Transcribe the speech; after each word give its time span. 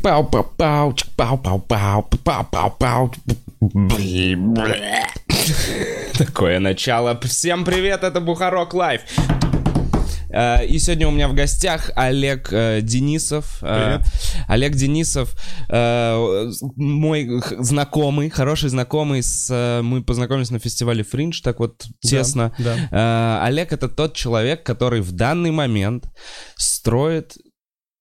Чик-пау-пау-пау, 0.00 0.94
чик-пау-пау-пау, 0.94 2.08
пау-пау-пау. 2.24 3.12
Блин, 3.60 4.54
бля. 4.54 5.06
Такое 6.16 6.58
начало. 6.58 7.20
Всем 7.20 7.66
привет, 7.66 8.02
это 8.02 8.20
Бухарок 8.20 8.72
Лайв. 8.72 9.02
Э, 10.30 10.64
И 10.64 10.78
сегодня 10.78 11.06
у 11.06 11.10
меня 11.10 11.28
в 11.28 11.34
гостях 11.34 11.90
Олег 11.96 12.48
Денисов. 12.48 13.58
Привет. 13.60 14.00
Олег 14.48 14.74
Денисов, 14.74 15.36
мой 15.68 17.42
знакомый, 17.58 18.30
хороший 18.30 18.70
знакомый. 18.70 19.22
С, 19.22 19.82
мы 19.82 20.02
познакомились 20.02 20.50
на 20.50 20.58
фестивале 20.60 21.04
Фриндж, 21.04 21.42
так 21.42 21.58
вот 21.58 21.84
тесно. 22.00 22.52
Да. 22.58 23.40
Э, 23.42 23.46
Олег 23.46 23.74
это 23.74 23.88
тот 23.88 24.14
человек, 24.14 24.62
который 24.62 25.02
в 25.02 25.12
данный 25.12 25.50
момент 25.50 26.06
строит 26.56 27.34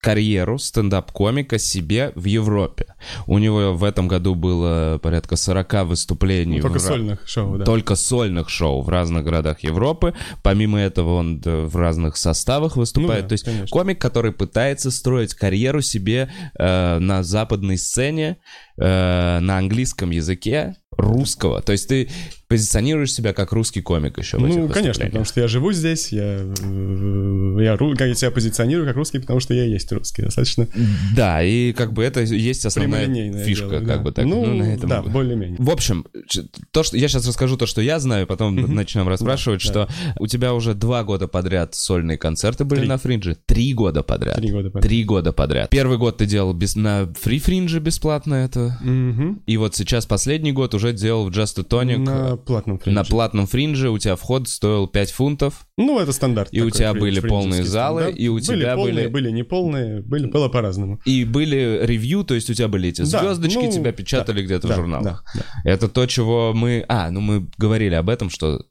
карьеру 0.01 0.57
стендап-комика 0.57 1.59
себе 1.59 2.11
в 2.15 2.25
Европе. 2.25 2.95
У 3.27 3.37
него 3.37 3.73
в 3.73 3.83
этом 3.83 4.07
году 4.07 4.35
было 4.35 4.97
порядка 5.01 5.35
40 5.35 5.85
выступлений. 5.85 6.57
Ну, 6.57 6.61
только 6.61 6.79
в 6.79 6.81
сольных 6.81 7.27
шоу, 7.27 7.57
да. 7.57 7.65
Только 7.65 7.95
сольных 7.95 8.49
шоу 8.49 8.81
в 8.81 8.89
разных 8.89 9.25
городах 9.25 9.59
Европы. 9.61 10.13
Помимо 10.41 10.79
этого 10.79 11.15
он 11.15 11.39
да, 11.39 11.57
в 11.61 11.75
разных 11.75 12.15
составах 12.15 12.77
выступает. 12.77 13.23
Ну 13.23 13.23
да, 13.23 13.27
То 13.27 13.33
есть 13.33 13.45
конечно. 13.45 13.67
комик, 13.67 13.99
который 13.99 14.31
пытается 14.31 14.89
строить 14.91 15.33
карьеру 15.33 15.81
себе 15.81 16.31
э, 16.57 16.99
на 16.99 17.23
западной 17.23 17.77
сцене, 17.77 18.37
э, 18.77 19.39
на 19.39 19.57
английском 19.57 20.11
языке, 20.11 20.75
русского. 20.99 21.61
То 21.61 21.71
есть 21.71 21.87
ты 21.87 22.09
позиционируешь 22.49 23.13
себя 23.13 23.31
как 23.31 23.51
русский 23.51 23.81
комик 23.81 24.17
еще 24.17 24.37
в 24.37 24.41
Ну, 24.41 24.67
конечно, 24.69 25.05
потому 25.05 25.23
что 25.23 25.39
я 25.39 25.47
живу 25.47 25.71
здесь, 25.71 26.11
я, 26.11 26.39
э, 26.39 27.57
я, 27.61 28.05
я 28.07 28.15
себя 28.15 28.31
позиционирую 28.31 28.87
как 28.87 28.95
русский, 28.95 29.19
потому 29.19 29.39
что 29.39 29.53
я 29.53 29.65
и 29.65 29.69
есть 29.69 29.91
русский. 29.91 30.23
Достаточно 30.23 30.67
Да, 31.15 31.43
и 31.43 31.73
как 31.73 31.93
бы 31.93 32.03
это 32.03 32.21
есть 32.21 32.65
основная 32.65 33.05
фишка, 33.45 33.69
дело, 33.69 33.79
как 33.79 33.85
да. 33.85 33.97
бы 33.99 34.11
так. 34.11 34.25
Ну, 34.25 34.43
на 34.45 34.63
этом 34.63 34.89
да, 34.89 35.03
более-менее. 35.03 35.57
В 35.59 35.69
общем, 35.69 36.07
то, 36.71 36.81
что 36.81 36.97
я 36.97 37.07
сейчас 37.07 37.27
расскажу 37.27 37.55
то, 37.55 37.67
что 37.67 37.81
я 37.81 37.99
знаю, 37.99 38.25
потом 38.25 38.55
начнем 38.73 39.07
расспрашивать, 39.07 39.61
Да, 39.65 39.69
что 39.69 39.89
у 40.17 40.25
тебя 40.25 40.55
уже 40.55 40.73
два 40.73 41.03
года 41.03 41.27
подряд 41.27 41.75
сольные 41.75 42.17
концерты 42.17 42.65
были 42.65 42.79
Три. 42.79 42.89
на 42.89 42.97
Фриндже. 42.97 43.37
Три 43.45 43.75
года 43.75 44.01
подряд. 44.01 44.37
Три 44.37 44.49
года 44.49 44.71
подряд. 44.71 44.89
Три 44.89 45.03
года 45.03 45.33
подряд. 45.33 45.69
Первый 45.69 45.99
год 45.99 46.17
ты 46.17 46.25
делал 46.25 46.53
без, 46.53 46.75
на 46.75 47.13
фри 47.13 47.37
Фриндже 47.37 47.79
бесплатно 47.79 48.33
это. 48.33 48.75
Мгм. 48.81 49.43
И 49.45 49.57
вот 49.57 49.75
сейчас 49.75 50.07
последний 50.07 50.51
год 50.51 50.73
уже 50.73 50.93
делал 50.93 51.29
в 51.29 51.29
Just 51.29 51.59
a 51.59 51.63
Tonic. 51.63 51.97
На 51.99 52.38
платном 52.45 52.77
На 52.77 52.83
фриндже. 52.83 53.09
платном 53.11 53.47
фриндже 53.47 53.89
у 53.89 53.97
тебя 53.97 54.15
вход 54.15 54.47
стоил 54.47 54.87
5 54.87 55.11
фунтов, 55.11 55.65
Ну, 55.77 55.99
это 55.99 56.11
стандарт. 56.11 56.49
И 56.51 56.61
у 56.61 56.69
тебя 56.69 56.91
фриндж, 56.91 57.01
были 57.01 57.19
полные 57.21 57.63
залы, 57.63 58.01
стандарт. 58.01 58.19
и 58.19 58.29
у 58.29 58.33
были 58.35 58.43
тебя 58.43 58.75
полные, 58.75 58.93
были- 58.93 59.07
были 59.07 59.31
неполные, 59.31 60.01
были, 60.01 60.25
было 60.27 60.49
по-разному. 60.49 60.99
и 61.05 61.23
были 61.25 61.79
ревью, 61.83 62.23
то 62.23 62.33
есть 62.33 62.49
у 62.49 62.53
тебя 62.53 62.67
были 62.67 62.89
эти 62.89 63.01
Да, 63.01 63.19
звездочки, 63.21 63.57
ну, 63.65 63.71
тебя 63.71 63.91
печатали 63.91 64.43
где-то 64.43 64.67
в 64.67 64.69
Да, 64.69 64.75
журналах. 64.75 65.23
да, 65.35 65.43
Это 65.63 65.87
то, 65.87 66.05
чего 66.05 66.53
мы... 66.53 66.85
А, 66.87 67.09
ну 67.11 67.21
мы 67.21 67.47
говорили 67.57 67.95
об 67.95 68.09
этом, 68.09 68.29
что 68.29 68.65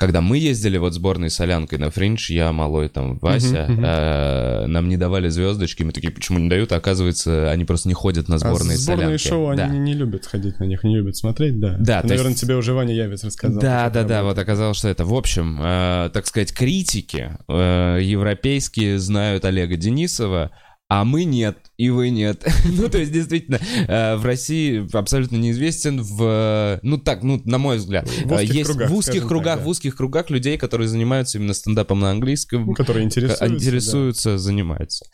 когда 0.00 0.22
мы 0.22 0.38
ездили 0.38 0.78
вот 0.78 0.94
сборной 0.94 1.28
солянкой 1.28 1.78
на 1.78 1.90
Фриндж, 1.90 2.32
я, 2.32 2.50
малой, 2.52 2.88
там, 2.88 3.18
Вася, 3.18 3.66
мгм. 3.68 3.84
э, 3.84 4.66
нам 4.66 4.88
не 4.88 4.96
давали 4.96 5.28
звездочки, 5.28 5.82
мы 5.82 5.92
такие, 5.92 6.10
почему 6.10 6.38
не 6.38 6.48
дают? 6.48 6.72
А 6.72 6.76
оказывается, 6.76 7.50
они 7.50 7.66
просто 7.66 7.86
не 7.88 7.92
ходят 7.94 8.26
на 8.26 8.36
А 8.36 8.38
сборные 8.38 8.78
сборные 8.78 9.18
солянки. 9.18 9.28
шоу, 9.28 9.54
Да. 9.54 9.64
они 9.66 9.78
не 9.78 9.92
любят 9.92 10.24
ходить 10.24 10.58
на 10.58 10.64
них, 10.64 10.84
не 10.84 10.96
любят 10.96 11.16
смотреть, 11.16 11.60
да. 11.60 11.76
Да, 11.78 12.00
то 12.00 12.08
Наверное, 12.08 12.30
есть- 12.30 12.40
тебе 12.40 12.56
уже 12.56 12.72
Ваня 12.72 12.94
Явец 12.94 13.22
рассказал. 13.24 13.60
Да, 13.60 13.90
да, 13.90 14.02
да, 14.04 14.20
работает. 14.20 14.24
вот 14.24 14.38
оказалось, 14.38 14.78
что 14.78 14.88
это. 14.88 15.04
В 15.04 15.12
общем, 15.14 15.58
э, 15.62 16.08
так 16.14 16.26
сказать, 16.26 16.54
критики 16.54 17.32
э, 17.46 17.98
европейские 18.02 18.98
знают 18.98 19.44
Олега 19.44 19.76
Денисова, 19.76 20.50
а 20.90 21.04
мы 21.04 21.22
нет, 21.22 21.70
и 21.76 21.88
вы 21.88 22.10
нет. 22.10 22.44
ну, 22.64 22.88
то 22.88 22.98
есть, 22.98 23.12
действительно, 23.12 23.60
э, 23.86 24.16
в 24.16 24.24
России 24.24 24.84
абсолютно 24.96 25.36
неизвестен 25.36 26.02
в... 26.02 26.80
Ну, 26.82 26.98
так, 26.98 27.22
ну, 27.22 27.40
на 27.44 27.58
мой 27.58 27.76
взгляд. 27.76 28.08
В 28.08 28.32
узких 28.32 28.50
Э, 28.50 28.58
есть 28.58 28.70
кругах, 28.70 28.90
в 28.90 28.96
узких 28.96 29.28
кругах, 29.28 29.54
так, 29.54 29.58
да. 29.60 29.64
в 29.64 29.68
узких 29.68 29.96
кругах 29.96 30.30
людей, 30.30 30.58
которые 30.58 30.88
занимаются 30.88 31.38
именно 31.38 31.54
стендапом 31.54 32.00
на 32.00 32.10
английском, 32.10 32.66
Ну, 32.66 32.74
которые 32.74 33.04
интересуются. 33.04 33.46
да. 33.46 33.54
интересуются, 33.54 34.36
занимаются. 34.38 35.06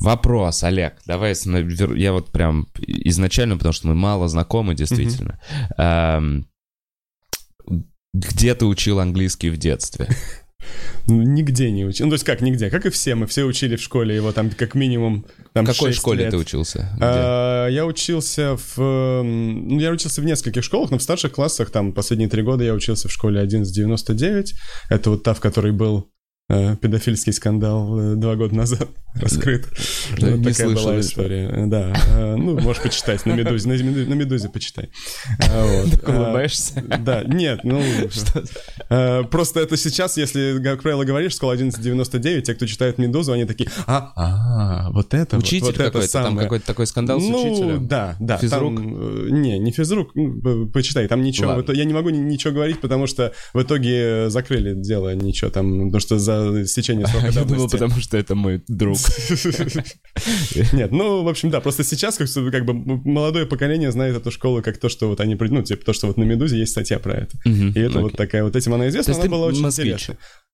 Вопрос, 0.00 0.64
Олег, 0.64 0.94
давай, 1.06 1.36
я 1.96 2.12
вот 2.12 2.32
прям 2.32 2.66
изначально, 2.80 3.56
потому 3.56 3.72
что 3.72 3.86
мы 3.86 3.94
мало 3.94 4.26
знакомы, 4.26 4.74
действительно. 4.74 5.40
Эм, 5.78 6.48
Где 8.12 8.56
ты 8.56 8.66
учил 8.66 8.98
английский 8.98 9.48
в 9.48 9.58
детстве? 9.58 10.08
Ну, 11.06 11.22
Нигде 11.22 11.70
не 11.70 11.84
учил. 11.84 12.06
Ну, 12.06 12.10
то 12.10 12.14
есть 12.14 12.24
как 12.24 12.40
нигде? 12.40 12.70
Как 12.70 12.86
и 12.86 12.90
все. 12.90 13.14
Мы 13.14 13.26
все 13.26 13.44
учили 13.44 13.76
в 13.76 13.82
школе 13.82 14.14
его 14.14 14.32
там 14.32 14.50
как 14.50 14.74
минимум 14.74 15.26
там, 15.52 15.64
В 15.64 15.68
какой 15.68 15.88
6 15.90 15.98
школе 15.98 16.24
лет. 16.24 16.30
ты 16.30 16.36
учился? 16.36 16.90
Где? 16.96 17.04
А, 17.04 17.68
Я 17.68 17.86
учился 17.86 18.56
в... 18.56 19.22
Ну, 19.22 19.80
я 19.80 19.90
учился 19.90 20.20
в 20.20 20.24
нескольких 20.24 20.62
школах, 20.64 20.90
но 20.90 20.98
в 20.98 21.02
старших 21.02 21.32
классах, 21.32 21.70
там, 21.70 21.92
последние 21.92 22.28
три 22.28 22.42
года 22.42 22.64
я 22.64 22.74
учился 22.74 23.08
в 23.08 23.12
школе 23.12 23.40
1199. 23.40 24.54
Это 24.90 25.10
вот 25.10 25.22
та, 25.22 25.34
в 25.34 25.40
которой 25.40 25.72
был 25.72 26.11
педофильский 26.80 27.32
скандал 27.32 27.98
э, 27.98 28.14
два 28.16 28.36
года 28.36 28.54
назад 28.54 28.88
раскрыт. 29.14 29.66
Да, 30.18 30.30
Вот 30.32 30.38
такая 30.38 30.54
слышал 30.54 30.84
была 30.84 31.00
история. 31.00 31.48
Э, 31.50 31.66
Да. 31.66 31.92
Э, 32.08 32.36
Ну, 32.36 32.58
можешь 32.60 32.82
почитать 32.82 33.24
на 33.26 33.32
Медузе. 33.32 33.68
На 33.68 33.72
Медузе, 33.72 34.08
на 34.08 34.14
Медузе 34.14 34.48
почитай. 34.48 34.90
Вот. 35.38 35.90
Так 35.90 36.08
улыбаешься? 36.08 36.82
Да, 37.00 37.22
нет, 37.24 37.60
ну... 37.62 37.82
э, 38.90 39.22
Просто 39.24 39.60
это 39.60 39.76
сейчас, 39.76 40.16
если, 40.16 40.60
как 40.62 40.82
правило, 40.82 41.04
говоришь 41.04 41.34
школа 41.34 41.52
1199, 41.54 42.44
те, 42.44 42.54
кто 42.54 42.66
читает 42.66 42.98
«Медузу», 42.98 43.32
они 43.32 43.44
такие, 43.44 43.70
а, 43.86 44.12
а, 44.16 44.90
вот 44.92 45.14
это 45.14 45.36
вот, 45.36 45.44
Учитель 45.44 45.66
вот 45.66 45.74
это 45.74 45.84
какой-то, 45.84 46.12
там 46.12 46.24
самое». 46.24 46.44
какой-то 46.44 46.66
такой 46.66 46.86
скандал 46.86 47.20
с 47.20 47.24
ну, 47.24 47.50
учителем? 47.52 47.86
да, 47.86 48.16
да. 48.18 48.38
Физрук? 48.38 48.76
Там, 48.76 49.26
э, 49.26 49.30
не, 49.30 49.58
не 49.58 49.72
физрук, 49.72 50.10
ну, 50.14 50.66
почитай, 50.68 51.06
там 51.08 51.22
ничего. 51.22 51.48
Ладно. 51.48 51.72
я 51.72 51.84
не 51.84 51.94
могу 51.94 52.10
ни- 52.10 52.18
ничего 52.18 52.52
говорить, 52.54 52.80
потому 52.80 53.06
что 53.06 53.32
в 53.52 53.62
итоге 53.62 54.30
закрыли 54.30 54.74
дело, 54.74 55.14
ничего 55.14 55.50
там, 55.50 55.86
потому 55.86 56.00
что 56.00 56.18
за 56.18 56.41
стечение 56.66 57.06
срока 57.06 57.26
Я 57.30 57.44
думал, 57.44 57.68
потому 57.68 58.00
что 58.00 58.16
это 58.16 58.34
мой 58.34 58.62
друг. 58.68 58.98
Нет, 60.72 60.92
ну, 60.92 61.22
в 61.22 61.28
общем, 61.28 61.50
да, 61.50 61.60
просто 61.60 61.84
сейчас 61.84 62.16
как, 62.16 62.28
бы- 62.28 62.50
как 62.50 62.64
бы 62.64 62.74
молодое 62.74 63.46
поколение 63.46 63.90
знает 63.92 64.16
эту 64.16 64.30
школу 64.30 64.62
как 64.62 64.78
то, 64.78 64.88
что 64.88 65.08
вот 65.08 65.20
они, 65.20 65.36
ну, 65.38 65.62
типа 65.62 65.84
то, 65.84 65.92
что 65.92 66.06
вот 66.06 66.16
на 66.16 66.24
«Медузе» 66.24 66.58
есть 66.58 66.72
статья 66.72 66.98
про 66.98 67.14
это. 67.14 67.38
И 67.44 67.78
это 67.78 68.00
вот 68.00 68.16
такая, 68.16 68.44
вот 68.44 68.56
этим 68.56 68.74
она 68.74 68.88
известна, 68.88 69.14
она 69.14 69.24
была 69.26 69.46
очень 69.46 69.62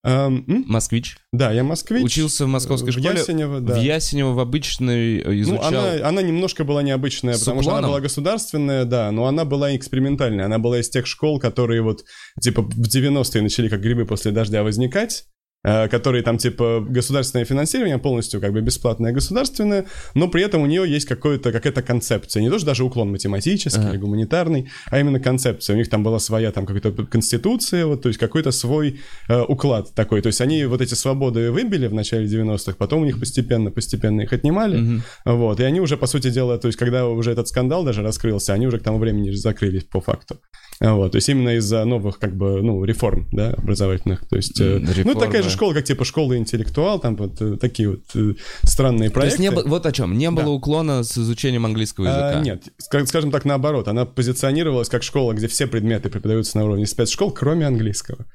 м? 0.05 0.65
Москвич? 0.69 1.17
Да, 1.33 1.51
я 1.53 1.65
москвич. 1.65 2.05
Учился 2.05 2.45
в 2.47 2.49
московской 2.49 2.93
в 2.93 2.99
школе? 2.99 3.19
Ясенево, 3.19 3.61
да. 3.61 3.75
В 3.75 3.83
Ясенево 3.83 4.33
в 4.33 4.41
обычной 4.41 5.19
э, 5.19 5.25
Ну, 5.27 5.41
изучал... 5.41 5.67
она, 5.67 6.09
она 6.09 6.23
немножко 6.23 6.65
была 6.65 6.83
необычная, 6.83 7.37
потому 7.37 7.63
что 7.63 7.77
она 7.77 7.89
была 7.89 8.01
государственная, 8.01 8.85
да, 8.85 9.11
но 9.11 9.27
она 9.27 9.45
была 9.45 9.75
экспериментальная. 9.75 10.47
Она 10.47 10.59
была 10.59 10.81
из 10.81 10.89
тех 10.89 11.07
школ, 11.07 11.41
которые 11.41 11.83
вот, 11.83 12.05
типа, 12.41 12.63
в 12.63 12.87
90-е 12.89 13.43
начали 13.43 13.69
как 13.69 13.81
грибы 13.81 14.07
после 14.07 14.31
дождя 14.31 14.63
возникать, 14.63 15.25
э, 15.25 15.38
которые 15.65 16.23
там, 16.23 16.39
типа, 16.39 16.85
государственное 16.89 17.45
финансирование 17.45 17.99
полностью 17.99 18.41
как 18.41 18.53
бы 18.53 18.61
бесплатное 18.61 19.13
государственное, 19.13 19.87
но 20.15 20.29
при 20.29 20.43
этом 20.45 20.63
у 20.63 20.67
нее 20.67 20.89
есть 20.89 21.07
какое-то, 21.07 21.51
какая-то 21.53 21.83
концепция. 21.83 22.41
Не 22.43 22.49
то, 22.51 22.59
что 22.59 22.67
даже 22.67 22.85
уклон 22.85 23.11
математический 23.11 23.81
Ага. 23.81 23.91
или 23.91 23.99
гуманитарный, 23.99 24.71
а 24.91 25.01
именно 25.01 25.19
концепция. 25.21 25.75
У 25.75 25.77
них 25.77 25.89
там 25.91 26.03
была 26.05 26.19
своя 26.21 26.53
там 26.53 26.65
какая-то 26.65 26.93
конституция, 27.07 27.87
вот, 27.87 28.03
то 28.03 28.09
есть 28.09 28.19
какой-то 28.21 28.53
свой 28.53 29.01
э, 29.29 29.41
уклад 29.43 29.93
такой. 29.95 30.23
То 30.23 30.29
есть 30.29 30.41
они 30.41 30.65
вот 30.65 30.81
эти 30.81 30.95
свободы 30.95 31.51
выбили 31.51 31.87
в 31.89 31.95
начале 31.95 32.27
90-х, 32.27 32.75
потом 32.79 33.03
у 33.03 33.05
них 33.05 33.19
постепенно, 33.19 33.71
постепенно 33.71 34.21
их 34.23 34.33
отнимали, 34.33 34.77
Мгм. 34.79 35.03
вот, 35.25 35.61
и 35.61 35.65
они 35.65 35.81
уже, 35.81 35.97
по 35.97 36.07
сути 36.07 36.31
дела, 36.31 36.59
то 36.59 36.69
есть, 36.69 36.79
когда 36.79 37.07
уже 37.07 37.33
этот 37.33 37.49
скандал 37.49 37.85
даже 37.85 38.03
раскрылся, 38.03 38.53
они 38.55 38.67
уже 38.67 38.79
к 38.79 38.83
тому 38.83 38.99
времени 38.99 39.31
закрылись 39.33 39.85
по 39.85 40.01
факту. 40.01 40.39
Вот, 40.81 41.11
то 41.13 41.17
есть, 41.17 41.29
именно 41.29 41.57
из-за 41.57 41.85
новых, 41.85 42.21
как 42.21 42.37
бы, 42.37 42.63
ну, 42.63 42.85
реформ, 42.85 43.27
да, 43.33 43.51
образовательных. 43.55 44.27
То 44.29 44.37
есть, 44.37 44.61
э, 44.61 44.77
М, 44.77 44.85
ну, 44.85 44.93
реформы. 44.93 45.21
такая 45.21 45.43
же 45.43 45.51
школа, 45.51 45.75
как, 45.75 45.85
типа, 45.85 46.05
школа 46.05 46.37
интеллектуал, 46.39 47.01
там 47.01 47.17
вот 47.17 47.41
э, 47.43 47.57
такие 47.57 47.91
вот 47.91 48.03
э, 48.15 48.35
странные 48.63 49.09
То 49.09 49.15
проекты. 49.15 49.43
есть 49.43 49.51
не 49.51 49.51
было, 49.55 49.67
вот 49.69 49.87
о 49.87 49.93
чем, 49.93 50.17
не 50.17 50.31
было 50.31 50.45
Да. 50.45 50.51
уклона 50.51 51.03
с 51.03 51.19
изучением 51.19 51.67
английского 51.67 52.07
А, 52.09 52.11
языка? 52.11 52.41
нет, 52.45 52.63
ска- 52.81 53.07
скажем 53.07 53.33
так, 53.33 53.45
наоборот. 53.45 53.89
Она 53.89 54.05
позиционировалась 54.05 54.89
как 54.89 55.03
школа, 55.03 55.33
где 55.33 55.49
все 55.49 55.67
предметы 55.67 56.11
преподаются 56.11 56.57
на 56.59 56.65
уровне 56.65 56.87
спецшкол, 56.87 57.33
кроме 57.33 57.67
английского. 57.67 58.27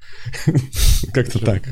Как-то 1.13 1.39
так. 1.39 1.63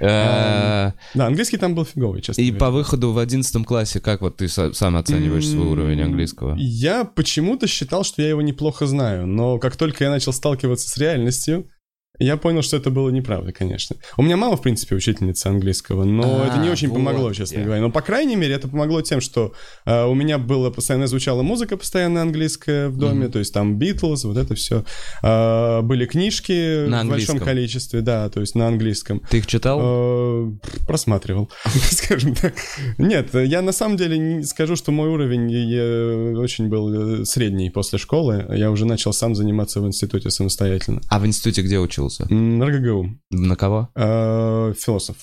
Э, 0.00 0.92
Да, 1.14 1.26
английский 1.26 1.56
там 1.56 1.74
был 1.74 1.84
фиговый, 1.84 2.20
честно 2.20 2.40
И 2.42 2.50
по 2.52 2.70
выходу 2.70 3.12
в 3.12 3.18
одиннадцатом 3.18 3.64
классе, 3.64 4.00
как 4.00 4.20
вот 4.22 4.38
ты 4.38 4.46
са- 4.46 4.72
сам 4.72 4.96
оцениваешь 4.96 5.46
свой 5.46 5.66
уровень 5.66 6.02
английского? 6.02 6.56
Я 6.56 7.04
почему-то 7.04 7.66
считал, 7.66 8.04
что 8.04 8.22
я 8.22 8.28
его 8.30 8.42
неплохо 8.42 8.86
знаю, 8.86 9.26
но 9.26 9.58
как 9.58 9.76
только 9.76 9.99
я 10.04 10.10
начал 10.10 10.32
сталкиваться 10.32 10.88
с 10.88 10.96
реальностью, 10.96 11.68
я 12.24 12.36
понял, 12.36 12.62
что 12.62 12.76
это 12.76 12.90
было 12.90 13.10
неправда, 13.10 13.52
конечно. 13.52 13.96
У 14.16 14.22
меня 14.22 14.36
мама, 14.36 14.56
в 14.56 14.62
принципе, 14.62 14.94
учительница 14.94 15.48
английского, 15.50 16.04
но 16.04 16.42
А, 16.42 16.46
это 16.46 16.58
не 16.58 16.70
очень 16.70 16.88
вот 16.88 16.96
помогло, 16.96 17.28
где. 17.30 17.38
честно 17.38 17.62
говоря. 17.62 17.80
Но, 17.80 17.90
по 17.90 18.00
крайней 18.00 18.36
мере, 18.36 18.54
это 18.54 18.68
помогло 18.68 19.02
тем, 19.02 19.20
что 19.20 19.52
э, 19.84 20.04
у 20.04 20.14
меня 20.14 20.38
было 20.38 20.70
постоянно 20.70 21.06
звучала 21.06 21.42
музыка 21.42 21.76
постоянно 21.76 22.22
английская 22.22 22.88
в 22.88 22.96
доме, 22.96 23.28
то 23.28 23.38
есть 23.38 23.52
там 23.52 23.76
Битлз, 23.76 24.24
вот 24.24 24.36
это 24.36 24.54
все. 24.54 24.84
были 25.22 26.06
книжки 26.06 26.86
На 26.86 27.04
в 27.04 27.08
большом 27.08 27.38
количестве, 27.38 28.00
да, 28.00 28.28
то 28.28 28.40
есть 28.40 28.54
на 28.54 28.68
английском. 28.68 29.22
Ты 29.30 29.38
их 29.38 29.46
читал? 29.46 29.80
Э, 29.82 30.52
Просматривал, 30.86 31.50
скажем 31.90 32.34
так. 32.34 32.54
Нет, 32.98 33.34
я 33.34 33.62
на 33.62 33.72
самом 33.72 33.96
деле 33.96 34.18
не 34.18 34.44
скажу, 34.44 34.76
что 34.76 34.92
мой 34.92 35.08
уровень 35.08 35.50
э, 35.52 36.34
очень 36.36 36.68
был 36.68 37.20
э, 37.20 37.24
средний 37.24 37.70
после 37.70 37.98
школы. 37.98 38.46
Я 38.50 38.70
уже 38.70 38.84
начал 38.84 39.12
сам 39.12 39.34
заниматься 39.34 39.80
в 39.80 39.86
институте 39.86 40.30
самостоятельно. 40.30 41.00
А 41.08 41.18
в 41.18 41.26
институте 41.26 41.62
где 41.62 41.78
учился? 41.78 42.09
М, 42.30 42.62
РГГУ. 42.62 43.10
На 43.30 43.56
кого? 43.56 43.88
Э, 43.94 44.72
Философ. 44.78 45.16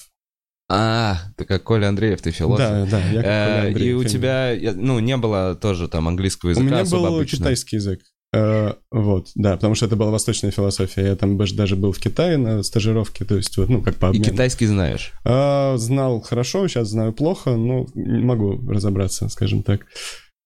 А, 0.69 1.17
ты 1.37 1.45
как 1.45 1.63
Коля 1.63 1.87
Андреев, 1.87 2.21
ты 2.21 2.31
философ. 2.31 2.59
Да, 2.67 2.85
да, 2.85 2.99
я 3.09 3.21
как 3.21 3.23
Коля 3.23 3.23
Э, 3.23 3.63
И 3.63 3.67
Андреев, 3.67 3.95
у 3.95 3.99
именно. 4.01 4.09
тебя, 4.09 4.73
ну, 4.75 4.99
не 4.99 5.15
было 5.15 5.55
тоже 5.55 5.87
там 5.87 6.07
английского 6.09 6.49
У 6.49 6.51
языка 6.51 6.65
меня 6.67 6.81
особо 6.81 7.09
был 7.09 7.25
китайский 7.25 7.77
язык. 7.77 8.01
Э, 8.33 8.73
Вот, 8.91 9.29
да, 9.35 9.53
потому 9.55 9.75
что 9.75 9.85
это 9.85 9.95
была 9.95 10.11
восточная 10.11 10.51
философия. 10.51 11.05
Я 11.07 11.15
там 11.15 11.37
даже 11.37 11.77
был 11.77 11.93
в 11.93 11.99
Китае 11.99 12.35
на 12.37 12.61
стажировке, 12.63 13.23
то 13.23 13.37
есть, 13.37 13.55
вот, 13.55 13.69
ну, 13.69 13.81
как 13.81 13.95
по 13.95 14.07
И 14.07 14.09
обмену. 14.09 14.25
китайский 14.25 14.65
знаешь? 14.65 15.13
А, 15.23 15.77
Знал 15.77 16.19
хорошо, 16.19 16.67
сейчас 16.67 16.89
знаю 16.89 17.13
плохо, 17.13 17.55
но 17.55 17.85
могу 17.95 18.59
разобраться, 18.69 19.29
скажем 19.29 19.63
так. 19.63 19.85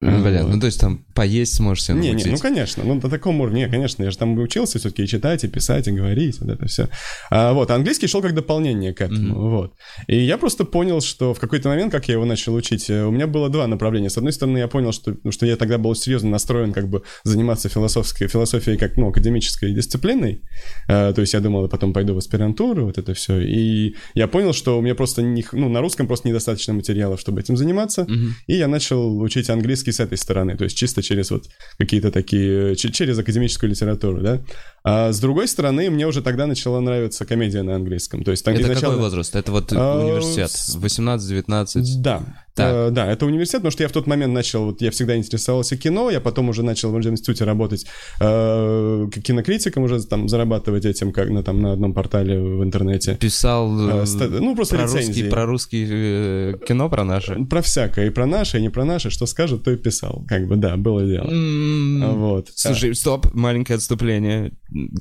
Ну, 0.02 0.24
Блин, 0.24 0.44
Вот. 0.46 0.56
ну 0.56 0.60
то 0.60 0.66
есть 0.66 0.80
там 0.80 1.06
поесть 1.14 1.54
сможешь 1.54 1.84
себе 1.84 2.00
Не, 2.00 2.14
не, 2.14 2.26
ну 2.26 2.38
конечно, 2.38 2.84
ну 2.84 3.00
до 3.00 3.08
такого 3.08 3.36
уровня, 3.36 3.66
не, 3.66 3.70
конечно, 3.70 4.04
я 4.04 4.10
же 4.10 4.18
там 4.18 4.36
учился 4.40 4.80
все-таки 4.80 5.04
и 5.04 5.08
читать, 5.08 5.44
и 5.44 5.48
писать, 5.48 5.88
и 5.88 5.92
говорить, 5.92 6.40
вот 6.40 6.50
это 6.50 6.66
все. 6.68 6.90
А, 7.30 7.54
вот, 7.54 7.70
а 7.70 7.76
английский 7.76 8.08
шел 8.08 8.22
как 8.22 8.34
дополнение 8.34 8.94
к 8.94 9.02
этому, 9.02 9.36
Мгм. 9.36 9.50
вот. 9.52 9.74
И 10.08 10.18
я 10.18 10.40
просто 10.40 10.66
понял, 10.66 11.02
что 11.02 11.34
в 11.36 11.40
какой-то 11.40 11.70
момент, 11.70 11.92
как 11.92 12.08
я 12.08 12.16
его 12.16 12.26
начал 12.26 12.56
учить, 12.56 12.90
э, 12.90 13.04
у 13.06 13.12
меня 13.12 13.28
было 13.28 13.50
два 13.50 13.68
направления. 13.68 14.10
С 14.10 14.18
одной 14.18 14.34
стороны, 14.34 14.58
я 14.58 14.68
понял, 14.68 14.92
что, 14.92 15.16
ну, 15.24 15.32
что 15.32 15.46
я 15.46 15.56
тогда 15.56 15.78
был 15.78 15.94
серьезно 15.94 16.30
настроен 16.32 16.74
как 16.74 16.88
бы 16.90 17.04
заниматься 17.24 17.70
философской, 17.70 18.28
философией 18.28 18.78
как, 18.78 18.98
ну, 18.98 19.10
академической 19.10 19.72
дисциплиной. 19.72 20.42
Э, 20.88 21.14
то 21.14 21.22
есть 21.22 21.34
я 21.34 21.40
думал, 21.42 21.68
потом 21.68 21.94
пойду 21.94 22.16
в 22.16 22.18
аспирантуру, 22.18 22.86
вот 22.86 22.98
это 22.98 23.14
все. 23.14 23.40
И 23.40 23.96
я 24.16 24.28
понял, 24.28 24.54
что 24.54 24.80
у 24.80 24.82
меня 24.82 24.96
просто, 24.96 25.22
не, 25.22 25.46
ну, 25.52 25.70
на 25.70 25.80
русском 25.82 26.08
просто 26.08 26.28
недостаточно 26.28 26.74
материалов, 26.74 27.20
чтобы 27.20 27.40
этим 27.40 27.56
заниматься. 27.56 28.06
Мгм. 28.10 28.36
И 28.48 28.56
я 28.56 28.68
начал 28.68 29.20
учить 29.20 29.50
английский 29.52 29.91
с 29.92 30.00
этой 30.00 30.18
стороны, 30.18 30.58
то 30.58 30.64
есть 30.64 30.76
чисто 30.78 31.02
через 31.02 31.32
вот 31.32 31.46
какие-то 31.78 32.12
такие, 32.12 32.76
ч- 32.76 32.92
через 32.92 33.18
академическую 33.20 33.70
литературу, 33.70 34.22
да. 34.22 34.42
А 34.84 35.12
с 35.12 35.20
другой 35.20 35.48
стороны, 35.48 35.90
мне 35.92 36.08
уже 36.08 36.22
тогда 36.22 36.48
начала 36.48 36.80
нравиться 36.80 37.26
комедия 37.26 37.62
на 37.62 37.76
английском. 37.76 38.24
То 38.24 38.32
есть 38.32 38.44
там 38.44 38.54
Это 38.54 38.64
изначально- 38.64 38.90
какой 38.90 39.00
возраст? 39.04 39.36
Это 39.36 39.52
вот 39.52 39.72
А, 39.74 40.00
университет? 40.04 40.50
с- 40.52 40.76
18-19? 40.76 41.84
Да. 42.02 42.24
Так. 42.62 42.74
Э, 42.74 42.90
да, 42.92 43.12
это 43.12 43.26
университет, 43.26 43.60
потому 43.62 43.72
что 43.72 43.84
я 43.84 43.90
в 43.90 43.92
тот 43.92 44.08
момент 44.08 44.34
начал, 44.34 44.66
вот 44.66 44.82
я 44.82 44.92
всегда 44.92 45.16
интересовался 45.18 45.78
кино, 45.78 46.10
я 46.10 46.20
потом 46.22 46.50
уже 46.50 46.64
начал 46.64 46.92
в 46.92 46.98
институте 46.98 47.44
работать 47.46 47.86
э, 48.20 49.08
кинокритиком, 49.24 49.84
уже 49.84 50.02
там 50.04 50.28
зарабатывать 50.30 50.86
этим 50.86 51.12
как 51.12 51.30
на, 51.30 51.44
там, 51.44 51.62
на 51.62 51.74
одном 51.74 51.94
портале 51.94 52.40
в 52.40 52.64
интернете. 52.64 53.16
Писал 53.16 53.72
Э, 53.90 54.02
э, 54.04 54.06
ста- 54.06 54.28
ну, 54.28 54.56
просто 54.56 54.76
про 54.76 54.84
рецензии. 54.86 55.08
русский, 55.08 55.30
про 55.30 55.46
русский 55.46 55.88
э, 55.90 56.54
кино, 56.68 56.90
про 56.90 57.04
наше? 57.04 57.36
Про 57.46 57.62
всякое, 57.62 58.08
и 58.08 58.10
про 58.10 58.26
наше, 58.26 58.58
и 58.60 58.62
не 58.62 58.70
про 58.70 58.86
наше, 58.86 59.10
что 59.10 59.26
скажут, 59.26 59.64
то 59.64 59.72
и 59.72 59.78
писал. 59.78 60.24
Как 60.28 60.48
бы, 60.48 60.56
да, 60.56 60.78
было 60.78 61.06
дело. 61.06 61.28
А, 61.30 62.12
Вот. 62.14 62.50
Слушай, 62.56 62.96
стоп, 62.96 63.34
маленькое 63.34 63.78
отступление. 63.78 64.52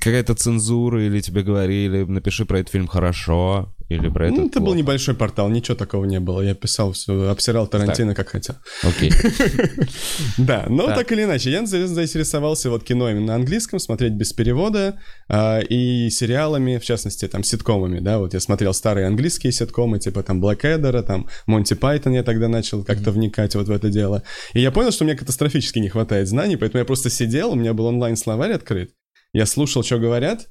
Какая-то 0.01 0.35
цензура 0.35 1.05
или 1.05 1.21
тебе 1.21 1.43
говорили, 1.43 2.05
напиши 2.05 2.45
про 2.45 2.59
этот 2.61 2.73
фильм 2.73 2.87
хорошо, 2.87 3.75
или 3.91 4.09
про 4.09 4.31
Ну, 4.31 4.47
это 4.47 4.61
был 4.61 4.67
плохо? 4.67 4.79
небольшой 4.79 5.15
портал, 5.15 5.49
ничего 5.51 5.77
такого 5.77 6.05
не 6.07 6.21
было. 6.21 6.41
Я 6.41 6.55
писал 6.55 6.93
все, 6.93 7.29
обсирал 7.29 7.67
Тарантино 7.67 8.15
как 8.15 8.29
хотел. 8.31 8.55
Окей. 8.83 9.11
Да, 10.39 10.67
но 10.69 10.87
Так. 10.87 10.97
так 10.97 11.13
или 11.13 11.25
иначе, 11.25 11.51
я 11.51 11.67
за- 11.67 11.87
заинтересовался 11.87 12.71
вот 12.71 12.85
кино 12.85 13.11
именно 13.11 13.27
на 13.27 13.35
английском, 13.35 13.79
смотреть 13.79 14.13
без 14.13 14.33
перевода, 14.33 14.99
а, 15.29 15.61
и 15.61 16.09
сериалами, 16.11 16.79
в 16.79 16.85
частности, 16.85 17.27
там, 17.29 17.43
ситкомами, 17.43 18.01
да, 18.01 18.19
вот 18.19 18.35
я 18.35 18.41
смотрел 18.41 18.73
старые 18.75 19.07
английские 19.07 19.53
ситкомы, 19.53 19.99
типа 19.99 20.23
там 20.23 20.41
Блэкэдера, 20.41 21.03
там 21.03 21.29
Монти 21.47 21.75
Пайтон, 21.75 22.13
я 22.15 22.23
тогда 22.23 22.49
начал 22.49 22.85
как-то 22.85 23.11
вникать 23.11 23.55
вот 23.55 23.69
в 23.69 23.71
это 23.73 23.89
дело. 23.91 24.23
И 24.55 24.61
я 24.61 24.71
понял, 24.71 24.91
что 24.93 25.05
мне 25.05 25.15
катастрофически 25.17 25.79
не 25.79 25.89
хватает 25.89 26.29
знаний, 26.29 26.57
поэтому 26.57 26.79
я 26.81 26.85
просто 26.85 27.11
сидел, 27.11 27.51
у 27.53 27.55
меня 27.57 27.75
был 27.75 27.87
онлайн-словарь 27.87 28.53
открыт, 28.53 28.91
я 29.33 29.47
слушал, 29.47 29.83
что 29.83 29.99
говорят, 29.99 30.47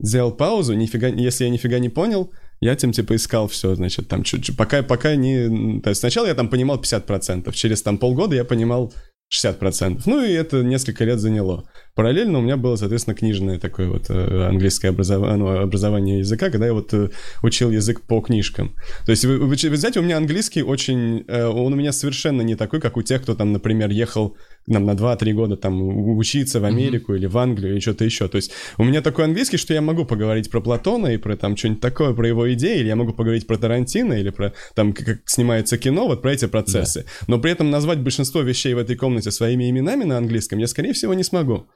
сделал 0.00 0.32
паузу, 0.32 0.74
нифига, 0.74 1.08
если 1.08 1.44
я 1.44 1.50
нифига 1.50 1.78
не 1.78 1.88
понял, 1.88 2.32
я 2.60 2.74
тем 2.76 2.92
типа 2.92 3.16
искал 3.16 3.48
все, 3.48 3.74
значит, 3.74 4.08
там 4.08 4.22
чуть-чуть, 4.22 4.56
пока, 4.56 4.82
пока 4.82 5.14
не... 5.16 5.80
То 5.80 5.90
есть 5.90 6.00
сначала 6.00 6.26
я 6.26 6.34
там 6.34 6.48
понимал 6.48 6.80
50%, 6.80 7.52
через 7.52 7.82
там 7.82 7.98
полгода 7.98 8.34
я 8.34 8.44
понимал 8.44 8.92
60%. 9.32 10.02
Ну 10.06 10.24
и 10.24 10.32
это 10.32 10.62
несколько 10.62 11.04
лет 11.04 11.20
заняло. 11.20 11.68
Параллельно 11.94 12.38
у 12.38 12.42
меня 12.42 12.56
было, 12.56 12.76
соответственно, 12.76 13.14
книжное 13.14 13.58
такое 13.58 13.88
вот 13.88 14.06
э, 14.08 14.48
английское 14.48 14.88
образование, 14.88 15.36
ну, 15.36 15.60
образование 15.60 16.20
языка, 16.20 16.50
когда 16.50 16.66
я 16.66 16.72
вот 16.72 16.94
э, 16.94 17.10
учил 17.42 17.70
язык 17.70 18.00
по 18.00 18.20
книжкам. 18.20 18.74
То 19.04 19.10
есть, 19.10 19.24
вы, 19.26 19.38
вы, 19.38 19.48
вы 19.48 19.76
знаете, 19.76 20.00
у 20.00 20.02
меня 20.02 20.16
английский 20.16 20.62
очень... 20.62 21.24
э, 21.28 21.44
он 21.44 21.74
у 21.74 21.76
меня 21.76 21.92
совершенно 21.92 22.40
не 22.40 22.54
такой, 22.54 22.80
как 22.80 22.96
у 22.96 23.02
тех, 23.02 23.22
кто 23.22 23.34
там, 23.34 23.52
например, 23.52 23.90
ехал 23.90 24.36
нам 24.68 24.86
на 24.86 24.92
2-3 24.92 25.32
года 25.32 25.56
там 25.56 25.82
учиться 26.18 26.60
в 26.60 26.64
Америку 26.64 27.14
или 27.14 27.26
в 27.26 27.36
Англию 27.38 27.74
или 27.74 27.80
что-то 27.80 28.04
еще. 28.04 28.28
То 28.28 28.36
есть 28.36 28.52
у 28.76 28.84
меня 28.84 29.02
такой 29.02 29.24
английский, 29.24 29.56
что 29.56 29.74
я 29.74 29.80
могу 29.80 30.04
поговорить 30.04 30.50
про 30.50 30.60
Платона 30.60 31.08
и 31.08 31.16
про 31.16 31.36
там 31.36 31.56
что-нибудь 31.56 31.80
такое, 31.80 32.14
про 32.14 32.28
его 32.28 32.52
идеи, 32.54 32.80
или 32.80 32.88
я 32.88 32.96
могу 32.96 33.12
поговорить 33.12 33.46
про 33.46 33.56
Тарантино, 33.56 34.14
или 34.14 34.30
про 34.30 34.52
там, 34.74 34.92
как, 34.92 35.20
снимается 35.26 35.78
кино, 35.78 36.06
вот 36.06 36.22
про 36.22 36.32
эти 36.32 36.46
процессы. 36.46 37.04
Но 37.26 37.38
при 37.38 37.52
этом 37.52 37.70
назвать 37.70 38.00
большинство 38.00 38.42
вещей 38.42 38.74
в 38.74 38.78
этой 38.78 38.96
комнате 38.96 39.30
своими 39.30 39.70
именами 39.70 40.04
на 40.04 40.18
английском 40.18 40.58
я, 40.58 40.66
скорее 40.66 40.92
всего, 40.92 41.14
не 41.14 41.24
смогу. 41.24 41.66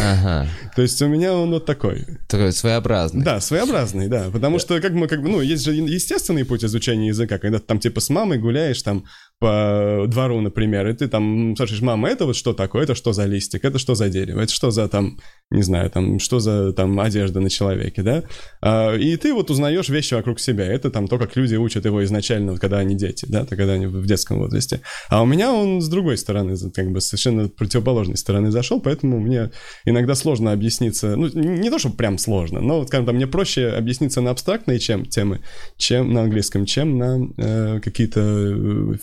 Ага. 0.00 0.48
То 0.76 0.82
есть 0.82 1.00
у 1.02 1.08
меня 1.08 1.34
он 1.34 1.50
вот 1.50 1.64
такой. 1.64 2.04
Такой 2.28 2.52
своеобразный. 2.52 3.24
Да, 3.24 3.40
своеобразный, 3.40 4.08
да. 4.08 4.30
Потому 4.30 4.58
что, 4.58 4.80
как 4.80 4.92
мы, 4.92 5.08
как 5.08 5.22
бы, 5.22 5.28
ну, 5.28 5.40
есть 5.40 5.64
же 5.64 5.72
естественный 5.72 6.44
путь 6.44 6.64
изучения 6.64 7.08
языка, 7.08 7.38
когда 7.38 7.58
ты 7.58 7.64
там 7.64 7.78
типа 7.78 8.00
с 8.00 8.10
мамой 8.10 8.38
гуляешь 8.38 8.82
там 8.82 9.04
по 9.40 10.06
двору, 10.08 10.40
например, 10.40 10.88
и 10.88 10.94
ты 10.94 11.06
там 11.06 11.54
спрашиваешь, 11.54 11.82
мама, 11.82 12.08
это 12.08 12.26
вот 12.26 12.34
что 12.34 12.54
такое, 12.54 12.82
это 12.82 12.96
что 12.96 13.12
за 13.12 13.24
листик, 13.24 13.64
это 13.64 13.78
что 13.78 13.94
за 13.94 14.08
дерево, 14.08 14.40
это 14.40 14.52
что 14.52 14.70
за 14.70 14.88
там, 14.88 15.18
не 15.50 15.62
знаю, 15.62 15.90
там, 15.90 16.18
что 16.18 16.40
за 16.40 16.72
там 16.72 16.98
одежда 16.98 17.38
на 17.38 17.48
человеке, 17.48 18.02
да? 18.02 18.24
А, 18.60 18.96
и 18.96 19.16
ты 19.16 19.32
вот 19.32 19.50
узнаешь 19.50 19.88
вещи 19.88 20.14
вокруг 20.14 20.40
себя. 20.40 20.66
Это 20.66 20.90
там 20.90 21.06
то, 21.06 21.18
как 21.18 21.36
люди 21.36 21.54
учат 21.54 21.84
его 21.84 22.02
изначально, 22.04 22.52
вот, 22.52 22.60
когда 22.60 22.78
они 22.78 22.96
дети, 22.96 23.26
да, 23.28 23.44
то 23.44 23.54
когда 23.54 23.74
они 23.74 23.86
в 23.86 24.04
детском 24.06 24.38
возрасте. 24.38 24.80
А 25.08 25.22
у 25.22 25.26
меня 25.26 25.52
он 25.52 25.80
с 25.80 25.88
другой 25.88 26.18
стороны, 26.18 26.56
как 26.74 26.90
бы 26.90 27.00
совершенно 27.00 27.48
противоположной 27.48 28.16
стороны 28.16 28.50
зашел, 28.50 28.80
поэтому 28.80 29.20
мне 29.20 29.52
иногда 29.84 30.16
сложно 30.16 30.50
объясниться, 30.50 31.14
ну, 31.14 31.28
не 31.28 31.70
то, 31.70 31.78
что 31.78 31.90
прям 31.90 32.18
сложно, 32.18 32.60
но, 32.60 32.84
скажем 32.86 33.06
так, 33.06 33.14
мне 33.14 33.28
проще 33.28 33.68
объясниться 33.68 34.20
на 34.20 34.30
абстрактные 34.30 34.80
чем, 34.80 35.04
темы, 35.04 35.40
чем 35.76 36.12
на 36.12 36.22
английском, 36.22 36.66
чем 36.66 36.98
на 36.98 37.20
э, 37.36 37.80
какие-то 37.80 38.98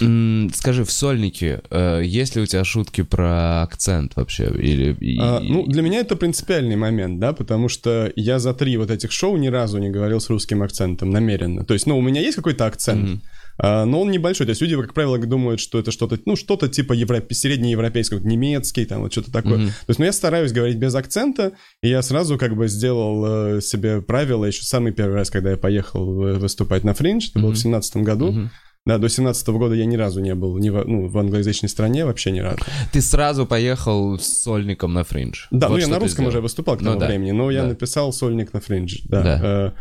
М, 0.00 0.50
Скажи, 0.54 0.84
в 0.84 0.90
сольнике 0.90 1.60
э, 1.70 2.02
есть 2.04 2.36
ли 2.36 2.42
у 2.42 2.46
тебя 2.46 2.64
шутки 2.64 3.02
про 3.02 3.62
акцент 3.62 4.16
вообще? 4.16 4.44
Или... 4.58 4.96
А, 5.20 5.40
ну, 5.40 5.66
для 5.66 5.82
меня 5.82 6.00
это 6.00 6.16
принципиальный 6.16 6.76
момент, 6.76 7.18
да, 7.18 7.32
потому 7.32 7.68
что 7.68 8.12
я 8.16 8.38
за 8.38 8.54
три 8.54 8.76
вот 8.76 8.90
этих 8.90 9.12
шоу 9.12 9.36
ни 9.36 9.48
разу 9.48 9.78
не 9.78 9.90
говорил 9.90 10.20
с 10.20 10.28
русским 10.30 10.62
акцентом 10.62 11.10
намеренно. 11.10 11.64
То 11.64 11.74
есть, 11.74 11.86
ну, 11.86 11.98
у 11.98 12.02
меня 12.02 12.20
есть 12.20 12.36
какой-то 12.36 12.66
акцент, 12.66 13.08
Мгм. 13.08 13.22
А, 13.58 13.84
но 13.84 14.00
он 14.00 14.10
небольшой. 14.10 14.46
То 14.46 14.50
есть 14.50 14.60
люди, 14.62 14.76
как 14.80 14.94
правило, 14.94 15.18
думают, 15.18 15.60
что 15.60 15.78
это 15.78 15.90
что-то, 15.90 16.18
ну, 16.24 16.36
что-то 16.36 16.68
типа 16.68 16.92
европе- 16.94 17.34
среднеевропейского, 17.34 18.20
немецкий, 18.20 18.84
там, 18.86 19.02
вот 19.02 19.12
что-то 19.12 19.30
такое. 19.32 19.58
Мгм. 19.58 19.66
То 19.68 19.74
есть, 19.88 19.98
ну, 19.98 20.04
я 20.06 20.12
стараюсь 20.12 20.52
говорить 20.52 20.76
без 20.78 20.94
акцента, 20.94 21.52
и 21.82 21.88
я 21.88 22.02
сразу 22.02 22.38
как 22.38 22.56
бы 22.56 22.68
сделал 22.68 23.56
э, 23.56 23.60
себе 23.60 24.00
правило 24.00 24.44
еще 24.44 24.62
самый 24.62 24.92
первый 24.92 25.14
раз, 25.16 25.30
когда 25.30 25.50
я 25.50 25.56
поехал 25.56 26.24
э, 26.24 26.38
выступать 26.38 26.84
на 26.84 26.94
Фриндж, 26.94 27.28
это 27.30 27.40
было 27.40 27.48
Мгм. 27.48 27.54
в 27.56 27.58
семнадцатом 27.58 28.04
году. 28.04 28.32
Мгм. 28.32 28.50
Да, 28.86 28.96
до 28.96 29.08
семнадцатого 29.10 29.58
года 29.58 29.74
я 29.74 29.84
ни 29.84 29.96
разу 29.96 30.20
не 30.20 30.34
был 30.34 30.56
ни 30.56 30.70
в, 30.70 30.82
ну, 30.86 31.08
в 31.08 31.18
англоязычной 31.18 31.68
стране, 31.68 32.06
вообще 32.06 32.30
ни 32.30 32.38
разу. 32.38 32.60
Ты 32.90 33.02
сразу 33.02 33.44
поехал 33.44 34.18
с 34.18 34.42
сольником 34.44 34.94
на 34.94 35.04
фриндж. 35.04 35.46
Да, 35.50 35.68
Вот 35.68 35.74
ну 35.74 35.80
я 35.80 35.88
на 35.88 35.98
русском 35.98 36.24
уже 36.26 36.40
выступал 36.40 36.76
к 36.76 36.80
Ну 36.80 36.86
тому 36.90 37.00
да, 37.00 37.06
времени, 37.08 37.32
но 37.32 37.50
я 37.50 37.62
да. 37.62 37.68
написал 37.68 38.12
сольник 38.14 38.54
на 38.54 38.60
фриндж. 38.60 39.00
Да. 39.04 39.22
Да. 39.22 39.74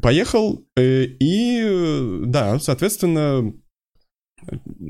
Поехал, 0.00 0.64
э, 0.76 1.04
и 1.04 2.20
да, 2.26 2.58
соответственно, 2.60 3.52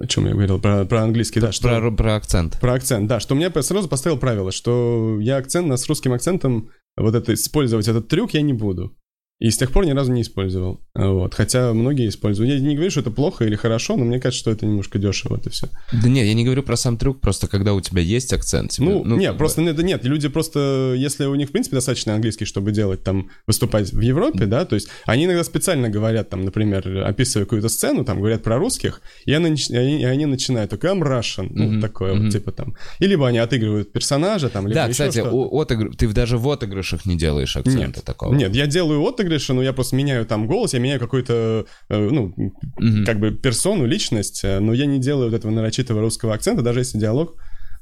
о 0.00 0.07
чем 0.07 0.26
я 0.26 0.33
говорил? 0.33 0.61
Про, 0.61 0.85
про 0.85 1.02
английский, 1.02 1.40
да. 1.40 1.52
Что, 1.52 1.69
Про, 1.69 1.90
про 1.90 2.14
акцент. 2.16 2.61
про 2.61 2.75
акцент, 2.75 3.09
да, 3.09 3.21
что 3.21 3.35
мне 3.35 3.50
сразу 3.62 3.88
поставил 3.88 4.19
правило, 4.19 4.52
что 4.52 5.19
я 5.21 5.38
акцент, 5.38 5.73
с 5.73 5.88
русским 5.88 6.12
акцентом, 6.12 6.71
вот 6.97 7.14
это, 7.14 7.35
использовать 7.35 7.88
этот 7.88 8.09
трюк 8.09 8.35
я 8.35 8.42
не 8.42 8.52
буду. 8.52 8.97
И 9.40 9.50
с 9.50 9.56
тех 9.56 9.73
пор 9.73 9.87
ни 9.87 9.92
разу 9.92 10.12
не 10.12 10.20
использовал. 10.20 10.80
Вот. 10.94 11.35
Хотя 11.35 11.73
многие 11.73 12.09
используют. 12.09 12.52
Я 12.52 12.61
не 12.61 12.75
говорю, 12.75 12.90
что 12.90 13.00
это 13.00 13.11
плохо 13.11 13.47
или 13.47 13.56
хорошо, 13.56 13.97
но 13.97 14.04
мне 14.04 14.20
кажется, 14.20 14.38
что 14.40 14.50
это 14.50 14.66
немножко 14.66 14.99
дешево, 14.99 15.37
это 15.37 15.49
все. 15.49 15.68
Да 15.92 16.09
нет, 16.11 16.26
я 16.26 16.35
не 16.35 16.44
говорю 16.44 16.62
про 16.62 16.76
сам 16.76 16.99
трюк, 16.99 17.20
просто 17.20 17.47
когда 17.49 17.73
у 17.73 17.80
тебя 17.80 18.02
есть 18.02 18.35
акцент. 18.35 18.73
Тебе, 18.73 18.87
Ну, 18.87 19.02
ну, 19.02 19.16
нет, 19.16 19.38
просто 19.38 19.62
нет, 19.62 19.78
нет, 19.82 20.04
люди 20.04 20.28
просто, 20.28 20.94
если 20.94 21.25
у 21.25 21.35
них, 21.37 21.49
в 21.49 21.52
принципе, 21.52 21.76
достаточно 21.76 22.14
английский, 22.14 22.44
чтобы 22.44 22.70
делать 22.70 23.02
там, 23.02 23.30
выступать 23.47 23.92
в 23.92 24.00
Европе, 24.00 24.44
да, 24.44 24.66
то 24.66 24.75
есть 24.75 24.88
они 25.06 25.25
иногда 25.25 25.42
специально 25.42 25.88
говорят, 25.88 26.28
там, 26.28 26.44
например, 26.44 27.04
описывая 27.06 27.47
какую-то 27.47 27.70
сцену, 27.70 28.04
там, 28.04 28.18
говорят 28.18 28.42
про 28.42 28.59
русских, 28.59 29.00
и 29.25 29.32
они, 29.32 29.54
и 29.54 30.04
они, 30.04 30.26
начинают, 30.26 30.70
такой, 30.70 30.90
I'm 30.90 31.00
Russian, 31.00 31.49
ну, 31.50 31.64
Мгм, 31.70 31.80
такое 31.80 32.12
мгм. 32.12 32.25
вот, 32.25 32.32
типа 32.32 32.52
там. 32.52 32.75
И 32.99 33.06
либо 33.06 33.26
они 33.26 33.38
отыгрывают 33.38 33.90
персонажа, 33.90 34.50
там, 34.50 34.66
либо 34.66 34.75
Да, 34.75 34.88
кстати, 34.90 35.20
отыгр- 35.20 35.97
ты 35.97 36.09
даже 36.09 36.37
в 36.37 36.47
отыгрышах 36.50 37.06
не 37.06 37.16
делаешь 37.16 37.56
акцента 37.56 37.78
Нет, 37.97 38.04
такого. 38.04 38.35
Нет, 38.35 38.54
я 38.54 38.66
делаю 38.66 39.00
отыгрыши, 39.30 39.52
но 39.54 39.62
я 39.62 39.72
просто 39.72 39.96
меняю 39.96 40.26
там 40.26 40.46
голос, 40.46 40.75
я 40.75 40.80
меняю 40.80 41.00
какую-то, 41.00 41.66
э, 41.88 42.08
ну, 42.10 42.34
Мгм. 42.78 43.04
как 43.04 43.20
бы 43.20 43.30
персону, 43.32 43.87
личность, 43.87 44.40
э, 44.44 44.60
но 44.60 44.72
я 44.72 44.87
не 44.87 44.99
делаю 44.99 45.30
вот 45.30 45.37
этого 45.37 45.50
нарочитого 45.52 46.00
русского 46.00 46.34
акцента, 46.34 46.62
даже 46.62 46.80
если 46.80 46.99
диалог 46.99 47.34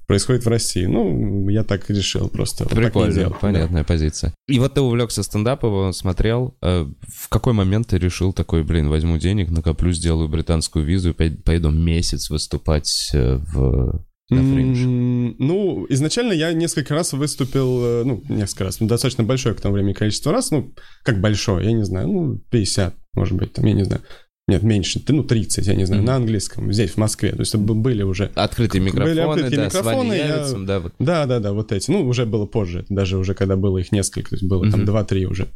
происходит 0.06 0.44
в 0.46 0.48
России. 0.48 0.86
Ну, 0.86 1.48
я 1.50 1.64
так 1.64 1.90
решил 1.90 2.28
просто. 2.30 2.64
вот 2.64 2.72
Прикольно, 2.72 3.14
да. 3.14 3.30
понятная 3.30 3.84
позиция. 3.84 4.32
И 4.48 4.58
вот 4.58 4.72
ты 4.74 4.80
увлекся 4.80 5.22
стендапом, 5.22 5.92
смотрел. 5.92 6.56
Э, 6.62 6.86
В 7.06 7.28
какой 7.28 7.52
момент 7.52 7.88
ты 7.88 7.98
решил 7.98 8.32
такой, 8.32 8.62
блин, 8.62 8.88
возьму 8.88 9.18
денег, 9.18 9.50
накоплю, 9.50 9.92
сделаю 9.92 10.28
британскую 10.28 10.84
визу 10.84 11.10
и 11.10 11.12
пой- 11.12 11.36
поеду 11.44 11.70
месяц 11.70 12.30
выступать 12.30 13.10
в 13.14 14.02
на 14.30 14.42
фриндж? 14.42 14.85
М, 14.85 15.37
Ну, 15.38 15.87
изначально 15.88 16.32
я 16.32 16.52
несколько 16.52 16.94
раз 16.94 17.12
выступил, 17.12 17.85
э, 17.85 18.02
ну, 18.04 18.23
несколько 18.28 18.64
раз, 18.64 18.80
ну, 18.80 18.87
достаточно 18.87 19.25
большое 19.25 19.54
к 19.54 19.61
тому 19.61 19.75
времени 19.75 19.92
количество 19.92 20.32
раз, 20.32 20.50
ну, 20.50 20.73
как 21.04 21.20
большое, 21.20 21.64
я 21.66 21.73
не 21.73 21.85
знаю, 21.85 22.08
ну, 22.08 22.38
50, 22.50 22.94
может 23.14 23.37
быть, 23.37 23.52
там, 23.52 23.64
я 23.66 23.73
не 23.75 23.85
знаю. 23.85 24.02
Нет, 24.50 24.62
меньше, 24.62 25.02
ну, 25.08 25.23
30, 25.25 25.66
я 25.66 25.75
не 25.75 25.85
знаю, 25.85 26.00
Мгм. 26.02 26.06
на 26.11 26.16
английском, 26.16 26.73
здесь, 26.73 26.92
в 26.92 26.97
Москве. 26.97 27.32
То 27.32 27.40
есть 27.40 27.54
были 27.54 28.02
уже 28.02 28.30
Открытые 28.35 28.80
Были 28.80 28.90
микрофоны, 28.92 29.20
открытые 29.20 29.56
да, 29.58 29.64
микрофоны, 29.66 30.12
я- 30.14 30.37
Явицем, 30.37 30.64
да, 30.66 30.80
вот. 30.80 30.94
Да, 30.99 31.26
да, 31.26 31.38
да, 31.38 31.52
вот 31.52 31.70
эти. 31.70 31.90
Ну, 31.90 32.06
уже 32.08 32.25
было 32.25 32.47
позже, 32.47 32.87
даже 32.88 33.18
уже 33.18 33.35
когда 33.35 33.56
было 33.56 33.76
их 33.76 33.92
несколько, 33.92 34.30
то 34.30 34.37
есть 34.37 34.49
было 34.49 34.62
там 34.70 34.80
Мгм. 34.80 34.87
2-3 34.87 35.26
уже. 35.26 35.49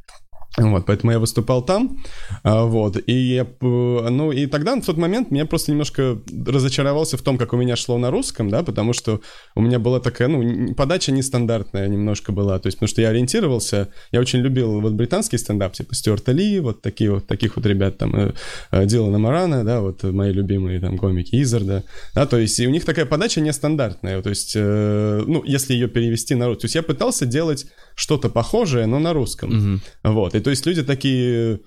Вот, 0.59 0.85
поэтому 0.85 1.12
я 1.12 1.18
выступал 1.18 1.64
там, 1.64 1.97
а, 2.42 2.64
вот, 2.64 3.02
и 3.06 3.12
я, 3.12 3.47
п- 3.47 3.64
ну, 3.66 4.32
и 4.32 4.44
тогда, 4.47 4.76
в 4.76 4.85
тот 4.85 4.99
момент, 4.99 5.30
меня 5.30 5.47
просто 5.47 5.71
немножко 5.71 6.18
разочаровался 6.47 7.16
в 7.16 7.23
том, 7.23 7.38
как 7.38 7.54
у 7.54 7.56
меня 7.56 7.75
шло 7.75 7.97
на 7.97 8.11
русском, 8.11 8.50
да, 8.50 8.62
потому 8.62 8.92
что 8.92 9.23
у 9.54 9.62
меня 9.62 9.78
была 9.78 9.99
такая, 9.99 10.28
ну, 10.28 10.75
подача 10.75 11.11
нестандартная 11.11 11.88
немножко 11.88 12.32
была, 12.32 12.59
то 12.59 12.66
есть, 12.66 12.76
потому 12.76 12.88
что 12.88 13.00
я 13.00 13.09
ориентировался, 13.09 13.88
я 14.11 14.21
очень 14.21 14.40
любил 14.40 14.82
вот 14.82 14.92
британский 14.92 15.38
стендап, 15.38 15.73
типа 15.73 15.94
Стюарта 15.94 16.32
Ли, 16.32 16.61
вот 16.61 16.82
такие 16.82 17.11
вот, 17.11 17.26
таких 17.26 17.56
вот 17.56 17.64
ребят, 17.64 17.97
там, 17.97 18.14
э, 18.14 18.32
э, 18.73 18.85
Дилана 18.85 19.18
Марана, 19.18 19.64
да, 19.64 19.80
вот 19.80 20.02
мои 20.02 20.32
любимые 20.32 20.80
там 20.80 20.99
комики 20.99 21.40
Изарда, 21.40 21.82
да, 22.14 22.26
то 22.26 22.37
есть, 22.37 22.61
и 22.61 22.66
у 22.66 22.71
них 22.71 22.85
такая 22.85 23.06
подача 23.06 23.40
нестандартная, 23.40 24.21
то 24.21 24.28
есть, 24.28 24.52
э, 24.54 25.25
ну, 25.26 25.42
если 25.44 25.73
ее 25.73 25.88
перевести 25.88 26.35
на 26.35 26.49
русский, 26.49 26.61
то 26.61 26.64
есть 26.66 26.75
я 26.75 26.82
пытался 26.82 27.25
делать 27.25 27.66
что-то 27.94 28.28
похожее, 28.28 28.87
но 28.87 28.99
на 28.99 29.12
русском, 29.12 29.50
Мгм. 29.50 29.82
вот, 30.04 30.34
и 30.34 30.40
то 30.40 30.50
есть 30.50 30.66
люди 30.66 30.82
такие, 30.82 31.61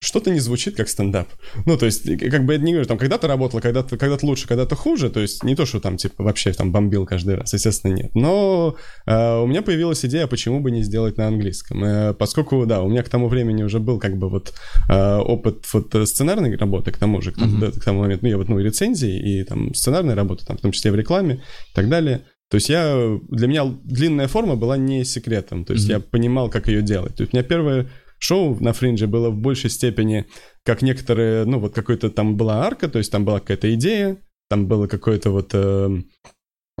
что-то 0.00 0.30
не 0.30 0.38
звучит 0.38 0.76
как 0.76 0.88
стендап. 0.88 1.28
Ну, 1.64 1.78
то 1.78 1.86
есть, 1.86 2.04
как 2.30 2.44
бы 2.44 2.52
я 2.52 2.58
не 2.58 2.72
говорю, 2.72 2.86
там, 2.86 2.98
когда-то 2.98 3.26
работало, 3.26 3.60
когда-то 3.60 3.96
когда 3.96 4.18
лучше, 4.22 4.46
когда-то 4.46 4.76
хуже, 4.76 5.08
то 5.08 5.20
есть 5.20 5.42
не 5.44 5.56
то, 5.56 5.64
что 5.64 5.80
там, 5.80 5.96
типа, 5.96 6.22
вообще 6.22 6.52
там 6.52 6.72
бомбил 6.72 7.06
каждый 7.06 7.36
раз, 7.36 7.54
естественно, 7.54 7.94
нет. 7.94 8.14
Но 8.14 8.76
э, 9.06 9.38
у 9.38 9.46
меня 9.46 9.62
появилась 9.62 10.04
идея, 10.04 10.26
почему 10.26 10.60
бы 10.60 10.70
не 10.70 10.82
сделать 10.82 11.16
на 11.16 11.26
английском. 11.28 11.82
Э, 11.82 12.12
поскольку, 12.12 12.66
да, 12.66 12.82
у 12.82 12.88
меня 12.90 13.02
к 13.02 13.08
тому 13.08 13.28
времени 13.28 13.62
уже 13.62 13.78
был 13.80 13.98
как 13.98 14.18
бы 14.18 14.28
вот 14.28 14.52
э, 14.90 15.16
опыт 15.16 15.64
вот 15.72 15.94
э, 15.94 16.04
сценарной 16.04 16.54
работы, 16.56 16.90
к 16.92 16.98
тому 16.98 17.22
же, 17.22 17.32
к, 17.32 17.38
Мгм. 17.38 17.60
да, 17.60 17.70
к 17.70 17.82
тому 17.82 18.00
моменту, 18.00 18.24
ну, 18.24 18.28
я 18.30 18.36
вот, 18.36 18.48
ну, 18.48 18.58
и 18.58 18.62
рецензии, 18.62 19.40
и 19.40 19.44
там 19.44 19.72
сценарная 19.74 20.14
работа, 20.14 20.44
там, 20.44 20.58
в 20.58 20.60
том 20.60 20.72
числе 20.72 20.90
в 20.92 20.96
рекламе 20.96 21.36
и 21.70 21.74
так 21.74 21.88
далее. 21.88 22.26
То 22.54 22.56
есть 22.56 22.68
я, 22.68 23.18
для 23.30 23.48
меня 23.48 23.64
длинная 23.82 24.28
форма 24.28 24.54
была 24.54 24.76
не 24.76 25.04
секретом, 25.04 25.64
то 25.64 25.72
есть 25.72 25.86
Мгм. 25.86 25.92
я 25.92 26.00
понимал, 26.00 26.48
как 26.48 26.68
ее 26.68 26.82
делать. 26.82 27.16
То 27.16 27.24
есть 27.24 27.34
у 27.34 27.36
меня 27.36 27.42
первое 27.42 27.88
шоу 28.20 28.56
на 28.60 28.72
Фриндже 28.72 29.08
было 29.08 29.30
в 29.30 29.36
большей 29.36 29.70
степени, 29.70 30.26
как 30.64 30.80
некоторые, 30.80 31.46
ну 31.46 31.58
вот 31.58 31.74
какой-то 31.74 32.10
там 32.10 32.36
была 32.36 32.64
арка, 32.64 32.88
то 32.88 32.98
есть 32.98 33.10
там 33.10 33.24
была 33.24 33.40
какая-то 33.40 33.74
идея, 33.74 34.18
там 34.48 34.68
было 34.68 34.86
какое-то 34.86 35.30
вот, 35.30 35.50
э, 35.52 36.02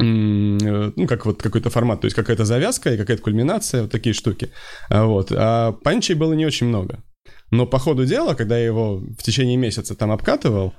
э, 0.00 0.04
ну 0.04 1.06
как 1.08 1.26
вот 1.26 1.42
какой-то 1.42 1.70
формат, 1.70 2.02
то 2.02 2.04
есть 2.04 2.14
какая-то 2.14 2.44
завязка 2.44 2.94
и 2.94 2.96
какая-то 2.96 3.24
кульминация, 3.24 3.82
вот 3.82 3.90
такие 3.90 4.12
штуки. 4.14 4.50
А 4.90 5.06
Вот. 5.06 5.32
А 5.32 5.72
панчей 5.72 6.14
было 6.14 6.34
не 6.34 6.46
очень 6.46 6.68
много. 6.68 7.02
Но 7.50 7.66
по 7.66 7.80
ходу 7.80 8.06
дела, 8.06 8.34
когда 8.34 8.56
я 8.56 8.66
его 8.66 8.98
в 8.98 9.24
течение 9.24 9.56
месяца 9.56 9.96
там 9.96 10.12
обкатывал, 10.12 10.72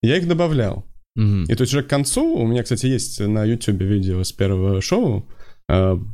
я 0.00 0.16
их 0.16 0.26
добавлял. 0.26 0.86
Мгм. 1.14 1.44
И 1.44 1.54
то 1.54 1.62
есть 1.62 1.74
уже 1.74 1.82
к 1.82 1.88
концу, 1.88 2.34
у 2.34 2.46
меня, 2.46 2.62
кстати, 2.62 2.86
есть 2.86 3.20
на 3.20 3.44
YouTube 3.44 3.82
видео 3.82 4.22
с 4.22 4.32
первого 4.32 4.80
шоу, 4.80 5.28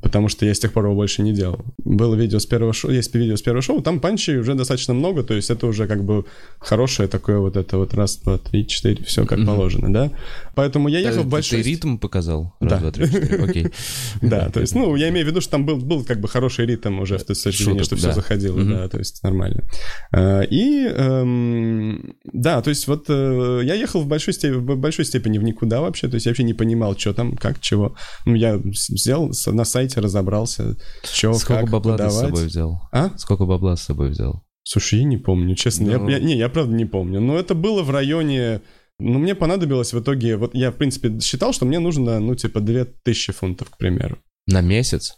потому 0.02 0.28
что 0.28 0.46
я 0.46 0.54
с 0.54 0.58
тех 0.58 0.72
пор 0.72 0.84
его 0.84 0.94
больше 0.94 1.22
не 1.22 1.32
делал. 1.32 1.64
Было 1.84 2.14
видео 2.14 2.38
с 2.38 2.46
первого 2.46 2.72
шоу, 2.72 2.90
есть 2.92 3.14
видео 3.14 3.36
с 3.36 3.42
первого 3.42 3.62
шоу, 3.62 3.82
там 3.82 3.98
панчей 4.00 4.36
уже 4.38 4.54
достаточно 4.54 4.94
много, 4.94 5.22
то 5.22 5.34
есть 5.34 5.50
это 5.50 5.66
уже 5.66 5.86
как 5.86 6.04
бы 6.04 6.24
хорошее 6.60 7.08
такое 7.08 7.38
вот 7.38 7.56
это 7.56 7.76
вот 7.78 7.94
раз, 7.94 8.16
два, 8.18 8.38
три, 8.38 8.66
четыре, 8.66 9.02
все 9.04 9.24
как 9.26 9.38
Мгм. 9.38 9.46
положено, 9.46 9.92
да? 9.92 10.10
Поэтому 10.54 10.88
я 10.88 10.98
ехал 11.00 11.22
в 11.22 11.28
большой... 11.28 11.62
Ты 11.62 11.70
ритм 11.70 11.96
показал? 11.96 12.54
Раз, 12.60 12.70
Да. 12.70 12.78
два, 12.78 12.90
три, 12.92 13.06
четыре, 13.06 13.44
окей. 13.44 13.66
Да, 14.22 14.48
то 14.50 14.60
есть, 14.60 14.74
ну, 14.74 14.94
я 14.96 15.08
имею 15.08 15.26
в 15.26 15.28
виду, 15.30 15.40
что 15.40 15.52
там 15.52 15.66
был, 15.66 15.76
был 15.76 16.04
как 16.04 16.20
бы 16.20 16.28
хороший 16.28 16.66
ритм 16.66 17.00
уже, 17.00 17.18
с 17.18 17.24
точки 17.24 17.62
зрения, 17.64 17.82
что 17.84 17.96
все 17.96 18.12
заходило, 18.12 18.62
да, 18.64 18.88
то 18.88 18.98
есть 18.98 19.22
нормально. 19.22 19.64
А, 20.12 20.42
И, 20.42 20.86
эм, 20.86 22.14
да, 22.32 22.60
то 22.62 22.70
есть 22.70 22.86
вот 22.86 23.06
э, 23.08 23.60
я 23.64 23.74
ехал 23.74 24.02
в 24.02 24.06
большой, 24.06 24.34
степени, 24.34 24.58
в 24.58 24.76
большой 24.76 25.04
степени 25.04 25.38
в 25.38 25.42
никуда 25.42 25.80
вообще, 25.80 26.08
то 26.08 26.14
есть 26.14 26.26
я 26.26 26.30
вообще 26.30 26.42
не 26.44 26.54
понимал, 26.54 26.96
что 26.98 27.12
там, 27.14 27.36
как, 27.36 27.60
чего. 27.60 27.94
Ну, 28.26 28.34
я 28.34 28.60
с- 28.72 28.90
взял, 28.90 29.32
с- 29.32 29.47
на 29.52 29.64
сайте 29.64 30.00
разобрался, 30.00 30.76
что, 31.02 31.32
Сколько 31.34 31.62
как, 31.62 31.70
бабла 31.70 31.96
ты 31.96 32.04
с 32.10 32.14
подавать. 32.14 32.26
собой 32.34 32.46
взял? 32.46 32.82
А? 32.92 33.10
Сколько 33.18 33.44
бабла 33.46 33.76
с 33.76 33.82
собой 33.82 34.10
взял? 34.10 34.42
Слушай, 34.64 34.98
я 35.00 35.04
не 35.04 35.16
помню, 35.16 35.54
честно. 35.54 35.88
Я- 35.90 35.98
Ну. 35.98 36.08
Я, 36.08 36.18
не, 36.20 36.36
я 36.36 36.48
правда 36.48 36.74
не 36.74 36.84
помню. 36.84 37.20
Но 37.20 37.38
это 37.38 37.54
было 37.54 37.82
в 37.82 37.90
районе... 37.90 38.60
Ну, 39.00 39.18
мне 39.18 39.34
понадобилось 39.34 39.92
в 39.92 40.00
итоге... 40.00 40.36
Вот 40.36 40.54
я, 40.54 40.70
в 40.72 40.74
принципе, 40.76 41.18
считал, 41.20 41.52
что 41.52 41.64
мне 41.66 41.78
нужно, 41.78 42.18
ну, 42.20 42.34
типа, 42.34 42.60
2000 42.60 43.32
фунтов, 43.32 43.70
к 43.70 43.78
примеру. 43.78 44.18
На 44.46 44.60
месяц? 44.60 45.14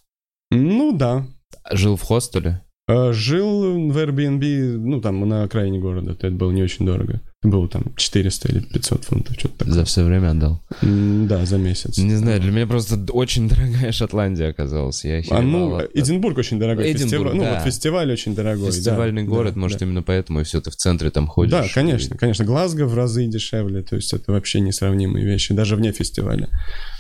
Ну, 0.51 0.93
да. 0.97 1.27
Жил 1.73 1.97
в 1.97 2.03
хостеле? 2.03 2.61
Э, 2.89 3.13
Жил 3.13 3.91
в 3.91 3.97
Airbnb, 3.97 4.77
ну, 4.77 5.01
там, 5.01 5.27
на 5.29 5.45
окраине 5.45 5.79
города. 5.79 6.15
То 6.15 6.27
это 6.27 6.37
было 6.37 6.51
не 6.51 6.63
очень 6.63 6.85
дорого. 6.87 7.21
Было 7.43 7.69
там 7.69 7.85
400 7.97 8.49
или 8.53 8.61
500 8.61 9.05
фунтов, 9.05 9.35
что-то 9.39 9.61
такое. 9.61 9.75
За 9.75 9.85
все 9.87 10.05
время 10.05 10.33
отдал? 10.33 10.61
М, 10.83 11.27
Да, 11.27 11.47
за 11.47 11.57
месяц. 11.57 11.97
Не 11.97 12.15
знаю, 12.17 12.39
для 12.39 12.51
меня 12.53 12.67
просто 12.67 12.97
д- 12.99 13.13
очень 13.15 13.49
дорогая 13.49 13.93
Шотландия 13.93 14.51
оказалась. 14.51 15.03
Я 15.07 15.17
А, 15.17 15.19
охеревал 15.21 15.43
ну, 15.45 15.75
от- 15.77 15.91
Эдинбург 15.97 16.37
очень 16.37 16.59
дорогой. 16.59 16.93
Эдинбург, 16.93 17.03
фестиваль, 17.33 17.37
Ну, 17.37 17.43
да. 17.43 17.55
вот 17.55 17.63
фестиваль 17.65 18.13
очень 18.13 18.35
дорогой. 18.35 18.67
да, 18.67 18.73
Фестивальный 18.73 19.23
да, 19.23 19.29
город, 19.31 19.55
да. 19.55 19.61
может, 19.61 19.81
именно 19.81 20.03
поэтому 20.03 20.43
и 20.43 20.45
все, 20.45 20.61
ты 20.61 20.71
в 20.71 20.77
центре 20.77 21.11
там 21.11 21.27
ходишь. 21.27 21.51
Да, 21.53 21.65
конечно, 21.73 22.15
конечно. 22.19 22.45
Глазго 22.45 22.85
в 22.87 22.95
разы 22.95 23.27
дешевле, 23.27 23.83
то 23.85 23.97
есть 23.97 24.13
это 24.13 24.33
вообще 24.33 24.61
несравнимые 24.61 25.25
вещи, 25.25 25.55
даже 25.55 25.77
вне 25.77 25.93
фестиваля. 25.93 26.51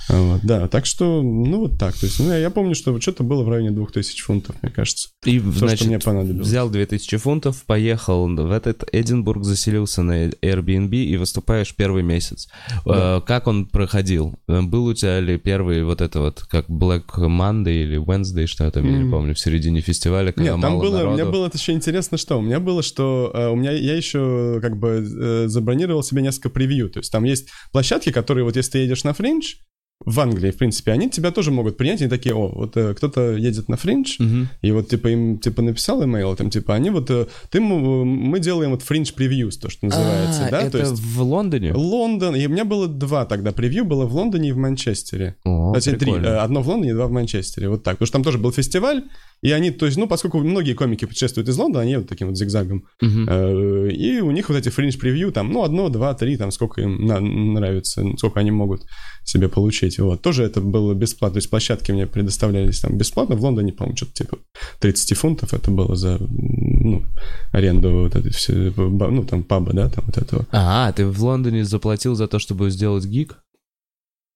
Вот, 0.08 0.40
да, 0.42 0.66
так 0.66 0.86
что, 0.86 1.22
ну 1.22 1.58
вот 1.60 1.78
так. 1.78 1.94
То 1.96 2.06
есть, 2.06 2.18
ну, 2.18 2.30
я, 2.30 2.38
я 2.38 2.50
помню, 2.50 2.74
что 2.74 2.92
вот 2.92 3.00
что-то 3.00 3.22
было 3.22 3.44
в 3.44 3.48
районе 3.48 3.70
2000 3.70 4.22
фунтов, 4.22 4.56
мне 4.60 4.72
кажется. 4.72 5.10
И, 5.24 5.38
То, 5.38 5.52
значит, 5.52 5.78
что 5.80 5.86
мне 5.86 5.98
понадобилось. 6.00 6.48
взял 6.48 6.68
2000 6.68 7.16
фунтов, 7.18 7.62
поехал 7.64 8.26
в 8.26 8.50
этот 8.50 8.82
Эдинбург, 8.90 9.44
заселился 9.44 10.02
на 10.02 10.29
Airbnb 10.42 10.94
и 10.94 11.16
выступаешь 11.16 11.74
первый 11.74 12.02
месяц. 12.02 12.48
Да. 12.84 13.18
Э, 13.18 13.20
Как 13.26 13.46
он 13.46 13.66
проходил? 13.66 14.34
Э, 14.48 14.62
Был 14.62 14.86
у 14.86 14.94
тебя 14.94 15.20
ли 15.20 15.38
первый 15.38 15.84
вот 15.84 16.00
это 16.00 16.20
вот, 16.20 16.40
как 16.42 16.68
Black 16.68 17.04
Monday 17.18 17.82
или 17.82 17.98
Wednesday, 17.98 18.46
что 18.46 18.64
я 18.64 18.70
там, 18.70 18.84
я 18.90 18.98
не 19.02 19.10
помню, 19.10 19.34
в 19.34 19.38
середине 19.38 19.80
фестиваля, 19.80 20.32
когда 20.32 20.52
Нет, 20.52 20.60
там 20.60 20.72
мало 20.72 20.82
было, 20.82 20.96
у 20.96 21.12
меня 21.12 21.24
народу? 21.24 21.32
было 21.32 21.50
еще 21.52 21.72
интересно, 21.72 22.18
что 22.18 22.38
у 22.38 22.42
меня 22.42 22.60
было, 22.60 22.82
что 22.82 23.30
э, 23.34 23.48
у 23.48 23.56
меня 23.56 23.72
я 23.72 23.96
еще 23.96 24.58
как 24.62 24.78
бы 24.78 25.46
забронировал 25.48 26.02
себе 26.02 26.22
несколько 26.22 26.50
превью, 26.50 26.90
то 26.90 27.00
есть 27.00 27.10
там 27.12 27.24
есть 27.24 27.48
площадки, 27.72 28.10
которые 28.12 28.44
вот 28.44 28.56
если 28.56 28.72
ты 28.72 28.78
едешь 28.78 29.04
на 29.04 29.12
Fringe 29.12 29.54
в 30.04 30.18
Англии, 30.20 30.50
в 30.50 30.56
принципе, 30.56 30.92
они 30.92 31.10
тебя 31.10 31.30
тоже 31.30 31.50
могут 31.50 31.76
принять, 31.76 32.00
они 32.00 32.08
такие, 32.08 32.34
о, 32.34 32.48
вот 32.48 32.76
э, 32.76 32.94
кто-то 32.94 33.36
едет 33.36 33.68
на 33.68 33.76
Fringe, 33.76 34.16
Мгм. 34.18 34.48
и 34.62 34.72
вот, 34.72 34.88
типа, 34.88 35.08
им, 35.08 35.38
типа, 35.38 35.60
написал 35.62 36.02
имейл, 36.04 36.34
там, 36.36 36.48
типа, 36.48 36.74
они 36.74 36.88
вот, 36.90 37.10
э, 37.10 37.26
ты, 37.50 37.60
мы 37.60 38.40
делаем 38.40 38.70
вот 38.70 38.82
Fringe 38.82 39.12
previews, 39.14 39.58
то, 39.58 39.68
что 39.68 39.84
называется, 39.86 40.46
А, 40.46 40.50
да, 40.50 40.62
это 40.62 40.70
то 40.72 40.78
есть 40.78 40.92
в 41.02 41.22
Лондоне? 41.22 41.74
Лондон, 41.74 42.34
и 42.34 42.46
у 42.46 42.48
меня 42.50 42.64
было 42.64 42.88
два 42.88 43.26
тогда 43.26 43.52
превью, 43.52 43.84
было 43.84 44.06
в 44.06 44.14
Лондоне 44.14 44.48
и 44.48 44.52
в 44.52 44.56
Манчестере. 44.56 45.36
О, 45.44 45.74
Кстати, 45.74 45.96
три. 45.98 46.12
Э, 46.12 46.38
Одно 46.38 46.62
в 46.62 46.68
Лондоне, 46.68 46.94
два 46.94 47.06
в 47.06 47.10
Манчестере. 47.10 47.68
Вот 47.68 47.82
так. 47.82 47.96
Потому 47.96 48.06
что 48.06 48.12
там 48.14 48.24
тоже 48.24 48.38
был 48.38 48.52
фестиваль, 48.52 49.04
И 49.42 49.52
они, 49.52 49.70
то 49.70 49.86
есть, 49.86 49.96
ну, 49.96 50.06
поскольку 50.06 50.38
многие 50.40 50.74
комики 50.74 51.06
путешествуют 51.06 51.48
из 51.48 51.56
Лондона, 51.56 51.82
они 51.82 51.96
вот 51.96 52.08
таким 52.08 52.28
вот 52.28 52.36
зигзагом. 52.36 52.84
Э, 53.02 53.88
И 53.90 54.20
у 54.20 54.30
них 54.32 54.48
вот 54.50 54.58
эти 54.58 54.68
фринж-превью, 54.68 55.32
там, 55.32 55.50
ну, 55.50 55.62
одно, 55.62 55.88
два, 55.88 56.12
три, 56.14 56.36
там, 56.36 56.50
сколько 56.50 56.82
им 56.82 57.06
на- 57.06 57.20
нравится, 57.20 58.04
сколько 58.18 58.40
они 58.40 58.50
могут 58.50 58.82
себе 59.24 59.48
получить. 59.48 59.98
Вот. 59.98 60.20
Тоже 60.20 60.44
это 60.44 60.60
было 60.60 60.92
бесплатно. 60.94 61.34
То 61.34 61.38
есть 61.38 61.50
площадки 61.50 61.90
мне 61.92 62.06
предоставлялись 62.06 62.80
там 62.80 62.98
бесплатно. 62.98 63.34
В 63.36 63.40
Лондоне, 63.42 63.72
по-моему, 63.72 63.96
что-то 63.96 64.12
типа 64.12 64.38
30 64.80 65.14
фунтов 65.16 65.54
это 65.54 65.70
было 65.70 65.96
за, 65.96 66.18
ну, 66.20 67.04
аренду 67.52 67.90
вот 68.02 68.16
этой 68.16 68.32
все, 68.32 68.52
ну, 68.76 69.24
там, 69.24 69.42
паба, 69.42 69.72
да, 69.72 69.88
там 69.88 70.04
вот 70.06 70.18
этого. 70.18 70.46
А, 70.52 70.92
ты 70.92 71.06
в 71.06 71.22
Лондоне 71.24 71.64
заплатил 71.64 72.14
за 72.14 72.28
то, 72.28 72.38
чтобы 72.38 72.70
сделать 72.70 73.06
гиг? 73.06 73.38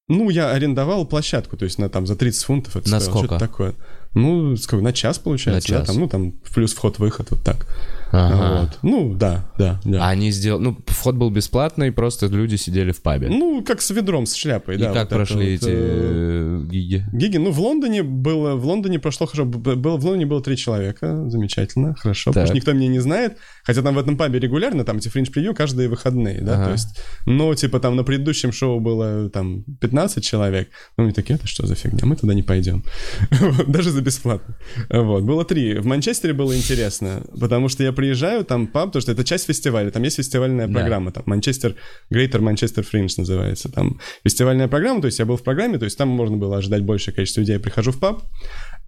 Ну, 0.08 0.28
я 0.30 0.50
арендовал 0.50 1.06
площадку, 1.06 1.56
то 1.56 1.64
есть 1.64 1.78
на 1.78 1.88
там 1.88 2.06
за 2.06 2.14
30 2.16 2.44
фунтов 2.44 2.76
это 2.76 2.90
На 2.90 3.00
стоило, 3.00 3.18
сколько? 3.18 3.34
что-то 3.36 3.46
такое. 3.50 3.74
Ну, 4.14 4.56
сколько, 4.56 4.82
на 4.84 4.92
час, 4.92 5.18
получается, 5.18 5.72
На 5.72 5.78
да, 5.80 5.84
час. 5.86 5.94
там, 5.94 6.02
ну, 6.02 6.08
там 6.08 6.32
плюс 6.54 6.72
вход-выход, 6.74 7.30
вот 7.30 7.42
так. 7.42 7.66
Ага. 8.14 8.60
Вот. 8.60 8.78
Ну, 8.82 9.14
да, 9.14 9.44
да, 9.58 9.80
да. 9.84 10.06
А 10.06 10.10
они 10.10 10.30
сделали... 10.30 10.62
Ну, 10.62 10.78
вход 10.86 11.16
был 11.16 11.30
бесплатный, 11.30 11.92
просто 11.92 12.26
люди 12.26 12.56
сидели 12.56 12.92
в 12.92 13.02
пабе. 13.02 13.28
Ну, 13.28 13.62
как 13.64 13.80
с 13.82 13.90
ведром, 13.90 14.26
с 14.26 14.34
шляпой, 14.34 14.76
И 14.76 14.78
да. 14.78 14.86
как 14.86 14.94
вот 14.94 15.02
это 15.06 15.14
прошли 15.16 15.56
вот, 15.56 15.62
эти 15.62 15.70
э, 15.70 16.60
э, 16.62 16.66
гиги? 16.70 17.04
Гиги, 17.12 17.36
ну, 17.38 17.50
в 17.50 17.60
Лондоне 17.60 18.02
было, 18.02 18.54
в 18.54 18.64
Лондоне 18.66 18.98
прошло 18.98 19.26
хорошо, 19.26 19.44
было, 19.44 19.96
в 19.96 20.04
Лондоне 20.04 20.26
было 20.26 20.42
три 20.42 20.56
человека, 20.56 21.28
замечательно, 21.28 21.94
хорошо, 21.94 22.30
потому 22.30 22.46
Так. 22.46 22.48
что 22.48 22.56
никто 22.56 22.72
меня 22.72 22.88
не 22.88 23.00
знает, 23.00 23.36
хотя 23.64 23.82
там 23.82 23.94
в 23.94 23.98
этом 23.98 24.16
пабе 24.16 24.38
регулярно, 24.38 24.84
там 24.84 24.98
эти 24.98 25.08
фринж-превью 25.08 25.54
каждые 25.54 25.88
выходные, 25.88 26.40
да, 26.40 26.54
Ага. 26.54 26.64
то 26.66 26.72
есть, 26.72 27.00
но, 27.26 27.54
типа, 27.54 27.80
там 27.80 27.96
на 27.96 28.04
предыдущем 28.04 28.52
шоу 28.52 28.80
было, 28.80 29.28
там, 29.30 29.64
15 29.80 30.22
человек, 30.22 30.68
ну, 30.96 31.04
они 31.04 31.12
такие, 31.12 31.34
это 31.36 31.46
что 31.46 31.66
за 31.66 31.74
фигня, 31.74 32.06
мы 32.06 32.16
туда 32.16 32.34
не 32.34 32.42
пойдем, 32.42 32.84
даже 33.66 33.90
за 33.90 34.02
бесплатно, 34.02 34.56
вот, 34.90 35.24
было 35.24 35.44
три, 35.44 35.78
в 35.78 35.86
Манчестере 35.86 36.32
было 36.32 36.56
интересно, 36.56 37.22
потому 37.38 37.68
что 37.68 37.82
я 37.82 37.92
приезжаю, 38.04 38.44
там 38.44 38.66
паб, 38.66 38.86
потому 38.86 39.00
что 39.00 39.12
это 39.12 39.24
часть 39.24 39.46
фестиваля, 39.46 39.90
там 39.90 40.02
есть 40.02 40.16
фестивальная 40.16 40.66
Да. 40.66 40.74
программа, 40.80 41.10
там, 41.10 41.22
Манчестер, 41.26 41.74
Greater 42.12 42.40
Manchester 42.40 42.84
Fringe 42.84 43.14
называется, 43.16 43.70
там, 43.72 43.98
фестивальная 44.22 44.68
программа, 44.68 45.00
то 45.00 45.06
есть 45.06 45.18
я 45.18 45.24
был 45.24 45.36
в 45.36 45.42
программе, 45.42 45.78
то 45.78 45.86
есть 45.86 45.96
там 45.96 46.08
можно 46.08 46.36
было 46.36 46.58
ожидать 46.58 46.82
большее 46.82 47.14
количество 47.14 47.40
людей, 47.40 47.54
я 47.54 47.60
прихожу 47.60 47.92
в 47.92 47.98
паб, 47.98 48.22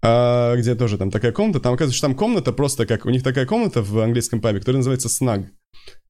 а, 0.03 0.55
где 0.57 0.75
тоже 0.75 0.99
там 0.99 1.11
такая 1.11 1.33
комната, 1.33 1.61
там 1.61 1.73
оказывается, 1.73 1.97
что 1.97 2.07
там 2.09 2.15
комната 2.17 2.53
просто 2.53 2.87
как, 2.87 3.07
у 3.07 3.11
них 3.11 3.23
такая 3.23 3.47
комната 3.47 3.83
в 3.83 3.99
английском 3.99 4.41
пабе, 4.41 4.59
которая 4.59 4.79
называется 4.79 5.09
снаг. 5.09 5.47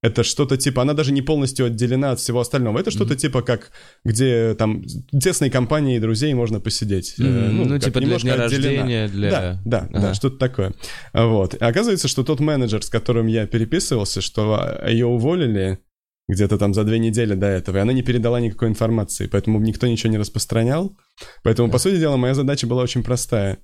Это 0.03 0.23
что-то 0.23 0.57
типа, 0.57 0.83
она 0.83 0.93
даже 0.93 1.11
не 1.11 1.21
полностью 1.23 1.65
отделена 1.65 2.11
от 2.11 2.19
всего 2.19 2.39
остального. 2.39 2.77
Это 2.79 2.91
что-то 2.91 3.15
типа 3.15 3.41
как, 3.41 3.71
где 4.05 4.53
там 4.53 4.83
тесной 5.11 5.49
компанией 5.49 5.99
друзей 5.99 6.33
можно 6.35 6.59
посидеть. 6.59 7.15
Мгм. 7.17 7.57
Ну, 7.57 7.69
как 7.69 7.83
типа 7.85 7.99
для 7.99 8.05
немножко 8.07 8.27
дня 8.27 8.45
отделена. 8.45 8.69
рождения, 8.83 9.07
для- 9.07 9.31
Да, 9.31 9.61
да, 9.65 9.77
Ага. 9.89 9.99
да, 10.01 10.13
что-то 10.13 10.37
такое. 10.37 10.73
Вот. 11.13 11.55
И 11.55 11.57
оказывается, 11.63 12.07
что 12.07 12.23
тот 12.23 12.39
менеджер, 12.39 12.83
с 12.83 12.89
которым 12.89 13.25
я 13.27 13.47
переписывался, 13.47 14.21
что 14.21 14.79
ее 14.87 15.07
уволили 15.07 15.79
где-то 16.29 16.57
там 16.57 16.73
за 16.73 16.83
две 16.83 16.99
недели 16.99 17.33
до 17.33 17.47
этого, 17.47 17.77
и 17.77 17.79
она 17.79 17.93
не 17.93 18.03
передала 18.03 18.39
никакой 18.39 18.67
информации, 18.67 19.27
поэтому 19.27 19.59
никто 19.61 19.87
ничего 19.87 20.11
не 20.11 20.17
распространял. 20.17 20.95
Поэтому, 21.43 21.71
по 21.71 21.77
сути 21.79 21.97
дела, 21.97 22.17
моя 22.17 22.33
задача 22.35 22.67
была 22.67 22.83
очень 22.83 23.01
простая. 23.03 23.57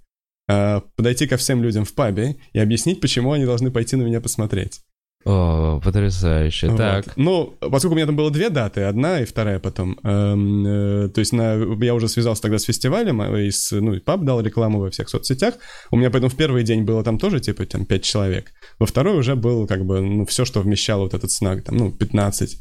А, 0.49 0.81
Подойти 0.95 1.27
ко 1.27 1.37
всем 1.37 1.61
людям 1.61 1.85
в 1.85 1.93
пабе 1.93 2.37
и 2.53 2.59
объяснить, 2.59 3.01
почему 3.01 3.33
они 3.33 3.45
должны 3.45 3.69
пойти 3.69 3.95
на 3.97 4.03
меня 4.03 4.19
посмотреть. 4.19 4.81
О, 5.25 5.79
потрясающе. 5.83 6.69
Вот. 6.69 6.77
Так. 6.77 7.05
Ну, 7.15 7.55
поскольку 7.59 7.93
у 7.93 7.95
меня 7.95 8.05
там 8.05 8.15
было 8.15 8.29
две 8.29 8.49
даты, 8.49 8.81
одна 8.81 9.21
и 9.21 9.25
вторая 9.25 9.59
потом, 9.59 9.97
эм, 10.03 10.65
э, 10.65 11.09
то 11.09 11.19
есть 11.19 11.31
на, 11.33 11.53
я 11.83 11.93
уже 11.95 12.07
связался 12.07 12.41
тогда 12.41 12.59
с 12.59 12.63
фестивалем, 12.63 13.21
э, 13.21 13.47
и 13.47 13.51
с, 13.51 13.71
ну, 13.71 13.93
и 13.93 13.99
паб 13.99 14.23
дал 14.23 14.41
рекламу 14.41 14.79
во 14.79 14.89
всех 14.89 15.09
соцсетях, 15.09 15.55
у 15.91 15.97
меня 15.97 16.09
поэтому 16.09 16.29
в 16.29 16.35
первый 16.35 16.63
день 16.63 16.83
было 16.83 17.03
там 17.03 17.17
тоже, 17.17 17.39
типа, 17.39 17.65
там, 17.65 17.85
5 17.85 18.03
человек, 18.03 18.51
во 18.79 18.85
второй 18.85 19.17
уже 19.17 19.35
был, 19.35 19.65
как 19.67 19.85
бы, 19.85 20.01
ну, 20.01 20.25
все, 20.25 20.45
что 20.45 20.61
вмещало 20.61 21.03
вот 21.03 21.13
этот 21.13 21.31
снаг, 21.31 21.63
там, 21.63 21.77
ну, 21.77 21.91
15, 21.91 22.57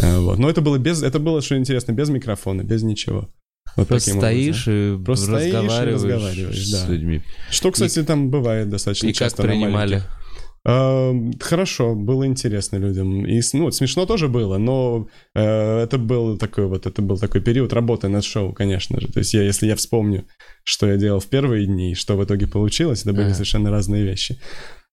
Э, 0.00 0.18
вот. 0.18 0.38
Но 0.38 0.48
это 0.48 0.60
было 0.60 0.78
без, 0.78 1.02
это 1.02 1.18
было, 1.18 1.42
что 1.42 1.56
интересно, 1.56 1.92
без 1.92 2.08
микрофона, 2.08 2.62
без 2.62 2.82
ничего. 2.82 3.28
Вот 3.76 3.88
Просто 3.88 4.10
образом. 4.10 4.30
стоишь 4.30 4.68
и 4.68 5.02
Просто 5.02 5.26
стоишь 5.26 5.44
и 5.44 5.56
разговариваешь, 5.56 5.94
разговариваешь, 6.02 6.66
с 6.66 6.82
да. 6.82 6.92
людьми. 6.92 7.22
Что, 7.50 7.70
кстати, 7.70 8.02
там 8.02 8.30
бывает 8.30 8.68
достаточно 8.68 9.06
И 9.06 9.12
как 9.12 9.18
часто 9.18 9.42
на 9.42 9.48
принимали? 9.48 9.72
маленьких. 9.72 10.21
А, 10.64 11.12
Хорошо, 11.40 11.94
было 11.94 12.24
интересно 12.26 12.76
людям. 12.76 13.26
И 13.26 13.40
ну, 13.52 13.70
смешно 13.72 14.06
тоже 14.06 14.28
было, 14.28 14.58
но 14.58 15.08
э, 15.34 15.80
это 15.82 15.98
был 15.98 16.38
такой 16.38 16.66
вот, 16.66 16.86
это 16.86 17.02
был 17.02 17.18
такой 17.18 17.40
период 17.40 17.72
работы 17.72 18.08
над 18.08 18.22
шоу, 18.24 18.52
конечно 18.52 19.00
же. 19.00 19.08
То 19.08 19.18
есть 19.20 19.34
я, 19.34 19.42
если 19.42 19.66
я 19.66 19.74
вспомню, 19.76 20.24
что 20.64 20.86
я 20.88 20.96
делал 20.96 21.18
в 21.20 21.26
первые 21.26 21.66
дни, 21.66 21.92
и 21.92 21.94
что 21.94 22.16
в 22.16 22.24
итоге 22.24 22.46
получилось, 22.46 23.02
это 23.02 23.12
были 23.12 23.24
Ага. 23.26 23.34
совершенно 23.34 23.70
разные 23.70 24.04
вещи. 24.04 24.38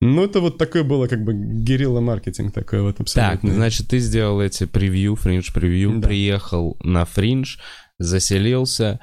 Ну, 0.02 0.24
это 0.24 0.40
вот 0.40 0.58
такое 0.58 0.84
было 0.84 1.08
как 1.08 1.24
бы 1.24 1.34
герилла-маркетинг 1.34 2.54
такой 2.54 2.82
вот 2.82 2.96
Так, 2.98 3.02
абсолютно. 3.02 3.54
значит, 3.54 3.90
ты 3.90 4.00
сделал 4.00 4.42
эти 4.42 4.66
превью, 4.66 5.16
фриндж-превью, 5.16 6.00
Да. 6.00 6.08
приехал 6.08 6.78
на 6.84 7.04
фриндж, 7.06 7.58
заселился, 8.00 9.00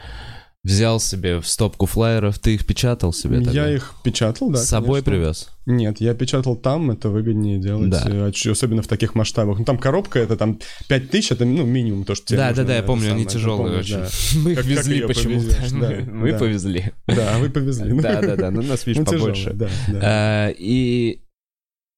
взял 0.67 0.99
себе 1.01 1.41
в 1.41 1.47
стопку 1.47 1.87
флайеров, 1.87 2.39
ты 2.39 2.55
их 2.55 2.67
печатал 2.67 3.13
себе 3.13 3.37
тогда? 3.37 3.53
Я 3.53 3.71
их 3.75 3.95
печатал, 4.03 4.51
да. 4.51 4.59
С 4.59 4.69
собой 4.69 5.01
конечно. 5.03 5.11
привез? 5.13 5.49
Нет, 5.67 6.01
я 6.01 6.15
печатал 6.15 6.57
там, 6.57 6.91
это 6.91 7.09
выгоднее 7.09 7.59
делать, 7.59 7.91
Да. 7.91 8.05
э, 8.07 8.33
особенно 8.51 8.83
в 8.83 8.89
таких 8.89 9.15
масштабах. 9.15 9.59
Ну, 9.61 9.65
там 9.65 9.79
коробка, 9.79 10.19
это 10.19 10.37
там 10.37 10.59
5000, 10.89 11.33
это, 11.33 11.45
ну, 11.45 11.65
минимум 11.65 12.05
то, 12.05 12.15
что 12.15 12.27
тебе 12.27 12.39
Да, 12.39 12.43
да, 12.45 12.49
нужно, 12.51 12.65
да, 12.65 12.73
я 12.73 12.79
это 12.81 12.87
помню, 12.87 13.05
они 13.05 13.11
самое, 13.11 13.27
ты 13.27 13.33
тяжелые 13.33 13.69
помнишь, 13.69 13.85
очень. 13.87 13.97
да. 14.01 14.09
Мы 14.43 14.51
их 14.53 14.57
Как- 14.59 14.67
везли 14.67 15.03
почему-то. 15.03 15.57
да, 15.81 15.91
Мы- 16.13 16.33
да. 16.33 16.39
повезли. 16.39 16.93
Да, 17.07 17.35
а 17.37 17.39
вы 17.39 17.51
повезли. 17.51 17.93
Да, 18.01 18.21
да, 18.21 18.37
да, 18.37 18.51
ну 18.51 18.63
нас, 18.63 18.87
видишь, 18.87 19.05
ну, 19.07 19.13
побольше. 19.13 19.53
да, 19.55 19.69
да. 19.89 20.49
Э, 20.51 20.55
И 20.59 21.23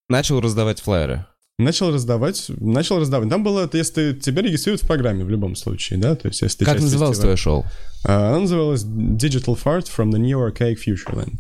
начал 0.09 0.41
раздавать 0.41 0.81
флайеры. 0.81 1.27
Начал 1.61 1.93
раздавать, 1.93 2.51
начал 2.61 3.01
раздавать. 3.01 3.29
Там 3.29 3.43
было, 3.43 3.69
если 3.73 4.13
тебя 4.13 4.43
регистрируют 4.43 4.85
в 4.85 4.87
программе 4.87 5.25
в 5.25 5.29
любом 5.29 5.57
случае, 5.57 5.99
да, 5.99 6.15
то 6.15 6.29
есть 6.29 6.41
если 6.41 6.59
ты 6.59 6.65
Как 6.65 6.81
называлось 6.81 7.19
твое 7.19 7.37
шоу? 7.37 7.65
А, 8.05 8.29
Она 8.31 8.41
называлась 8.41 8.85
Digital 8.85 9.59
Fart 9.61 9.87
from 9.89 10.13
the 10.13 10.21
Neo 10.21 10.49
Archaic 10.49 10.77
Futureland. 10.87 11.33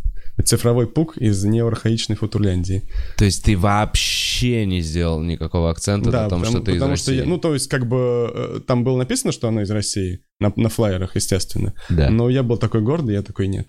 Цифровой 0.45 0.87
пук 0.87 1.17
из 1.17 1.45
неоархаичной 1.45 2.17
Футурляндии. 2.17 2.89
То 3.17 3.25
есть 3.25 3.45
ты 3.45 3.57
вообще 3.57 4.67
не 4.67 4.81
сделал 4.81 5.21
никакого 5.23 5.71
акцента 5.71 6.11
на 6.11 6.29
том, 6.29 6.41
потому, 6.41 6.45
что 6.45 6.61
ты 6.61 6.73
из 6.73 6.77
потому 6.77 6.97
что 6.97 7.11
России? 7.11 7.23
я, 7.25 7.29
ну, 7.29 7.39
то 7.39 7.55
есть, 7.55 7.69
как 7.69 7.87
бы, 7.87 8.31
э, 8.35 8.61
там 8.67 8.85
было 8.85 8.97
написано, 8.99 9.33
что 9.33 9.49
она 9.49 9.63
из 9.63 9.71
России, 9.71 10.21
на, 10.41 10.53
на 10.57 10.69
флайерах, 10.69 11.17
естественно. 11.17 11.75
Да. 11.89 12.09
Но 12.11 12.29
я 12.31 12.43
был 12.43 12.57
такой 12.57 12.81
гордый, 12.83 13.15
я 13.15 13.23
такой, 13.23 13.49
нет. 13.49 13.69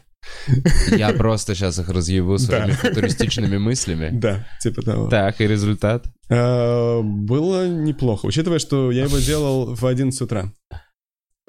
Я 0.96 1.12
просто 1.14 1.56
сейчас 1.56 1.80
их 1.80 1.90
разъебу 1.90 2.38
своими 2.40 2.68
Да. 2.72 2.74
футуристичными 2.74 3.58
мыслями. 3.58 4.10
Да, 4.20 4.46
типа 4.62 4.82
того. 4.82 5.08
Так, 5.10 5.42
и 5.42 5.48
результат? 5.48 6.06
А, 6.30 7.02
Было 7.02 7.68
неплохо, 7.68 8.26
учитывая, 8.26 8.60
что 8.60 8.92
я 8.92 9.04
его 9.06 9.18
делал 9.18 9.74
в 9.76 9.86
11 9.86 10.22
утра. 10.22 10.52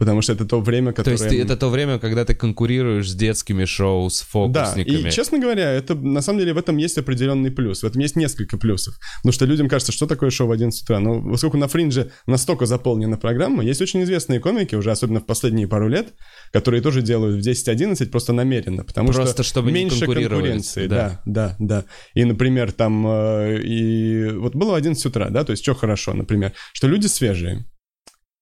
Потому 0.01 0.23
что 0.23 0.33
это 0.33 0.47
то 0.47 0.63
время, 0.63 0.93
То 0.93 0.97
которое... 0.97 1.13
есть 1.19 1.29
ты- 1.29 1.43
это 1.43 1.59
то 1.59 1.69
время, 1.69 1.99
когда 1.99 2.25
ты 2.25 2.35
конкурируешь 2.35 3.11
с 3.11 3.15
детскими 3.15 3.67
шоу, 3.67 4.09
с 4.09 4.21
Да, 4.23 4.65
фокусниками. 4.65 5.09
и, 5.09 5.11
честно 5.11 5.39
говоря, 5.39 5.71
это 5.71 5.95
на 5.95 6.23
самом 6.23 6.39
деле 6.39 6.55
в 6.55 6.59
этом 6.59 6.79
есть 6.79 6.97
определенный 6.97 7.51
плюс. 7.51 7.83
В 7.83 7.87
этом 7.87 8.01
есть 8.01 8.17
несколько 8.17 8.57
плюсов. 8.57 8.95
Потому 9.19 9.33
что 9.35 9.45
людям 9.45 9.69
кажется, 9.69 9.93
что 9.93 10.07
такое 10.07 10.31
шоу 10.31 10.49
в 10.49 10.53
11 10.53 10.83
утра. 10.85 11.01
Но 11.01 11.21
поскольку 11.23 11.59
на 11.59 11.69
Фриндже 11.69 12.13
настолько 12.27 12.65
заполнена 12.65 13.19
программа, 13.19 13.63
есть 13.63 13.83
очень 13.83 14.03
известные 14.03 14.41
комики, 14.41 14.75
уже 14.75 14.91
особенно 14.91 15.21
в 15.21 15.27
последние 15.27 15.69
пару 15.69 15.87
лет, 15.89 16.15
которые 16.51 16.81
тоже 16.81 17.03
делают 17.03 17.45
в 17.45 17.47
10-11 17.47 18.07
просто 18.07 18.33
намеренно. 18.33 18.85
Потому 18.85 19.13
Просто 19.13 19.35
что 19.35 19.43
чтобы 19.43 19.71
меньше 19.71 20.07
конкуренции. 20.07 20.87
да. 20.87 21.21
Да, 21.27 21.57
да, 21.59 21.81
да. 21.83 21.85
И, 22.15 22.25
например, 22.25 22.73
там... 22.73 23.07
э, 23.07 23.61
и 23.63 24.31
вот 24.33 24.55
было 24.55 24.71
в 24.71 24.75
11 24.75 25.05
утра, 25.05 25.29
да, 25.29 25.45
то 25.45 25.51
есть 25.51 25.63
что 25.63 25.75
хорошо, 25.75 26.15
например, 26.15 26.55
что 26.73 26.89
люди 26.89 27.07
свежие. 27.07 27.67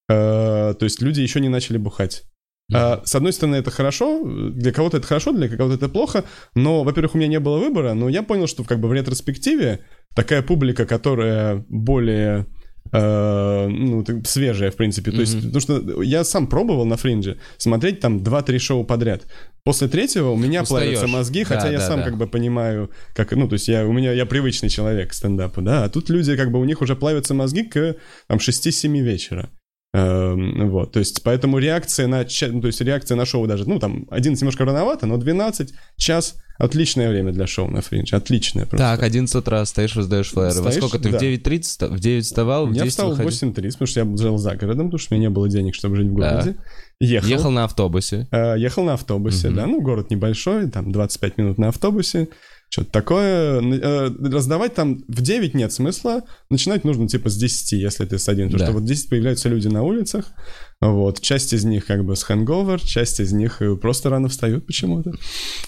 Э, 0.08 0.74
то 0.78 0.84
есть 0.84 1.02
люди 1.02 1.20
еще 1.20 1.40
не 1.40 1.48
начали 1.48 1.78
бухать. 1.78 2.24
А, 2.72 3.00
с 3.04 3.14
одной 3.14 3.32
стороны, 3.32 3.56
это 3.56 3.70
хорошо, 3.70 4.22
для 4.24 4.72
кого-то 4.72 4.98
это 4.98 5.06
хорошо, 5.06 5.32
для 5.32 5.48
кого-то 5.48 5.76
это 5.76 5.88
плохо, 5.88 6.24
но, 6.54 6.84
во-первых, 6.84 7.14
у 7.14 7.18
меня 7.18 7.28
не 7.28 7.40
было 7.40 7.58
выбора, 7.58 7.94
но 7.94 8.08
я 8.08 8.22
понял, 8.22 8.46
что 8.46 8.62
как 8.62 8.78
бы 8.78 8.88
в 8.88 8.92
ретроспективе 8.92 9.80
такая 10.14 10.42
публика, 10.42 10.84
которая 10.84 11.64
более 11.70 12.46
э, 12.92 13.68
ну, 13.68 14.04
свежая, 14.24 14.70
в 14.70 14.76
принципе. 14.76 15.12
То 15.12 15.20
есть, 15.20 15.36
потому 15.36 15.60
что 15.60 16.02
я 16.02 16.24
сам 16.24 16.46
пробовал 16.46 16.84
на 16.84 16.98
фринже 16.98 17.38
смотреть 17.56 18.00
там 18.00 18.18
2-3 18.18 18.58
шоу 18.58 18.84
подряд. 18.84 19.22
После 19.64 19.88
третьего 19.88 20.30
у 20.30 20.36
меня 20.36 20.62
Устаешь. 20.62 20.84
плавятся 20.84 21.06
мозги, 21.06 21.44
хотя 21.44 21.62
Да, 21.62 21.70
я 21.70 21.78
да, 21.78 21.86
сам 21.86 22.00
да. 22.00 22.04
как 22.04 22.18
бы 22.18 22.26
понимаю, 22.26 22.90
как, 23.14 23.32
ну, 23.32 23.48
то 23.48 23.54
есть 23.54 23.68
я, 23.68 23.86
у 23.86 23.92
меня, 23.92 24.12
я 24.12 24.26
привычный 24.26 24.68
человек 24.68 25.10
к 25.10 25.14
стендапу, 25.14 25.62
да, 25.62 25.84
а 25.84 25.88
тут 25.88 26.10
люди, 26.10 26.36
как 26.36 26.50
бы, 26.50 26.60
у 26.60 26.64
них 26.64 26.82
уже 26.82 26.96
плавятся 26.96 27.32
мозги 27.32 27.62
к, 27.62 27.96
там, 28.26 28.38
6-7 28.38 29.00
вечера. 29.00 29.50
Эм, 29.94 30.68
вот, 30.70 30.92
то 30.92 30.98
есть, 30.98 31.22
поэтому 31.22 31.58
реакция 31.58 32.06
на, 32.08 32.18
ну, 32.18 32.60
то 32.60 32.66
есть, 32.66 32.80
реакция 32.82 33.16
на 33.16 33.24
шоу 33.24 33.46
даже, 33.46 33.66
ну, 33.68 33.78
там, 33.78 34.06
11 34.10 34.42
немножко 34.42 34.64
рановато, 34.66 35.06
но 35.06 35.16
12, 35.16 35.72
час, 35.96 36.36
Отличное 36.60 37.08
время 37.08 37.30
для 37.30 37.46
шоу 37.46 37.70
на 37.70 37.82
фриндже, 37.82 38.16
отличное 38.16 38.66
просто. 38.66 38.78
Так, 38.84 39.04
11 39.04 39.32
утра 39.36 39.64
стоишь, 39.64 39.94
раздаешь 39.94 40.30
флайеры. 40.30 40.60
Во 40.60 40.72
сколько 40.72 40.98
ты? 40.98 41.08
да. 41.10 41.16
В 41.18 41.22
9.30? 41.22 41.60
вста- 41.60 41.86
В 41.88 42.00
9 42.00 42.24
вставал, 42.24 42.66
в 42.66 42.72
Я 42.72 42.82
10 42.82 42.90
встал 42.90 43.06
в 43.06 43.10
выходил? 43.10 43.30
8.30, 43.30 43.72
потому 43.74 43.86
что 43.86 44.00
я 44.00 44.16
жил 44.16 44.38
за 44.38 44.56
городом, 44.56 44.86
потому 44.88 44.98
что 44.98 45.14
у 45.14 45.16
меня 45.18 45.28
не 45.28 45.32
было 45.32 45.48
денег, 45.48 45.76
чтобы 45.76 45.94
жить 45.94 46.08
в 46.08 46.16
Да. 46.18 46.32
городе. 46.32 46.56
Ехал. 46.98 47.28
Ехал 47.28 47.50
на 47.52 47.62
автобусе. 47.62 48.26
Э, 48.32 48.56
ехал 48.58 48.82
на 48.82 48.94
автобусе, 48.94 49.46
Мгм. 49.50 49.56
да, 49.56 49.66
ну, 49.66 49.80
город 49.80 50.10
небольшой, 50.10 50.68
там 50.68 50.90
25 50.90 51.38
минут 51.38 51.58
на 51.58 51.68
автобусе, 51.68 52.26
что-то 52.70 52.90
такое. 52.92 53.60
Э, 53.62 54.10
раздавать 54.22 54.74
там 54.74 55.02
в 55.08 55.22
9 55.22 55.54
нет 55.54 55.72
смысла, 55.72 56.22
начинать 56.50 56.84
нужно 56.84 57.08
типа 57.08 57.30
с 57.30 57.36
10, 57.36 57.72
если 57.72 58.04
ты 58.04 58.18
с 58.18 58.28
1, 58.28 58.46
потому 58.48 58.58
Да. 58.58 58.64
что 58.66 58.74
вот 58.74 58.84
10 58.84 59.08
появляются 59.08 59.48
люди 59.48 59.68
на 59.68 59.82
улицах, 59.82 60.26
вот, 60.80 61.20
часть 61.20 61.52
из 61.54 61.64
них 61.64 61.86
как 61.86 62.04
бы 62.04 62.14
с 62.14 62.22
хэнговер, 62.22 62.80
часть 62.80 63.20
из 63.20 63.32
них 63.32 63.62
э, 63.62 63.74
просто 63.76 64.10
рано 64.10 64.28
встают 64.28 64.66
почему-то, 64.66 65.12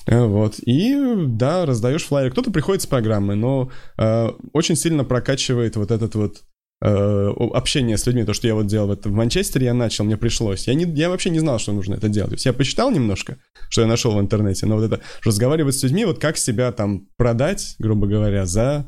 Э, 0.06 0.24
вот, 0.24 0.58
и, 0.60 0.94
да, 1.26 1.66
раздаешь 1.66 2.04
флайер. 2.04 2.30
Кто-то 2.32 2.50
приходит 2.50 2.82
с 2.82 2.86
программы, 2.86 3.34
но 3.34 3.70
э, 3.98 4.28
очень 4.52 4.76
сильно 4.76 5.04
прокачивает 5.04 5.76
вот 5.76 5.90
этот 5.90 6.14
вот 6.14 6.42
общение 6.82 7.98
с 7.98 8.06
людьми, 8.06 8.24
то, 8.24 8.32
что 8.32 8.46
я 8.46 8.54
вот 8.54 8.66
делал 8.66 8.92
это- 8.92 9.08
в 9.08 9.12
Манчестере, 9.12 9.66
я 9.66 9.74
начал, 9.74 10.04
мне 10.04 10.16
пришлось. 10.16 10.66
Я, 10.66 10.74
не, 10.74 10.84
я 10.84 11.10
вообще 11.10 11.30
не 11.30 11.38
знал, 11.38 11.58
что 11.58 11.72
нужно 11.72 11.94
это 11.94 12.08
делать. 12.08 12.30
То 12.30 12.34
есть 12.34 12.46
я 12.46 12.52
почитал 12.52 12.90
немножко, 12.90 13.36
что 13.68 13.82
я 13.82 13.86
нашел 13.86 14.12
в 14.12 14.20
интернете, 14.20 14.66
но 14.66 14.76
вот 14.76 14.84
это 14.84 15.00
разговаривать 15.24 15.74
с 15.76 15.82
людьми, 15.82 16.04
вот 16.04 16.18
как 16.18 16.36
себя 16.38 16.72
там 16.72 17.06
продать, 17.16 17.74
грубо 17.78 18.06
говоря, 18.06 18.46
за 18.46 18.86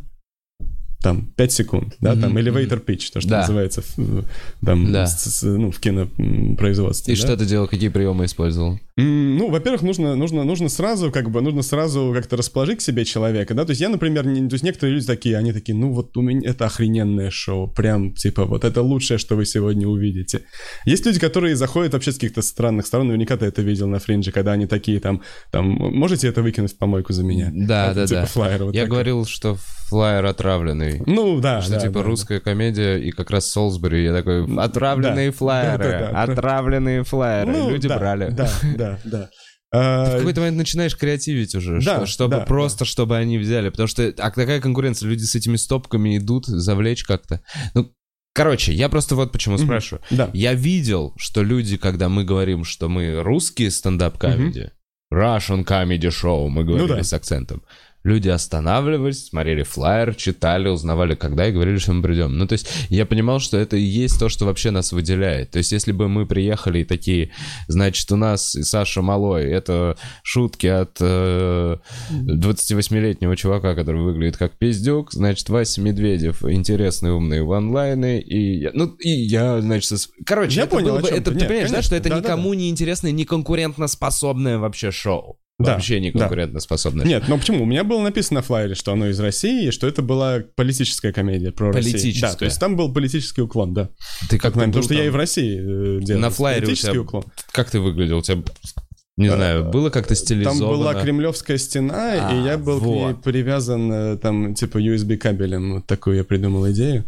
там 1.03 1.27
5 1.37 1.53
секунд, 1.53 1.95
да, 2.01 2.15
там 2.15 2.31
Мгм, 2.33 2.39
elevator 2.39 2.85
pitch, 2.85 3.13
то, 3.13 3.21
что 3.21 3.31
Да. 3.31 3.41
называется 3.41 3.83
в, 3.83 4.25
там, 4.65 4.93
Да. 4.93 5.07
с- 5.07 5.25
с- 5.25 5.43
ну, 5.43 5.71
в 5.71 5.81
кинопроизводстве. 5.81 7.15
И 7.15 7.17
да. 7.17 7.23
что 7.23 7.37
ты 7.37 7.45
делал, 7.45 7.67
какие 7.69 7.89
приемы 7.89 8.25
использовал? 8.25 8.79
М, 8.97 9.37
Ну, 9.37 9.51
во-первых, 9.51 9.83
нужно, 9.83 10.15
нужно, 10.17 10.45
нужно 10.45 10.69
сразу, 10.69 11.11
как 11.11 11.31
бы, 11.31 11.41
нужно 11.41 11.63
сразу 11.63 12.13
как-то 12.15 12.37
расположить 12.37 12.79
к 12.79 12.83
себе 12.83 13.05
человека, 13.05 13.55
да, 13.55 13.65
то 13.65 13.71
есть 13.71 13.81
я, 13.81 13.89
например, 13.89 14.27
не- 14.27 14.49
то 14.49 14.55
есть 14.55 14.65
некоторые 14.65 14.95
люди 14.95 15.07
такие, 15.07 15.37
они 15.37 15.53
такие, 15.53 15.75
ну, 15.77 15.93
вот 15.93 16.17
у 16.17 16.23
меня 16.23 16.51
это 16.51 16.67
охрененное 16.67 17.31
шоу, 17.31 17.69
прям, 17.69 18.13
типа, 18.15 18.45
вот 18.45 18.65
это 18.65 18.83
лучшее, 18.83 19.19
что 19.19 19.35
вы 19.37 19.45
сегодня 19.47 19.89
увидите. 19.89 20.43
Есть 20.85 21.07
люди, 21.07 21.19
которые 21.19 21.57
заходят 21.57 21.95
вообще 21.95 22.13
с 22.13 22.15
каких-то 22.17 22.43
странных 22.43 22.87
сторон, 22.87 23.09
наверняка 23.09 23.37
ты 23.37 23.47
это 23.47 23.63
видел 23.63 23.89
на 23.89 23.99
фринже, 23.99 24.31
когда 24.31 24.53
они 24.53 24.67
такие, 24.67 25.01
там, 25.01 25.23
там, 25.51 25.65
можете 25.67 26.29
это 26.29 26.43
выкинуть 26.43 26.73
в 26.73 26.77
помойку 26.79 27.13
за 27.13 27.25
меня? 27.25 27.51
Да, 27.53 27.87
Это 27.93 27.95
да, 28.01 28.07
типа 28.07 28.21
да. 28.21 28.27
флаер 28.27 28.65
вот 28.65 28.75
Я 28.75 28.83
такой. 28.83 28.91
говорил, 28.97 29.25
что 29.25 29.57
флайер 29.93 30.25
отравленный. 30.27 31.03
Ну, 31.07 31.39
да, 31.41 31.61
Что 31.61 31.73
да, 31.75 31.81
типа 31.81 31.93
да, 31.93 32.01
да. 32.01 32.07
русская 32.07 32.41
комедия 32.41 32.97
и 32.97 33.11
как 33.11 33.31
раз 33.31 33.51
Солсбери. 33.51 34.05
Я 34.05 34.13
такой, 34.15 34.45
отравленные 34.59 35.31
Да, 35.31 35.37
флайеры, 35.37 35.85
да, 35.85 35.99
да, 36.01 36.11
да. 36.13 36.23
отравленные 36.23 37.05
флайеры. 37.05 37.53
Ну, 37.53 37.71
Люди 37.71 37.89
да, 37.89 37.99
брали. 37.99 38.31
Да, 38.31 38.51
да, 38.77 38.99
да. 39.05 39.23
Ты 39.71 39.79
А, 39.79 40.05
в 40.05 40.19
какой-то 40.19 40.41
момент 40.41 40.57
начинаешь 40.59 40.97
креативить 40.97 41.55
уже, 41.55 41.81
Да, 41.83 41.97
что- 41.99 42.07
чтобы 42.07 42.37
да, 42.37 42.41
просто, 42.45 42.85
чтобы 42.85 43.17
они 43.17 43.39
взяли. 43.39 43.69
Потому 43.71 43.87
что 43.87 44.03
а 44.19 44.31
такая 44.31 44.61
конкуренция, 44.61 45.09
люди 45.09 45.23
с 45.25 45.35
этими 45.35 45.57
стопками 45.57 46.17
идут, 46.19 46.47
завлечь 46.47 47.05
как-то. 47.05 47.41
Ну, 47.75 47.91
короче, 48.35 48.73
я 48.73 48.89
просто 48.89 49.15
вот 49.15 49.33
почему 49.33 49.57
Мгм. 49.57 49.65
спрашиваю. 49.65 50.03
Да. 50.11 50.31
Я 50.35 50.55
видел, 50.55 51.15
что 51.19 51.43
люди, 51.43 51.77
когда 51.77 52.09
мы 52.09 52.25
говорим, 52.25 52.65
что 52.65 52.89
мы 52.91 53.23
русские 53.23 53.71
стендап-комедии, 53.71 54.73
Russian 55.13 55.65
comedy 55.65 56.09
show, 56.09 56.49
мы 56.49 56.65
говорили 56.65 56.89
Ну 56.89 56.97
да. 56.97 57.03
с 57.03 57.13
акцентом, 57.13 57.63
люди 58.05 58.29
останавливались, 58.29 59.27
смотрели 59.29 59.63
флайер, 59.63 60.15
читали, 60.15 60.69
узнавали, 60.69 61.15
когда, 61.15 61.47
и 61.49 61.53
говорили, 61.53 61.79
что 61.79 61.93
мы 61.93 62.03
придем. 62.03 62.37
Ну, 62.37 62.47
то 62.47 62.55
есть 62.55 62.69
я 62.89 63.07
понимал, 63.07 63.39
что 63.41 63.57
это 63.59 63.77
и 63.77 63.83
есть 63.83 64.19
то, 64.19 64.29
что 64.29 64.45
вообще 64.45 64.71
нас 64.71 64.93
выделяет. 64.93 65.51
То 65.53 65.59
есть 65.59 65.73
если 65.73 65.93
бы 65.93 66.09
мы 66.09 66.27
приехали 66.27 66.81
и 66.81 66.85
такие, 66.85 67.31
значит, 67.69 68.11
у 68.13 68.17
нас 68.17 68.55
и 68.57 68.63
Саша 68.63 69.03
Малой, 69.03 69.45
это 69.51 69.97
шутки 70.23 70.67
от 70.67 70.97
э, 71.01 71.77
28-летнего 72.11 73.37
чувака, 73.37 73.75
который 73.75 74.03
выглядит 74.03 74.37
как 74.37 74.53
пиздюк, 74.59 75.13
значит, 75.13 75.49
Вася 75.49 75.81
Медведев, 75.81 76.43
интересные 76.45 77.13
умные 77.13 77.43
ванлайны, 77.45 78.21
и 78.21 78.59
я, 78.61 78.71
ну, 78.75 78.87
и 78.99 79.11
я, 79.11 79.61
значит, 79.61 79.99
с- 79.99 80.09
короче, 80.27 80.57
Я 80.57 80.63
это 80.65 80.71
понял, 80.77 80.87
было 80.93 81.01
бы, 81.01 81.09
это, 81.09 81.31
ты. 81.31 81.39
ты 81.39 81.47
понимаешь, 81.47 81.69
да, 81.69 81.75
конечно. 81.77 81.83
что 81.83 81.97
это 81.97 82.09
Да-да-да. 82.09 82.29
никому 82.29 82.55
не 82.55 82.71
интересное, 82.71 83.11
не 83.13 83.25
конкурентно-способное 83.25 84.59
вообще 84.59 84.91
шоу. 84.91 85.39
Да, 85.63 85.75
Вообще 85.75 86.01
не 86.01 86.11
да. 86.11 86.21
конкурентно-способное. 86.21 87.07
Нет, 87.07 87.25
но 87.29 87.39
почему? 87.39 87.63
У 87.63 87.67
меня 87.67 87.85
было 87.85 88.01
написано 88.03 88.41
на 88.41 88.43
флайере, 88.43 88.75
что 88.75 88.93
оно 88.93 89.09
из 89.09 89.19
России, 89.21 89.69
и 89.69 89.71
что 89.71 89.87
это 89.87 90.03
была 90.03 90.41
политическая 90.57 91.13
комедия 91.13 91.53
про 91.53 91.73
Россию. 91.73 91.93
Политическая. 91.95 92.31
Да, 92.33 92.37
то 92.37 92.45
есть 92.45 92.61
там 92.61 92.77
был 92.77 92.93
политический 92.93 93.43
уклон, 93.43 93.75
да. 93.75 93.89
Ты 94.29 94.39
как 94.39 94.55
Потому 94.55 94.73
был 94.73 94.83
что 94.83 94.95
я 94.95 95.03
и 95.03 95.07
там? 95.07 95.13
в 95.15 95.17
России 95.17 95.99
э, 95.99 96.01
делал. 96.03 96.21
На 96.21 96.31
флайере 96.31 96.63
у 96.63 96.67
Политический 96.67 96.91
тебя 96.93 97.01
уклон. 97.03 97.25
Как 97.53 97.71
ты 97.71 97.81
выглядел? 97.81 98.19
У 98.19 98.23
тебя, 98.23 98.43
не 99.17 99.29
знаю, 99.29 99.65
было 99.71 99.91
как-то 99.91 100.15
Там 100.15 100.25
стилизовано? 100.25 100.67
была 100.67 100.95
кремлевская 100.95 101.59
стена, 101.59 102.15
и 102.17 102.19
А, 102.21 102.45
я 102.47 102.59
был 102.59 102.81
к 102.81 102.85
ней 102.85 103.05
вот. 103.07 103.23
привязан 103.23 103.93
э, 103.93 104.17
там 104.19 104.55
типа 104.55 104.79
USB 104.79 105.17
кабелем. 105.17 105.75
Вот 105.75 105.87
такую 105.87 106.17
я 106.17 106.25
придумал 106.25 106.71
идею. 106.73 107.05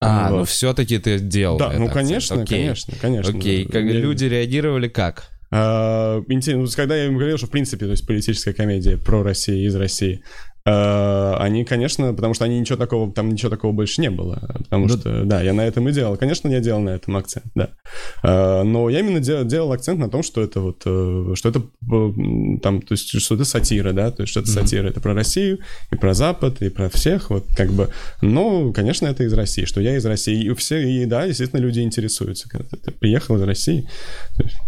А, 0.00 0.30
Вот. 0.32 0.38
ну 0.38 0.44
все-таки 0.46 0.98
ты 0.98 1.18
делал 1.20 1.58
Да, 1.58 1.66
ну 1.68 1.84
этот 1.84 1.88
акцент. 1.88 1.94
конечно, 2.08 2.42
Окей. 2.42 2.58
конечно, 2.62 2.94
конечно. 3.00 3.38
Окей, 3.38 3.64
как 3.66 3.84
Я- 3.84 3.92
люди 3.92 4.24
реагировали 4.24 4.88
как? 4.88 5.28
А, 5.54 6.24
интересно, 6.28 6.62
вот 6.62 6.74
когда 6.74 6.96
я 6.96 7.06
им 7.06 7.18
говорил, 7.18 7.36
что 7.36 7.46
в 7.46 7.50
принципе, 7.50 7.84
то 7.84 7.90
есть 7.90 8.06
политическая 8.06 8.54
комедия 8.54 8.96
про 8.96 9.22
Россию 9.22 9.66
из 9.66 9.76
России, 9.76 10.24
они, 10.64 11.64
конечно, 11.64 12.12
потому 12.14 12.34
что 12.34 12.44
они 12.44 12.60
ничего 12.60 12.78
такого, 12.78 13.12
там 13.12 13.30
ничего 13.30 13.50
такого 13.50 13.72
больше 13.72 14.00
не 14.00 14.10
было, 14.10 14.40
потому 14.64 14.86
Ну- 14.86 14.96
что, 14.96 15.24
да, 15.24 15.42
я 15.42 15.52
на 15.52 15.66
этом 15.66 15.88
и 15.88 15.92
делал, 15.92 16.16
конечно, 16.16 16.48
я 16.48 16.60
делал 16.60 16.80
на 16.80 16.90
этом 16.90 17.16
акцент, 17.16 17.46
да, 17.54 17.70
А, 18.22 18.62
но 18.62 18.88
я 18.88 19.00
именно 19.00 19.20
делал, 19.20 19.44
делал 19.44 19.72
акцент 19.72 19.98
на 19.98 20.08
том, 20.08 20.22
что 20.22 20.40
это 20.40 20.60
вот, 20.60 20.82
э, 20.86 21.34
что 21.34 21.48
это 21.48 21.60
э, 21.60 22.58
там, 22.62 22.80
то 22.82 22.92
есть, 22.92 23.08
что 23.20 23.34
это 23.34 23.44
сатира, 23.44 23.92
да, 23.92 24.10
то 24.12 24.22
есть, 24.22 24.30
что 24.30 24.40
это 24.40 24.50
сатира, 24.50 24.88
это 24.88 25.00
про 25.00 25.14
Россию, 25.14 25.58
и 25.90 25.96
про 25.96 26.14
Запад, 26.14 26.62
и 26.62 26.68
про 26.68 26.88
всех, 26.88 27.30
вот, 27.30 27.46
как 27.56 27.72
бы, 27.72 27.88
но, 28.20 28.72
конечно, 28.72 29.06
это 29.06 29.24
из 29.24 29.32
России, 29.32 29.64
что 29.64 29.80
я 29.80 29.96
из 29.96 30.06
России, 30.06 30.44
и 30.44 30.54
все, 30.54 30.78
и 30.80 31.04
да, 31.06 31.24
естественно, 31.24 31.60
люди 31.60 31.80
интересуются, 31.80 32.48
когда 32.48 32.76
ты, 32.76 32.92
приехал 32.92 33.36
из 33.36 33.42
России, 33.42 33.88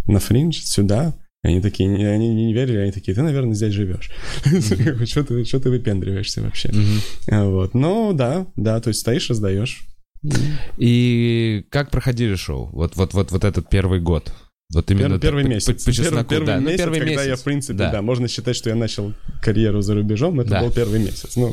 на 0.07 0.18
фриндж, 0.18 0.61
сюда, 0.64 1.14
они 1.44 1.61
такие, 1.61 2.09
они 2.09 2.35
не 2.35 2.54
верили, 2.54 2.78
они 2.78 2.90
такие, 2.90 3.14
ты, 3.14 3.20
наверное, 3.20 3.54
здесь 3.54 3.74
живешь. 3.74 4.11
Что 5.07 5.22
ты, 5.22 5.44
что 5.44 5.61
ты 5.61 5.68
выпендриваешься 5.68 6.40
вообще? 6.40 6.70
А, 7.30 7.44
Вот. 7.44 7.74
Ну, 7.74 8.14
да, 8.14 8.46
да, 8.57 8.80
то 8.80 8.88
есть 8.88 9.00
стоишь, 9.00 9.28
раздаешь. 9.28 9.87
И 10.78 11.66
как 11.68 11.90
проходили 11.90 12.35
шоу? 12.35 12.70
Вот, 12.72 12.96
вот, 12.96 13.12
вот, 13.12 13.30
вот 13.30 13.44
этот 13.44 13.68
первый 13.68 14.00
год. 14.00 14.33
Вот 14.74 14.90
именно 14.90 15.14
Пер- 15.14 15.20
первый 15.20 15.44
по- 15.44 15.48
месяц. 15.48 15.84
По, 15.84 15.90
по 15.90 15.92
чесноку, 15.92 16.28
первый, 16.30 16.46
да. 16.46 16.56
Ну, 16.60 16.66
месяц, 16.66 16.78
первый 16.78 16.98
когда 17.00 17.22
я, 17.22 17.28
месяц. 17.30 17.40
в 17.40 17.44
принципе, 17.44 17.78
Да. 17.78 17.90
да. 17.92 18.02
можно 18.02 18.28
считать, 18.28 18.56
что 18.56 18.70
я 18.70 18.76
начал 18.76 19.12
карьеру 19.42 19.80
за 19.82 19.94
рубежом, 19.94 20.40
это 20.40 20.50
Да. 20.50 20.60
был 20.62 20.70
первый 20.70 20.98
месяц. 21.00 21.37
Ну, 21.37 21.52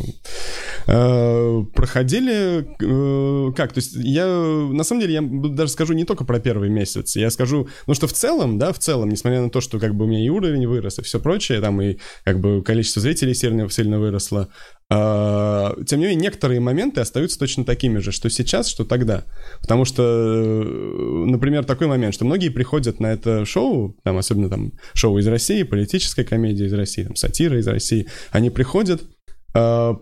э, 0.88 1.64
проходили 1.74 2.66
э, 2.82 3.54
как? 3.54 3.74
То 3.74 3.78
есть 3.80 3.94
я, 3.96 4.26
на 4.28 4.84
самом 4.84 5.02
деле, 5.02 5.14
я 5.14 5.22
даже 5.22 5.72
скажу 5.72 5.94
не 5.94 6.06
только 6.06 6.24
про 6.26 6.40
первый 6.40 6.70
месяц, 6.70 7.16
я 7.16 7.30
скажу, 7.30 7.68
ну 7.88 7.94
что 7.94 8.08
в 8.08 8.14
целом, 8.14 8.58
да, 8.58 8.74
в 8.74 8.80
целом, 8.80 9.10
несмотря 9.10 9.42
на 9.42 9.50
то, 9.50 9.62
что 9.62 9.80
как 9.80 9.96
бы 9.96 10.06
у 10.06 10.08
меня 10.08 10.24
и 10.26 10.30
уровень 10.30 10.68
вырос, 10.68 11.00
и 11.00 11.02
все 11.04 11.20
прочее, 11.20 11.62
там 11.62 11.82
и 11.82 11.98
как 12.24 12.40
бы 12.40 12.62
количество 12.64 13.02
зрителей 13.02 13.34
сильно, 13.34 13.70
сильно 13.70 14.00
выросло, 14.00 14.48
тем 14.92 16.00
не 16.00 16.06
менее, 16.08 16.22
некоторые 16.22 16.60
моменты 16.60 17.00
остаются 17.00 17.40
точно 17.40 17.64
такими 17.64 18.00
же, 18.00 18.12
что 18.12 18.30
сейчас, 18.30 18.68
что 18.68 18.84
тогда. 18.84 19.24
Потому 19.62 19.86
что, 19.86 20.04
э, 20.04 21.26
например, 21.28 21.64
такой 21.64 21.88
момент, 21.88 22.14
что 22.14 22.26
многие 22.26 22.50
приходят 22.50 23.00
на 23.00 23.08
это 23.08 23.46
шоу, 23.46 23.96
там, 24.04 24.18
особенно 24.18 24.50
там 24.50 24.74
шоу 24.94 25.18
из 25.18 25.28
России, 25.28 25.64
политическая 25.64 26.26
комедия 26.26 26.66
из 26.66 26.74
России, 26.74 27.04
там, 27.04 27.16
сатира 27.16 27.58
из 27.58 27.68
России, 27.68 28.08
они 28.32 28.50
приходят 28.50 29.02
э, 29.54 29.94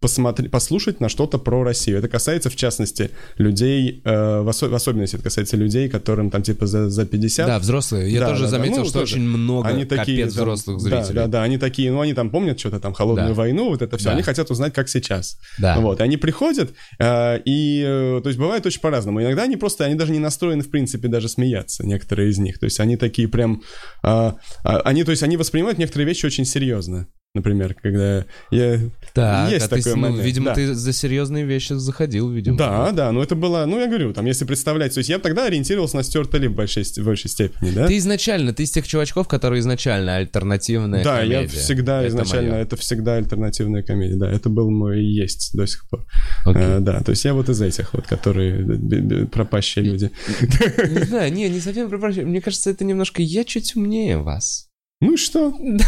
посмотри, 0.00 0.48
послушать 0.48 1.00
на 1.00 1.08
что-то 1.08 1.38
про 1.38 1.62
Россию. 1.64 1.98
Это 1.98 2.08
касается, 2.08 2.50
в 2.50 2.56
частности, 2.56 3.10
людей, 3.38 4.02
э, 4.04 4.40
в, 4.40 4.48
осо- 4.48 4.68
в 4.68 4.74
особенности 4.74 5.16
это 5.16 5.24
касается 5.24 5.56
людей, 5.56 5.88
которым 5.88 6.30
там 6.30 6.42
типа 6.42 6.66
за, 6.66 6.90
за 6.90 7.06
50. 7.06 7.46
Да, 7.46 7.58
взрослые. 7.58 8.12
Я 8.12 8.20
Да, 8.20 8.28
тоже 8.28 8.42
да, 8.44 8.46
да. 8.46 8.50
заметил, 8.50 8.78
Ну, 8.78 8.84
что 8.84 9.00
тоже. 9.00 9.14
очень 9.14 9.22
много 9.26 9.68
Они 9.68 9.84
такие, 9.84 10.18
капец 10.22 10.34
там, 10.34 10.44
взрослых 10.44 10.76
да, 10.82 10.82
зрителей. 11.02 11.14
Да, 11.14 11.26
да, 11.26 11.42
они 11.42 11.58
такие, 11.58 11.90
ну, 11.90 12.00
они 12.00 12.14
там 12.14 12.30
помнят 12.30 12.58
что-то 12.60 12.78
там, 12.80 12.92
холодную 12.92 13.28
Да. 13.28 13.34
войну, 13.34 13.68
вот 13.70 13.82
это 13.82 13.96
все. 13.96 14.06
Да. 14.06 14.12
Они 14.12 14.22
хотят 14.22 14.50
узнать, 14.50 14.72
как 14.74 14.88
сейчас. 14.88 15.38
Да. 15.58 15.78
Вот, 15.80 16.00
и 16.00 16.02
они 16.02 16.16
приходят, 16.16 16.72
э, 16.98 17.40
и, 17.44 17.82
э, 17.86 18.20
то 18.22 18.28
есть, 18.28 18.38
бывает 18.38 18.66
очень 18.66 18.80
по-разному. 18.80 19.22
Иногда 19.22 19.44
они 19.44 19.56
просто, 19.56 19.84
они 19.84 19.94
даже 19.94 20.12
не 20.12 20.18
настроены, 20.18 20.62
в 20.62 20.70
принципе, 20.70 21.08
даже 21.08 21.28
смеяться, 21.28 21.86
некоторые 21.86 22.30
из 22.30 22.38
них. 22.38 22.58
То 22.58 22.64
есть, 22.64 22.80
они 22.80 22.96
такие 22.96 23.28
прям, 23.28 23.62
а, 24.02 24.36
а, 24.64 24.80
они, 24.80 25.04
то 25.04 25.10
есть, 25.10 25.22
они 25.22 25.36
воспринимают 25.36 25.78
некоторые 25.78 26.06
вещи 26.06 26.26
очень 26.26 26.44
серьезно. 26.44 27.06
Например, 27.36 27.74
когда 27.80 28.24
я... 28.50 28.80
Так, 29.12 29.50
Есть 29.50 29.66
а 29.66 29.68
ты, 29.68 29.76
такой 29.76 29.92
ну, 29.94 30.00
момент, 30.00 30.24
видимо, 30.24 30.46
да. 30.46 30.54
ты 30.54 30.74
за 30.74 30.92
серьезные 30.92 31.44
вещи 31.44 31.74
заходил, 31.74 32.30
видимо. 32.30 32.56
Да, 32.56 32.90
да, 32.92 33.12
ну 33.12 33.22
это 33.22 33.34
было, 33.34 33.64
ну 33.66 33.78
я 33.78 33.86
говорю, 33.86 34.12
там, 34.14 34.24
если 34.26 34.44
представлять, 34.46 34.94
то 34.94 34.98
есть 34.98 35.10
я 35.10 35.18
тогда 35.18 35.44
ориентировался 35.44 35.96
на 35.96 36.02
Стюарт 36.02 36.32
Ли 36.34 36.48
в 36.48 36.54
большей, 36.54 36.82
в 36.84 37.04
большей 37.04 37.28
степени, 37.30 37.70
да? 37.70 37.86
Ты 37.86 37.98
изначально, 37.98 38.52
ты 38.54 38.62
из 38.62 38.70
тех 38.70 38.86
чувачков, 38.86 39.28
которые 39.28 39.60
изначально 39.60 40.16
альтернативная 40.16 41.04
Да, 41.04 41.18
комедия. 41.18 41.42
я 41.42 41.48
всегда 41.48 42.00
Это 42.00 42.08
изначально, 42.08 42.50
моё. 42.52 42.62
это 42.62 42.76
всегда 42.76 43.14
альтернативная 43.16 43.82
комедия, 43.82 44.16
да, 44.16 44.30
это 44.30 44.48
был 44.48 44.70
мой 44.70 45.02
и 45.02 45.06
есть 45.06 45.50
до 45.54 45.66
сих 45.66 45.88
пор. 45.88 46.06
Окей. 46.46 46.62
Э, 46.62 46.80
да, 46.80 47.00
то 47.02 47.10
есть 47.10 47.24
я 47.24 47.34
вот 47.34 47.48
из 47.50 47.60
этих 47.60 47.92
вот, 47.94 48.06
которые 48.06 48.64
б- 48.64 49.26
пропащие 49.26 49.84
люди. 49.84 50.10
Не 50.40 51.04
знаю, 51.04 51.32
не, 51.32 51.48
не 51.48 51.60
совсем 51.60 51.88
про 51.88 51.98
прощение. 51.98 52.26
Мне 52.30 52.40
кажется, 52.40 52.70
это 52.70 52.84
немножко 52.84 53.22
я 53.22 53.44
чуть 53.44 53.76
умнее 53.76 54.18
вас. 54.18 54.68
Ну 55.00 55.14
и 55.14 55.16
что? 55.16 55.50
Ну, 55.58 55.78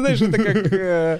знаешь, 0.00 0.20
это 0.22 0.36
как... 0.42 0.56
э, 0.72 1.18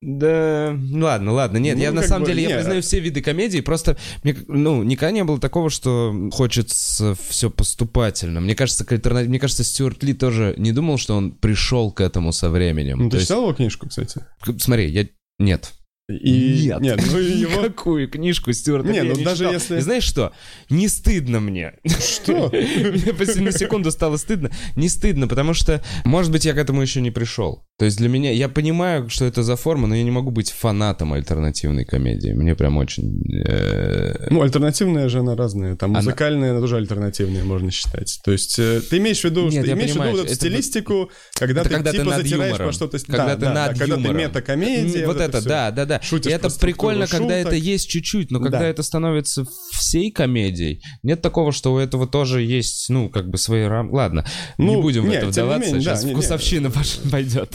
Да, 0.00 0.74
ну 0.78 1.04
ладно, 1.04 1.32
ладно, 1.32 1.58
нет, 1.58 1.76
Ну, 1.76 1.82
я 1.82 1.92
на 1.92 2.02
самом 2.02 2.22
бы, 2.22 2.28
деле, 2.28 2.42
я 2.42 2.48
не. 2.48 2.54
признаю 2.54 2.82
все 2.82 3.00
виды 3.00 3.20
комедий, 3.20 3.60
просто, 3.60 3.96
мне, 4.22 4.36
ну, 4.46 4.82
никогда 4.82 5.10
не 5.10 5.24
было 5.24 5.38
такого, 5.40 5.70
что 5.70 6.14
хочется 6.32 7.16
все 7.28 7.50
поступательно. 7.50 8.40
Мне 8.40 8.54
кажется, 8.54 8.84
к 8.84 8.92
альтерна- 8.92 9.24
мне 9.24 9.38
кажется, 9.40 9.64
Стюарт 9.64 10.02
Ли 10.04 10.14
тоже 10.14 10.54
не 10.56 10.72
думал, 10.72 10.98
что 10.98 11.16
он 11.16 11.32
пришел 11.32 11.90
к 11.92 12.00
этому 12.00 12.32
со 12.32 12.48
временем. 12.48 12.98
Ну, 12.98 13.04
То 13.06 13.10
ты 13.12 13.16
есть, 13.18 13.28
читал 13.28 13.42
его 13.42 13.52
книжку, 13.54 13.88
кстати? 13.88 14.24
смотри, 14.58 14.88
я... 14.90 15.06
Нет. 15.40 15.72
И... 16.10 16.64
Нет. 16.68 16.80
Нет, 16.80 17.00
ну 17.12 17.18
и 17.18 17.32
его... 17.40 17.62
Какую 17.62 18.08
книжку 18.08 18.50
Стюарта 18.54 18.88
Не, 18.88 18.96
я 18.98 19.04
ну 19.04 19.14
даже 19.22 19.40
читал. 19.44 19.52
если- 19.52 19.76
И 19.76 19.80
знаешь 19.80 20.04
что? 20.04 20.32
Не 20.70 20.88
стыдно 20.88 21.38
мне. 21.38 21.74
Что? 21.84 22.48
Мне 22.52 23.12
почти 23.12 23.40
на 23.40 23.52
секунду 23.52 23.90
стало 23.90 24.16
стыдно. 24.16 24.50
Не 24.74 24.88
стыдно, 24.88 25.28
потому 25.28 25.52
что, 25.52 25.82
может 26.06 26.32
быть, 26.32 26.46
я 26.46 26.54
к 26.54 26.56
этому 26.56 26.80
еще 26.80 27.02
не 27.02 27.10
пришел. 27.10 27.66
То 27.78 27.84
есть 27.84 27.98
для 27.98 28.08
меня, 28.08 28.32
я 28.32 28.48
понимаю, 28.48 29.08
что 29.10 29.26
это 29.26 29.42
за 29.42 29.56
форма, 29.56 29.86
но 29.86 29.94
я 29.94 30.02
не 30.02 30.10
могу 30.10 30.30
быть 30.30 30.50
фанатом 30.50 31.12
альтернативной 31.12 31.84
комедии. 31.84 32.32
Мне 32.32 32.54
прям 32.56 32.78
очень... 32.78 33.22
э, 33.46 34.28
Ну, 34.30 34.40
альтернативная 34.42 35.08
же 35.10 35.18
она 35.20 35.36
разная. 35.36 35.76
Там 35.76 35.90
музыкальная, 35.92 36.52
она 36.52 36.60
тоже 36.60 36.76
альтернативная, 36.78 37.44
можно 37.44 37.70
считать. 37.70 38.18
То 38.24 38.32
есть 38.32 38.58
э, 38.58 38.80
ты 38.88 38.96
имеешь 38.96 39.20
в 39.20 39.24
виду, 39.24 39.42
Нет, 39.48 39.60
что 39.62 39.66
я 39.66 39.72
имеешь 39.74 39.90
в 39.90 39.92
понимаю, 39.94 40.12
виду 40.14 40.24
эту 40.24 40.34
стилистику, 40.34 41.10
когда 41.34 41.64
ты 41.64 41.68
ты 41.82 41.90
типа 41.92 42.14
затираешь 42.16 42.52
юмором. 42.52 42.66
по 42.68 42.72
что-то... 42.72 42.98
Когда 42.98 43.26
да, 43.26 43.34
ты 43.34 43.40
да, 43.42 43.52
над 43.52 43.72
да, 43.74 43.78
когда 43.78 43.94
юмором. 43.96 44.16
ты 44.16 44.22
метакомедия. 44.22 45.06
Вот 45.06 45.20
это, 45.20 45.40
всё. 45.40 45.48
да, 45.48 45.70
да, 45.70 45.97
да. 46.00 46.06
Шутишь 46.06 46.32
это 46.32 46.50
прикольно, 46.58 47.06
когда 47.06 47.36
шуток. 47.38 47.52
это 47.52 47.56
есть 47.56 47.88
чуть-чуть, 47.88 48.30
но 48.30 48.40
когда 48.40 48.60
Да. 48.60 48.66
это 48.66 48.82
становится 48.82 49.44
всей 49.72 50.10
комедией, 50.10 50.82
нет 51.02 51.22
такого, 51.22 51.52
что 51.52 51.72
у 51.74 51.78
этого 51.78 52.06
тоже 52.06 52.42
есть, 52.42 52.88
ну, 52.90 53.08
как 53.08 53.28
бы 53.28 53.38
свои 53.38 53.64
рамки. 53.64 53.92
Ладно, 53.94 54.24
не 54.58 54.66
Ну, 54.74 54.82
будем 54.82 55.02
в 55.02 55.08
не, 55.08 55.14
это 55.16 55.26
не 55.26 55.32
вдаваться, 55.32 55.66
менее, 55.72 55.84
да, 55.84 55.90
сейчас 55.92 56.04
не, 56.04 56.10
не. 56.10 56.14
вкусовщина 56.14 56.66
пош- 56.68 57.00
пойдет. 57.10 57.50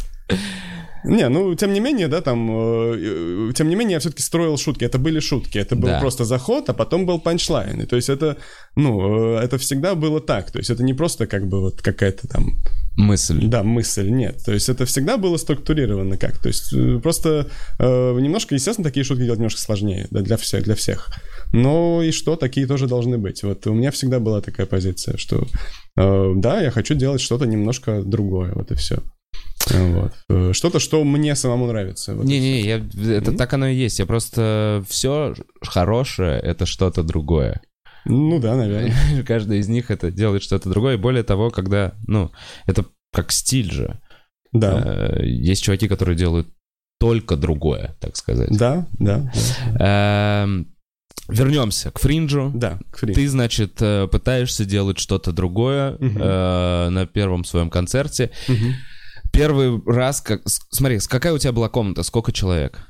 Не, 1.05 1.27
ну, 1.27 1.53
тем 1.55 1.73
не 1.73 1.81
менее, 1.81 2.07
да, 2.07 2.21
там, 2.21 2.49
э, 2.49 3.49
э, 3.49 3.53
тем 3.53 3.67
не 3.67 3.75
менее, 3.75 3.95
я 3.95 3.99
все-таки 3.99 4.21
строил 4.23 4.57
шутки. 4.57 4.85
Это 4.85 4.97
были 4.97 5.19
шутки, 5.19 5.57
это 5.57 5.75
был 5.75 5.89
Да. 5.89 5.99
просто 5.99 6.23
заход, 6.23 6.69
а 6.69 6.73
потом 6.73 7.05
был 7.05 7.19
панчлайн. 7.19 7.81
И 7.81 7.85
то 7.85 7.97
есть 7.97 8.07
это, 8.07 8.37
ну, 8.77 9.35
э, 9.35 9.43
это 9.43 9.57
всегда 9.57 9.95
было 9.95 10.21
так. 10.21 10.49
То 10.51 10.59
есть 10.59 10.69
это 10.69 10.81
не 10.81 10.93
просто 10.93 11.27
как 11.27 11.45
бы 11.49 11.59
вот 11.59 11.81
какая-то 11.81 12.29
там, 12.29 12.57
Мысль. 12.95 13.39
да, 13.47 13.63
мысль, 13.63 14.09
нет. 14.09 14.43
То 14.45 14.53
есть 14.53 14.69
это 14.69 14.85
всегда 14.85 15.17
было 15.17 15.37
структурировано 15.37 16.17
как. 16.17 16.37
То 16.37 16.47
есть 16.49 16.71
э, 16.73 16.99
просто 16.99 17.47
э, 17.79 18.19
немножко, 18.19 18.53
естественно, 18.55 18.87
такие 18.87 19.03
шутки 19.03 19.23
делать 19.23 19.39
немножко 19.39 19.59
сложнее, 19.61 20.07
да, 20.11 20.21
для 20.21 20.37
всех, 20.37 20.63
для 20.63 20.75
всех. 20.75 21.09
Но 21.53 22.01
и 22.03 22.11
что, 22.11 22.35
такие 22.35 22.67
тоже 22.67 22.87
должны 22.87 23.17
быть. 23.17 23.41
Вот 23.43 23.65
у 23.67 23.73
меня 23.73 23.89
всегда 23.91 24.19
была 24.19 24.41
такая 24.41 24.67
позиция, 24.67 25.17
что 25.17 25.47
э, 25.97 26.31
да, 26.35 26.61
я 26.61 26.71
хочу 26.71 26.93
делать 26.93 27.21
что-то 27.21 27.45
немножко 27.45 28.01
другое, 28.03 28.53
вот 28.53 28.71
и 28.71 28.75
все. 28.75 28.99
Вот. 29.71 30.11
Э, 30.29 30.51
Что-то, 30.53 30.79
что 30.79 31.03
мне 31.03 31.35
самому 31.35 31.67
нравится. 31.67 32.13
Вот 32.13 32.25
Не-не, 32.25 32.61
я, 32.61 32.77
это 32.77 33.31
Мгм. 33.31 33.37
так 33.37 33.53
оно 33.53 33.67
и 33.67 33.75
есть. 33.75 33.97
Я 33.99 34.05
просто 34.05 34.83
все 34.87 35.33
хорошее 35.61 36.39
это 36.39 36.65
что-то 36.65 37.01
другое. 37.03 37.61
Ну 38.05 38.39
да, 38.39 38.55
наверное. 38.55 39.23
Каждый 39.27 39.59
из 39.59 39.67
них 39.67 39.91
это 39.91 40.11
делает 40.11 40.43
что-то 40.43 40.69
другое. 40.69 40.97
Более 40.97 41.23
того, 41.23 41.49
когда, 41.49 41.93
ну, 42.07 42.31
это 42.65 42.85
как 43.11 43.31
стиль 43.31 43.71
же. 43.71 43.99
Да. 44.51 44.81
Э, 44.85 45.25
Есть 45.25 45.63
чуваки, 45.63 45.87
которые 45.87 46.15
делают 46.15 46.47
только 46.99 47.35
другое, 47.35 47.95
так 47.99 48.15
сказать. 48.15 48.49
Да, 48.51 48.87
да. 48.99 49.31
да. 49.77 50.43
Эм, 50.43 50.73
Вернемся 51.29 51.91
к 51.91 51.99
фринджу. 51.99 52.51
Да, 52.53 52.79
к 52.91 52.97
фри. 52.97 53.13
Ты, 53.13 53.27
значит, 53.27 53.81
э, 53.81 54.07
пытаешься 54.11 54.65
делать 54.65 54.99
что-то 54.99 55.31
другое 55.31 55.97
э, 55.99 56.89
на 56.89 57.05
первом 57.05 57.45
своем 57.45 57.69
концерте. 57.69 58.31
Первый 59.31 59.81
раз, 59.85 60.21
как... 60.21 60.41
смотри, 60.45 60.99
какая 60.99 61.33
у 61.33 61.37
тебя 61.39 61.51
была 61.53 61.69
комната, 61.69 62.03
сколько 62.03 62.31
человек? 62.31 62.85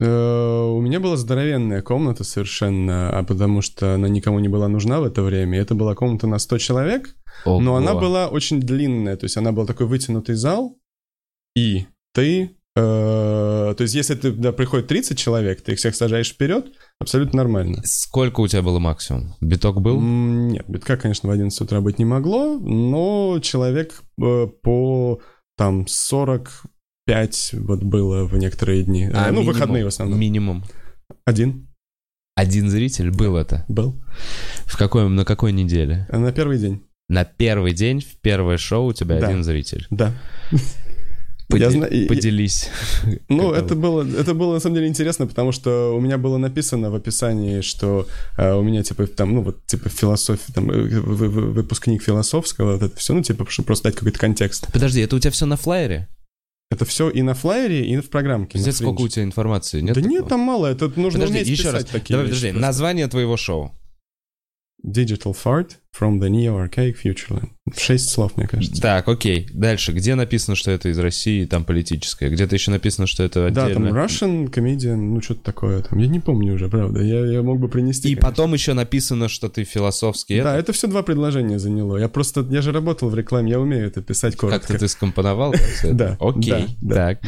Э, 0.00 0.62
У 0.70 0.80
меня 0.80 0.98
была 0.98 1.16
здоровенная 1.16 1.82
комната 1.82 2.24
совершенно, 2.24 3.10
а 3.10 3.22
потому 3.22 3.60
что 3.62 3.94
она 3.94 4.08
никому 4.08 4.38
не 4.40 4.48
была 4.48 4.68
нужна 4.68 5.00
в 5.00 5.04
это 5.04 5.22
время. 5.22 5.58
Это 5.60 5.74
была 5.74 5.94
комната 5.94 6.26
на 6.26 6.38
100 6.38 6.58
человек, 6.58 7.14
но 7.44 7.56
Ого. 7.56 7.76
она 7.76 7.94
была 7.94 8.28
очень 8.28 8.60
длинная. 8.60 9.16
То 9.16 9.24
есть 9.24 9.36
она 9.36 9.52
была 9.52 9.66
такой 9.66 9.86
вытянутый 9.86 10.34
зал, 10.34 10.78
и 11.54 11.86
ты... 12.14 12.56
э, 12.76 13.74
то 13.76 13.82
есть 13.82 13.94
если 13.94 14.14
ты, 14.14 14.32
приходит 14.52 14.86
30 14.88 15.18
человек, 15.18 15.60
ты 15.60 15.72
их 15.72 15.78
всех 15.78 15.94
сажаешь 15.94 16.30
вперед, 16.30 16.72
абсолютно 16.98 17.38
нормально. 17.38 17.82
Сколько 17.84 18.40
у 18.40 18.48
тебя 18.48 18.62
было 18.62 18.78
максимум? 18.78 19.34
Биток 19.40 19.80
был? 19.82 20.00
Нет, 20.00 20.64
битка, 20.68 20.96
конечно, 20.96 21.28
в 21.28 21.32
11 21.32 21.60
утра 21.60 21.80
быть 21.80 21.98
не 21.98 22.04
могло, 22.06 22.58
но 22.58 23.38
человек 23.42 24.02
э, 24.22 24.46
по 24.62 25.20
там 25.56 25.86
45 27.10 27.54
вот 27.66 27.82
было 27.82 28.24
в 28.24 28.36
некоторые 28.36 28.82
дни. 28.84 29.04
Э, 29.04 29.10
ну, 29.10 29.18
минимум? 29.30 29.46
выходные 29.46 29.84
в 29.84 29.88
основном. 29.88 30.18
Минимум. 30.18 30.64
Один 31.24 31.68
Один 32.36 32.70
зритель 32.70 33.10
был 33.10 33.36
это. 33.36 33.64
был. 33.68 34.00
В 34.66 34.76
какой, 34.78 35.08
на 35.08 35.24
какой 35.24 35.52
неделе? 35.52 36.06
А 36.10 36.18
На 36.18 36.32
первый 36.32 36.58
день. 36.58 36.82
На 37.08 37.24
первый 37.24 37.72
день, 37.72 38.00
в 38.00 38.16
первое 38.20 38.56
шоу 38.56 38.86
у 38.86 38.92
тебя 38.92 39.18
Да. 39.20 39.26
один 39.28 39.42
зритель. 39.42 39.86
Да. 39.90 40.12
Поде- 41.48 41.64
Я 41.64 41.70
зна- 41.70 41.86
и- 41.88 42.04
и- 42.04 42.06
Поделись. 42.06 42.68
Ну, 43.28 43.50
это 43.52 43.74
было, 43.74 44.06
это 44.06 44.34
было 44.34 44.54
на 44.54 44.60
самом 44.60 44.76
деле 44.76 44.86
интересно, 44.86 45.26
потому 45.26 45.50
что 45.50 45.96
у 45.96 46.00
меня 46.00 46.16
было 46.16 46.38
написано 46.38 46.92
в 46.92 46.94
описании, 46.94 47.60
что 47.60 48.06
э, 48.38 48.52
у 48.54 48.62
меня 48.62 48.84
типа 48.84 49.08
там, 49.08 49.34
ну 49.34 49.42
вот 49.42 49.66
типа 49.66 49.88
философия, 49.88 50.52
там 50.54 50.70
э, 50.70 51.00
вы- 51.00 51.28
вы- 51.28 51.50
выпускник 51.50 52.04
философского, 52.04 52.74
вот 52.74 52.82
это 52.84 52.96
все, 52.96 53.14
ну 53.14 53.22
типа 53.22 53.46
чтобы 53.48 53.66
просто 53.66 53.88
дать 53.88 53.96
какой-то 53.96 54.20
контекст. 54.20 54.72
Подожди, 54.72 55.00
это 55.00 55.16
у 55.16 55.18
тебя 55.18 55.32
все 55.32 55.44
на 55.46 55.56
флайере? 55.56 56.06
Это 56.70 56.84
все 56.84 57.10
и 57.10 57.20
на 57.22 57.34
флайере, 57.34 57.84
и 57.84 57.96
в 57.96 58.10
программке. 58.10 58.52
Пиздец, 58.52 58.76
сколько 58.76 59.00
у 59.02 59.08
тебя 59.08 59.24
информации? 59.24 59.80
Нет 59.80 59.94
да 59.96 60.00
нет, 60.00 60.10
такого? 60.12 60.28
там 60.30 60.40
мало, 60.40 60.66
это 60.68 60.88
нужно 60.96 61.20
Подожди, 61.20 61.38
уметь 61.38 61.48
еще 61.48 61.70
раз. 61.70 61.82
писать 61.82 61.90
такие 61.90 62.14
Давай, 62.14 62.26
вещи 62.26 62.36
подожди. 62.38 62.52
просто. 62.52 62.66
Название 62.66 63.08
твоего 63.08 63.36
шоу. 63.36 63.72
Digital 64.90 65.34
Fart 65.34 65.76
from 65.98 66.20
the 66.20 66.28
Neo 66.28 66.56
Archaic 66.56 66.96
Futureland. 67.02 67.50
Шесть 67.76 68.10
слов, 68.10 68.36
мне 68.36 68.46
кажется. 68.46 68.80
Так, 68.80 69.08
окей. 69.08 69.48
Дальше. 69.52 69.92
Где 69.92 70.14
написано, 70.14 70.56
что 70.56 70.70
это 70.70 70.88
из 70.88 70.98
России, 70.98 71.44
там 71.44 71.64
политическое? 71.64 72.28
Где-то 72.30 72.54
еще 72.54 72.70
написано, 72.70 73.06
что 73.06 73.22
это 73.22 73.50
Да, 73.50 73.68
там 73.68 73.82
отдельно. 73.82 73.98
Russian 73.98 74.50
comedian, 74.50 74.96
ну 74.96 75.20
что-то 75.20 75.42
такое 75.42 75.82
там. 75.82 75.98
Я 75.98 76.06
не 76.06 76.20
помню 76.20 76.54
уже, 76.54 76.68
правда. 76.68 77.00
Я, 77.00 77.24
я 77.26 77.42
мог 77.42 77.58
бы 77.58 77.68
принести. 77.68 78.08
И 78.08 78.14
конечно. 78.14 78.30
потом 78.30 78.54
еще 78.54 78.72
написано, 78.72 79.28
что 79.28 79.48
ты 79.48 79.64
философский. 79.64 80.40
Да, 80.42 80.52
это. 80.52 80.60
это 80.60 80.72
все 80.72 80.86
два 80.86 81.02
предложения 81.02 81.58
заняло. 81.58 81.96
Я 81.96 82.08
просто, 82.08 82.46
я 82.50 82.62
же 82.62 82.72
работал 82.72 83.08
в 83.08 83.14
рекламе, 83.14 83.52
я 83.52 83.60
умею 83.60 83.86
это 83.86 84.02
писать 84.02 84.36
коротко. 84.36 84.60
Как-то 84.60 84.78
ты 84.78 84.88
скомпоновал? 84.88 85.54
да, 85.84 86.16
Окей. 86.20 86.76
Так. 86.88 87.20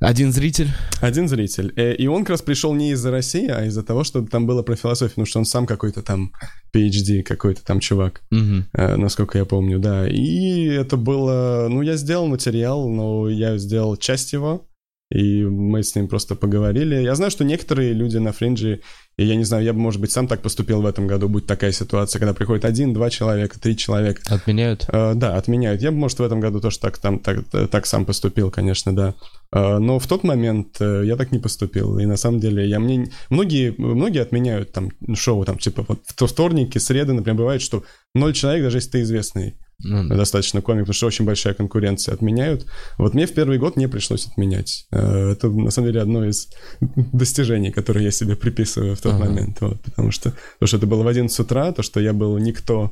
Один 0.00 0.32
зритель. 0.32 0.68
Один 1.00 1.28
зритель. 1.28 1.72
Э, 1.76 1.94
И 1.94 2.06
он 2.06 2.22
как 2.22 2.30
раз 2.30 2.42
пришел 2.42 2.74
не 2.74 2.90
из-за 2.92 3.10
России, 3.10 3.48
а 3.48 3.64
из-за 3.64 3.82
того, 3.82 4.04
что 4.04 4.22
там 4.26 4.46
было 4.46 4.62
про 4.62 4.76
философию, 4.76 5.10
потому 5.10 5.26
что 5.26 5.38
он 5.38 5.44
сам 5.44 5.66
какой-то 5.66 6.02
там 6.02 6.32
PhD, 6.74 7.22
какой-то 7.22 7.64
там 7.64 7.80
чувак, 7.80 8.22
э, 8.30 8.96
насколько 8.96 9.38
я 9.38 9.44
помню, 9.44 9.78
да. 9.78 10.06
И 10.08 10.64
это 10.66 10.96
было... 10.96 11.68
Ну, 11.70 11.82
я 11.82 11.96
сделал 11.96 12.26
материал, 12.26 12.88
но 12.88 13.28
я 13.28 13.56
сделал 13.58 13.96
часть 13.96 14.32
его, 14.32 14.66
и 15.10 15.44
мы 15.44 15.82
с 15.82 15.94
ним 15.94 16.08
просто 16.08 16.34
поговорили. 16.34 16.96
Я 16.96 17.14
знаю, 17.14 17.30
что 17.30 17.44
некоторые 17.44 17.92
люди 17.92 18.18
на 18.18 18.32
фринже, 18.32 18.80
и 19.18 19.24
я 19.24 19.36
не 19.36 19.44
знаю, 19.44 19.64
я 19.64 19.72
бы, 19.72 19.78
может 19.78 19.98
быть, 19.98 20.10
сам 20.10 20.28
так 20.28 20.42
поступил 20.42 20.82
в 20.82 20.86
этом 20.86 21.06
году, 21.06 21.28
будь 21.28 21.46
такая 21.46 21.72
ситуация, 21.72 22.18
когда 22.18 22.34
приходит 22.34 22.66
один, 22.66 22.92
два 22.92 23.08
человека, 23.08 23.58
три 23.58 23.74
человека. 23.74 24.20
Отменяют? 24.28 24.84
Э, 24.88 25.14
да, 25.14 25.36
отменяют. 25.36 25.80
Я 25.80 25.90
бы, 25.90 25.96
может, 25.96 26.18
в 26.18 26.22
этом 26.22 26.38
году 26.38 26.60
тоже 26.60 26.78
так, 26.78 26.98
там, 26.98 27.20
так, 27.20 27.38
так 27.70 27.86
сам 27.86 28.04
поступил, 28.04 28.50
конечно, 28.50 28.94
да. 28.94 29.14
Э, 29.52 29.78
но 29.78 29.98
в 29.98 30.06
тот 30.06 30.22
момент 30.22 30.76
э, 30.80 31.02
я 31.06 31.16
так 31.16 31.32
не 31.32 31.38
поступил. 31.38 31.98
И 31.98 32.04
на 32.04 32.18
самом 32.18 32.40
деле 32.40 32.68
я 32.68 32.78
мне... 32.78 33.10
Многие, 33.30 33.74
многие 33.78 34.20
отменяют 34.20 34.72
там 34.72 34.90
шоу, 35.14 35.46
там, 35.46 35.56
типа, 35.56 35.86
вот 35.88 36.00
в 36.14 36.26
вторники, 36.26 36.76
среды, 36.76 37.14
например, 37.14 37.38
бывает, 37.38 37.62
что 37.62 37.84
ноль 38.14 38.34
человек, 38.34 38.64
даже 38.64 38.78
если 38.78 38.90
ты 38.90 39.00
известный 39.00 39.56
Ну, 39.82 40.08
достаточно 40.08 40.62
комик, 40.62 40.82
потому 40.84 40.94
что 40.94 41.06
очень 41.06 41.26
большая 41.26 41.52
конкуренция, 41.54 42.14
отменяют. 42.14 42.66
Вот 42.98 43.14
мне 43.14 43.26
в 43.26 43.34
первый 43.34 43.58
год 43.58 43.76
не 43.76 43.88
пришлось 43.88 44.26
отменять. 44.26 44.86
Э, 44.90 45.32
Это, 45.32 45.48
на 45.50 45.70
самом 45.70 45.88
деле, 45.88 46.00
одно 46.00 46.24
из 46.24 46.48
достижений, 47.12 47.70
которые 47.72 48.04
я 48.04 48.10
себе 48.10 48.36
приписываю 48.36 48.96
в 48.96 49.00
тот 49.00 49.14
Ага. 49.14 49.24
момент. 49.26 49.60
Вот, 49.60 49.80
потому 49.82 50.10
что 50.12 50.32
то, 50.60 50.66
что 50.66 50.78
это 50.78 50.86
было 50.86 51.02
в 51.02 51.08
11 51.08 51.38
утра, 51.40 51.72
то, 51.72 51.82
что 51.82 52.00
я 52.00 52.12
был 52.14 52.38
никто, 52.38 52.90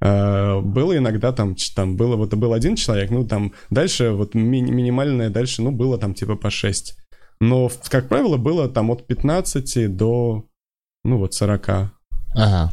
э, 0.00 0.60
было 0.60 0.96
иногда 0.96 1.32
там, 1.32 1.54
там 1.76 1.96
было, 1.96 2.16
вот 2.16 2.32
был 2.34 2.54
один 2.54 2.76
человек, 2.76 3.10
ну, 3.10 3.26
там 3.26 3.52
дальше, 3.70 4.10
вот 4.12 4.34
ми- 4.34 4.62
минимальное 4.62 5.28
дальше, 5.28 5.60
ну, 5.62 5.70
было 5.70 5.98
там 5.98 6.14
типа 6.14 6.36
по 6.36 6.50
6. 6.50 6.96
Но, 7.40 7.70
как 7.90 8.08
правило, 8.08 8.38
было 8.38 8.68
там 8.68 8.90
от 8.90 9.06
15 9.06 9.86
до, 9.86 10.44
ну, 11.04 11.18
вот 11.18 11.34
40. 11.34 11.92
Ага. 12.34 12.72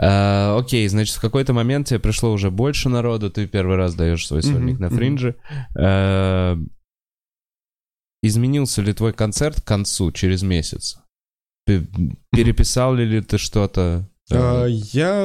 Э, 0.00 0.56
окей, 0.58 0.88
значит, 0.88 1.16
в 1.16 1.20
какой-то 1.20 1.52
момент 1.52 1.88
тебе 1.88 2.00
пришло 2.00 2.32
уже 2.32 2.50
больше 2.50 2.88
народу, 2.88 3.30
ты 3.30 3.46
первый 3.46 3.76
раз 3.76 3.94
даешь 3.94 4.26
свой 4.26 4.42
сольник 4.42 4.78
Мгм, 4.78 4.82
на 4.82 4.90
фринже. 4.90 5.36
Э, 5.78 6.56
изменился 8.22 8.80
ли 8.82 8.92
твой 8.94 9.12
концерт 9.12 9.60
к 9.60 9.64
концу, 9.64 10.10
через 10.12 10.42
месяц? 10.42 10.98
Переписал 12.32 12.94
ли 12.94 13.20
ты 13.20 13.36
что-то? 13.38 14.08
А, 14.32 14.66
Я 14.66 15.22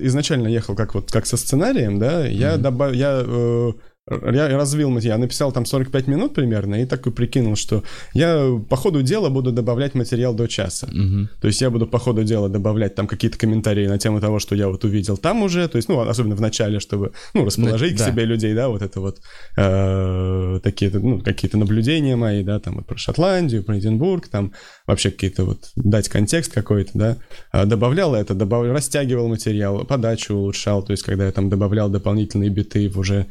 изначально 0.00 0.48
ехал 0.48 0.76
как 0.76 0.94
вот 0.94 1.10
как 1.10 1.26
со 1.26 1.36
сценарием, 1.36 1.98
да, 1.98 2.26
я 2.26 2.56
добавил, 2.56 2.94
я 2.94 3.22
э, 3.26 3.72
я 4.10 4.48
развил 4.48 4.90
материал, 4.90 5.16
я 5.16 5.22
написал 5.22 5.50
там 5.50 5.64
45 5.64 6.06
минут 6.08 6.34
примерно, 6.34 6.82
и 6.82 6.84
такой 6.84 7.12
прикинул, 7.12 7.56
что 7.56 7.82
я 8.12 8.50
по 8.68 8.76
ходу 8.76 9.02
дела 9.02 9.30
буду 9.30 9.50
добавлять 9.50 9.94
материал 9.94 10.34
до 10.34 10.46
часа. 10.46 10.88
Мгм. 10.92 11.30
То 11.40 11.46
есть 11.46 11.60
я 11.62 11.70
буду 11.70 11.86
по 11.86 11.98
ходу 11.98 12.22
дела 12.22 12.50
добавлять 12.50 12.94
там 12.94 13.06
какие-то 13.06 13.38
комментарии 13.38 13.86
на 13.86 13.98
тему 13.98 14.20
того, 14.20 14.38
что 14.40 14.54
я 14.54 14.68
вот 14.68 14.84
увидел 14.84 15.16
там 15.16 15.42
уже, 15.42 15.66
то 15.68 15.76
есть, 15.76 15.88
ну, 15.88 16.00
особенно 16.00 16.36
в 16.36 16.40
начале, 16.40 16.80
чтобы, 16.80 17.12
ну, 17.32 17.46
расположить 17.46 17.96
Да. 17.96 18.04
к 18.04 18.10
себе 18.10 18.24
людей, 18.26 18.52
да, 18.54 18.68
вот 18.68 18.82
это 18.82 19.00
вот 19.00 19.20
э, 19.56 20.60
такие, 20.62 20.90
ну, 20.92 21.20
какие-то 21.20 21.56
наблюдения 21.56 22.16
мои, 22.16 22.42
да, 22.42 22.60
там 22.60 22.76
вот 22.76 22.86
про 22.86 22.98
Шотландию, 22.98 23.64
про 23.64 23.78
Эдинбург, 23.78 24.28
там 24.28 24.52
вообще 24.86 25.10
какие-то 25.10 25.44
вот 25.44 25.70
дать 25.76 26.10
контекст 26.10 26.52
какой-то, 26.52 26.90
да, 26.94 27.16
А 27.52 27.64
добавлял 27.64 28.14
это, 28.14 28.34
добавлял, 28.34 28.74
растягивал 28.74 29.28
материал, 29.28 29.84
подачу 29.86 30.34
улучшал, 30.34 30.82
то 30.82 30.90
есть 30.90 31.02
когда 31.02 31.24
я 31.24 31.32
там 31.32 31.48
добавлял 31.48 31.88
дополнительные 31.88 32.50
биты 32.50 32.90
в 32.90 32.98
уже 32.98 33.26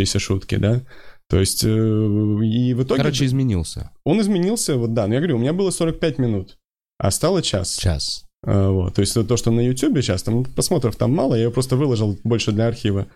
имеющиеся 0.00 0.18
шутки, 0.18 0.56
да, 0.56 0.82
то 1.28 1.38
есть, 1.38 1.64
э, 1.64 1.68
и 1.68 2.74
в 2.74 2.82
итоге 2.82 3.02
Короче, 3.02 3.24
изменился. 3.24 3.90
он 4.04 4.20
изменился, 4.20 4.76
вот 4.76 4.94
да, 4.94 5.06
но 5.06 5.14
я 5.14 5.20
говорю, 5.20 5.36
у 5.36 5.40
меня 5.40 5.52
было 5.52 5.70
45 5.70 6.18
минут, 6.18 6.58
а 6.98 7.10
стало 7.10 7.42
час. 7.42 7.76
Час. 7.76 8.24
А, 8.44 8.70
Вот, 8.70 8.94
то 8.94 9.00
есть 9.00 9.14
то, 9.14 9.36
что 9.36 9.50
на 9.50 9.60
YouTube 9.60 9.98
сейчас, 9.98 10.22
там 10.22 10.44
просмотров 10.44 10.96
там 10.96 11.12
мало, 11.14 11.34
я 11.34 11.44
ее 11.44 11.50
просто 11.50 11.76
выложил 11.76 12.18
больше 12.24 12.52
для 12.52 12.66
архива. 12.66 13.06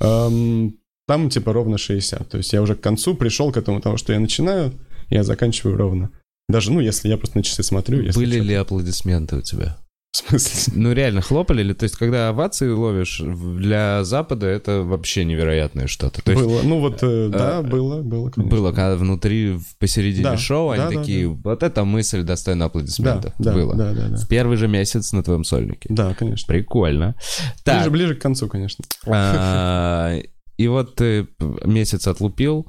Ам, 0.00 0.74
Там 1.06 1.28
типа 1.28 1.52
ровно 1.52 1.76
60. 1.76 2.28
То 2.28 2.38
есть 2.38 2.52
я 2.52 2.62
уже 2.62 2.74
к 2.74 2.80
концу 2.80 3.14
пришел 3.14 3.52
к 3.52 3.56
этому, 3.56 3.80
того, 3.80 3.96
что 3.96 4.12
я 4.12 4.20
начинаю, 4.20 4.72
я 5.10 5.22
заканчиваю 5.22 5.76
ровно. 5.76 6.10
Даже, 6.48 6.72
ну, 6.72 6.80
если 6.80 7.08
я 7.08 7.16
просто 7.16 7.38
на 7.38 7.44
часы 7.44 7.62
смотрю, 7.62 8.02
если 8.02 8.18
Были 8.18 8.40
ли 8.40 8.54
аплодисменты 8.54 9.36
у 9.36 9.42
тебя? 9.42 9.76
В 10.12 10.16
смысле? 10.16 10.72
Ну, 10.74 10.92
реально, 10.92 11.20
хлопали 11.20 11.62
ли? 11.62 11.72
То 11.72 11.84
есть, 11.84 11.96
когда 11.96 12.30
овации 12.30 12.68
ловишь, 12.68 13.20
для 13.20 14.02
Запада 14.02 14.48
это 14.48 14.82
вообще 14.82 15.24
невероятное 15.24 15.86
что-то. 15.86 16.20
То 16.20 16.32
есть, 16.32 16.42
было. 16.44 16.62
Ну 16.62 16.80
вот, 16.80 16.98
э, 17.02 17.28
да, 17.28 17.60
э, 17.60 17.62
было, 17.62 18.02
было, 18.02 18.28
конечно. 18.28 18.56
было, 18.56 18.72
когда 18.72 18.96
внутри, 18.96 19.58
посередине 19.78 20.24
Да, 20.24 20.36
шоу, 20.36 20.70
они 20.70 20.82
да, 20.82 20.90
да, 20.90 20.98
такие, 20.98 21.28
вот 21.28 21.62
эта 21.62 21.84
мысль 21.84 22.22
достойна 22.22 22.60
Да, 22.60 22.66
аплодисментов. 22.66 23.34
да, 23.38 23.52
было. 23.52 23.76
да, 23.76 23.92
да, 23.92 24.08
да. 24.08 24.16
В 24.16 24.26
первый 24.26 24.56
же 24.56 24.66
месяц 24.66 25.12
на 25.12 25.22
твоем 25.22 25.44
сольнике. 25.44 25.86
Да, 25.92 26.12
конечно. 26.14 26.52
Прикольно. 26.52 27.14
Ближе, 27.14 27.62
Так, 27.62 27.90
ближе 27.92 28.14
к 28.16 28.20
концу, 28.20 28.48
конечно. 28.48 28.84
а, 29.06 30.18
и 30.56 30.66
вот 30.68 30.96
ты 30.96 31.28
месяц 31.64 32.08
отлупил, 32.08 32.66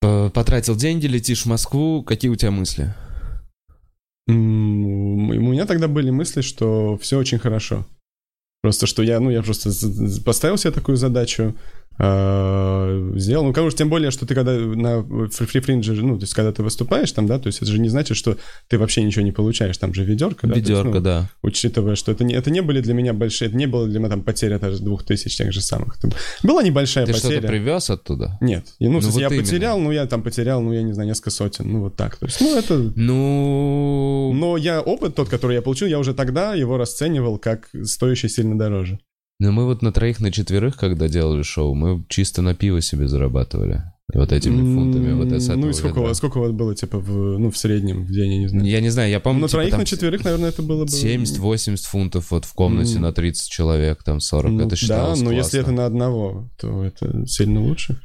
потратил 0.00 0.76
деньги, 0.76 1.06
летишь 1.06 1.42
в 1.42 1.46
Москву. 1.46 2.04
Какие 2.04 2.30
у 2.30 2.36
тебя 2.36 2.52
мысли? 2.52 2.94
У 4.26 4.32
меня 4.32 5.66
тогда 5.66 5.88
были 5.88 6.10
мысли, 6.10 6.40
что 6.40 6.96
все 6.98 7.18
очень 7.18 7.38
хорошо. 7.38 7.86
Просто 8.62 8.86
что 8.86 9.02
я, 9.02 9.20
ну, 9.20 9.30
я 9.30 9.42
просто 9.42 9.70
поставил 10.24 10.58
себе 10.58 10.72
такую 10.72 10.96
задачу, 10.96 11.54
э, 12.00 13.12
сделал. 13.16 13.44
Ну, 13.44 13.52
конечно, 13.52 13.76
тем 13.76 13.90
более, 13.90 14.10
что 14.10 14.26
ты 14.26 14.34
когда 14.34 14.52
на 14.52 15.02
фрифринже, 15.28 15.92
ну, 15.94 16.16
то 16.18 16.22
есть 16.22 16.34
когда 16.34 16.52
ты 16.52 16.62
выступаешь 16.62 17.12
там, 17.12 17.26
да, 17.26 17.38
то 17.38 17.48
есть 17.48 17.60
это 17.60 17.70
же 17.70 17.78
не 17.78 17.88
значит, 17.88 18.16
что 18.16 18.36
ты 18.68 18.78
вообще 18.78 19.02
ничего 19.02 19.22
не 19.22 19.32
получаешь, 19.32 19.76
там 19.76 19.92
же 19.92 20.04
ведерко, 20.04 20.46
да. 20.46 20.54
то 20.54 20.58
есть, 20.58 20.68
Ведерко, 20.68 20.94
ну, 20.94 21.00
да. 21.00 21.30
Учитывая, 21.42 21.94
что 21.94 22.10
это 22.12 22.24
не, 22.24 22.34
это 22.34 22.50
не 22.50 22.62
были 22.62 22.80
для 22.80 22.94
меня 22.94 23.12
большие, 23.12 23.48
это 23.48 23.56
не 23.56 23.66
было 23.66 23.86
для 23.86 23.98
меня 23.98 24.08
там 24.08 24.22
потеря 24.22 24.58
даже 24.58 24.82
двух 24.82 25.04
тысяч 25.04 25.36
тех 25.36 25.52
же 25.52 25.60
самых. 25.60 25.98
Это 25.98 26.10
была 26.42 26.62
небольшая 26.62 27.06
Ты 27.06 27.12
потеря. 27.12 27.32
что-то 27.32 27.48
привез 27.48 27.90
оттуда? 27.90 28.38
Нет, 28.40 28.66
и, 28.78 28.88
ну, 28.88 29.00
Ну, 29.00 29.08
вот 29.10 29.20
я 29.20 29.28
именно. 29.28 29.42
потерял, 29.42 29.78
ну, 29.78 29.92
я 29.92 30.06
там 30.06 30.22
потерял, 30.22 30.60
ну, 30.62 30.72
я 30.72 30.82
не 30.82 30.92
знаю, 30.92 31.08
несколько 31.08 31.30
сотен, 31.30 31.70
ну, 31.70 31.80
вот 31.80 31.96
так. 31.96 32.16
То 32.16 32.26
есть, 32.26 32.40
ну, 32.40 32.56
это... 32.56 32.92
Ну, 32.96 34.32
Но 34.34 34.56
я 34.56 34.80
опыт 34.80 35.14
тот, 35.14 35.28
который 35.28 35.54
я 35.54 35.62
получил, 35.62 35.88
я 35.88 35.98
уже 35.98 36.14
тогда 36.14 36.54
его 36.54 36.76
расценивал 36.76 37.38
как 37.38 37.68
стоящий 37.84 38.28
сильно 38.28 38.58
дороже. 38.58 38.98
Ну 39.40 39.50
мы 39.52 39.64
вот 39.64 39.82
на 39.82 39.90
троих, 39.92 40.20
на 40.20 40.30
четверых, 40.30 40.76
когда 40.76 41.08
делали 41.08 41.42
шоу, 41.42 41.74
мы 41.74 42.04
чисто 42.08 42.40
на 42.42 42.54
пиво 42.54 42.80
себе 42.80 43.08
зарабатывали. 43.08 43.82
Вот 44.12 44.32
этими 44.32 44.56
фунтами. 44.74 45.12
Вот 45.12 45.30
с 45.30 45.48
ну 45.54 45.68
и 45.68 45.72
сколько, 45.72 45.98
у 45.98 46.02
вас- 46.02 46.16
сколько 46.16 46.38
у 46.38 46.40
вас 46.40 46.50
было, 46.50 46.74
типа, 46.74 46.98
в, 46.98 47.38
ну, 47.38 47.48
в 47.50 47.56
среднем 47.56 48.04
в 48.04 48.10
день, 48.10 48.32
я 48.32 48.38
не 48.40 48.48
знаю. 48.48 48.66
Я 48.66 48.80
не 48.80 48.88
знаю, 48.90 49.08
я 49.10 49.18
Ну, 49.18 49.22
помню, 49.22 49.42
на 49.42 49.46
типа, 49.46 49.58
троих, 49.58 49.70
там 49.70 49.80
на 49.80 49.86
четверых, 49.86 50.24
наверное, 50.24 50.48
это 50.48 50.62
было 50.62 50.84
бы... 50.84 50.90
70-80 50.90 51.76
фунтов 51.86 52.30
вот 52.32 52.44
в 52.44 52.52
комнате 52.54 52.96
М. 52.96 53.02
на 53.02 53.12
30 53.12 53.48
человек, 53.48 54.02
там 54.02 54.18
40, 54.18 54.50
Ну, 54.52 54.60
это 54.62 54.70
Да, 54.70 54.76
считалось 54.76 55.20
но 55.20 55.30
если 55.30 55.60
это 55.60 55.66
классно. 55.68 55.82
на 55.82 55.86
одного, 55.86 56.50
то 56.60 56.82
это 56.84 57.24
сильно 57.26 57.62
лучше. 57.62 58.00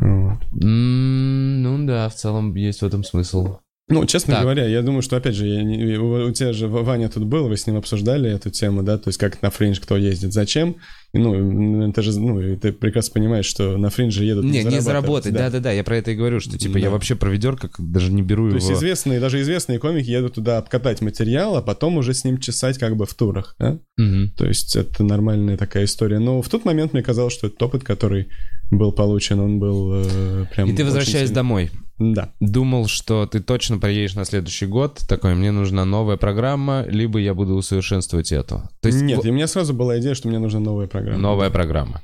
Вот. 0.00 0.38
М, 0.62 1.62
Ну 1.62 1.86
да, 1.86 2.08
в 2.08 2.14
целом 2.14 2.54
есть 2.54 2.80
в 2.80 2.86
этом 2.86 3.04
смысл. 3.04 3.56
Ну, 3.88 4.04
честно 4.04 4.34
Так. 4.34 4.42
говоря, 4.42 4.66
я 4.66 4.82
думаю, 4.82 5.00
что, 5.02 5.16
опять 5.16 5.36
же, 5.36 5.46
я 5.46 5.62
не- 5.62 5.96
у, 5.96 6.26
у 6.28 6.32
тебя 6.32 6.52
же 6.52 6.66
Ваня 6.66 7.08
тут 7.08 7.22
был, 7.24 7.46
вы 7.46 7.56
с 7.56 7.68
ним 7.68 7.76
обсуждали 7.76 8.28
эту 8.28 8.50
тему, 8.50 8.82
да, 8.82 8.98
то 8.98 9.08
есть 9.10 9.18
как 9.18 9.40
на 9.42 9.50
фриндж 9.50 9.78
кто 9.80 9.96
ездит, 9.96 10.32
зачем. 10.32 10.74
И, 11.12 11.18
ну, 11.18 11.88
это 11.88 12.02
же, 12.02 12.18
ну, 12.18 12.56
ты 12.56 12.72
прекрасно 12.72 13.12
понимаешь, 13.14 13.46
что 13.46 13.76
на 13.78 13.88
фриндже 13.90 14.24
едут 14.24 14.44
Не, 14.44 14.64
не 14.64 14.80
заработать, 14.80 15.32
да. 15.32 15.44
да-да-да, 15.44 15.70
я 15.70 15.84
про 15.84 15.98
это 15.98 16.10
и 16.10 16.16
говорю, 16.16 16.40
что 16.40 16.58
типа 16.58 16.78
я 16.78 16.86
Да. 16.86 16.90
вообще 16.90 17.14
про 17.14 17.30
ведерко 17.30 17.70
даже 17.78 18.12
не 18.12 18.22
беру 18.22 18.50
То 18.50 18.56
его. 18.56 18.66
есть 18.66 18.72
известные, 18.72 19.20
даже 19.20 19.40
известные 19.40 19.78
комики 19.78 20.10
едут 20.10 20.34
туда 20.34 20.58
обкатать 20.58 21.00
материал, 21.00 21.54
а 21.56 21.62
потом 21.62 21.96
уже 21.96 22.12
с 22.12 22.24
ним 22.24 22.38
чесать 22.38 22.78
как 22.78 22.96
бы 22.96 23.06
в 23.06 23.14
турах, 23.14 23.54
да? 23.60 23.78
Мгм. 23.96 24.30
То 24.36 24.46
есть 24.46 24.74
это 24.74 25.04
нормальная 25.04 25.56
такая 25.56 25.84
история. 25.84 26.18
Но 26.18 26.42
в 26.42 26.48
тот 26.48 26.64
момент 26.64 26.92
мне 26.92 27.04
казалось, 27.04 27.32
что 27.34 27.46
этот 27.46 27.62
опыт, 27.62 27.84
который 27.84 28.26
был 28.72 28.90
получен, 28.90 29.38
он 29.38 29.60
был 29.60 29.92
э, 30.04 30.46
прям... 30.52 30.68
И 30.68 30.74
ты 30.74 30.84
возвращаясь 30.84 31.28
сильно- 31.28 31.34
домой, 31.36 31.70
Да. 31.98 32.32
думал, 32.40 32.88
что 32.88 33.26
ты 33.26 33.40
точно 33.40 33.78
приедешь 33.78 34.14
на 34.14 34.24
следующий 34.24 34.66
год, 34.66 35.00
такой, 35.08 35.34
мне 35.34 35.50
нужна 35.50 35.84
новая 35.84 36.16
программа, 36.16 36.84
либо 36.86 37.18
я 37.18 37.32
буду 37.32 37.54
усовершенствовать 37.54 38.32
эту. 38.32 38.62
То 38.80 38.88
есть 38.88 39.00
Нет, 39.00 39.22
в- 39.22 39.26
и 39.26 39.30
у 39.30 39.32
меня 39.32 39.46
сразу 39.46 39.72
была 39.72 39.98
идея, 39.98 40.14
что 40.14 40.28
мне 40.28 40.38
нужна 40.38 40.60
новая 40.60 40.86
программа. 40.88 41.18
Новая 41.18 41.50
программа. 41.50 42.02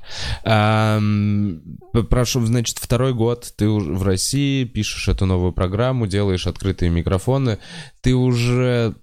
Прошу, 2.09 2.45
значит, 2.45 2.77
второй 2.79 3.13
год 3.13 3.53
ты 3.55 3.69
в 3.69 4.03
России, 4.03 4.63
пишешь 4.63 5.07
эту 5.07 5.25
новую 5.25 5.51
программу, 5.53 6.07
делаешь 6.07 6.47
открытые 6.47 6.89
микрофоны. 6.89 7.59
Ты 8.01 8.15
уже 8.15 8.95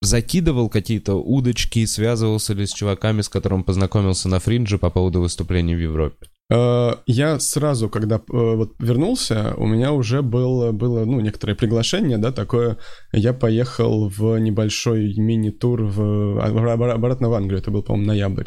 закидывал 0.00 0.68
какие-то 0.68 1.14
удочки, 1.14 1.84
связывался 1.86 2.54
ли 2.54 2.66
с 2.66 2.72
чуваками, 2.72 3.22
с 3.22 3.28
которым 3.28 3.64
познакомился 3.64 4.28
на 4.28 4.38
фриндже 4.38 4.78
по 4.78 4.90
поводу 4.90 5.20
выступлений 5.20 5.74
в 5.74 5.80
Европе? 5.80 6.26
Э, 6.50 6.92
Я 7.06 7.40
сразу, 7.40 7.88
когда 7.88 8.16
э, 8.16 8.20
вот 8.28 8.72
вернулся, 8.78 9.54
у 9.56 9.66
меня 9.66 9.92
уже 9.92 10.22
было, 10.22 10.72
было 10.72 11.04
ну, 11.04 11.20
некоторое 11.20 11.54
приглашение, 11.54 12.18
да, 12.18 12.32
такое. 12.32 12.78
Я 13.12 13.32
поехал 13.32 14.08
в 14.08 14.38
небольшой 14.38 15.14
мини-тур 15.16 15.82
в, 15.82 16.40
обратно 16.40 17.28
в 17.28 17.34
Англию, 17.34 17.60
это 17.60 17.70
был, 17.70 17.82
по-моему, 17.82 18.06
ноябрь. 18.06 18.46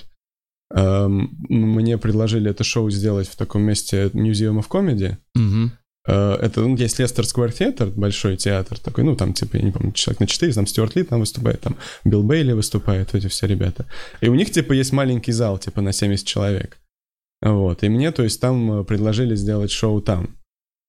Эм, 0.73 1.37
Мне 1.49 1.97
предложили 1.97 2.49
это 2.49 2.63
шоу 2.63 2.89
сделать 2.89 3.27
в 3.27 3.35
таком 3.35 3.61
месте 3.63 4.09
Museum 4.13 4.59
of 4.59 4.67
Comedy. 4.69 5.17
Э, 6.07 6.35
Это, 6.41 6.61
ну, 6.61 6.75
есть 6.77 6.97
Лестер 6.99 7.25
Сквер 7.25 7.51
Театр, 7.51 7.89
большой 7.89 8.37
театр 8.37 8.79
такой, 8.79 9.03
ну, 9.03 9.15
там, 9.15 9.33
типа, 9.33 9.57
я 9.57 9.63
не 9.63 9.71
помню, 9.71 9.91
человек 9.91 10.21
на 10.21 10.27
4, 10.27 10.53
там 10.53 10.65
Стюарт 10.65 10.95
Ли 10.95 11.03
там 11.03 11.19
выступает, 11.19 11.61
там 11.61 11.75
Билл 12.05 12.23
Бейли 12.23 12.53
выступает, 12.53 13.13
эти 13.13 13.27
все 13.27 13.47
ребята. 13.47 13.85
И 14.21 14.29
у 14.29 14.35
них, 14.35 14.49
типа, 14.51 14.73
есть 14.73 14.93
маленький 14.93 15.33
зал, 15.33 15.59
типа, 15.59 15.81
на 15.81 15.91
70 15.91 16.25
человек. 16.25 16.77
Вот, 17.41 17.83
и 17.83 17.89
мне, 17.89 18.11
то 18.11 18.23
есть, 18.23 18.39
там 18.39 18.81
э, 18.81 18.83
предложили 18.83 19.35
сделать 19.35 19.71
шоу 19.71 20.01
там. 20.01 20.37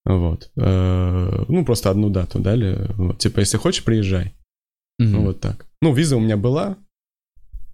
Вот. 0.05 0.51
Э, 0.57 1.45
Ну, 1.49 1.65
просто 1.65 1.91
одну 1.91 2.11
дату 2.11 2.41
дали. 2.41 2.91
Вот, 2.97 3.19
типа, 3.19 3.41
если 3.41 3.57
хочешь, 3.57 3.85
приезжай. 3.85 4.35
Ну, 4.99 5.23
вот 5.23 5.41
так. 5.41 5.67
Ну, 5.81 5.95
виза 5.95 6.17
у 6.17 6.21
меня 6.21 6.37
была. 6.37 6.77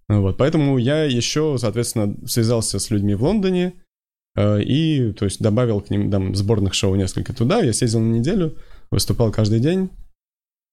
Вот, 0.08 0.38
поэтому 0.38 0.78
я 0.78 1.04
еще, 1.04 1.56
соответственно, 1.58 2.16
связался 2.26 2.78
с 2.78 2.90
людьми 2.90 3.14
в 3.14 3.22
Лондоне 3.22 3.74
э, 4.36 4.62
и, 4.62 5.12
то 5.12 5.24
есть, 5.24 5.40
добавил 5.40 5.80
к 5.80 5.90
ним 5.90 6.10
там 6.10 6.34
сборных 6.34 6.74
шоу 6.74 6.94
несколько 6.94 7.34
туда. 7.34 7.60
Я 7.60 7.72
съездил 7.72 8.00
на 8.00 8.12
неделю, 8.12 8.56
выступал 8.90 9.32
каждый 9.32 9.60
день. 9.60 9.90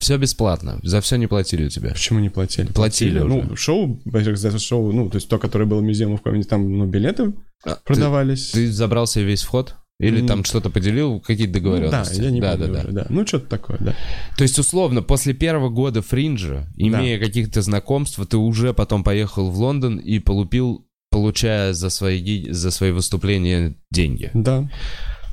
Все 0.05 0.17
бесплатно, 0.17 0.79
за 0.83 1.01
все 1.01 1.15
не 1.15 1.25
платили 1.25 1.65
у 1.65 1.69
тебя. 1.69 1.89
Почему 1.89 2.19
не 2.19 2.29
платили? 2.29 2.67
Платили 2.67 3.17
уже. 3.17 3.27
Ну, 3.27 3.55
шоу, 3.55 3.99
во-первых, 4.05 4.37
за 4.37 4.59
шоу, 4.59 4.91
ну, 4.91 5.09
то 5.09 5.15
есть 5.15 5.27
то, 5.27 5.39
которое 5.39 5.65
было 5.65 5.81
в 5.81 5.83
Museum 5.83 6.13
of 6.13 6.21
Comedy, 6.23 6.43
там, 6.43 6.77
ну, 6.77 6.85
билеты 6.85 7.33
А, 7.65 7.77
продавались. 7.83 8.51
Ты, 8.51 8.67
ты 8.67 8.71
забрал 8.71 9.07
себе 9.07 9.25
весь 9.25 9.41
вход? 9.41 9.73
Или 9.99 10.21
М. 10.21 10.27
там 10.27 10.43
что-то 10.43 10.69
поделил, 10.69 11.19
какие-то 11.21 11.53
Ну, 11.53 11.53
да, 11.53 11.59
договоренности? 11.59 12.21
я 12.21 12.29
не 12.29 12.39
да, 12.39 12.51
помню 12.51 12.67
да, 12.67 12.79
уже, 12.81 12.87
да. 12.91 13.01
да. 13.01 13.07
Ну, 13.09 13.25
что-то 13.25 13.47
такое, 13.49 13.77
да. 13.79 13.95
То 14.37 14.43
есть, 14.43 14.59
условно, 14.59 15.01
после 15.01 15.33
первого 15.33 15.69
года 15.69 16.03
фринджа, 16.03 16.67
имея 16.75 17.17
каких-то 17.17 17.63
знакомств, 17.63 18.19
ты 18.29 18.37
уже 18.37 18.75
потом 18.75 19.03
поехал 19.03 19.49
в 19.49 19.57
Лондон 19.57 19.97
и 19.97 20.19
полупил, 20.19 20.85
получая 21.09 21.73
за 21.73 21.89
свои, 21.89 22.51
за 22.51 22.69
свои 22.69 22.91
выступления 22.91 23.75
деньги. 23.89 24.29
Да. 24.35 24.69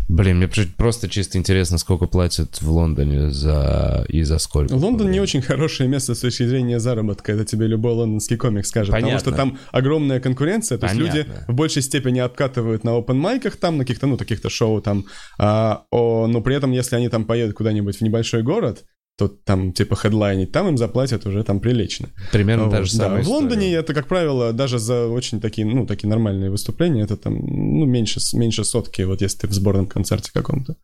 Блин, 0.08 0.38
мне 0.38 0.48
просто 0.76 1.08
чисто 1.08 1.38
интересно, 1.38 1.78
сколько 1.78 2.06
платят 2.06 2.60
в 2.60 2.70
Лондоне 2.70 3.30
за 3.30 4.04
и 4.08 4.22
за 4.22 4.38
сколько. 4.38 4.74
Лондон 4.74 5.10
не 5.10 5.20
очень 5.20 5.42
хорошее 5.42 5.88
место 5.88 6.14
с 6.14 6.20
точки 6.20 6.44
зрения 6.44 6.80
заработка, 6.80 7.32
это 7.32 7.44
тебе 7.44 7.66
любой 7.66 7.92
лондонский 7.92 8.36
комик 8.36 8.66
скажет, 8.66 8.92
потому 8.92 9.06
Понятно. 9.12 9.30
что 9.30 9.36
там 9.36 9.58
огромная 9.70 10.20
конкуренция, 10.20 10.78
то 10.78 10.86
есть 10.86 10.98
люди 10.98 11.26
в 11.48 11.54
большей 11.54 11.82
степени 11.82 12.18
обкатывают 12.18 12.84
на 12.84 12.90
open 12.90 13.14
майках 13.14 13.56
там, 13.56 13.78
на 13.78 13.84
каких-то, 13.84 14.06
ну, 14.06 14.16
каких-то 14.16 14.50
шоу 14.50 14.80
там, 14.80 15.06
а, 15.38 15.84
о, 15.90 16.26
но 16.26 16.40
при 16.40 16.56
этом, 16.56 16.72
если 16.72 16.96
они 16.96 17.08
там 17.08 17.24
поедут 17.24 17.56
куда-нибудь 17.56 17.96
в 17.96 18.00
небольшой 18.00 18.42
город, 18.42 18.84
то 19.18 19.28
там 19.28 19.72
типа 19.72 19.96
хедлайнить, 19.96 20.52
там 20.52 20.68
им 20.68 20.78
заплатят 20.78 21.26
уже 21.26 21.44
там 21.44 21.60
прилично. 21.60 22.08
Примерно 22.30 22.64
Вот, 22.64 22.72
та 22.72 22.82
же 22.82 22.92
да. 22.92 23.04
самая 23.04 23.22
В 23.22 23.28
Лондоне 23.28 23.66
история. 23.66 23.80
это, 23.80 23.94
как 23.94 24.08
правило, 24.08 24.52
даже 24.52 24.78
за 24.78 25.06
очень 25.06 25.40
такие, 25.40 25.66
ну, 25.66 25.86
такие 25.86 26.08
нормальные 26.08 26.50
выступления, 26.50 27.02
это 27.02 27.16
там, 27.16 27.34
ну, 27.34 27.84
меньше, 27.84 28.20
меньше 28.34 28.64
сотки, 28.64 29.02
вот 29.02 29.20
если 29.20 29.38
ты 29.38 29.46
в 29.48 29.52
сборном 29.52 29.86
концерте 29.86 30.30
каком-то. 30.32 30.76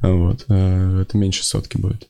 Вот, 0.00 0.46
э, 0.48 1.00
это 1.02 1.16
меньше 1.18 1.44
сотки 1.44 1.76
будет. 1.76 2.08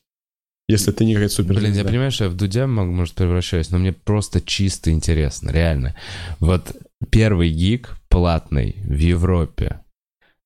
Если 0.69 0.93
ты 0.93 1.05
не 1.05 1.15
какая-то 1.15 1.35
супер 1.35 1.57
Блин, 1.57 1.73
я 1.73 1.85
понимаю, 1.85 2.13
что 2.13 2.25
я 2.25 2.31
в 2.31 2.37
Дудя, 2.37 2.69
могу, 2.69 2.93
может, 2.93 3.15
превращаюсь, 3.15 3.71
но 3.71 3.79
мне 3.79 3.93
просто 3.93 4.41
чисто 4.41 4.93
интересно, 4.93 5.51
реально. 5.51 5.97
Вот 6.39 6.77
первый 7.11 7.51
гиг 7.51 7.97
платный 8.09 8.77
в 8.85 8.97
Европе. 8.97 9.81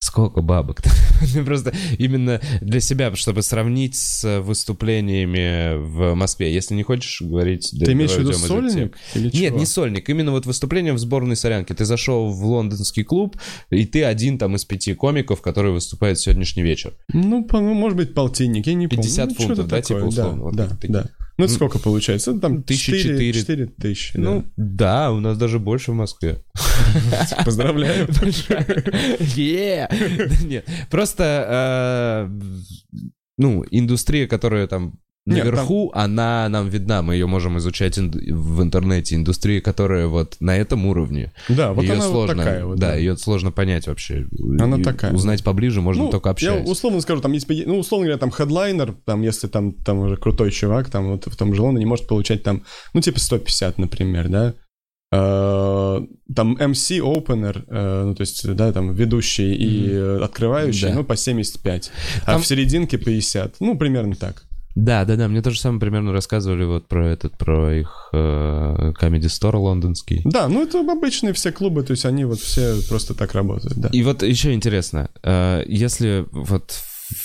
Сколько 0.04 0.42
бабок? 0.42 0.82
Просто 1.46 1.72
именно 1.96 2.38
для 2.60 2.80
себя, 2.80 3.16
чтобы 3.16 3.40
сравнить 3.42 3.96
с 3.96 4.40
выступлениями 4.42 5.76
в 5.78 6.14
Москве. 6.14 6.52
Если 6.52 6.74
не 6.74 6.82
хочешь 6.82 7.22
говорить... 7.22 7.70
Ты 7.70 7.92
имеешь 7.92 8.10
в 8.10 8.18
виду 8.18 8.34
сольник? 8.34 8.98
Или 9.14 9.24
Нет, 9.24 9.32
чего? 9.34 9.58
не 9.58 9.64
сольник, 9.64 10.10
именно 10.10 10.30
вот 10.32 10.44
выступление 10.44 10.92
в 10.92 10.98
сборной 10.98 11.36
Солянки. 11.36 11.72
Ты 11.72 11.86
зашел 11.86 12.28
в 12.30 12.44
лондонский 12.44 13.02
клуб, 13.02 13.38
и 13.70 13.86
ты 13.86 14.04
один 14.04 14.36
там 14.36 14.56
из 14.56 14.66
пяти 14.66 14.92
комиков, 14.92 15.40
который 15.40 15.72
выступает 15.72 16.18
сегодняшний 16.20 16.62
вечер. 16.62 16.92
Ну, 17.10 17.42
по- 17.42 17.60
ну, 17.60 17.72
может 17.72 17.96
быть, 17.96 18.12
полтинник, 18.12 18.66
я 18.66 18.74
не 18.74 18.88
помню. 18.88 19.02
50 19.04 19.28
Ну, 19.30 19.34
фунтов, 19.34 19.68
да, 19.68 19.80
такое, 19.80 20.00
типа, 20.00 20.08
условно, 20.08 20.42
вот 20.42 20.54
Да, 20.54 20.68
да. 20.82 21.06
Ну, 21.36 21.44
это 21.46 21.54
сколько 21.54 21.78
получается? 21.78 22.32
Ну, 22.32 22.40
Там 22.40 22.62
тысячи 22.62 22.92
4, 22.92 23.32
четыре. 23.32 23.32
4 23.32 23.66
тысячи, 23.66 24.16
Ну, 24.16 24.44
да. 24.56 25.08
да, 25.08 25.12
у 25.12 25.20
нас 25.20 25.36
даже 25.36 25.58
больше 25.58 25.90
в 25.90 25.94
Москве. 25.94 26.42
Поздравляю. 27.44 28.08
Е! 29.36 29.88
Да 29.90 30.46
Нет, 30.46 30.68
просто, 30.90 32.28
э, 32.28 32.40
ну, 33.36 33.64
индустрия, 33.70 34.28
которая 34.28 34.66
там 34.68 34.98
Нет, 35.26 35.44
наверху, 35.46 35.90
она 35.94 36.46
нам 36.50 36.68
видна, 36.68 37.00
мы 37.00 37.14
ее 37.14 37.26
можем 37.26 37.56
изучать 37.56 37.98
ин- 37.98 38.10
в 38.12 38.62
интернете. 38.62 39.14
Индустрия, 39.14 39.62
которая 39.62 40.06
вот 40.06 40.36
на 40.40 40.54
этом 40.56 40.84
уровне. 40.84 41.32
Да, 41.48 41.72
вот 41.72 41.82
ее 41.82 41.94
она 41.94 42.02
сложно, 42.02 42.34
вот 42.36 42.44
такая 42.44 42.64
вот. 42.66 42.78
да, 42.78 42.94
ее 42.94 43.16
сложно 43.16 43.50
понять 43.50 43.86
вообще. 43.86 44.26
Она 44.60 44.76
И 44.78 44.82
такая. 44.82 45.14
Узнать 45.14 45.42
поближе 45.42 45.80
можно 45.80 46.04
Ну, 46.04 46.10
только 46.10 46.28
Я 46.28 46.32
общаясь. 46.32 46.68
условно 46.68 47.00
скажу, 47.00 47.22
там 47.22 47.32
есть, 47.32 47.48
ну, 47.48 47.78
условно 47.78 48.04
говоря, 48.06 48.18
там 48.18 48.30
хедлайнер, 48.30 48.94
там, 49.06 49.22
если 49.22 49.46
там, 49.46 49.72
там 49.72 49.98
уже 50.00 50.16
крутой 50.18 50.50
чувак, 50.50 50.90
там 50.90 51.12
вот 51.12 51.26
в 51.26 51.36
том 51.36 51.54
же 51.54 51.62
Лондоне 51.62 51.86
может 51.86 52.06
получать 52.06 52.42
там, 52.42 52.62
ну, 52.92 53.00
типа 53.00 53.18
150, 53.18 53.78
например, 53.78 54.28
да. 54.28 54.54
Э, 55.12 56.00
Там 56.34 56.56
MC, 56.56 56.98
opener, 56.98 57.64
э, 57.68 58.04
ну, 58.04 58.14
то 58.14 58.20
есть, 58.22 58.52
да, 58.54 58.72
там, 58.72 58.92
ведущий 58.94 59.54
и 59.54 59.96
открывающий, 60.22 60.88
Да. 60.88 60.94
ну, 60.94 61.04
по 61.04 61.16
75. 61.16 61.90
А 62.24 62.32
Там- 62.32 62.42
в 62.42 62.46
серединке 62.46 62.98
50. 62.98 63.56
Ну, 63.60 63.78
примерно 63.78 64.14
так. 64.16 64.44
Да, 64.74 65.04
да, 65.04 65.16
да, 65.16 65.28
мне 65.28 65.40
тоже 65.40 65.60
самое 65.60 65.80
примерно 65.80 66.12
рассказывали 66.12 66.64
вот 66.64 66.88
про 66.88 67.06
этот, 67.08 67.38
про 67.38 67.72
их 67.78 68.08
э, 68.12 68.92
Comedy 69.00 69.26
Store 69.26 69.56
лондонский. 69.56 70.22
Да, 70.24 70.48
ну, 70.48 70.62
это 70.64 70.80
обычные 70.80 71.32
все 71.32 71.52
клубы, 71.52 71.82
то 71.84 71.92
есть 71.92 72.04
они 72.04 72.24
вот 72.24 72.40
все 72.40 72.76
просто 72.88 73.14
так 73.14 73.34
работают, 73.34 73.76
да. 73.76 73.88
И 73.92 74.02
вот 74.02 74.22
еще 74.22 74.52
интересно, 74.52 75.10
э, 75.22 75.62
если 75.66 76.26
вот 76.32 76.72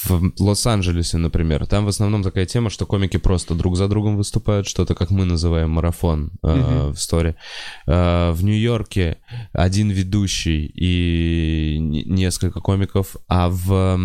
в 0.06 0.34
Лос-Анджелесе, 0.39 1.18
например, 1.18 1.66
там 1.66 1.86
в 1.86 1.88
основном 1.88 2.22
такая 2.22 2.45
тема, 2.45 2.70
что 2.70 2.86
комики 2.86 3.18
просто 3.18 3.56
друг 3.56 3.78
за 3.78 3.88
другом 3.88 4.18
выступают, 4.18 4.68
что-то, 4.68 4.93
как 4.93 5.10
мы 5.10 5.26
называем, 5.26 5.72
марафон 5.72 6.32
э, 6.43 6.56
Мгм. 6.56 6.93
в 6.93 7.00
сторе. 7.02 7.36
Э, 7.88 8.32
в 8.32 8.43
Нью-Йорке 8.43 9.18
один 9.54 9.89
ведущий 9.89 10.66
и 10.76 11.78
несколько 11.80 12.60
комиков, 12.60 13.16
а 13.28 13.50
в... 13.50 14.00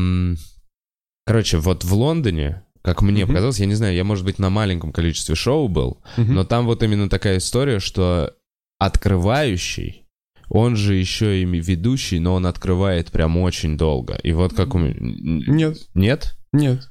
Короче, 1.27 1.59
вот 1.59 1.85
в 1.85 1.93
Лондоне, 1.95 2.63
как 2.85 3.01
мне 3.01 3.25
Мгм. 3.25 3.29
показалось, 3.33 3.59
я 3.61 3.67
не 3.67 3.75
знаю, 3.75 3.95
я, 3.95 4.05
может 4.05 4.25
быть, 4.25 4.39
на 4.39 4.51
маленьком 4.51 4.93
количестве 4.93 5.35
шоу 5.35 5.69
был, 5.69 6.03
Мгм. 6.19 6.35
но 6.35 6.45
там 6.45 6.67
вот 6.67 6.83
именно 6.83 7.09
такая 7.09 7.39
история, 7.39 7.81
что 7.81 8.35
открывающий, 8.79 10.07
он 10.51 10.77
же 10.77 10.95
еще 10.95 11.41
и 11.43 11.45
ведущий, 11.47 12.19
но 12.21 12.35
он 12.35 12.47
открывает 12.47 13.11
прям 13.11 13.39
очень 13.39 13.79
долго. 13.79 14.15
И 14.23 14.33
вот 14.33 14.53
как 14.53 14.75
у 14.75 14.79
меня... 14.79 14.95
Нет, 14.99 15.79
Нет? 15.95 16.37
нет. 16.53 16.89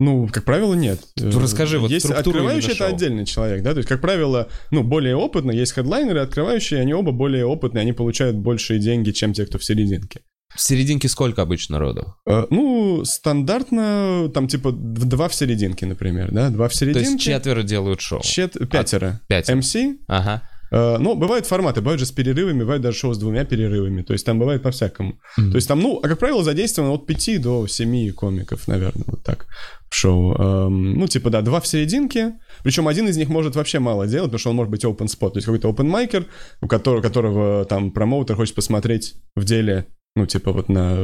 Ну, 0.00 0.28
как 0.28 0.44
правило, 0.44 0.74
нет. 0.74 1.00
Ну, 1.16 1.38
расскажи, 1.40 1.78
вот 1.78 1.90
есть 1.90 2.10
открывающий 2.10 2.72
это 2.72 2.86
отдельный 2.86 3.24
человек, 3.24 3.62
да, 3.62 3.72
то 3.72 3.78
есть, 3.78 3.88
как 3.88 4.00
правило, 4.00 4.48
ну, 4.72 4.82
более 4.82 5.14
опытный, 5.16 5.56
есть 5.56 5.72
хедлайнеры, 5.72 6.18
открывающие, 6.20 6.80
они 6.80 6.92
оба 6.92 7.12
более 7.12 7.46
опытные, 7.46 7.82
они 7.82 7.92
получают 7.92 8.36
большие 8.36 8.80
деньги, 8.80 9.12
чем 9.12 9.32
те, 9.32 9.46
кто 9.46 9.58
в 9.58 9.64
серединке. 9.64 10.20
В 10.54 10.60
серединке 10.60 11.08
сколько 11.08 11.42
обычно 11.42 11.78
народу? 11.78 12.14
Э, 12.26 12.46
Ну, 12.50 13.04
стандартно, 13.04 14.30
там, 14.32 14.46
типа, 14.48 14.72
два 14.72 15.28
в 15.28 15.34
серединке, 15.34 15.86
например, 15.86 16.30
да, 16.32 16.50
два 16.50 16.68
в 16.68 16.72
То 16.72 16.78
серединке. 16.78 17.10
есть 17.10 17.20
четверо 17.20 17.62
делают 17.62 18.00
шоу. 18.00 18.20
чет- 18.22 18.56
пятеро. 18.70 19.20
Пять. 19.28 19.48
МС, 19.50 19.76
Ага. 20.08 20.42
Э, 20.72 20.96
Ну, 20.98 21.14
бывают 21.14 21.46
форматы, 21.46 21.80
бывают 21.80 22.00
же 22.00 22.06
с 22.06 22.10
перерывами, 22.12 22.60
бывают 22.60 22.82
даже 22.82 22.98
шоу 22.98 23.12
с 23.14 23.18
двумя 23.18 23.44
перерывами. 23.44 24.02
То 24.02 24.12
есть 24.12 24.24
там 24.26 24.38
бывает 24.38 24.62
по-всякому. 24.62 25.18
Мгм. 25.36 25.50
То 25.50 25.56
есть 25.56 25.68
там, 25.68 25.80
ну, 25.80 26.00
а 26.02 26.08
как 26.08 26.18
правило, 26.18 26.42
задействовано 26.42 26.92
от 26.94 27.06
5 27.06 27.38
до 27.38 27.66
7 27.66 28.12
комиков, 28.12 28.66
наверное, 28.68 29.04
вот 29.06 29.22
так 29.22 29.46
в 29.90 29.94
шоу. 29.94 30.34
Эм, 30.34 30.94
Ну, 30.98 31.06
типа, 31.06 31.30
да, 31.30 31.42
два 31.42 31.60
в 31.60 31.66
серединке. 31.66 32.34
Причем 32.64 32.88
один 32.88 33.08
из 33.08 33.16
них 33.16 33.28
может 33.28 33.54
вообще 33.56 33.78
мало 33.78 34.06
делать, 34.06 34.26
потому 34.30 34.38
что 34.38 34.50
он 34.50 34.56
может 34.56 34.70
быть 34.70 34.84
open 34.84 35.06
spot. 35.06 35.30
То 35.32 35.36
есть 35.36 35.46
какой-то 35.46 35.68
open 35.68 35.84
майкер, 35.86 36.26
у 36.62 36.66
которого, 36.66 37.02
которого 37.02 37.64
там 37.66 37.90
промоутер 37.92 38.34
хочет 38.36 38.54
посмотреть 38.54 39.14
в 39.36 39.44
деле, 39.44 39.86
ну, 40.16 40.26
типа 40.26 40.52
вот 40.52 40.68
на 40.68 40.94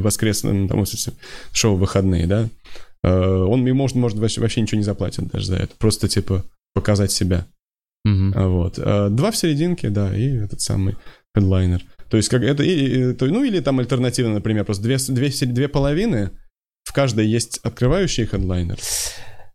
воскресном, 0.00 0.68
там, 0.68 0.84
шоу 1.52 1.76
выходные, 1.76 2.26
да. 2.26 2.48
Э, 3.02 3.10
Он 3.12 3.64
ему 3.66 3.78
может, 3.78 3.96
может 3.96 4.18
вообще, 4.18 4.40
вообще 4.40 4.60
ничего 4.60 4.78
не 4.78 4.84
заплатит 4.84 5.28
даже 5.28 5.46
за 5.46 5.56
это. 5.56 5.74
Просто, 5.78 6.08
типа, 6.08 6.44
показать 6.74 7.12
себя. 7.12 7.46
А, 8.34 8.48
Вот. 8.48 8.78
А, 8.78 9.08
Два 9.10 9.30
в 9.30 9.36
серединке, 9.36 9.90
да, 9.90 10.16
и 10.16 10.36
этот 10.36 10.60
самый 10.60 10.96
хедлайнер. 11.36 11.82
То 12.08 12.16
есть, 12.16 12.28
как 12.28 12.42
это, 12.42 12.62
и, 12.62 12.70
и- 13.10 13.12
то- 13.14 13.26
ну 13.26 13.42
или 13.44 13.60
там 13.60 13.80
альтернативно, 13.80 14.34
например, 14.34 14.64
просто 14.64 14.82
две, 14.84 14.96
две, 14.96 15.28
две 15.28 15.68
половины, 15.68 16.30
в 16.84 16.92
каждой 16.92 17.26
есть 17.26 17.58
открывающий 17.64 18.26
хедлайнер. 18.26 18.78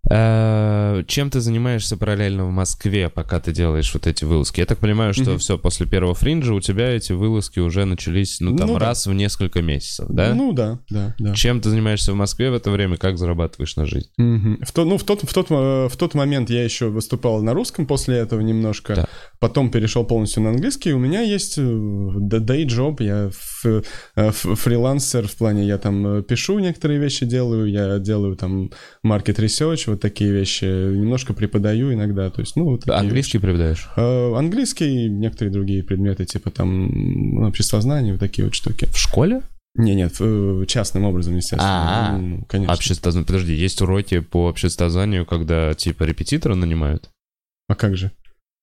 Э, 0.10 1.04
Чем 1.08 1.30
ты 1.30 1.40
занимаешься 1.40 1.96
параллельно 1.96 2.46
в 2.46 2.52
Москве, 2.52 3.10
пока 3.10 3.40
ты 3.40 3.52
делаешь 3.52 3.94
вот 3.94 4.08
эти 4.08 4.26
вылазки? 4.26 4.60
Я 4.60 4.66
так 4.66 4.80
понимаю, 4.80 5.14
что 5.14 5.38
все, 5.38 5.58
после 5.58 5.86
первого 5.86 6.16
фринджа 6.16 6.54
у 6.54 6.60
тебя 6.60 6.90
эти 6.90 7.12
вылазки 7.14 7.60
уже 7.60 7.86
начались, 7.86 8.40
ну, 8.40 8.56
там, 8.58 8.68
Ну 8.68 8.74
да. 8.80 8.80
раз 8.88 9.06
в 9.08 9.14
несколько 9.14 9.62
месяцев, 9.62 10.08
да? 10.10 10.34
Ну 10.34 10.54
да, 10.54 10.80
да, 10.90 11.16
да. 11.20 11.34
Чем 11.36 11.62
ты 11.62 11.70
занимаешься 11.70 12.14
в 12.14 12.16
Москве 12.16 12.50
в 12.50 12.54
это 12.56 12.72
время? 12.72 12.98
Как 12.98 13.18
зарабатываешь 13.18 13.76
на 13.76 13.86
жизнь? 13.86 14.10
Мгм. 14.18 14.60
В, 14.64 14.72
то, 14.72 14.86
ну, 14.86 14.98
в, 14.98 15.04
тот, 15.04 15.22
в, 15.24 15.34
тот, 15.34 15.48
э, 15.50 15.88
в 15.88 15.96
тот 15.98 16.14
момент 16.14 16.50
я 16.50 16.64
еще 16.64 16.88
выступал 16.90 17.42
на 17.44 17.54
русском 17.54 17.86
после 17.86 18.18
этого 18.18 18.42
немножко, 18.42 18.96
Да. 18.96 19.08
потом 19.40 19.70
перешел 19.72 20.04
полностью 20.04 20.44
на 20.44 20.50
английский. 20.50 20.94
У 20.94 21.00
меня 21.00 21.22
есть 21.22 21.58
э, 21.58 21.62
day 21.62 22.66
job, 22.66 22.98
я 23.04 23.28
ф- 23.28 23.84
ф- 24.16 24.60
фрилансер 24.60 25.28
в 25.28 25.36
плане, 25.36 25.66
я 25.68 25.78
там 25.78 26.24
пишу 26.24 26.60
некоторые 26.60 27.00
вещи, 27.00 27.26
делаю, 27.26 27.68
я 27.70 28.00
делаю 28.00 28.36
там 28.36 28.72
market 29.06 29.38
research, 29.38 29.91
вот 29.92 30.02
такие 30.02 30.32
вещи, 30.32 30.66
немножко 30.66 31.34
преподаю 31.34 31.94
иногда, 31.94 32.30
то 32.30 32.42
есть, 32.42 32.56
ну, 32.56 32.66
вот 32.66 32.90
Английский 32.90 33.38
преподаешь? 33.40 33.90
Э, 33.96 34.34
Английский, 34.36 35.10
некоторые 35.10 35.54
другие 35.54 35.84
предметы, 35.84 36.26
типа 36.26 36.50
там 36.50 36.90
м, 36.90 37.44
обществознание, 37.44 38.14
вот 38.14 38.20
такие 38.20 38.46
вот 38.46 38.56
штуки. 38.56 38.88
В 38.92 38.98
школе? 38.98 39.42
Не, 39.76 39.96
нет, 39.96 40.16
э, 40.20 40.66
частным 40.68 41.06
образом, 41.06 41.36
естественно. 41.38 42.10
А-а. 42.12 42.18
Ну, 42.18 42.46
конечно. 42.48 42.74
Обществознание. 42.74 43.26
Подожди, 43.26 43.54
есть 43.54 43.82
уроки 43.82 44.20
по 44.20 44.48
обществознанию, 44.48 45.26
когда 45.26 45.74
типа 45.74 46.04
репетитора 46.04 46.56
нанимают? 46.56 47.10
А 47.70 47.76
как 47.76 47.96
же? 47.96 48.12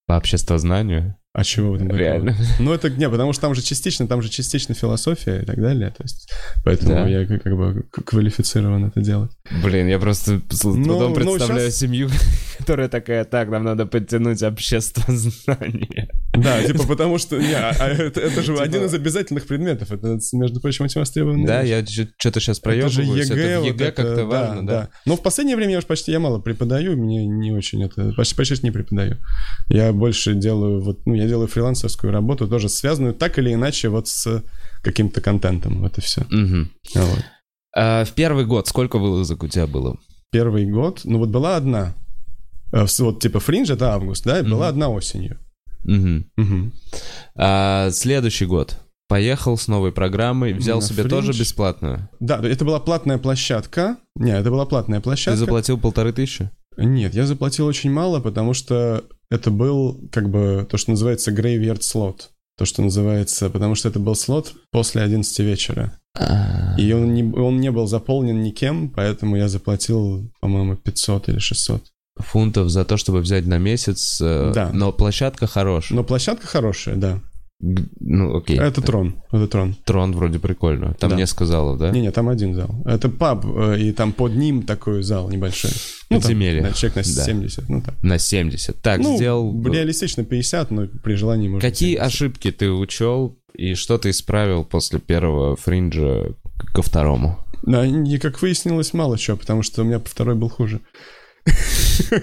По 0.06 0.18
обществознанию? 0.18 1.16
А 1.38 1.44
чего 1.44 1.70
в 1.70 1.74
этом 1.76 1.86
такого? 1.86 2.00
Реально? 2.00 2.36
Ну, 2.58 2.72
это 2.72 2.90
не, 2.90 3.08
потому 3.08 3.32
что 3.32 3.42
там 3.42 3.54
же 3.54 3.62
частично, 3.62 4.08
там 4.08 4.22
же 4.22 4.28
частично 4.28 4.74
философия 4.74 5.42
и 5.42 5.44
так 5.46 5.60
далее. 5.60 5.90
То 5.96 6.02
есть, 6.02 6.28
поэтому 6.64 6.90
Да. 6.90 7.06
я 7.06 7.24
как, 7.26 7.44
бы 7.56 7.84
квалифицирован 7.92 8.86
это 8.86 9.00
делать. 9.00 9.30
Блин, 9.62 9.86
я 9.86 10.00
просто 10.00 10.40
с 10.50 10.64
Ну, 10.64 10.74
ну, 10.74 11.14
представляю 11.14 11.70
щас- 11.70 11.78
семью, 11.78 12.08
которая 12.58 12.88
такая, 12.88 13.24
так, 13.24 13.50
нам 13.50 13.62
надо 13.62 13.86
подтянуть 13.86 14.42
обществознание. 14.42 16.08
Да, 16.34 16.62
типа 16.62 16.86
потому 16.88 17.18
что... 17.18 17.38
Не, 17.38 17.54
а- 17.54 17.74
а 17.78 17.88
это, 17.88 18.20
это 18.20 18.42
же 18.42 18.54
Типа- 18.54 18.62
один 18.64 18.84
из 18.86 18.94
обязательных 18.94 19.46
предметов. 19.46 19.92
Это, 19.92 20.18
между 20.32 20.60
прочим, 20.60 20.86
очень 20.86 21.00
востребованный. 21.00 21.46
Да, 21.46 21.62
я 21.62 21.86
что-то 21.86 22.40
сейчас 22.40 22.58
Это 22.58 22.88
же 22.90 23.02
проебываюсь. 23.02 23.28
ЕГЭ, 23.30 23.40
Это 23.42 23.58
в 23.60 23.62
вот 23.62 23.68
ЕГЭ 23.68 23.84
это, 23.84 24.02
как-то 24.02 24.16
да, 24.16 24.24
важно, 24.24 24.66
да? 24.66 24.88
Но 25.06 25.16
в 25.16 25.22
последнее 25.22 25.56
время 25.56 25.72
я 25.72 25.78
уж 25.78 25.84
почти, 25.86 26.10
я 26.10 26.18
мало 26.18 26.40
преподаю, 26.40 26.96
мне 26.96 27.26
не 27.26 27.52
очень 27.52 27.84
это, 27.84 28.12
почти, 28.16 28.34
почти 28.34 28.58
не 28.62 28.70
преподаю. 28.72 29.18
Я 29.68 29.92
больше 29.92 30.34
делаю, 30.34 30.80
вот, 30.82 31.06
ну, 31.06 31.14
я 31.14 31.27
делаю 31.28 31.46
фрилансерскую 31.48 32.12
работу, 32.12 32.48
тоже 32.48 32.68
связанную 32.68 33.14
так 33.14 33.38
или 33.38 33.52
иначе 33.54 33.88
вот 33.88 34.08
с 34.08 34.42
каким-то 34.82 35.20
контентом, 35.20 35.80
вот 35.80 35.98
и 35.98 36.00
все. 36.00 36.22
Мгм. 36.30 36.70
Вот. 36.94 37.24
А 37.76 38.04
в 38.04 38.12
первый 38.12 38.44
год 38.46 38.66
сколько 38.66 38.98
вылазок 38.98 39.42
у 39.42 39.48
тебя 39.48 39.66
было? 39.66 39.96
Первый 40.32 40.66
год, 40.66 41.02
ну 41.04 41.18
вот 41.18 41.28
была 41.28 41.56
одна, 41.56 41.94
с- 42.72 43.00
вот 43.00 43.20
типа 43.20 43.40
фриндж 43.40 43.72
это 43.72 43.92
август, 43.92 44.24
да, 44.24 44.40
и 44.40 44.42
была 44.42 44.66
Мгм. 44.66 44.68
одна 44.68 44.88
осенью. 44.90 45.38
Мгм. 45.84 46.26
Мгм. 46.36 46.72
А 47.36 47.90
следующий 47.90 48.46
год? 48.46 48.78
Поехал 49.08 49.56
с 49.56 49.68
новой 49.68 49.90
программой, 49.92 50.52
взял 50.52 50.80
На 50.80 50.86
себе 50.86 51.04
тоже 51.04 51.32
Fringe. 51.32 51.40
бесплатную. 51.40 52.08
Да, 52.20 52.40
это 52.42 52.64
была 52.66 52.78
платная 52.78 53.16
площадка. 53.16 53.96
Не, 54.16 54.32
это 54.38 54.50
была 54.50 54.66
платная 54.66 54.98
Ты 54.98 55.04
площадка. 55.04 55.38
заплатил 55.38 55.78
полторы 55.78 56.12
тысячи? 56.12 56.50
Нет, 56.76 57.14
я 57.14 57.24
заплатил 57.26 57.64
очень 57.66 57.90
мало, 57.90 58.20
потому 58.20 58.52
что 58.52 59.04
это 59.30 59.50
был, 59.50 60.00
как 60.12 60.30
бы, 60.30 60.66
то, 60.68 60.76
что 60.76 60.90
называется 60.90 61.30
graveyard 61.32 61.80
slot. 61.80 62.22
То, 62.56 62.64
что 62.64 62.82
называется, 62.82 63.50
потому 63.50 63.76
что 63.76 63.88
это 63.88 64.00
был 64.00 64.16
слот 64.16 64.52
после 64.72 65.02
11 65.02 65.38
вечера. 65.40 65.92
И 66.76 66.92
он 66.92 67.14
не, 67.14 67.22
он 67.22 67.60
не 67.60 67.70
был 67.70 67.86
заполнен 67.86 68.42
никем, 68.42 68.90
поэтому 68.90 69.36
я 69.36 69.48
заплатил, 69.48 70.28
по-моему, 70.40 70.74
500 70.74 71.28
или 71.28 71.38
600. 71.38 71.84
Фунтов 72.16 72.68
за 72.70 72.84
то, 72.84 72.96
чтобы 72.96 73.20
взять 73.20 73.46
на 73.46 73.58
месяц. 73.58 74.20
э, 74.20 74.50
Да. 74.52 74.70
Но 74.72 74.90
площадка 74.92 75.46
хорошая. 75.46 75.96
Но 75.96 76.02
площадка 76.02 76.48
хорошая, 76.48 76.96
да. 76.96 77.20
Ну, 77.60 78.36
окей. 78.36 78.56
Это 78.56 78.80
трон, 78.80 79.16
это 79.32 79.48
трон. 79.48 79.74
Трон 79.84 80.12
вроде 80.12 80.38
прикольно. 80.38 80.94
Там 80.94 81.10
Да. 81.10 81.16
несколько 81.16 81.44
залов, 81.44 81.78
да? 81.78 81.90
Не-не, 81.90 82.12
там 82.12 82.28
один 82.28 82.54
зал. 82.54 82.70
Это 82.84 83.08
паб, 83.08 83.44
э, 83.44 83.80
и 83.80 83.92
там 83.92 84.12
под 84.12 84.36
ним 84.36 84.62
такой 84.62 85.02
зал 85.02 85.28
небольшой. 85.28 85.72
Ну, 86.08 86.16
там, 86.16 86.20
Подземелье. 86.20 86.62
да, 86.62 86.72
человек 86.72 86.96
на 86.96 87.02
Да. 87.02 87.24
70, 87.24 87.68
ну 87.68 87.82
так. 87.82 88.00
На 88.02 88.18
70. 88.18 88.80
Так, 88.80 89.00
ну, 89.00 89.16
сделал... 89.16 89.60
реалистично 89.64 90.24
50, 90.24 90.70
но 90.70 90.86
при 90.86 91.14
желании 91.14 91.48
можно 91.48 91.68
Какие 91.68 91.96
70. 91.96 92.06
ошибки 92.06 92.52
ты 92.52 92.70
учел 92.70 93.36
и 93.54 93.74
что 93.74 93.98
ты 93.98 94.10
исправил 94.10 94.64
после 94.64 95.00
первого 95.00 95.56
фринджа 95.56 96.34
ко 96.72 96.82
второму? 96.82 97.40
Да, 97.64 97.84
и, 97.84 98.18
как 98.18 98.40
выяснилось, 98.40 98.94
мало 98.94 99.18
чего, 99.18 99.36
потому 99.36 99.64
что 99.64 99.82
у 99.82 99.84
меня 99.84 99.98
второй 99.98 100.36
был 100.36 100.48
хуже. 100.48 100.80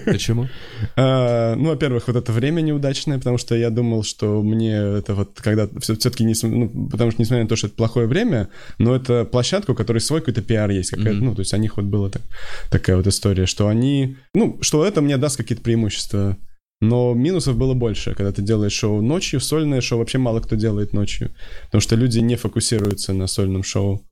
Почему? 0.04 0.48
А, 0.96 1.54
ну, 1.56 1.70
во-первых, 1.70 2.06
вот 2.06 2.16
это 2.16 2.32
время 2.32 2.60
неудачное, 2.60 3.18
потому 3.18 3.38
что 3.38 3.54
я 3.54 3.70
думал, 3.70 4.02
что 4.02 4.42
мне 4.42 4.74
это 4.74 5.14
вот 5.14 5.40
когда 5.40 5.68
все-таки 5.80 6.24
не... 6.24 6.34
Ну, 6.42 6.88
потому 6.90 7.10
что, 7.10 7.20
несмотря 7.20 7.42
на 7.42 7.48
то, 7.48 7.56
что 7.56 7.66
это 7.66 7.76
плохое 7.76 8.06
время, 8.06 8.48
но 8.78 8.94
это 8.94 9.24
площадка, 9.24 9.72
у 9.72 9.74
которой 9.74 9.98
свой 9.98 10.20
какой-то 10.20 10.42
пиар 10.42 10.70
есть. 10.70 10.92
Ну, 10.96 11.34
то 11.34 11.40
есть 11.40 11.52
у 11.54 11.56
них 11.56 11.76
вот 11.76 11.86
была 11.86 12.10
так- 12.10 12.22
такая 12.70 12.96
вот 12.96 13.06
история, 13.06 13.46
что 13.46 13.68
они... 13.68 14.16
Ну, 14.34 14.58
что 14.60 14.84
это 14.84 15.00
мне 15.00 15.16
даст 15.16 15.36
какие-то 15.36 15.62
преимущества. 15.62 16.36
Но 16.80 17.14
минусов 17.14 17.56
было 17.56 17.72
больше, 17.72 18.14
когда 18.14 18.32
ты 18.32 18.42
делаешь 18.42 18.72
шоу 18.72 19.00
ночью, 19.00 19.40
сольное 19.40 19.80
шоу 19.80 19.98
вообще 19.98 20.18
мало 20.18 20.40
кто 20.40 20.56
делает 20.56 20.92
ночью, 20.92 21.34
потому 21.64 21.80
что 21.80 21.96
люди 21.96 22.18
не 22.18 22.36
фокусируются 22.36 23.14
на 23.14 23.26
сольном 23.26 23.62
шоу. 23.62 24.05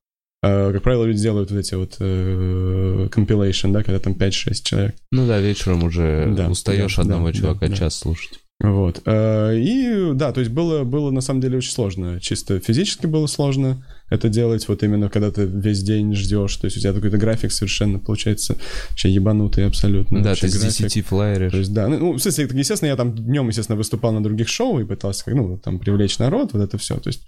А, 0.47 0.73
как 0.73 0.83
правило, 0.83 1.05
люди 1.05 1.21
делают 1.21 1.51
вот 1.51 1.59
эти 1.59 1.75
вот 1.75 1.97
э, 2.01 3.09
compilation, 3.11 3.73
да, 3.73 3.83
когда 3.83 3.99
там 3.99 4.13
5-6 4.13 4.63
человек. 4.63 4.95
Ну 5.11 5.27
да, 5.27 5.39
вечером 5.41 5.85
уже 5.85 6.33
Да, 6.37 6.49
устаешь 6.49 6.97
да, 6.97 7.03
одного 7.03 7.29
да, 7.29 7.33
чувака 7.33 7.69
да. 7.69 7.75
час 7.75 7.99
слушать. 7.99 8.41
Вот. 8.73 9.03
Э, 9.05 9.57
И 9.57 10.13
да, 10.15 10.33
то 10.33 10.41
есть 10.41 10.53
было, 10.53 10.85
было 10.85 11.11
на 11.11 11.21
самом 11.21 11.41
деле 11.41 11.59
очень 11.59 11.73
сложно. 11.73 12.21
Чисто 12.21 12.61
физически 12.61 13.07
было 13.07 13.27
сложно 13.27 13.85
это 14.11 14.29
делать, 14.29 14.69
вот 14.69 14.83
именно 14.83 15.09
когда 15.09 15.31
ты 15.31 15.45
весь 15.45 15.83
день 15.83 16.15
ждешь. 16.15 16.57
То 16.57 16.67
есть 16.67 16.77
у 16.77 16.81
тебя 16.81 16.93
какой-то 16.93 17.19
график 17.19 17.53
совершенно 17.53 17.99
получается 17.99 18.57
вообще 18.91 19.11
ебанутый 19.11 19.67
абсолютно. 19.67 20.23
да, 20.23 20.35
ты 20.35 20.49
с 20.49 20.57
график. 20.59 20.87
10 20.87 21.07
флайеришь. 21.07 21.53
То 21.53 21.59
есть, 21.59 21.73
да, 21.73 21.89
ну, 21.89 22.13
в 22.13 22.19
смысле, 22.19 22.49
естественно, 22.53 22.89
я 22.89 22.97
там 22.97 23.15
днем, 23.15 23.49
естественно, 23.49 23.77
выступал 23.77 24.13
на 24.13 24.23
других 24.23 24.49
шоу 24.49 24.81
и 24.81 24.85
пытался, 24.85 25.25
как, 25.25 25.35
ну, 25.35 25.59
там, 25.59 25.79
привлечь 25.79 26.19
народ, 26.19 26.53
вот 26.53 26.63
это 26.63 26.79
все. 26.79 26.97
То 26.97 27.09
есть, 27.09 27.23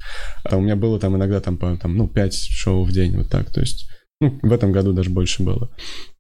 а 0.45 0.57
у 0.57 0.61
меня 0.61 0.77
было 0.77 0.99
там 0.99 1.17
иногда 1.17 1.41
там, 1.41 1.57
по, 1.57 1.77
там, 1.77 1.97
ну, 1.97 2.09
5 2.09 2.35
шоу 2.35 2.85
в 2.85 2.93
день, 2.93 3.17
вот 3.17 3.29
так, 3.29 3.51
то 3.51 3.61
есть, 3.61 3.89
ну, 3.89 3.96
в 4.21 4.53
этом 4.53 4.73
году 4.73 4.93
даже 4.93 5.11
больше 5.11 5.43
было. 5.43 5.71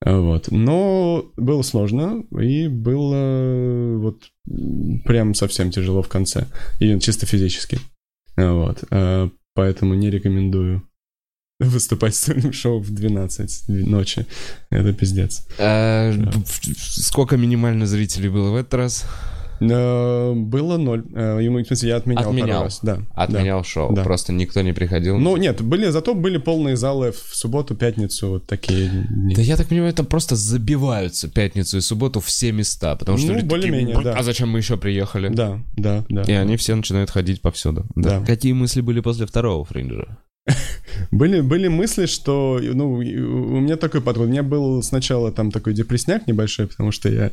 Вот. 0.04 0.50
Но 0.50 1.24
было 1.36 1.62
сложно, 1.62 2.24
и 2.38 2.68
было 2.68 3.96
вот 3.98 4.24
м, 4.48 5.00
прям 5.04 5.34
совсем 5.34 5.70
тяжело 5.70 6.02
в 6.02 6.08
конце. 6.08 6.46
И 6.78 6.98
чисто 7.00 7.26
физически. 7.26 7.78
Вот. 8.36 8.84
А, 8.90 9.30
Поэтому 9.54 9.94
не 9.94 10.10
рекомендую 10.10 10.82
выступать 11.60 12.14
с 12.14 12.20
сольным 12.20 12.52
шоу 12.52 12.80
в 12.80 12.90
12 12.94 13.68
ночи. 13.68 14.26
Это 14.70 14.92
пиздец. 14.92 15.46
А, 15.58 16.12
Да. 16.14 16.32
Сколько 16.76 17.38
минимально 17.38 17.86
зрителей 17.86 18.28
было 18.28 18.50
в 18.50 18.56
этот 18.56 18.74
раз? 18.74 19.06
Э, 19.60 20.32
Было 20.34 20.76
ноль. 20.76 21.04
Э, 21.14 21.36
в 21.36 21.66
смысле, 21.66 21.88
я 21.88 21.96
отменял, 21.96 22.22
пару 22.24 22.36
Отменял. 22.36 22.62
раз. 22.64 22.80
Да. 22.82 22.98
Отменял 23.14 23.64
шоу, 23.64 23.92
Да. 23.94 24.02
просто 24.04 24.32
никто 24.32 24.60
не 24.62 24.72
приходил. 24.72 25.18
Ну, 25.18 25.36
нет, 25.36 25.62
были, 25.62 25.88
зато 25.90 26.14
были 26.14 26.38
полные 26.38 26.76
залы 26.76 27.12
в 27.12 27.34
субботу, 27.36 27.74
пятницу, 27.74 28.28
вот 28.28 28.46
такие 28.46 28.88
дни. 28.88 29.34
Да 29.34 29.42
я 29.42 29.56
так 29.56 29.68
понимаю, 29.68 29.92
там 29.92 30.06
просто 30.06 30.36
забиваются 30.36 31.28
пятницу 31.28 31.78
и 31.78 31.80
субботу 31.80 32.20
все 32.20 32.52
места, 32.52 32.96
потому 32.96 33.18
что 33.18 33.28
Ну, 33.28 33.34
люди 33.34 33.48
такие, 33.48 33.60
более-менее, 33.70 34.02
да. 34.02 34.14
а 34.14 34.22
зачем 34.22 34.50
мы 34.50 34.58
еще 34.58 34.76
приехали? 34.76 35.28
Да, 35.28 35.60
да, 35.76 36.04
да. 36.08 36.22
И 36.22 36.32
они 36.32 36.56
все 36.56 36.74
начинают 36.74 37.10
ходить 37.10 37.40
повсюду. 37.40 37.86
Да. 37.94 38.20
Какие 38.24 38.52
мысли 38.52 38.80
были 38.80 39.00
после 39.00 39.26
второго 39.26 39.64
фринджа? 39.64 40.18
Были, 41.10 41.40
были 41.40 41.68
мысли, 41.68 42.06
что, 42.06 42.58
ну, 42.62 42.94
у 42.94 43.00
меня 43.00 43.76
такой 43.76 44.00
подход. 44.00 44.26
У 44.26 44.30
меня 44.30 44.42
был 44.42 44.82
сначала 44.82 45.30
там 45.30 45.50
такой 45.50 45.74
депрессняк 45.74 46.26
небольшой, 46.26 46.66
потому 46.66 46.90
что 46.92 47.08
я 47.08 47.32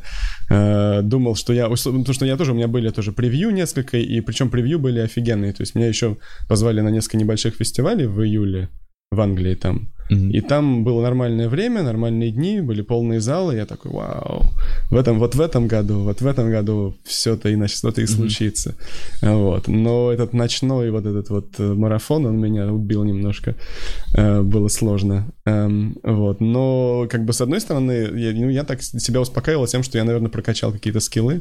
э, 0.50 1.02
думал, 1.02 1.34
что 1.34 1.52
я... 1.52 1.68
условно, 1.68 2.00
Потому 2.00 2.14
что 2.14 2.26
я 2.26 2.36
тоже, 2.36 2.52
у 2.52 2.54
меня 2.54 2.68
были 2.68 2.90
тоже 2.90 3.12
превью 3.12 3.50
несколько, 3.50 3.96
и 3.96 4.20
причем 4.20 4.50
превью 4.50 4.78
были 4.78 5.00
офигенные. 5.00 5.52
То 5.52 5.62
есть 5.62 5.74
меня 5.74 5.88
еще 5.88 6.16
позвали 6.48 6.80
на 6.80 6.88
несколько 6.90 7.16
небольших 7.16 7.54
фестивалей 7.54 8.06
в 8.06 8.22
июле 8.22 8.68
в 9.10 9.20
Англии 9.20 9.54
там. 9.54 9.88
И 10.10 10.40
там 10.42 10.84
было 10.84 11.00
нормальное 11.02 11.48
время, 11.48 11.82
нормальные 11.82 12.30
дни, 12.30 12.60
были 12.60 12.82
полные 12.82 13.20
залы. 13.20 13.54
Я 13.56 13.64
такой, 13.64 13.90
вау, 13.90 14.42
в 14.90 14.96
этом, 14.96 15.18
вот 15.18 15.34
в 15.34 15.40
этом 15.40 15.66
году, 15.66 16.00
вот 16.00 16.20
в 16.20 16.26
этом 16.26 16.50
году 16.50 16.94
все-то 17.04 17.52
иначе 17.52 17.76
что-то 17.76 18.02
и 18.02 18.06
случится. 18.06 18.74
Вот. 19.22 19.66
Но 19.66 20.12
этот 20.12 20.34
ночной 20.34 20.90
вот 20.90 21.06
этот 21.06 21.30
вот 21.30 21.46
э, 21.58 21.74
марафон, 21.74 22.26
он 22.26 22.38
меня 22.38 22.70
убил 22.70 23.02
немножко. 23.04 23.54
Э, 24.14 24.42
Было 24.42 24.68
сложно. 24.68 25.32
Эм, 25.46 25.96
Вот. 26.02 26.40
Но, 26.40 27.06
как 27.10 27.24
бы, 27.24 27.32
с 27.32 27.40
одной 27.40 27.60
стороны, 27.60 27.92
я, 28.14 28.32
ну, 28.32 28.50
я 28.50 28.64
так 28.64 28.82
себя 28.82 29.20
успокаивал 29.20 29.66
тем, 29.66 29.82
что 29.82 29.96
я, 29.96 30.04
наверное, 30.04 30.30
прокачал 30.30 30.70
какие-то 30.70 31.00
скиллы. 31.00 31.40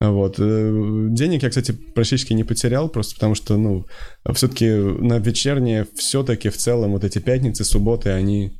Вот. 0.00 0.36
Э, 0.38 1.06
Денег 1.10 1.42
я, 1.42 1.48
кстати, 1.50 1.72
практически 1.72 2.32
не 2.32 2.44
потерял, 2.44 2.88
просто 2.88 3.14
потому 3.16 3.34
что, 3.34 3.56
ну, 3.58 3.86
все-таки 4.34 4.70
на 4.70 5.18
вечернее, 5.18 5.86
все-таки 5.96 6.48
в 6.48 6.56
целом 6.56 6.92
вот 6.92 7.04
эти 7.04 7.18
пятницы, 7.18 7.64
субботы, 7.64 8.08
они 8.10 8.52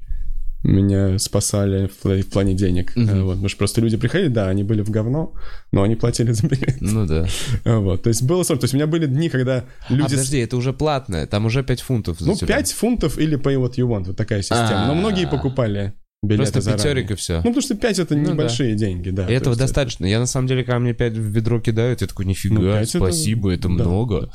меня 0.62 1.18
спасали 1.18 1.86
в, 1.86 2.05
пла- 2.07 2.20
в 2.20 2.28
плане 2.28 2.53
денег. 2.53 2.93
Э, 2.95 3.22
Вот. 3.22 3.30
Потому 3.30 3.49
что 3.49 3.57
просто 3.59 3.80
люди 3.80 3.97
приходили, 3.97 4.28
да, 4.28 4.49
они 4.51 4.62
были 4.64 4.82
в 4.82 4.91
говно, 4.91 5.32
но 5.72 5.82
они 5.82 5.97
платили 5.97 6.32
за 6.32 6.47
билет. 6.47 6.76
Ну 6.82 7.07
да. 7.07 7.26
Э, 7.64 7.78
Вот. 7.78 8.03
То 8.03 8.09
есть 8.09 8.22
было 8.22 8.43
сложно. 8.43 8.61
То 8.61 8.64
есть 8.64 8.74
у 8.74 8.76
меня 8.76 8.86
были 8.86 9.07
дни, 9.07 9.30
когда 9.30 9.64
люди... 9.88 10.03
А 10.03 10.11
подожди, 10.11 10.38
это 10.38 10.59
уже 10.59 10.74
платное, 10.74 11.26
там 11.26 11.47
уже 11.47 11.62
5 11.62 11.80
фунтов 11.80 12.18
за 12.20 12.26
Ну, 12.26 12.36
тебя. 12.36 12.49
5 12.57 12.72
фунтов 12.72 13.18
или 13.18 13.38
pay 13.38 13.57
what 13.57 13.76
you 13.76 13.88
want, 13.88 14.05
вот 14.09 14.16
такая 14.18 14.43
система. 14.43 14.84
Но 14.86 14.93
А. 14.93 14.95
многие 14.95 15.26
покупали 15.26 15.95
билеты 16.22 16.52
Просто 16.52 16.60
заранее. 16.60 16.84
пятерик 16.84 17.10
и 17.12 17.14
все. 17.14 17.36
Ну, 17.36 17.42
потому 17.44 17.62
что 17.62 17.74
5 17.76 17.98
это 17.98 18.14
Ну, 18.14 18.32
небольшие 18.32 18.74
деньги, 18.74 19.08
да. 19.10 19.24
И 19.24 19.26
то 19.28 19.32
этого 19.32 19.56
достаточно. 19.56 20.04
Я 20.04 20.18
на 20.18 20.26
самом 20.26 20.48
деле, 20.48 20.64
когда 20.64 20.78
мне 20.78 20.92
5 20.92 21.14
в 21.14 21.20
ведро 21.20 21.60
кидают, 21.60 22.02
я 22.02 22.06
такой, 22.06 22.26
Ну, 22.26 22.30
нифига, 22.32 22.78
пять 22.78 22.88
это- 22.90 22.98
спасибо, 22.98 23.52
это, 23.52 23.68
да, 23.68 23.68
много. 23.68 24.30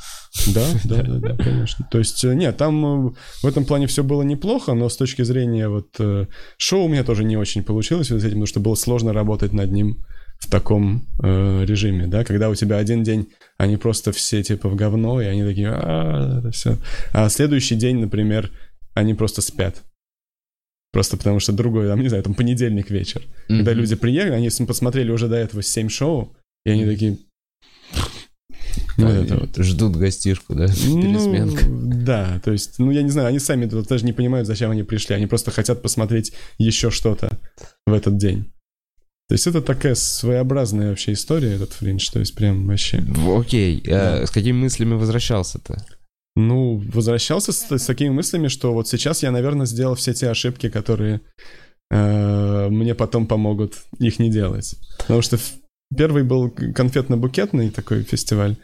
Да, 0.48 0.66
да, 0.84 1.02
да, 1.04 1.18
да, 1.34 1.36
конечно. 1.36 1.86
То 1.90 1.98
есть, 1.98 2.24
э, 2.24 2.34
нет, 2.34 2.56
там 2.56 3.08
э, 3.08 3.12
в 3.42 3.46
этом 3.46 3.64
плане 3.64 3.86
все 3.86 4.02
было 4.02 4.22
неплохо, 4.22 4.74
но 4.74 4.88
с 4.88 4.96
точки 4.96 5.22
зрения 5.22 5.68
вот 5.68 5.88
э, 6.00 6.26
шоу 6.56 6.84
у 6.86 6.88
меня 6.88 7.04
тоже 7.04 7.22
не 7.22 7.36
очень 7.36 7.62
получилось 7.62 8.08
с 8.08 8.10
этим, 8.12 8.28
потому 8.30 8.46
что 8.46 8.60
было 8.60 8.74
сложно 8.74 9.12
работать 9.12 9.52
над 9.52 9.70
ним 9.70 10.04
в 10.40 10.50
таком 10.50 11.06
э, 11.22 11.64
режиме, 11.66 12.08
да, 12.08 12.24
когда 12.24 12.50
у 12.50 12.54
тебя 12.54 12.78
один 12.78 13.04
день, 13.04 13.28
они 13.58 13.76
просто 13.76 14.10
все 14.12 14.42
типа 14.42 14.68
в 14.68 14.74
говно, 14.74 15.22
и 15.22 15.24
они 15.24 15.44
такие, 15.44 15.70
а, 15.70 16.40
это 16.40 16.50
все. 16.50 16.76
А 17.12 17.28
следующий 17.30 17.76
день, 17.76 17.98
например, 18.00 18.50
они 18.92 19.14
просто 19.14 19.40
спят. 19.40 19.82
Просто 20.96 21.18
потому 21.18 21.40
что 21.40 21.52
другой, 21.52 21.88
там, 21.88 22.00
не 22.00 22.08
знаю, 22.08 22.24
там 22.24 22.32
понедельник 22.32 22.88
вечер. 22.88 23.20
Когда 23.48 23.72
Мгм. 23.72 23.80
люди 23.80 23.96
приехали, 23.96 24.32
они 24.32 24.48
посмотрели 24.66 25.10
уже 25.10 25.28
до 25.28 25.36
этого 25.36 25.62
7 25.62 25.90
шоу, 25.90 26.34
и 26.64 26.70
они 26.70 26.86
такие... 26.86 27.18
Вот 28.96 29.04
Они 29.10 29.24
это 29.26 29.36
вот. 29.36 29.54
Ждут 29.58 29.94
гостишку, 29.96 30.54
да? 30.54 30.68
Ну, 30.86 31.02
Пересменка. 31.02 31.66
да, 31.68 32.40
то 32.42 32.50
есть, 32.50 32.78
ну, 32.78 32.90
я 32.92 33.02
не 33.02 33.10
знаю, 33.10 33.28
они 33.28 33.38
сами 33.40 33.66
даже 33.66 34.06
не 34.06 34.14
понимают, 34.14 34.46
зачем 34.46 34.70
они 34.70 34.84
пришли. 34.84 35.14
Они 35.14 35.26
просто 35.26 35.50
хотят 35.50 35.82
посмотреть 35.82 36.32
еще 36.56 36.90
что-то 36.90 37.28
в 37.86 37.92
этот 37.92 38.16
день. 38.16 38.44
То 39.28 39.34
есть 39.34 39.46
это 39.46 39.60
такая 39.60 39.94
своеобразная 39.96 40.88
вообще 40.88 41.12
история, 41.12 41.52
этот 41.56 41.74
фриндж, 41.74 42.08
то 42.10 42.20
есть 42.20 42.34
прям 42.34 42.66
вообще... 42.66 43.04
Окей, 43.38 43.82
э, 43.84 43.90
Да. 43.90 44.26
с 44.26 44.30
какими 44.30 44.56
мыслями 44.56 44.94
возвращался-то? 44.94 45.84
Ну, 46.36 46.82
возвращался 46.92 47.50
с, 47.52 47.70
с 47.70 47.86
такими 47.86 48.10
мыслями, 48.10 48.48
что 48.48 48.74
вот 48.74 48.86
сейчас 48.86 49.22
я, 49.22 49.30
наверное, 49.30 49.64
сделал 49.64 49.94
все 49.94 50.12
те 50.12 50.28
ошибки, 50.28 50.68
которые 50.68 51.22
э, 51.90 52.68
мне 52.68 52.94
потом 52.94 53.26
помогут 53.26 53.78
их 53.98 54.18
не 54.18 54.30
делать. 54.30 54.74
Потому 54.98 55.22
что 55.22 55.38
первый 55.96 56.24
был 56.24 56.48
конфетно-букетный 56.48 57.70
такой 57.70 58.02
фестиваль, 58.02 58.56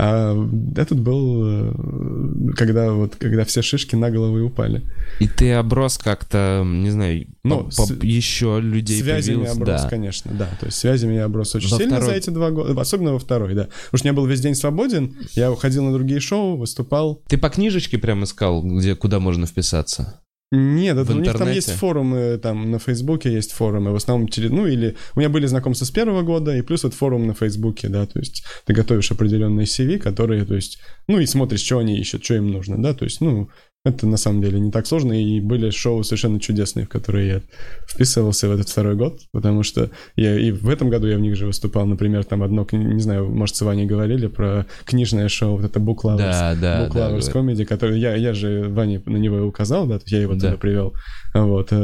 А 0.00 0.32
этот 0.76 1.00
был, 1.00 1.42
э, 1.44 2.52
когда 2.56 2.92
вот, 2.92 3.16
когда 3.16 3.44
все 3.44 3.62
шишки 3.62 3.96
на 3.96 4.10
головы 4.10 4.44
упали. 4.44 4.82
И 5.18 5.26
ты 5.26 5.52
оброс 5.54 5.98
как-то, 5.98 6.62
не 6.64 6.90
знаю, 6.90 7.26
Ну, 7.42 7.64
по- 7.64 7.64
по- 7.64 7.86
с- 7.86 8.02
еще 8.04 8.60
людей 8.62 9.02
Связями 9.02 9.34
появилось, 9.38 9.56
оброс, 9.56 9.82
да. 9.82 9.88
конечно, 9.88 10.30
да. 10.38 10.46
То 10.60 10.66
есть 10.66 10.78
связями 10.78 11.14
я 11.14 11.24
оброс 11.24 11.52
очень 11.56 11.70
Во 11.70 11.78
сильно 11.78 11.96
второй- 11.96 12.10
за 12.10 12.16
эти 12.16 12.30
два 12.30 12.50
года, 12.52 12.80
особенно 12.80 13.12
во 13.12 13.18
второй, 13.18 13.54
да. 13.54 13.64
Потому 13.86 13.98
что 13.98 14.06
я 14.08 14.12
был 14.14 14.26
весь 14.26 14.40
день 14.40 14.54
свободен, 14.54 15.16
я 15.34 15.50
уходил 15.50 15.82
на 15.82 15.92
другие 15.92 16.20
шоу, 16.20 16.56
выступал. 16.56 17.20
Ты 17.28 17.36
по 17.36 17.48
книжечке 17.48 17.98
прям 17.98 18.22
искал, 18.22 18.62
где, 18.62 18.94
куда 18.94 19.18
можно 19.18 19.46
вписаться? 19.46 20.20
Нет, 20.50 20.96
это 20.96 21.12
у 21.12 21.18
них 21.18 21.34
там 21.34 21.52
есть 21.52 21.72
форумы, 21.72 22.38
там 22.42 22.70
на 22.70 22.78
Фейсбуке 22.78 23.30
есть 23.30 23.52
форумы, 23.52 23.92
в 23.92 23.96
основном 23.96 24.30
ну 24.34 24.66
или 24.66 24.96
у 25.14 25.18
меня 25.18 25.28
были 25.28 25.44
знакомства 25.44 25.84
с 25.84 25.90
первого 25.90 26.22
года, 26.22 26.56
и 26.56 26.62
плюс 26.62 26.84
вот 26.84 26.94
форум 26.94 27.26
на 27.26 27.34
Фейсбуке, 27.34 27.88
да, 27.88 28.06
то 28.06 28.18
есть 28.18 28.44
ты 28.64 28.72
готовишь 28.72 29.10
определенные 29.10 29.66
CV, 29.66 29.98
которые, 29.98 30.46
то 30.46 30.54
есть, 30.54 30.78
ну 31.06 31.20
и 31.20 31.26
смотришь, 31.26 31.60
что 31.60 31.78
они 31.78 31.98
ищут, 31.98 32.24
что 32.24 32.34
им 32.34 32.50
нужно, 32.50 32.82
да, 32.82 32.94
то 32.94 33.04
есть, 33.04 33.20
ну, 33.20 33.50
это 33.84 34.06
на 34.06 34.16
самом 34.16 34.42
деле 34.42 34.58
не 34.60 34.70
так 34.70 34.86
сложно, 34.86 35.12
и 35.12 35.40
были 35.40 35.70
шоу 35.70 36.02
совершенно 36.02 36.40
чудесные, 36.40 36.84
в 36.86 36.88
которые 36.88 37.28
я 37.28 37.40
вписывался 37.88 38.48
в 38.48 38.52
этот 38.52 38.68
второй 38.68 38.96
год, 38.96 39.20
потому 39.32 39.62
что 39.62 39.90
я 40.16 40.38
и 40.38 40.50
в 40.50 40.68
этом 40.68 40.90
году 40.90 41.06
я 41.06 41.16
в 41.16 41.20
них 41.20 41.36
же 41.36 41.46
выступал, 41.46 41.86
например, 41.86 42.24
там 42.24 42.42
одно, 42.42 42.66
не 42.72 43.00
знаю, 43.00 43.28
может, 43.28 43.56
с 43.56 43.62
Ваней 43.62 43.86
говорили 43.86 44.26
про 44.26 44.66
книжное 44.84 45.28
шоу, 45.28 45.56
вот 45.56 45.64
это 45.64 45.78
Book 45.80 45.98
Lovers, 46.04 46.16
Да, 46.18 46.54
да, 46.60 46.86
Book 46.86 46.92
да. 46.94 47.10
Lovers 47.10 47.30
говорят. 47.32 47.58
Comedy, 47.60 47.64
который 47.64 47.98
я, 48.00 48.14
я 48.16 48.34
же 48.34 48.68
Ване 48.68 49.00
на 49.06 49.16
него 49.16 49.46
указал, 49.46 49.86
да, 49.86 49.98
то 49.98 50.02
есть 50.04 50.12
я 50.12 50.20
его 50.22 50.34
Да. 50.34 50.40
туда 50.40 50.56
привел. 50.56 50.92
Вот, 51.34 51.68
э, 51.72 51.74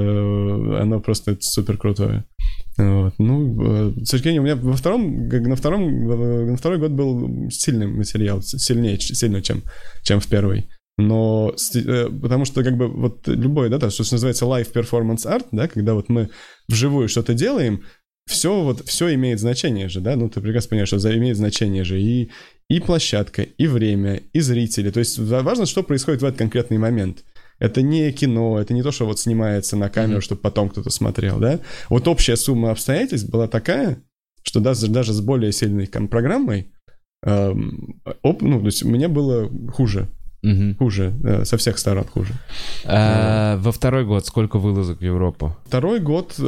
оно 0.80 1.00
просто 1.00 1.36
супер 1.40 1.76
крутое. 1.78 2.24
Вот. 2.76 3.14
Ну, 3.18 3.90
э, 3.98 4.02
к 4.02 4.06
сожалению, 4.06 4.42
у 4.42 4.44
меня 4.44 4.56
во 4.56 4.72
втором, 4.74 5.28
на 5.28 5.54
втором, 5.56 6.10
э, 6.10 6.44
на 6.50 6.56
второй 6.56 6.78
год 6.78 6.90
был 6.90 7.48
сильный 7.50 7.86
материал, 7.86 8.42
с- 8.42 8.58
сильнее, 8.58 8.98
сильно, 8.98 9.40
чем, 9.42 9.62
чем 10.02 10.18
в 10.18 10.26
первый. 10.26 10.66
Но, 10.96 11.54
э, 11.74 12.08
потому 12.08 12.44
что, 12.44 12.62
как 12.62 12.76
бы, 12.76 12.88
вот 12.88 13.26
любой, 13.26 13.68
да, 13.68 13.78
то, 13.78 13.90
что 13.90 14.02
называется 14.02 14.44
live 14.44 14.72
performance 14.72 15.26
art, 15.26 15.46
да, 15.50 15.66
когда 15.66 15.94
вот 15.94 16.08
мы 16.08 16.30
вживую 16.68 17.08
что-то 17.08 17.34
делаем, 17.34 17.82
все 18.26 18.62
вот, 18.62 18.86
все 18.86 19.12
имеет 19.14 19.40
значение 19.40 19.88
же, 19.88 20.00
да, 20.00 20.16
ну, 20.16 20.28
ты 20.28 20.40
прекрасно 20.40 20.70
понимаешь, 20.70 20.88
что 20.88 21.16
имеет 21.18 21.36
значение 21.36 21.84
же 21.84 22.00
и, 22.00 22.30
и 22.70 22.80
площадка, 22.80 23.42
и 23.42 23.66
время, 23.66 24.22
и 24.32 24.40
зрители, 24.40 24.90
то 24.90 25.00
есть 25.00 25.18
ва- 25.18 25.42
важно, 25.42 25.66
что 25.66 25.82
происходит 25.82 26.22
в 26.22 26.24
этот 26.24 26.38
конкретный 26.38 26.78
момент. 26.78 27.24
Это 27.58 27.82
не 27.82 28.10
кино, 28.12 28.58
это 28.60 28.72
не 28.72 28.82
то, 28.82 28.90
что 28.92 29.06
вот 29.06 29.18
снимается 29.20 29.76
на 29.76 29.88
камеру, 29.90 30.14
Мгм. 30.18 30.22
чтобы 30.22 30.40
потом 30.40 30.68
кто-то 30.70 30.90
смотрел, 30.90 31.38
да. 31.38 31.60
Вот 31.88 32.08
общая 32.08 32.36
сумма 32.36 32.70
обстоятельств 32.70 33.28
была 33.28 33.46
такая, 33.46 33.98
что 34.42 34.60
даже, 34.60 34.88
даже 34.88 35.12
с 35.12 35.20
более 35.20 35.52
сильной 35.52 35.86
программой, 35.86 36.72
эм, 37.24 38.00
оп- 38.22 38.42
ну, 38.42 38.60
то 38.60 38.66
есть 38.66 38.84
мне 38.84 39.08
было 39.08 39.50
хуже, 39.72 40.08
Мгм. 40.44 40.76
хуже, 40.76 41.14
э, 41.24 41.44
со 41.44 41.56
всех 41.56 41.78
сторон 41.78 42.04
хуже. 42.04 42.34
А, 42.84 43.56
во 43.58 43.72
второй 43.72 44.04
год 44.04 44.26
сколько 44.26 44.58
вылазок 44.58 44.98
в 44.98 45.04
Европу? 45.04 45.56
Второй 45.66 46.00
год 46.00 46.38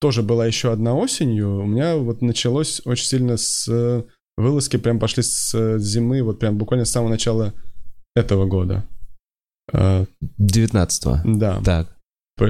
тоже 0.00 0.22
была 0.22 0.46
еще 0.46 0.72
одна 0.72 0.94
осенью. 0.94 1.60
У 1.60 1.66
меня 1.66 1.96
вот 1.96 2.22
началось 2.22 2.82
очень 2.84 3.06
сильно 3.06 3.36
с 3.36 4.04
вылазки, 4.36 4.76
прям 4.76 4.98
пошли 4.98 5.22
с 5.22 5.78
зимы, 5.78 6.22
вот 6.22 6.38
прям 6.38 6.58
буквально 6.58 6.84
с 6.84 6.90
самого 6.90 7.10
начала 7.10 7.54
этого 8.14 8.46
года. 8.46 8.84
Э, 9.72 10.06
19-го. 10.40 11.20
да. 11.38 11.60
Так. 11.64 11.96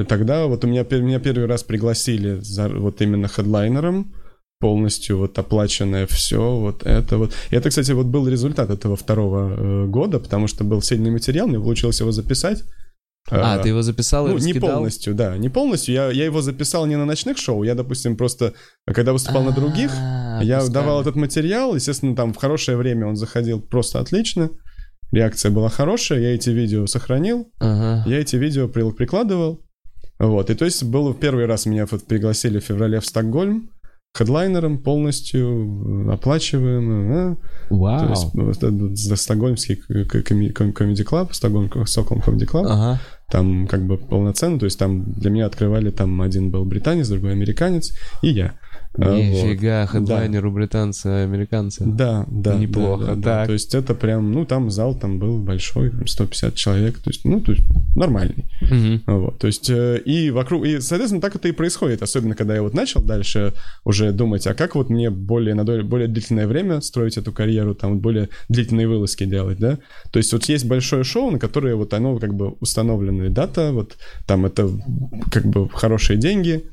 Тогда 0.08 0.46
вот 0.46 0.64
у 0.64 0.66
меня, 0.66 0.84
меня 0.90 1.20
первый 1.20 1.46
раз 1.46 1.62
пригласили 1.62 2.40
за, 2.40 2.68
вот 2.68 3.00
именно 3.02 3.28
хедлайнером, 3.28 4.12
полностью 4.60 5.18
вот 5.18 5.38
оплаченное 5.38 6.06
все, 6.06 6.56
вот 6.56 6.82
это 6.84 7.18
вот. 7.18 7.32
И 7.50 7.56
это, 7.56 7.68
кстати, 7.68 7.92
вот 7.92 8.06
был 8.06 8.26
результат 8.28 8.70
этого 8.70 8.96
второго 8.96 9.54
э, 9.54 9.86
года, 9.86 10.18
потому 10.18 10.46
что 10.46 10.64
был 10.64 10.80
сильный 10.82 11.10
материал, 11.10 11.46
мне 11.46 11.58
получилось 11.60 12.00
его 12.00 12.12
записать. 12.12 12.62
А, 13.28 13.58
Э, 13.58 13.62
ты 13.62 13.70
его 13.70 13.82
записал 13.82 14.26
и 14.28 14.30
ну, 14.30 14.38
не 14.38 14.52
раскидал? 14.52 14.70
полностью, 14.76 15.14
да, 15.14 15.36
не 15.36 15.48
полностью. 15.48 15.94
Я, 15.94 16.10
я 16.10 16.24
его 16.24 16.42
записал 16.42 16.86
не 16.86 16.96
на 16.96 17.04
ночных 17.04 17.38
шоу, 17.38 17.64
я, 17.64 17.74
допустим, 17.74 18.16
просто, 18.16 18.54
когда 18.86 19.12
выступал 19.12 19.42
на 19.42 19.50
других, 19.52 19.90
А, 19.98 20.40
я 20.42 20.58
пускай. 20.60 20.74
давал 20.74 21.00
этот 21.00 21.16
материал, 21.16 21.74
естественно, 21.74 22.14
там 22.14 22.32
в 22.32 22.36
хорошее 22.36 22.76
время 22.78 23.06
он 23.06 23.16
заходил 23.16 23.60
просто 23.60 23.98
отлично, 23.98 24.50
реакция 25.12 25.50
была 25.50 25.68
хорошая, 25.68 26.20
я 26.20 26.34
эти 26.34 26.50
видео 26.50 26.86
сохранил, 26.86 27.48
Ага. 27.58 28.08
я 28.08 28.20
эти 28.20 28.36
видео 28.36 28.68
при- 28.68 28.90
прикладывал, 28.92 29.60
вот, 30.20 30.48
и 30.48 30.54
то 30.54 30.64
есть 30.64 30.84
был 30.84 31.12
первый 31.12 31.46
раз 31.46 31.66
меня 31.66 31.84
вот 31.90 32.04
пригласили 32.06 32.58
в 32.60 32.64
феврале 32.64 33.00
в 33.00 33.06
Стокгольм, 33.06 33.70
хедлайнером 34.14 34.78
полностью, 34.78 36.06
э, 36.08 36.12
оплачиваем, 36.12 37.12
э, 37.12 37.36
Вау. 37.70 38.08
то 38.32 38.48
есть 38.50 38.96
за 38.96 39.16
стокгольмский 39.16 39.76
комеди 40.72 41.04
клаб, 41.04 41.34
Стокгольм 41.34 41.66
Comedy 41.68 42.46
Club, 42.46 42.64
Ага. 42.66 43.00
там 43.30 43.66
как 43.66 43.86
бы 43.86 43.98
полноценно, 43.98 44.58
то 44.58 44.64
есть 44.64 44.78
там 44.78 45.12
для 45.12 45.30
меня 45.30 45.46
открывали, 45.46 45.90
там 45.90 46.22
один 46.22 46.50
был 46.50 46.64
британец, 46.64 47.08
другой 47.08 47.32
американец, 47.32 47.92
и 48.22 48.28
я. 48.28 48.54
А, 48.98 49.10
вот. 49.10 49.16
Нифига, 49.16 49.86
хедлайнеру 49.86 50.50
британцы, 50.50 51.06
американцы. 51.06 51.84
Да, 51.84 52.24
да. 52.28 52.54
Неплохо, 52.54 53.06
да, 53.06 53.14
да, 53.14 53.14
да. 53.14 53.22
так. 53.22 53.46
То 53.48 53.52
есть 53.52 53.74
это 53.74 53.94
прям, 53.94 54.32
ну 54.32 54.44
там 54.44 54.70
зал 54.70 54.94
там 54.94 55.18
был 55.18 55.38
большой, 55.38 55.90
там 55.90 56.06
150 56.06 56.54
человек, 56.54 56.98
то 56.98 57.10
есть, 57.10 57.24
ну, 57.24 57.40
то 57.40 57.52
есть 57.52 57.64
нормальный. 57.94 58.46
Мгм. 58.62 59.02
Вот, 59.06 59.38
то 59.38 59.46
есть, 59.46 59.68
э, 59.70 60.00
и 60.04 60.30
вокруг, 60.30 60.64
и, 60.64 60.80
соответственно, 60.80 61.20
так 61.20 61.36
это 61.36 61.48
и 61.48 61.52
происходит, 61.52 62.02
особенно 62.02 62.34
когда 62.34 62.54
я 62.54 62.62
вот 62.62 62.74
начал 62.74 63.02
дальше 63.02 63.52
уже 63.84 64.12
думать, 64.12 64.46
а 64.46 64.54
как 64.54 64.74
вот 64.74 64.88
мне 64.88 65.10
более, 65.10 65.54
на 65.54 65.64
более 65.64 66.08
длительное 66.08 66.46
время 66.46 66.80
строить 66.80 67.16
эту 67.16 67.32
карьеру, 67.32 67.74
там, 67.74 67.94
вот 67.94 68.00
более 68.00 68.28
длительные 68.48 68.88
вылазки 68.88 69.24
делать, 69.24 69.58
да? 69.58 69.78
То 70.10 70.18
есть 70.18 70.32
вот 70.32 70.44
есть 70.44 70.66
большое 70.66 71.04
шоу, 71.04 71.30
на 71.30 71.38
которое 71.38 71.74
вот 71.74 71.92
оно 71.92 72.18
как 72.18 72.34
бы 72.34 72.54
установленная 72.60 73.28
дата, 73.28 73.72
вот 73.72 73.96
там 74.26 74.46
это 74.46 74.70
как 75.30 75.44
бы 75.44 75.68
хорошие 75.68 76.18
деньги, 76.18 76.64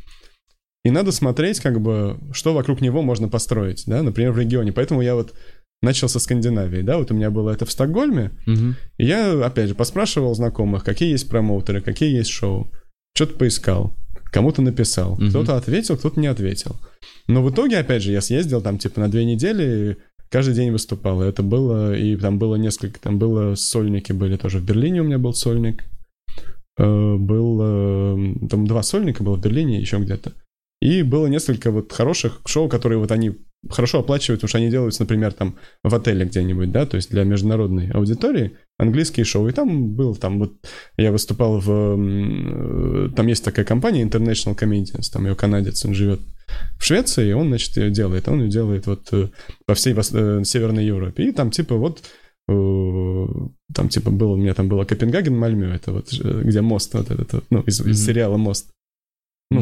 и 0.83 0.91
надо 0.91 1.11
смотреть, 1.11 1.59
как 1.59 1.79
бы, 1.81 2.17
что 2.33 2.53
вокруг 2.53 2.81
него 2.81 3.01
можно 3.01 3.29
построить, 3.29 3.83
да, 3.87 4.03
например, 4.03 4.31
в 4.31 4.39
регионе. 4.39 4.71
Поэтому 4.73 5.01
я 5.01 5.15
вот 5.15 5.33
начал 5.81 6.07
со 6.09 6.19
Скандинавии, 6.19 6.81
да, 6.81 6.97
вот 6.97 7.11
у 7.11 7.13
меня 7.13 7.29
было 7.31 7.51
это 7.51 7.65
в 7.65 7.71
Стокгольме, 7.71 8.31
Мгм. 8.45 8.75
и 8.97 9.05
я, 9.05 9.45
опять 9.45 9.69
же, 9.69 9.75
поспрашивал 9.75 10.33
знакомых, 10.35 10.83
какие 10.83 11.11
есть 11.11 11.29
промоутеры, 11.29 11.81
какие 11.81 12.15
есть 12.15 12.29
шоу. 12.29 12.69
Что-то 13.15 13.35
поискал, 13.37 13.93
кому-то 14.31 14.61
написал. 14.61 15.15
Мгм. 15.15 15.29
Кто-то 15.29 15.57
ответил, 15.57 15.97
кто-то 15.97 16.19
не 16.19 16.27
ответил. 16.27 16.75
Но 17.27 17.43
в 17.43 17.51
итоге, 17.51 17.77
опять 17.77 18.01
же, 18.03 18.11
я 18.11 18.21
съездил 18.21 18.61
там, 18.61 18.77
типа, 18.77 18.99
на 18.99 19.09
две 19.09 19.23
недели, 19.25 19.97
каждый 20.29 20.55
день 20.55 20.71
выступал. 20.71 21.21
И 21.23 21.27
это 21.27 21.43
было, 21.43 21.95
и 21.95 22.15
там 22.17 22.39
было 22.39 22.55
несколько, 22.55 22.99
там 22.99 23.19
было 23.19 23.55
сольники 23.55 24.11
были 24.13 24.35
тоже. 24.37 24.59
В 24.59 24.65
Берлине 24.65 25.01
у 25.01 25.05
меня 25.05 25.17
был 25.19 25.33
сольник. 25.33 25.83
Э, 26.77 27.15
Был, 27.17 27.59
э, 27.61 28.47
там 28.49 28.65
два 28.65 28.81
сольника 28.83 29.21
было 29.23 29.35
в 29.35 29.41
Берлине, 29.41 29.79
еще 29.79 29.97
где-то. 29.97 30.33
И 30.83 31.01
было 31.03 31.27
несколько 31.27 31.71
вот 31.71 31.93
хороших 31.93 32.41
шоу, 32.45 32.67
которые 32.67 32.99
вот 32.99 33.11
они 33.11 33.31
хорошо 33.69 33.99
оплачивают, 33.99 34.41
потому 34.41 34.49
что 34.49 34.57
они 34.57 34.69
делаются, 34.69 35.03
например, 35.03 35.31
там 35.31 35.55
в 35.83 35.95
отеле 35.95 36.25
где-нибудь, 36.25 36.71
да, 36.71 36.85
то 36.85 36.97
есть 36.97 37.09
для 37.11 37.23
международной 37.23 37.89
аудитории, 37.91 38.51
английские 38.77 39.23
шоу. 39.23 39.47
И 39.47 39.53
там 39.53 39.95
был, 39.95 40.15
там 40.15 40.39
вот 40.39 40.53
я 40.97 41.11
выступал 41.11 41.59
в... 41.59 41.69
э, 41.71 43.09
Там 43.15 43.27
есть 43.27 43.45
такая 43.45 43.65
компания 43.65 44.03
International 44.03 44.57
Comedians, 44.59 45.09
там 45.13 45.25
ее 45.25 45.35
канадец, 45.35 45.85
он 45.85 45.93
живет 45.93 46.19
в 46.77 46.83
Швеции, 46.83 47.29
и 47.29 47.33
он, 47.33 47.47
значит, 47.47 47.77
ее 47.77 47.89
делает. 47.89 48.27
Он 48.27 48.41
ее 48.41 48.49
делает 48.49 48.85
вот 48.85 49.07
э, 49.13 49.29
по 49.65 49.75
всей 49.75 49.93
э, 49.93 50.43
Северной 50.43 50.85
Европе. 50.85 51.23
И 51.23 51.31
там 51.31 51.49
типа 51.51 51.75
вот 51.75 52.03
там 52.45 53.87
типа 53.89 54.11
был, 54.11 54.33
у 54.33 54.35
меня 54.37 54.53
там 54.53 54.67
было 54.67 54.83
Копенгаген, 54.83 55.33
Мальмё, 55.33 55.73
это 55.73 55.93
вот, 55.93 56.11
где 56.11 56.59
мост 56.59 56.93
вот 56.93 57.09
этот, 57.09 57.45
ну, 57.49 57.61
из, 57.61 57.79
из 57.79 57.85
Мгм. 57.85 57.93
сериала 57.93 58.35
«Мост». 58.35 58.69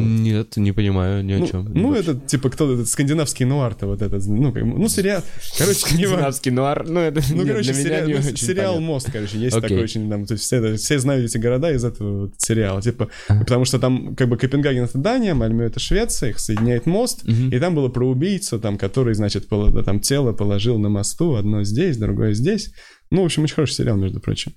Нет, 0.22 0.56
не 0.56 0.72
понимаю 0.72 1.24
ни 1.24 1.32
о 1.32 1.38
ну, 1.38 1.46
чем. 1.46 1.64
ну, 1.72 1.94
это 1.94 2.14
типа 2.14 2.50
кто 2.50 2.72
этот 2.72 2.88
скандинавский 2.88 3.44
нуар-то 3.44 3.86
вот 3.86 4.02
этот, 4.02 4.24
ну, 4.26 4.52
как, 4.52 4.64
ну, 4.64 4.88
сериал, 4.88 5.22
короче, 5.58 5.80
не. 5.96 6.04
Скандинавский 6.06 6.50
нуар, 6.50 6.88
ну 6.88 7.00
это 7.00 7.20
Ну, 7.30 7.36
нет, 7.42 7.48
короче, 7.48 7.72
для 7.72 7.80
меня 7.80 7.90
сериал, 7.90 8.06
не 8.08 8.14
ну, 8.14 8.18
очень 8.20 8.36
сериал 8.36 8.74
понятно. 8.74 8.86
«Мост», 8.86 9.10
короче, 9.12 9.38
есть 9.38 9.56
Окей. 9.56 9.68
такой 9.68 9.84
очень, 9.84 10.10
там, 10.10 10.26
то 10.26 10.32
есть 10.34 10.44
все, 10.44 10.74
все 10.76 10.98
знают 10.98 11.24
эти 11.24 11.38
города 11.38 11.72
из 11.72 11.84
этого 11.84 12.22
вот 12.22 12.34
сериала, 12.38 12.80
типа, 12.82 13.08
потому 13.28 13.64
что 13.64 13.78
там, 13.78 14.14
как 14.16 14.28
бы, 14.28 14.36
Копенгаген— 14.36 14.84
это 14.84 14.98
Дания, 14.98 15.34
Мальмё— 15.34 15.64
это 15.66 15.80
Швеция, 15.80 16.30
их 16.30 16.38
соединяет 16.38 16.86
мост, 16.86 17.24
Мгм. 17.24 17.50
и 17.50 17.58
там 17.58 17.74
было 17.74 17.88
про 17.88 18.08
убийцу, 18.08 18.58
там, 18.60 18.78
который, 18.78 19.14
значит, 19.14 19.48
пол- 19.48 19.82
там 19.82 20.00
тело 20.00 20.32
положил 20.32 20.78
на 20.78 20.88
мосту, 20.88 21.34
одно 21.34 21.64
здесь, 21.64 21.96
другое 21.96 22.32
здесь. 22.34 22.70
Ну, 23.10 23.22
в 23.22 23.24
общем, 23.26 23.42
очень 23.42 23.54
хороший 23.56 23.74
сериал, 23.74 23.96
между 23.98 24.20
прочим. 24.20 24.52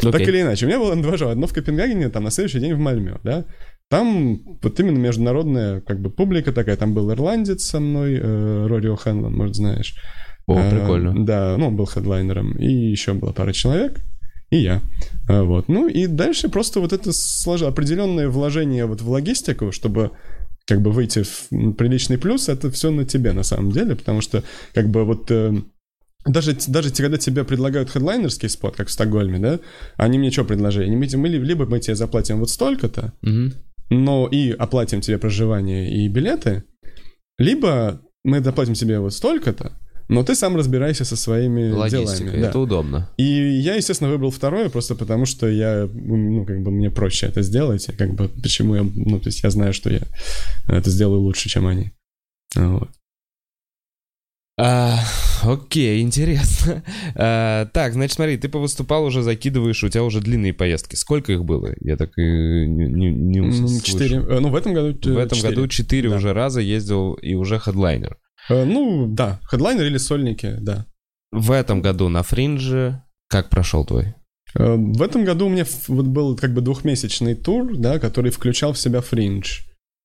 Так 0.00 0.14
Окей. 0.16 0.26
или 0.28 0.40
иначе, 0.42 0.66
у 0.66 0.68
меня 0.68 0.80
было 0.80 0.96
два 0.96 1.16
шоу. 1.16 1.28
Одно 1.30 1.46
в 1.46 1.52
Копенгагене, 1.54 2.08
там 2.08 2.24
на 2.24 2.30
следующий 2.30 2.58
день 2.58 2.74
в 2.74 2.78
Мальмё, 2.78 3.18
да. 3.22 3.44
Там 3.90 4.40
вот 4.62 4.78
именно 4.78 4.98
международная 4.98 5.80
как 5.80 6.00
бы 6.00 6.10
публика 6.10 6.52
такая. 6.52 6.76
Там 6.76 6.94
был 6.94 7.10
ирландец 7.12 7.64
со 7.64 7.80
мной, 7.80 8.14
э, 8.22 8.66
Рори 8.68 8.88
О'Ханлон, 8.88 9.30
может, 9.34 9.56
знаешь. 9.56 9.94
О, 10.46 10.58
Э, 10.58 10.70
прикольно. 10.70 11.24
Да, 11.26 11.56
ну, 11.58 11.66
он 11.68 11.76
был 11.76 11.86
хедлайнером. 11.86 12.52
И 12.56 12.70
еще 12.72 13.14
была 13.14 13.32
пара 13.32 13.52
человек. 13.52 14.00
И 14.50 14.58
я. 14.58 14.80
А, 15.28 15.42
Вот. 15.42 15.68
Ну, 15.68 15.88
и 15.88 16.06
дальше 16.06 16.48
просто 16.48 16.80
вот 16.80 16.92
это 16.92 17.12
слож... 17.12 17.62
определенное 17.62 18.28
вложение 18.28 18.86
вот 18.86 19.00
в 19.02 19.10
логистику, 19.10 19.72
чтобы 19.72 20.12
как 20.66 20.80
бы 20.82 20.92
выйти 20.92 21.24
в 21.24 21.72
приличный 21.74 22.16
плюс, 22.18 22.48
это 22.48 22.70
все 22.70 22.90
на 22.92 23.04
тебе 23.04 23.32
на 23.32 23.42
самом 23.42 23.72
деле, 23.72 23.96
потому 23.96 24.20
что 24.20 24.44
как 24.72 24.88
бы 24.88 25.04
вот 25.04 25.28
э, 25.30 25.52
Даже, 26.26 26.56
даже 26.68 26.90
когда 26.90 27.16
тебе 27.16 27.42
предлагают 27.44 27.90
хедлайнерский 27.90 28.48
спот, 28.48 28.76
как 28.76 28.86
в 28.88 28.92
Стокгольме, 28.92 29.38
да, 29.38 29.58
они 29.96 30.18
мне 30.18 30.30
что 30.30 30.44
предложили? 30.44 30.84
Они, 30.84 30.96
мы, 30.96 31.28
ли- 31.28 31.38
либо 31.38 31.66
мы 31.66 31.80
тебе 31.80 31.96
заплатим 31.96 32.38
вот 32.38 32.50
столько-то, 32.50 33.12
Мгм. 33.22 33.52
Но 33.90 34.28
и 34.28 34.52
оплатим 34.52 35.00
тебе 35.00 35.18
проживание 35.18 35.92
и 35.92 36.08
билеты, 36.08 36.64
либо 37.38 38.00
мы 38.24 38.40
доплатим 38.40 38.74
тебе 38.74 39.00
вот 39.00 39.12
столько-то, 39.12 39.72
но 40.08 40.24
ты 40.24 40.34
сам 40.34 40.56
разбирайся 40.56 41.04
со 41.04 41.16
своими 41.16 41.70
Логистика, 41.70 42.24
делами. 42.24 42.40
да. 42.42 42.48
это 42.48 42.58
удобно. 42.58 43.10
И 43.16 43.22
я, 43.22 43.76
естественно, 43.76 44.10
выбрал 44.10 44.30
второе, 44.30 44.68
просто 44.68 44.94
потому 44.94 45.24
что 45.24 45.48
я, 45.48 45.88
ну, 45.92 46.44
как 46.44 46.62
бы 46.62 46.70
мне 46.70 46.90
проще 46.90 47.26
это 47.26 47.42
сделать, 47.42 47.88
и 47.88 47.92
как 47.92 48.14
бы 48.14 48.28
почему 48.28 48.74
я, 48.74 48.82
ну, 48.82 49.20
то 49.20 49.28
есть 49.28 49.42
я 49.42 49.50
знаю, 49.50 49.72
что 49.72 49.90
я 49.90 50.00
это 50.66 50.90
сделаю 50.90 51.20
лучше, 51.20 51.48
чем 51.48 51.66
они. 51.66 51.92
Вот. 52.56 52.88
А, 54.58 54.98
окей, 55.44 56.00
интересно. 56.02 56.82
А, 57.14 57.66
так, 57.72 57.92
значит, 57.94 58.14
смотри, 58.16 58.36
ты 58.38 58.48
повыступал 58.48 59.04
уже, 59.04 59.22
закидываешь, 59.22 59.82
у 59.84 59.88
тебя 59.88 60.04
уже 60.04 60.20
длинные 60.20 60.52
поездки. 60.52 60.96
Сколько 60.96 61.32
их 61.32 61.44
было? 61.44 61.74
Я 61.80 61.96
так 61.96 62.10
и 62.16 62.22
не, 62.22 62.86
не, 62.88 63.10
не. 63.12 63.80
Четыре. 63.80 64.16
э, 64.16 64.40
Ну, 64.40 64.48
в 64.50 64.56
этом 64.56 64.74
году 64.74 64.88
В 65.12 65.18
этом 65.18 65.36
четыре. 65.36 65.54
году 65.54 65.68
четыре 65.68 66.10
Да. 66.10 66.16
уже 66.16 66.32
раза 66.32 66.60
ездил 66.60 67.14
и 67.14 67.34
уже 67.34 67.58
хедлайнер. 67.58 68.16
Э, 68.48 68.64
Ну, 68.64 69.06
да, 69.08 69.40
хедлайнер 69.50 69.84
или 69.86 69.98
сольники, 69.98 70.56
да. 70.60 70.86
В 71.32 71.52
этом 71.52 71.80
году 71.82 72.08
на 72.08 72.22
фринже 72.22 73.02
как 73.28 73.48
прошел 73.50 73.84
твой? 73.84 74.14
В 74.54 75.02
этом 75.02 75.24
году 75.24 75.46
у 75.46 75.48
меня 75.48 75.64
вот 75.86 76.06
был 76.06 76.36
как 76.36 76.52
бы 76.52 76.60
двухмесячный 76.60 77.36
тур, 77.36 77.76
да, 77.76 78.00
который 78.00 78.32
включал 78.32 78.72
в 78.72 78.78
себя 78.78 79.00
фриндж. 79.00 79.60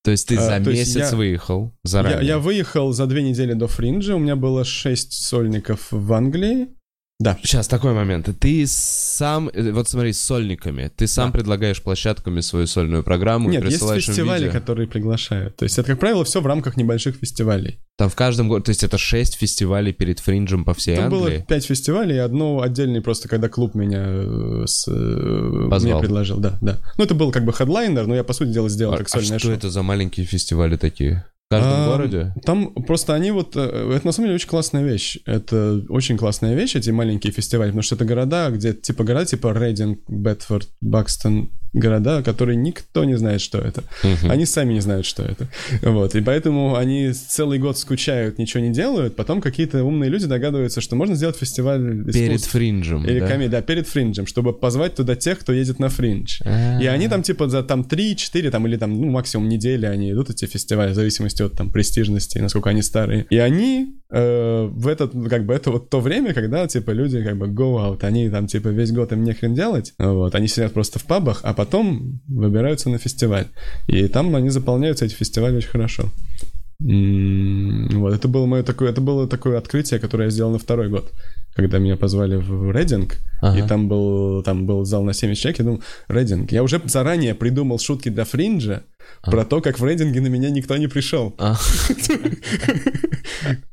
То 0.06 0.12
есть 0.12 0.28
ты 0.28 0.36
А, 0.38 0.42
за 0.42 0.58
есть 0.70 0.96
месяц 0.96 1.12
я- 1.12 1.18
выехал 1.18 1.74
Я, 1.84 1.90
заранее? 1.90 2.28
я 2.28 2.38
выехал 2.40 2.94
за 2.94 3.08
две 3.08 3.24
недели 3.24 3.54
до 3.54 3.68
фринджа, 3.68 4.16
у 4.16 4.20
меня 4.20 4.36
было 4.36 4.64
шесть 4.64 5.14
сольников 5.14 5.88
в 5.92 6.14
Англии. 6.14 6.68
Да. 7.18 7.38
Сейчас 7.44 7.70
такой 7.70 7.94
момент. 7.94 8.28
Ты 8.42 8.66
сам, 8.68 9.50
э, 9.54 9.72
вот 9.72 9.88
смотри, 9.88 10.12
с 10.12 10.20
сольниками, 10.22 10.92
ты 10.94 11.08
сам 11.08 11.30
Да. 11.32 11.38
предлагаешь 11.38 11.82
площадками 11.82 12.42
свою 12.42 12.68
сольную 12.68 13.04
программу 13.04 13.48
и 13.50 13.54
Нет, 13.54 13.64
есть 13.64 13.76
присылаешь 13.78 14.08
им 14.10 14.14
фестивали, 14.16 14.50
которые 14.50 14.88
приглашают. 14.90 15.56
То 15.56 15.64
есть 15.64 15.80
это, 15.80 15.92
как 15.92 16.00
правило, 16.02 16.26
все 16.26 16.42
в 16.42 16.46
рамках 16.46 16.76
небольших 16.76 17.16
фестивалей. 17.16 17.80
Там 17.98 18.10
в 18.10 18.16
каждом 18.16 18.50
городе, 18.50 18.66
то 18.66 18.70
есть 18.72 18.84
это 18.84 18.98
шесть 18.98 19.36
фестивалей 19.36 19.94
перед 19.94 20.20
фринджем 20.20 20.66
по 20.66 20.74
всей 20.74 20.98
Там 20.98 21.10
было 21.10 21.28
Англии? 21.28 21.46
пять 21.48 21.66
фестивалей, 21.66 22.16
и 22.16 22.20
одно 22.20 22.60
отдельный 22.62 23.00
просто, 23.02 23.30
когда 23.30 23.48
клуб 23.48 23.76
меня 23.76 24.04
э, 24.08 24.64
с, 24.68 24.86
э, 24.92 25.68
Позвал. 25.70 25.94
мне 25.94 26.02
предложил. 26.02 26.38
Да, 26.40 26.58
да. 26.60 26.80
Ну, 26.98 27.06
это 27.06 27.16
был 27.16 27.32
как 27.32 27.46
бы 27.46 27.54
хедлайнер, 27.54 28.08
но 28.08 28.16
я, 28.16 28.26
по 28.26 28.34
сути 28.34 28.50
дела, 28.50 28.68
сделал 28.68 28.94
А, 28.94 28.98
как 28.98 29.08
а 29.08 29.10
сольное 29.10 29.40
что 29.40 29.48
шоу. 29.48 29.56
это 29.58 29.70
за 29.70 29.84
маленькие 29.84 30.26
фестивали 30.26 30.76
такие? 30.76 31.26
В 31.48 31.52
каждом 31.52 31.74
А, 31.74 31.88
городе? 31.88 32.34
Там 32.44 32.74
просто 32.74 33.14
они 33.14 33.30
вот... 33.32 33.56
э, 33.56 33.94
Это 33.96 34.06
на 34.06 34.12
самом 34.12 34.28
деле 34.28 34.36
очень 34.36 34.50
классная 34.50 34.84
вещь. 34.84 35.20
Это 35.26 35.84
очень 35.90 36.18
классная 36.18 36.56
вещь, 36.56 36.76
эти 36.76 36.90
маленькие 36.90 37.32
фестивали, 37.32 37.70
потому 37.70 37.84
что 37.84 37.96
это 37.96 38.06
города, 38.06 38.50
где 38.50 38.74
типа 38.74 39.04
города 39.04 39.26
типа 39.26 39.54
Рейдинг, 39.54 40.00
Бетфорд, 40.08 40.70
Бакстон, 40.82 41.52
города, 41.76 42.24
которые 42.24 42.56
никто 42.56 43.04
не 43.04 43.16
знает, 43.18 43.42
что 43.42 43.60
это. 43.60 43.84
Мгм. 44.04 44.32
Они 44.32 44.46
сами 44.46 44.74
не 44.74 44.80
знают, 44.80 45.06
что 45.06 45.24
это. 45.24 45.48
Вот. 45.82 46.16
И 46.16 46.22
поэтому 46.22 46.76
они 46.76 47.12
целый 47.12 47.60
год 47.60 47.78
скучают, 47.78 48.38
ничего 48.40 48.64
не 48.64 48.72
делают. 48.72 49.16
Потом 49.16 49.42
какие-то 49.42 49.84
умные 49.84 50.10
люди 50.10 50.26
догадываются, 50.26 50.82
что 50.82 50.96
можно 50.96 51.16
сделать 51.16 51.38
фестиваль 51.38 52.04
Перед 52.06 52.30
искусств. 52.32 52.52
фринджем, 52.52 53.06
Или 53.06 53.20
да? 53.20 53.28
коми- 53.28 53.48
да, 53.48 53.62
перед 53.62 53.88
фринджем, 53.88 54.26
чтобы 54.26 54.54
позвать 54.54 54.96
туда 54.96 55.16
тех, 55.16 55.40
кто 55.40 55.54
едет 55.54 55.80
на 55.80 55.90
фриндж. 55.90 56.40
А. 56.46 56.80
И 56.82 56.86
они 56.88 57.08
там 57.08 57.22
типа 57.22 57.48
за 57.50 57.64
там 57.64 57.82
3-4 57.82 58.50
там 58.50 58.66
или 58.68 58.78
там 58.78 59.00
ну, 59.00 59.10
максимум 59.12 59.50
недели 59.50 59.86
они 59.86 60.12
идут 60.12 60.30
эти 60.30 60.46
фестивали 60.46 60.92
в 60.92 60.96
зависимости 60.96 61.42
от 61.44 61.54
там 61.54 61.72
престижности, 61.72 62.38
насколько 62.40 62.70
они 62.70 62.82
старые. 62.82 63.26
И 63.30 63.38
они 63.38 63.96
в 64.10 64.88
этот 64.88 65.14
ну, 65.14 65.30
как 65.30 65.46
бы 65.46 65.54
это 65.54 65.72
вот 65.72 65.90
то 65.90 66.00
время, 66.00 66.34
когда 66.34 66.68
типа 66.68 66.92
люди 66.92 67.24
как 67.24 67.38
бы 67.38 67.48
go 67.48 67.78
out, 67.78 68.04
они 68.04 68.30
там 68.30 68.48
типа 68.48 68.68
весь 68.68 68.92
год 68.92 69.12
им 69.12 69.24
нехрен 69.24 69.56
делать, 69.56 69.94
вот, 69.98 70.36
они 70.36 70.48
сидят 70.48 70.74
просто 70.74 71.00
в 71.00 71.06
пабах, 71.06 71.40
а 71.44 71.54
потом 71.54 72.22
выбираются 72.28 72.90
на 72.90 73.00
фестиваль. 73.00 73.48
И 73.88 74.08
там 74.08 74.36
они 74.36 74.50
заполняются 74.50 75.06
эти 75.06 75.16
фестивали 75.16 75.58
очень 75.58 75.70
хорошо. 75.70 76.12
Вот, 76.80 78.14
это 78.14 78.28
было 78.28 78.46
мое 78.46 78.64
такое, 78.64 78.90
это 78.92 79.02
было 79.02 79.28
такое 79.28 79.58
открытие, 79.58 80.00
которое 80.00 80.26
я 80.26 80.30
сделал 80.30 80.52
на 80.52 80.60
второй 80.60 80.90
год, 80.90 81.12
когда 81.56 81.78
меня 81.80 81.96
позвали 81.96 82.36
в 82.36 82.72
Рейдинг, 82.72 83.16
Ага. 83.42 83.60
и 83.60 83.68
там 83.68 83.88
был, 83.88 84.44
там 84.44 84.66
был 84.66 84.84
зал 84.84 85.04
на 85.04 85.14
70 85.14 85.42
человек, 85.42 85.60
я 85.60 85.66
думал, 85.66 85.82
Рейдинг. 86.10 86.52
Я 86.52 86.64
уже 86.64 86.82
заранее 86.86 87.34
придумал 87.34 87.80
шутки 87.80 88.10
для 88.10 88.26
Фринджа 88.26 88.84
про 89.24 89.46
то, 89.46 89.62
как 89.62 89.80
в 89.80 89.86
Рейдинге 89.86 90.20
на 90.22 90.28
меня 90.28 90.50
никто 90.50 90.76
не 90.78 90.88
пришел. 90.88 91.34
А, 91.38 91.56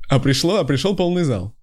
А 0.09 0.18
пришло, 0.18 0.57
а 0.59 0.64
пришел 0.64 0.94
полный 0.94 1.24
зал. 1.24 1.55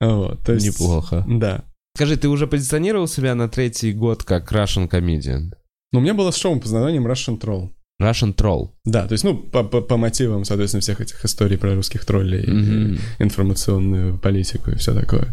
Вот, 0.00 0.42
то 0.44 0.52
есть, 0.52 0.66
неплохо. 0.66 1.24
Да. 1.28 1.64
Скажи, 1.96 2.16
ты 2.16 2.28
уже 2.28 2.46
позиционировал 2.46 3.06
себя 3.06 3.34
на 3.34 3.48
третий 3.48 3.92
год 3.92 4.24
как 4.24 4.50
Russian 4.52 4.90
comedian? 4.90 5.52
Но 5.92 5.98
у 6.00 6.02
меня 6.02 6.14
было 6.14 6.32
шоу 6.32 6.54
под 6.58 6.72
названием 6.72 7.06
Russian 7.06 7.38
Troll. 7.40 7.70
Russian 8.02 8.34
troll. 8.34 8.70
Да, 8.84 9.06
то 9.06 9.12
есть, 9.12 9.24
ну, 9.24 9.36
по, 9.36 9.62
по- 9.64 9.80
по 9.80 9.96
мотивам, 9.96 10.44
соответственно, 10.44 10.80
всех 10.80 11.00
этих 11.00 11.24
историй 11.24 11.56
про 11.58 11.74
русских 11.74 12.04
троллей, 12.04 12.42
и 12.44 12.98
информационную 13.18 14.18
политику 14.18 14.70
и 14.70 14.76
все 14.76 14.94
такое. 14.94 15.32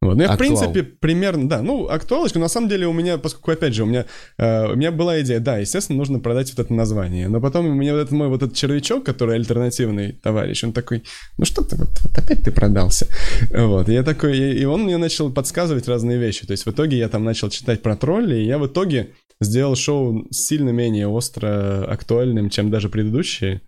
Вот. 0.00 0.16
Ну, 0.16 0.22
я, 0.22 0.28
в 0.28 0.32
Актуал. 0.32 0.58
принципе, 0.58 0.82
примерно, 0.82 1.48
да, 1.48 1.62
ну, 1.62 1.88
актуалочка, 1.88 2.38
на 2.38 2.48
самом 2.48 2.68
деле, 2.68 2.86
у 2.86 2.92
меня, 2.92 3.16
поскольку, 3.16 3.52
опять 3.52 3.74
же, 3.74 3.84
у 3.84 3.86
меня, 3.86 4.04
э, 4.36 4.72
у 4.72 4.76
меня 4.76 4.92
была 4.92 5.22
идея, 5.22 5.40
да, 5.40 5.56
естественно, 5.56 5.96
нужно 5.96 6.18
продать 6.20 6.50
вот 6.54 6.62
это 6.62 6.74
название, 6.74 7.28
но 7.28 7.40
потом 7.40 7.66
у 7.66 7.72
меня 7.72 7.94
вот 7.94 8.00
этот 8.00 8.12
мой 8.12 8.28
вот 8.28 8.42
этот 8.42 8.54
червячок, 8.54 9.04
который 9.06 9.36
альтернативный 9.36 10.12
товарищ, 10.12 10.62
он 10.62 10.74
такой, 10.74 11.04
ну 11.38 11.46
что 11.46 11.64
ты, 11.64 11.76
вот, 11.76 11.88
вот 12.02 12.18
опять 12.18 12.42
ты 12.42 12.52
продался. 12.52 13.06
Вот, 13.50 13.88
я 13.88 14.02
такой, 14.02 14.36
и 14.36 14.58
и 14.58 14.64
он 14.66 14.82
мне 14.82 14.98
начал 14.98 15.32
подсказывать 15.32 15.88
разные 15.88 16.18
вещи, 16.18 16.46
то 16.46 16.50
есть 16.52 16.66
в 16.66 16.70
итоге 16.70 16.98
я 16.98 17.08
там 17.08 17.24
начал 17.24 17.48
читать 17.48 17.80
про 17.80 17.96
тролли, 17.96 18.36
и 18.36 18.44
я 18.44 18.58
в 18.58 18.66
итоге 18.66 19.12
сделал 19.40 19.76
шоу 19.76 20.26
сильно 20.30 20.70
менее 20.70 21.08
остро 21.08 21.84
актуальным, 21.84 22.50
чем 22.50 22.70
даже 22.70 22.88
предыдущие, 22.88 23.62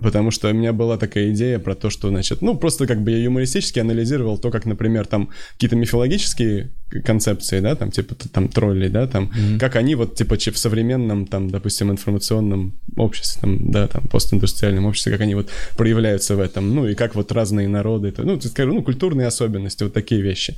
Потому 0.00 0.30
что 0.30 0.48
у 0.48 0.52
меня 0.52 0.72
была 0.72 0.96
такая 0.96 1.30
идея 1.32 1.58
про 1.58 1.74
то, 1.74 1.90
что, 1.90 2.08
значит, 2.08 2.40
ну, 2.40 2.56
просто 2.56 2.86
как 2.86 3.02
бы 3.02 3.10
я 3.10 3.18
юмористически 3.18 3.80
анализировал 3.80 4.38
то, 4.38 4.50
как, 4.50 4.64
например, 4.64 5.06
там 5.06 5.28
какие-то 5.52 5.76
мифологические 5.76 6.70
концепции, 7.04 7.60
да, 7.60 7.74
там, 7.74 7.90
типа, 7.90 8.14
там, 8.14 8.48
троллей, 8.48 8.88
да, 8.88 9.06
там, 9.06 9.30
как 9.58 9.76
они 9.76 9.94
вот, 9.96 10.14
типа, 10.14 10.36
в 10.36 10.58
современном, 10.58 11.26
там, 11.26 11.50
допустим, 11.50 11.90
информационном 11.90 12.80
обществе, 12.96 13.42
там, 13.42 13.70
да, 13.70 13.88
там, 13.88 14.04
постиндустриальном 14.08 14.86
обществе, 14.86 15.12
как 15.12 15.20
они 15.20 15.34
вот 15.34 15.50
проявляются 15.76 16.34
в 16.34 16.40
этом, 16.40 16.74
ну, 16.74 16.88
и 16.88 16.94
как 16.94 17.14
вот 17.14 17.30
разные 17.32 17.68
народы, 17.68 18.10
то- 18.10 18.22
ну, 18.22 18.40
скажу, 18.40 18.72
ну, 18.72 18.82
культурные 18.82 19.26
особенности, 19.26 19.82
вот 19.82 19.92
такие 19.92 20.22
вещи. 20.22 20.54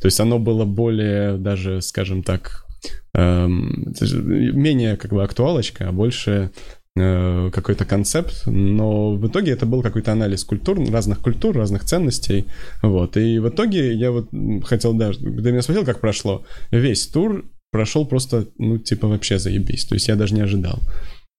То 0.00 0.06
есть 0.06 0.20
оно 0.20 0.38
было 0.38 0.64
более 0.64 1.36
даже, 1.36 1.82
скажем 1.82 2.22
так, 2.22 2.64
это 2.68 2.73
менее, 3.14 4.96
как 4.96 5.12
бы, 5.12 5.22
актуалочка, 5.22 5.88
а 5.88 5.92
больше 5.92 6.50
э, 6.96 7.50
какой-то 7.52 7.84
концепт, 7.84 8.42
но 8.46 9.12
в 9.12 9.26
итоге 9.26 9.52
это 9.52 9.66
был 9.66 9.82
какой-то 9.82 10.12
анализ 10.12 10.44
культур, 10.44 10.78
разных 10.90 11.20
культур, 11.20 11.56
разных 11.56 11.84
ценностей, 11.84 12.46
вот, 12.82 13.16
и 13.16 13.38
в 13.38 13.48
итоге 13.48 13.94
я 13.94 14.10
вот 14.10 14.28
хотел 14.64 14.94
даже, 14.94 15.20
ты 15.20 15.26
меня 15.50 15.62
спросил, 15.62 15.84
как 15.84 16.00
прошло, 16.00 16.44
весь 16.70 17.06
тур 17.06 17.44
прошел 17.70 18.06
просто, 18.06 18.46
ну, 18.58 18.78
типа, 18.78 19.08
вообще 19.08 19.38
заебись, 19.38 19.84
то 19.84 19.94
есть 19.94 20.08
я 20.08 20.16
даже 20.16 20.34
не 20.34 20.40
ожидал, 20.40 20.80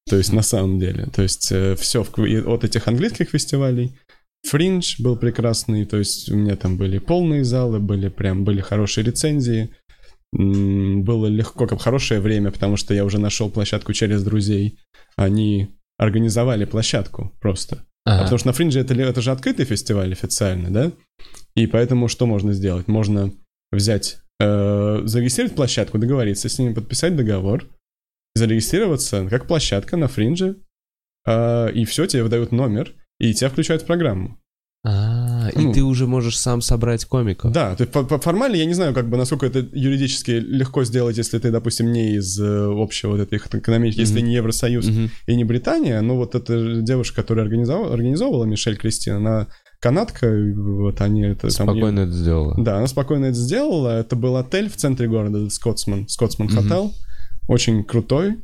то 0.09 0.17
есть 0.17 0.33
на 0.33 0.43
самом 0.43 0.79
деле, 0.79 1.07
то 1.13 1.21
есть 1.21 1.51
все 1.77 2.05
от 2.45 2.63
этих 2.63 2.87
английских 2.87 3.29
фестивалей, 3.29 3.91
Фриндж 4.45 5.01
был 5.01 5.17
прекрасный, 5.17 5.85
то 5.85 5.97
есть 5.97 6.31
у 6.31 6.35
меня 6.35 6.55
там 6.55 6.77
были 6.77 6.99
полные 6.99 7.43
залы, 7.43 7.79
были 7.79 8.09
прям, 8.09 8.43
были 8.43 8.61
хорошие 8.61 9.03
рецензии, 9.03 9.71
было 10.31 11.27
легко, 11.27 11.67
как 11.67 11.81
хорошее 11.81 12.19
время, 12.19 12.51
потому 12.51 12.77
что 12.77 12.93
я 12.93 13.05
уже 13.05 13.19
нашел 13.19 13.49
площадку 13.49 13.93
через 13.93 14.23
друзей. 14.23 14.77
Они 15.15 15.69
организовали 15.97 16.65
площадку 16.65 17.33
просто. 17.39 17.85
А 18.05 18.15
Ага. 18.15 18.23
потому 18.23 18.37
что 18.37 18.47
на 18.47 18.53
Фриндже 18.53 18.79
это, 18.81 18.93
это 18.93 19.21
же 19.21 19.31
открытый 19.31 19.65
фестиваль 19.65 20.11
официально, 20.11 20.69
да? 20.71 20.91
И 21.55 21.67
поэтому 21.67 22.07
что 22.07 22.25
можно 22.25 22.53
сделать? 22.53 22.87
Можно 22.87 23.31
взять, 23.71 24.17
э, 24.39 25.01
зарегистрировать 25.05 25.55
площадку, 25.55 25.97
договориться 25.97 26.49
с 26.49 26.59
ними, 26.59 26.73
подписать 26.73 27.15
договор, 27.15 27.65
зарегистрироваться 28.35 29.27
как 29.29 29.47
площадка 29.47 29.97
на 29.97 30.07
Фриндже, 30.07 30.57
э, 31.25 31.71
и 31.71 31.85
все, 31.85 32.05
тебе 32.05 32.23
выдают 32.23 32.51
номер, 32.51 32.93
и 33.19 33.33
тебя 33.33 33.49
включают 33.49 33.83
в 33.83 33.85
программу. 33.85 34.37
А, 35.45 35.59
и 35.59 35.65
Ну. 35.65 35.73
ты 35.73 35.83
уже 35.83 36.07
можешь 36.07 36.37
сам 36.39 36.61
собрать 36.61 37.05
комиков. 37.05 37.51
Да, 37.51 37.75
то 37.75 37.83
есть 37.83 38.23
формально 38.23 38.55
я 38.55 38.65
не 38.65 38.73
знаю, 38.73 38.93
как 38.93 39.09
бы 39.09 39.17
насколько 39.17 39.45
это 39.45 39.59
юридически 39.73 40.31
легко 40.31 40.83
сделать, 40.83 41.17
если 41.17 41.37
ты, 41.39 41.51
допустим, 41.51 41.91
не 41.91 42.15
из 42.15 42.39
э, 42.39 42.65
общего 42.71 43.11
вот 43.11 43.21
этих 43.21 43.47
экономических, 43.53 44.01
если 44.01 44.19
Мгм. 44.19 44.27
не 44.29 44.35
Евросоюз 44.35 44.87
Мгм. 44.87 45.09
и 45.27 45.35
не 45.35 45.43
Британия, 45.43 46.01
но 46.01 46.15
вот 46.15 46.35
эта 46.35 46.81
девушка, 46.81 47.21
которая 47.21 47.45
организовала, 47.45 47.93
организовывала 47.93 48.45
Мишель 48.45 48.77
Кристина, 48.77 49.17
она 49.17 49.47
канадка, 49.81 50.27
вот 50.55 51.01
они 51.01 51.21
это 51.23 51.41
там... 51.41 51.51
Спокойно 51.51 51.99
это 52.01 52.11
сделала. 52.11 52.55
Да, 52.57 52.77
она 52.77 52.87
спокойно 52.87 53.25
это 53.25 53.35
сделала. 53.37 53.99
Это 53.99 54.15
был 54.15 54.35
отель 54.37 54.69
в 54.69 54.75
центре 54.77 55.07
города, 55.07 55.49
Скотсман, 55.49 56.07
Скотсман. 56.07 56.47
Хотел. 56.49 56.91
Очень 57.47 57.83
крутой 57.83 58.37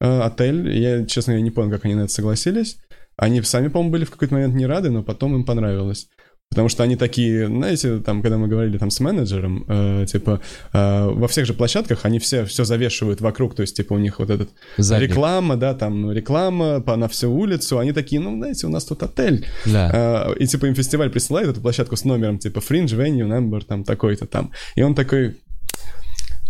э, 0.00 0.20
отель. 0.20 0.68
Я, 0.76 1.04
честно, 1.06 1.32
я 1.32 1.40
не 1.40 1.50
понял, 1.50 1.70
как 1.70 1.84
они 1.84 1.94
на 1.94 2.02
это 2.02 2.12
согласились. 2.12 2.76
Они 3.16 3.40
сами, 3.42 3.68
по-моему, 3.68 3.92
были 3.92 4.04
в 4.04 4.10
какой-то 4.10 4.34
момент 4.34 4.54
не 4.54 4.66
рады, 4.66 4.90
но 4.90 5.02
потом 5.02 5.34
им 5.34 5.44
понравилось. 5.44 6.08
Потому 6.54 6.68
что 6.68 6.84
они 6.84 6.94
такие, 6.94 7.48
знаете, 7.48 7.98
там, 7.98 8.22
когда 8.22 8.38
мы 8.38 8.46
говорили 8.46 8.78
там 8.78 8.90
с 8.90 9.00
менеджером, 9.00 9.64
э, 9.66 10.06
типа, 10.06 10.40
э, 10.72 11.10
во 11.12 11.26
всех 11.26 11.46
же 11.46 11.52
площадках 11.52 12.04
они 12.04 12.20
все, 12.20 12.44
все 12.44 12.64
завешивают 12.64 13.20
вокруг, 13.20 13.56
то 13.56 13.62
есть, 13.62 13.76
типа, 13.76 13.94
у 13.94 13.98
них 13.98 14.20
вот 14.20 14.30
этот 14.30 14.50
Задник. 14.78 15.10
реклама, 15.10 15.56
да, 15.56 15.74
там 15.74 16.12
реклама 16.12 16.80
по, 16.80 16.94
на 16.94 17.08
всю 17.08 17.34
улицу, 17.34 17.80
они 17.80 17.92
такие, 17.92 18.20
ну, 18.20 18.36
знаете, 18.36 18.68
у 18.68 18.70
нас 18.70 18.84
тут 18.84 19.02
отель. 19.02 19.44
Да. 19.66 20.28
Э, 20.30 20.34
и, 20.38 20.46
типа, 20.46 20.66
им 20.66 20.76
фестиваль 20.76 21.10
присылает 21.10 21.48
эту 21.48 21.60
площадку 21.60 21.96
с 21.96 22.04
номером, 22.04 22.38
типа, 22.38 22.60
Fringe, 22.60 22.94
Venue, 22.94 23.26
Number, 23.26 23.64
там, 23.64 23.82
такой-то 23.82 24.26
там. 24.26 24.52
И 24.76 24.82
он 24.82 24.94
такой, 24.94 25.34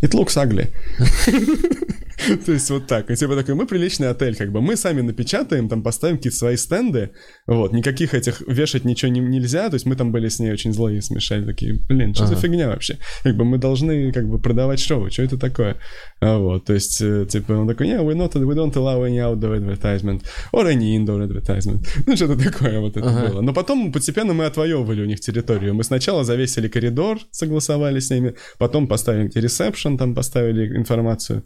It 0.03 0.13
looks 0.13 0.37
ugly. 0.37 0.69
То 2.47 2.53
есть 2.53 2.71
вот 2.71 2.87
так. 2.87 3.11
И 3.11 3.17
типа 3.17 3.37
такой, 3.37 3.55
мы 3.55 3.67
приличный 3.67 4.09
отель, 4.09 4.37
как 4.37 4.53
бы. 4.53 4.61
Мы 4.61 4.77
сами 4.77 5.01
напечатаем, 5.03 5.69
там 5.69 5.83
поставим 5.83 6.17
какие-то 6.17 6.39
свои 6.39 6.57
стенды. 6.57 7.11
Вот, 7.47 7.73
никаких 7.73 8.15
этих 8.15 8.41
вешать 8.47 8.85
ничего 8.85 9.11
не, 9.11 9.21
нельзя. 9.21 9.69
То 9.69 9.75
есть 9.75 9.87
мы 9.87 9.97
там 9.97 10.13
были 10.13 10.29
с 10.29 10.39
ней 10.39 10.53
очень 10.53 10.73
злые, 10.73 11.03
смешали. 11.03 11.45
Такие, 11.45 11.81
блин, 11.89 12.15
что 12.15 12.27
за 12.27 12.37
фигня 12.37 12.69
вообще? 12.69 12.99
Как 13.23 13.37
бы 13.37 13.45
мы 13.45 13.59
должны 13.59 14.13
как 14.13 14.29
бы 14.29 14.39
продавать 14.39 14.81
шоу. 14.81 15.11
Что 15.11 15.23
это 15.23 15.39
такое? 15.39 15.77
А 16.21 16.39
вот, 16.39 16.65
то 16.65 16.73
есть, 16.75 17.01
э, 17.01 17.27
типа, 17.29 17.53
он 17.53 17.69
такой, 17.69 17.89
yeah, 17.89 18.05
we, 18.05 18.15
not, 18.15 18.33
we 18.33 18.55
don't 18.55 18.73
allow 18.75 19.03
any 19.05 19.19
outdoor 19.19 19.57
advertisement 19.57 20.23
or 20.53 20.67
any 20.67 20.97
indoor 20.97 21.21
advertisement. 21.27 21.87
Ну, 22.07 22.17
что-то 22.17 22.37
такое 22.43 22.81
вот 22.81 22.97
это 22.97 23.09
Ага. 23.09 23.29
было. 23.29 23.41
Но 23.41 23.53
потом 23.53 23.93
постепенно 23.93 24.35
мы 24.35 24.45
отвоевывали 24.45 25.03
у 25.03 25.07
них 25.07 25.21
территорию. 25.21 25.75
Мы 25.75 25.85
сначала 25.85 26.25
завесили 26.25 26.69
коридор, 26.69 27.19
согласовали 27.31 27.99
с 28.01 28.11
ними, 28.11 28.35
потом 28.59 28.87
поставили 28.87 29.31
ресепшн, 29.35 29.97
там 29.97 30.15
поставили 30.15 30.77
информацию. 30.77 31.45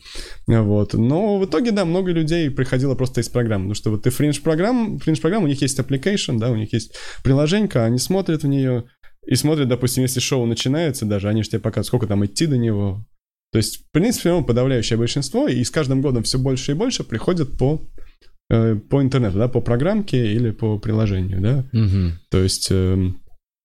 Вот. 0.69 0.93
Но 0.93 1.39
в 1.39 1.47
итоге, 1.47 1.71
да, 1.71 1.87
много 1.87 2.13
людей 2.13 2.51
приходило 2.51 2.95
просто 2.95 3.23
из 3.23 3.29
программ. 3.29 3.63
Потому 3.63 3.75
что 3.75 3.91
вот 3.91 4.03
ты 4.03 4.11
фринж 4.11 4.43
программ, 4.43 4.99
фринж 4.99 5.21
программ, 5.21 5.45
у 5.45 5.47
них 5.47 5.63
есть 5.63 5.79
application, 5.79 6.39
да, 6.39 6.51
у 6.51 6.57
них 6.57 6.75
есть 6.75 6.95
приложенька, 7.25 7.87
они 7.87 7.99
смотрят 7.99 8.43
в 8.43 8.49
нее 8.49 8.85
и 9.27 9.35
смотрят, 9.35 9.69
допустим, 9.69 10.03
если 10.03 10.21
шоу 10.21 10.45
начинается 10.47 11.07
даже, 11.07 11.29
они 11.29 11.43
же 11.43 11.49
тебе 11.49 11.61
показывают, 11.61 11.87
сколько 11.87 12.07
там 12.07 12.25
идти 12.25 12.47
до 12.47 12.59
него. 12.59 13.05
То 13.51 13.57
есть, 13.57 13.79
в 13.79 13.91
принципе, 13.93 14.31
ну, 14.31 14.45
подавляющее 14.45 14.99
большинство, 14.99 15.49
и 15.49 15.65
с 15.65 15.71
каждым 15.71 16.03
годом 16.03 16.23
все 16.23 16.39
больше 16.39 16.73
и 16.73 16.75
больше 16.75 17.03
приходят 17.03 17.57
по, 17.57 17.81
э, 18.51 18.77
по 18.77 19.03
интернету, 19.03 19.39
да, 19.39 19.49
по 19.49 19.63
программке 19.63 20.35
или 20.35 20.51
по 20.51 20.79
приложению, 20.79 21.41
да. 21.41 21.65
Мгм. 21.73 22.19
То 22.31 22.43
есть, 22.43 22.69
эм, 22.71 23.21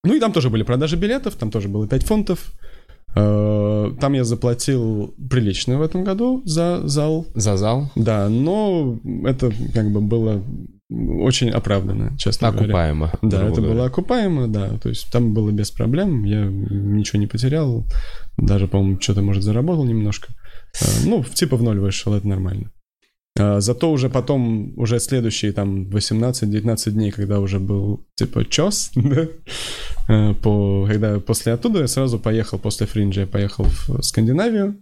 ну 0.06 0.16
и 0.16 0.20
там 0.20 0.32
тоже 0.32 0.50
были 0.50 0.64
продажи 0.64 0.96
билетов, 0.96 1.36
там 1.36 1.52
тоже 1.52 1.68
было 1.68 1.86
5 1.86 2.04
фунтов. 2.06 2.54
Э, 3.16 3.92
Там 4.00 4.14
я 4.14 4.24
заплатил 4.24 5.14
прилично 5.30 5.78
в 5.78 5.82
этом 5.82 6.04
году 6.04 6.42
за 6.46 6.82
зал, 6.88 7.26
За 7.36 7.58
зал. 7.58 7.92
да, 7.96 8.30
но 8.30 9.00
это 9.26 9.52
как 9.74 9.92
бы 9.92 10.02
было 10.02 10.42
очень 10.90 11.50
оправданно, 11.50 12.16
честно 12.18 12.50
говоря. 12.52 12.66
Окупаемо. 12.66 13.12
Да, 13.22 13.44
это 13.48 13.56
говоря. 13.62 13.74
было 13.74 13.86
окупаемо, 13.86 14.48
да, 14.48 14.78
то 14.78 14.90
есть 14.90 15.12
там 15.12 15.34
было 15.34 15.52
без 15.52 15.72
проблем, 15.72 16.24
я 16.24 16.46
ничего 16.46 17.20
не 17.20 17.28
потерял, 17.28 17.84
даже, 18.38 18.68
по-моему, 18.68 19.00
что-то, 19.02 19.22
может, 19.22 19.44
заработал 19.44 19.86
немножко. 19.86 20.28
Э, 20.82 20.86
Ну, 21.06 21.24
типа 21.24 21.58
в 21.58 21.64
ноль 21.64 21.80
вышел, 21.80 22.14
это 22.14 22.28
нормально. 22.28 22.72
А, 23.40 23.60
Зато 23.62 23.92
уже 23.92 24.10
потом, 24.10 24.74
уже 24.78 25.00
следующие 25.00 25.52
там 25.52 25.86
18-19 25.90 26.92
дней, 26.92 27.12
когда 27.12 27.40
уже 27.40 27.60
был 27.60 28.06
типа 28.16 28.46
чес, 28.46 28.92
да, 28.96 29.28
э, 30.10 30.34
по, 30.36 30.86
когда 30.88 31.20
после 31.20 31.54
оттуда 31.54 31.80
я 31.80 31.88
сразу 31.88 32.20
поехал, 32.20 32.60
после 32.60 32.88
фринджа 32.88 33.22
я 33.22 33.28
поехал 33.28 33.66
в 33.66 34.02
Скандинавию, 34.02 34.78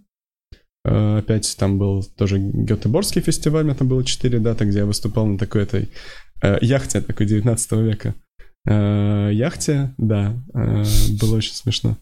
Э, 0.84 1.18
Опять 1.18 1.56
там 1.58 1.78
был 1.78 2.02
тоже 2.02 2.38
Гетеборгский 2.38 3.22
фестиваль, 3.22 3.62
у 3.62 3.66
меня 3.66 3.76
там 3.76 3.88
было 3.88 4.04
4 4.04 4.38
даты, 4.40 4.64
где 4.64 4.78
я 4.78 4.86
выступал 4.86 5.26
на 5.26 5.38
такой 5.38 5.62
этой 5.62 5.90
э, 6.42 6.58
яхте 6.60 7.00
такой 7.00 7.26
19 7.26 7.72
века. 7.72 8.14
Яхте, 8.64 9.92
да, 9.98 10.40
было 10.54 11.36
очень 11.36 11.52
смешно. 11.52 11.96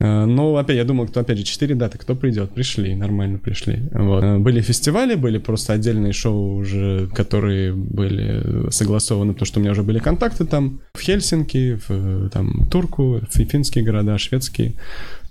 Но 0.00 0.56
опять, 0.56 0.76
я 0.76 0.84
думал, 0.84 1.06
кто, 1.08 1.20
опять 1.20 1.38
же, 1.38 1.44
4 1.44 1.74
даты, 1.74 1.98
кто 1.98 2.14
придет, 2.16 2.50
пришли, 2.52 2.94
нормально 2.94 3.38
пришли. 3.38 3.82
Вот. 3.92 4.24
Э, 4.24 4.38
Были 4.38 4.62
фестивали, 4.62 5.14
были 5.14 5.36
просто 5.38 5.74
отдельные 5.74 6.12
шоу 6.14 6.56
уже, 6.56 7.06
которые 7.14 7.74
были 7.74 8.70
согласованы, 8.70 9.34
потому 9.34 9.46
что 9.46 9.60
у 9.60 9.62
меня 9.62 9.72
уже 9.72 9.82
были 9.82 9.98
контакты 9.98 10.46
там 10.46 10.80
в 10.94 11.00
Хельсинки, 11.00 11.78
в 11.86 12.30
там, 12.30 12.66
Турку, 12.70 13.20
фи- 13.30 13.44
финские 13.44 13.84
города, 13.84 14.16
шведские, 14.18 14.74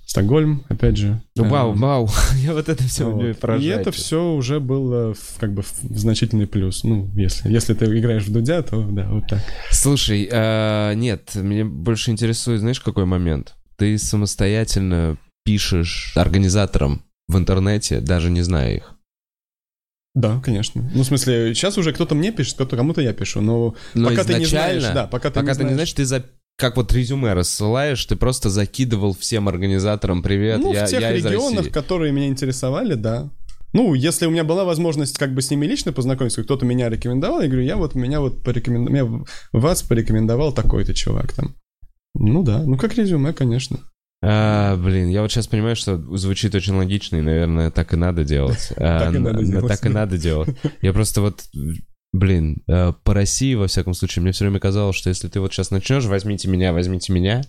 Стокгольм, 0.05 0.63
опять 0.69 0.97
же. 0.97 1.21
Ну, 1.35 1.43
Вау, 1.49 1.73
Э, 1.73 1.77
вау. 1.77 2.09
Я 2.43 2.53
вот 2.53 2.67
это 2.67 2.83
все 2.83 3.05
вот. 3.05 3.21
мне 3.21 3.29
И 3.31 3.33
поражает. 3.33 3.81
это 3.81 3.91
все 3.91 4.33
уже 4.33 4.59
было 4.59 5.13
в- 5.13 5.39
как 5.39 5.53
бы 5.53 5.61
в 5.61 5.71
значительный 5.97 6.47
плюс. 6.47 6.83
Ну, 6.83 7.09
если, 7.15 7.51
если 7.51 7.75
ты 7.75 7.85
играешь 7.85 8.23
в 8.25 8.31
Дудя, 8.33 8.63
то 8.63 8.81
да, 8.81 9.07
вот 9.07 9.27
так. 9.27 9.39
Слушай, 9.71 10.27
э, 10.31 10.93
нет, 10.95 11.29
мне 11.35 11.63
больше 11.63 12.09
интересует, 12.09 12.59
знаешь, 12.61 12.79
какой 12.79 13.05
момент? 13.05 13.53
Ты 13.79 13.97
самостоятельно 13.97 15.17
пишешь 15.45 16.13
организаторам 16.15 17.03
в 17.27 17.37
интернете, 17.37 18.01
даже 18.01 18.29
не 18.29 18.41
зная 18.41 18.75
их. 18.75 18.95
Да, 20.15 20.41
конечно. 20.43 20.89
Ну, 20.93 21.03
в 21.03 21.05
смысле, 21.05 21.53
сейчас 21.55 21.77
уже 21.77 21.93
кто-то 21.93 22.13
мне 22.13 22.31
пишет, 22.31 22.55
кто-то 22.55 22.75
кому-то 22.75 23.01
я 23.01 23.13
пишу, 23.13 23.41
но, 23.41 23.75
Но 23.93 24.09
пока 24.09 24.23
ты 24.23 24.35
не 24.35 24.45
знаешь, 24.45 24.83
да, 24.83 25.07
пока 25.07 25.29
ты 25.29 25.39
пока 25.39 25.53
не 25.53 25.57
ты 25.57 25.63
не 25.63 25.73
знаешь. 25.73 25.75
знаешь, 25.75 25.93
ты 25.93 26.05
за 26.05 26.25
как 26.57 26.75
вот 26.75 26.91
резюме 26.91 27.33
рассылаешь, 27.33 28.03
ты 28.05 28.17
просто 28.17 28.49
закидывал 28.49 29.15
всем 29.15 29.47
организаторам 29.47 30.21
привет, 30.21 30.59
ну, 30.59 30.73
я, 30.73 30.85
в 30.85 30.89
тех 30.89 30.99
я 30.99 31.15
из 31.15 31.25
регионах, 31.25 31.59
России. 31.59 31.71
которые 31.71 32.11
меня 32.11 32.27
интересовали, 32.27 32.95
да. 32.95 33.29
Ну, 33.71 33.93
если 33.93 34.25
у 34.25 34.29
меня 34.29 34.43
была 34.43 34.65
возможность 34.65 35.17
как 35.17 35.33
бы 35.33 35.41
с 35.41 35.49
ними 35.51 35.67
лично 35.67 35.93
познакомиться, 35.93 36.43
кто-то 36.43 36.65
меня 36.65 36.89
рекомендовал, 36.89 37.41
я 37.41 37.47
говорю, 37.47 37.63
я 37.63 37.77
вот 37.77 37.95
меня 37.95 38.19
вот 38.19 38.43
порекомендовал, 38.43 38.91
меня 38.91 39.25
вас 39.53 39.83
порекомендовал 39.83 40.51
такой-то 40.51 40.93
чувак 40.93 41.33
там. 41.33 41.55
Ну 42.15 42.43
да, 42.43 42.63
ну 42.63 42.77
как 42.77 42.95
резюме, 42.95 43.33
конечно. 43.33 43.79
А, 44.21 44.75
блин, 44.75 45.07
я 45.07 45.21
вот 45.21 45.31
сейчас 45.31 45.47
понимаю, 45.47 45.75
что 45.75 45.95
звучит 46.17 46.53
очень 46.53 46.73
логично, 46.73 47.17
и, 47.17 47.21
наверное, 47.21 47.71
так 47.71 47.93
и 47.93 47.97
надо 47.97 48.23
делать. 48.23 48.73
А, 48.77 49.11
Так 49.67 49.85
и 49.85 49.89
надо 49.89 50.17
делать. 50.17 50.49
Я 50.81 50.91
просто 50.91 51.21
вот, 51.21 51.45
блин, 52.11 52.61
э, 52.67 52.91
по 53.03 53.13
России, 53.13 53.55
во 53.55 53.67
всяком 53.67 53.93
случае, 53.93 54.23
мне 54.23 54.33
все 54.33 54.43
время 54.43 54.59
казалось, 54.59 54.97
что 54.97 55.09
если 55.09 55.29
ты 55.29 55.39
вот 55.39 55.53
сейчас 55.53 55.71
начнешь, 55.71 56.05
возьмите 56.05 56.49
меня, 56.49 56.73
возьмите 56.73 57.13
меня, 57.13 57.43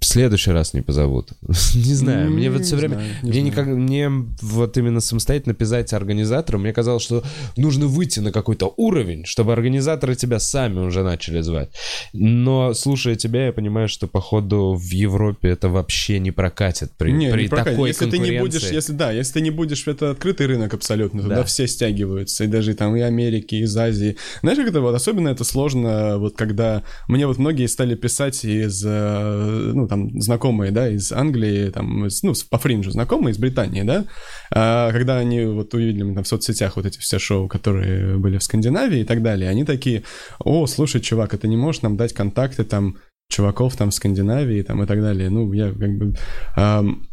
в 0.00 0.06
следующий 0.06 0.50
раз 0.50 0.72
не 0.72 0.80
позовут. 0.80 1.32
Не 1.74 1.94
знаю, 1.94 2.30
мне 2.30 2.50
вот 2.50 2.64
все 2.64 2.76
время... 2.76 2.94
знаю, 2.94 3.10
не 3.22 3.30
Мне 3.30 3.42
никак, 3.42 3.66
мне 3.66 4.08
вот 4.40 4.78
именно 4.78 5.00
самостоятельно 5.00 5.54
писать 5.54 5.92
организатору, 5.92 6.58
мне 6.58 6.72
казалось, 6.72 7.02
что 7.02 7.22
нужно 7.58 7.86
выйти 7.86 8.20
на 8.20 8.32
какой-то 8.32 8.72
уровень, 8.78 9.26
чтобы 9.26 9.52
организаторы 9.52 10.14
тебя 10.14 10.40
сами 10.40 10.78
уже 10.78 11.02
начали 11.02 11.42
звать. 11.42 11.68
Но 12.14 12.72
слушая 12.72 13.14
тебя, 13.16 13.46
я 13.46 13.52
понимаю, 13.52 13.88
что 13.88 14.06
походу 14.06 14.74
в 14.74 14.90
Европе 14.90 15.50
это 15.50 15.68
вообще 15.68 16.18
не 16.18 16.30
прокатит 16.30 16.92
при, 16.96 17.12
Не, 17.12 17.30
при 17.30 17.42
не 17.42 17.48
прокатит. 17.48 17.72
такой 17.72 17.88
если 17.90 18.08
ты 18.10 18.18
не 18.18 18.38
будешь, 18.38 18.52
конкуренции. 18.62 18.74
если 18.74 18.92
да, 18.94 19.12
если 19.12 19.34
ты 19.34 19.40
не 19.42 19.50
будешь, 19.50 19.86
это 19.86 20.10
открытый 20.12 20.46
рынок 20.46 20.72
абсолютно, 20.72 21.22
туда 21.22 21.36
Да. 21.36 21.44
все 21.44 21.66
стягиваются, 21.66 22.44
и 22.44 22.46
даже 22.46 22.72
там 22.74 22.96
и 22.96 23.00
Америки, 23.00 23.56
и 23.56 23.62
из 23.64 23.76
Азии. 23.76 24.16
Знаешь, 24.40 24.58
как 24.58 24.68
это 24.68 24.80
вот, 24.80 24.94
особенно 24.94 25.28
это 25.28 25.44
сложно, 25.44 26.16
вот 26.16 26.36
когда 26.36 26.82
мне 27.06 27.19
вот 27.26 27.38
многие 27.38 27.66
стали 27.66 27.94
писать 27.94 28.44
из, 28.44 28.84
э, 28.86 29.72
ну, 29.74 29.86
там, 29.88 30.20
знакомые, 30.20 30.70
да, 30.72 30.88
из 30.88 31.12
Англии, 31.12 31.70
там, 31.70 32.06
из- 32.06 32.22
ну, 32.22 32.32
по 32.50 32.58
фринжу 32.58 32.90
знакомые 32.90 33.32
из 33.32 33.38
Британии, 33.38 33.82
да, 33.82 34.04
А 34.52 34.90
когда 34.92 35.18
они 35.18 35.44
вот 35.44 35.72
увидели 35.74 36.14
там 36.14 36.24
в 36.24 36.28
соцсетях 36.28 36.76
вот 36.76 36.86
эти 36.86 36.98
все 36.98 37.18
шоу, 37.18 37.48
которые 37.48 38.18
были 38.18 38.38
в 38.38 38.42
Скандинавии 38.42 39.00
и 39.00 39.04
так 39.04 39.22
далее, 39.22 39.48
они 39.50 39.64
такие, 39.64 40.02
о, 40.38 40.66
слушай, 40.66 41.00
чувак, 41.00 41.34
а 41.34 41.38
ты 41.38 41.48
не 41.48 41.56
можешь 41.56 41.82
нам 41.82 41.96
дать 41.96 42.12
контакты 42.12 42.64
там 42.64 42.96
чуваков 43.30 43.76
там 43.76 43.90
в 43.90 43.94
Скандинавии 43.94 44.62
там 44.62 44.82
и 44.82 44.86
так 44.86 45.00
далее. 45.00 45.30
Ну, 45.30 45.52
я 45.52 45.70
как 45.70 45.96
бы... 45.98 46.14
ам, 46.56 47.06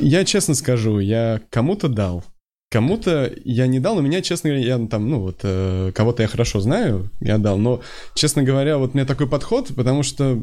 я 0.00 0.24
честно 0.24 0.54
скажу, 0.54 0.98
я 0.98 1.40
кому-то 1.50 1.88
дал. 1.88 2.24
Кому-то 2.70 3.32
я 3.44 3.66
не 3.66 3.80
дал, 3.80 3.96
но 3.96 4.00
меня, 4.00 4.22
честно 4.22 4.50
говоря, 4.50 4.64
я 4.64 4.86
там, 4.86 5.10
ну 5.10 5.18
вот, 5.18 5.40
э, 5.42 5.90
кого-то 5.92 6.22
я 6.22 6.28
хорошо 6.28 6.60
знаю, 6.60 7.10
я 7.20 7.36
дал, 7.38 7.58
но, 7.58 7.80
честно 8.14 8.44
говоря, 8.44 8.78
вот 8.78 8.92
у 8.92 8.96
меня 8.96 9.04
такой 9.04 9.26
подход, 9.28 9.72
потому 9.74 10.04
что 10.04 10.40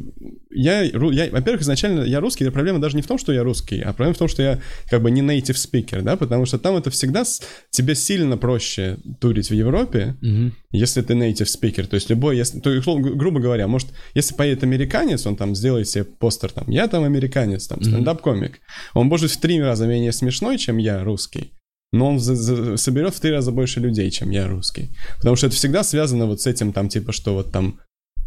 я, 0.52 0.82
я 0.82 1.30
во-первых, 1.32 1.62
изначально 1.62 2.02
я 2.02 2.20
русский, 2.20 2.44
и 2.44 2.50
проблема 2.50 2.80
даже 2.80 2.98
не 2.98 3.02
в 3.02 3.08
том, 3.08 3.18
что 3.18 3.32
я 3.32 3.44
русский, 3.44 3.80
а 3.80 3.94
проблема 3.94 4.14
в 4.14 4.18
том, 4.18 4.28
что 4.28 4.44
я 4.44 4.60
как 4.90 5.02
бы 5.02 5.10
не 5.10 5.22
native 5.22 5.56
speaker, 5.56 6.02
да, 6.02 6.18
потому 6.18 6.46
что 6.46 6.60
там 6.60 6.76
это 6.76 6.90
всегда 6.90 7.24
с- 7.24 7.42
тебе 7.70 7.96
сильно 7.96 8.36
проще 8.36 8.98
турить 9.22 9.50
в 9.50 9.54
Европе, 9.54 10.18
Мгм. 10.22 10.54
если 10.72 11.02
ты 11.04 11.14
native 11.14 11.48
speaker, 11.48 11.88
то 11.88 11.96
есть 11.96 12.10
любой, 12.10 12.36
если, 12.36 12.60
то, 12.60 12.70
грубо 13.00 13.40
говоря, 13.40 13.70
может, 13.70 13.88
если 14.16 14.36
поедет 14.36 14.64
американец, 14.64 15.26
он 15.26 15.38
там 15.38 15.56
сделает 15.56 15.88
себе 15.88 16.04
постер, 16.04 16.52
там, 16.52 16.66
я 16.70 16.90
там 16.90 17.06
американец, 17.06 17.68
там, 17.68 17.82
стендап-комик, 17.82 18.60
он 18.94 19.08
может 19.08 19.32
в 19.32 19.38
три 19.40 19.62
раза 19.62 19.88
менее 19.88 20.12
смешной, 20.12 20.58
чем 20.58 20.76
я, 20.78 21.02
русский, 21.06 21.52
но 21.92 22.10
он 22.10 22.20
за- 22.20 22.36
за- 22.36 22.78
соберет 22.78 23.16
в 23.16 23.20
три 23.20 23.32
раза 23.32 23.52
больше 23.52 23.80
людей, 23.80 24.10
чем 24.12 24.30
я, 24.32 24.48
русский. 24.48 24.90
Потому 25.18 25.36
что 25.36 25.48
это 25.48 25.56
всегда 25.56 25.84
связано 25.84 26.26
вот 26.26 26.42
с 26.42 26.48
этим, 26.48 26.74
там, 26.74 26.90
типа, 26.90 27.12
что 27.12 27.34
вот 27.34 27.52
там 27.52 27.80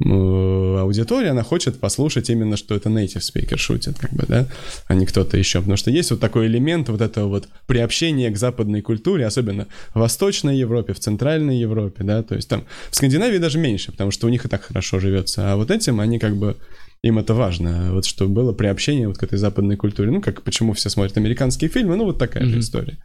э, 0.03 0.79
аудитория, 0.79 1.31
она 1.31 1.43
хочет 1.43 1.79
послушать 1.79 2.31
именно, 2.31 2.57
что 2.57 2.75
это 2.75 2.89
native 2.89 3.21
speaker 3.21 3.59
шутит, 3.59 3.99
как 3.99 4.11
бы, 4.13 4.25
да, 4.27 4.47
а 4.87 4.95
не 4.95 5.05
кто-то 5.05 5.37
еще. 5.37 5.59
Потому 5.59 5.77
что 5.77 5.91
есть 5.91 6.11
вот 6.11 6.21
такой 6.21 6.47
элемент 6.47 6.89
вот 6.89 7.03
этого 7.03 7.29
вот 7.29 7.49
приобщения 7.67 8.31
к 8.31 8.39
западной 8.39 8.81
культуре, 8.81 9.27
особенно 9.27 9.67
в 9.95 9.99
Восточной 9.99 10.57
Европе, 10.57 10.95
в 10.95 11.01
Центральной 11.01 11.59
Европе, 11.59 12.03
да, 12.03 12.23
то 12.23 12.35
есть 12.35 12.49
там 12.49 12.65
в 12.91 12.97
Скандинавии 12.97 13.37
даже 13.37 13.59
меньше, 13.59 13.93
потому 13.93 14.11
что 14.11 14.27
у 14.27 14.31
них 14.31 14.47
и 14.47 14.49
так 14.49 14.63
хорошо 14.63 15.01
живется, 15.01 15.53
а 15.53 15.57
вот 15.57 15.71
этим 15.71 16.01
они 16.01 16.19
как 16.19 16.35
бы 16.35 16.57
им 17.03 17.19
это 17.19 17.33
важно, 17.33 17.93
вот 17.93 18.05
что 18.05 18.29
было 18.29 18.53
приобщение 18.53 19.09
вот 19.09 19.17
к 19.17 19.23
этой 19.23 19.39
западной 19.39 19.77
культуре. 19.77 20.11
Ну, 20.11 20.21
как 20.21 20.43
почему 20.43 20.75
все 20.75 20.91
смотрят 20.91 21.17
американские 21.17 21.71
фильмы, 21.71 21.97
ну, 21.97 22.05
вот 22.05 22.19
такая 22.19 22.45
mm-hmm. 22.45 22.51
же 22.51 22.59
история. 22.59 22.99